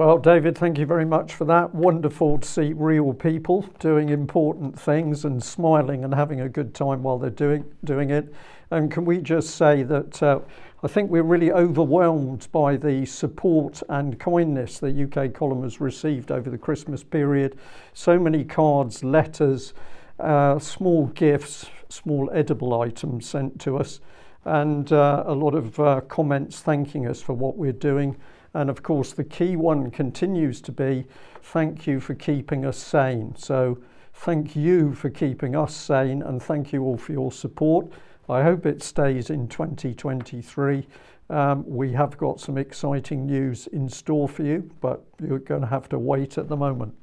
Well, 0.00 0.16
David, 0.16 0.56
thank 0.56 0.78
you 0.78 0.86
very 0.86 1.04
much 1.04 1.34
for 1.34 1.44
that. 1.44 1.74
Wonderful 1.74 2.38
to 2.38 2.48
see 2.48 2.72
real 2.72 3.12
people 3.12 3.66
doing 3.80 4.08
important 4.08 4.80
things 4.80 5.26
and 5.26 5.44
smiling 5.44 6.04
and 6.04 6.14
having 6.14 6.40
a 6.40 6.48
good 6.48 6.72
time 6.74 7.02
while 7.02 7.18
they're 7.18 7.28
doing 7.28 7.66
doing 7.84 8.08
it. 8.08 8.32
And 8.70 8.90
can 8.90 9.04
we 9.04 9.18
just 9.18 9.56
say 9.56 9.82
that 9.82 10.22
uh, 10.22 10.40
I 10.82 10.88
think 10.88 11.10
we're 11.10 11.22
really 11.22 11.52
overwhelmed 11.52 12.48
by 12.50 12.76
the 12.76 13.04
support 13.04 13.82
and 13.90 14.18
kindness 14.18 14.78
that 14.78 14.96
UK 14.96 15.34
Column 15.34 15.64
has 15.64 15.82
received 15.82 16.32
over 16.32 16.48
the 16.48 16.56
Christmas 16.56 17.04
period. 17.04 17.58
So 17.92 18.18
many 18.18 18.42
cards, 18.42 19.04
letters, 19.04 19.74
uh, 20.18 20.58
small 20.60 21.08
gifts, 21.08 21.66
small 21.90 22.30
edible 22.32 22.80
items 22.80 23.28
sent 23.28 23.60
to 23.60 23.76
us, 23.76 24.00
and 24.46 24.90
uh, 24.94 25.24
a 25.26 25.34
lot 25.34 25.54
of 25.54 25.78
uh, 25.78 26.00
comments 26.08 26.60
thanking 26.60 27.06
us 27.06 27.20
for 27.20 27.34
what 27.34 27.58
we're 27.58 27.70
doing. 27.70 28.16
And 28.54 28.68
of 28.68 28.82
course, 28.82 29.12
the 29.12 29.24
key 29.24 29.56
one 29.56 29.90
continues 29.90 30.60
to 30.62 30.72
be 30.72 31.06
thank 31.42 31.86
you 31.86 32.00
for 32.00 32.14
keeping 32.14 32.64
us 32.64 32.76
sane. 32.76 33.34
So, 33.36 33.78
thank 34.14 34.56
you 34.56 34.94
for 34.94 35.08
keeping 35.08 35.56
us 35.56 35.74
sane, 35.74 36.22
and 36.22 36.42
thank 36.42 36.72
you 36.72 36.82
all 36.82 36.96
for 36.96 37.12
your 37.12 37.32
support. 37.32 37.86
I 38.28 38.42
hope 38.42 38.66
it 38.66 38.82
stays 38.82 39.30
in 39.30 39.48
2023. 39.48 40.86
Um, 41.30 41.64
we 41.66 41.92
have 41.92 42.18
got 42.18 42.40
some 42.40 42.58
exciting 42.58 43.26
news 43.26 43.68
in 43.68 43.88
store 43.88 44.28
for 44.28 44.42
you, 44.42 44.68
but 44.80 45.04
you're 45.22 45.38
going 45.38 45.60
to 45.60 45.66
have 45.66 45.88
to 45.90 45.98
wait 45.98 46.38
at 46.38 46.48
the 46.48 46.56
moment. 46.56 46.94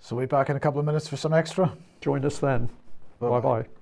So 0.00 0.16
we 0.16 0.26
back 0.26 0.48
in 0.48 0.56
a 0.56 0.60
couple 0.60 0.80
of 0.80 0.86
minutes 0.86 1.08
for 1.08 1.16
some 1.16 1.34
extra. 1.34 1.72
Join 2.00 2.24
us 2.24 2.38
then. 2.38 2.70
Bye-bye. 3.20 3.40
bye. 3.40 3.79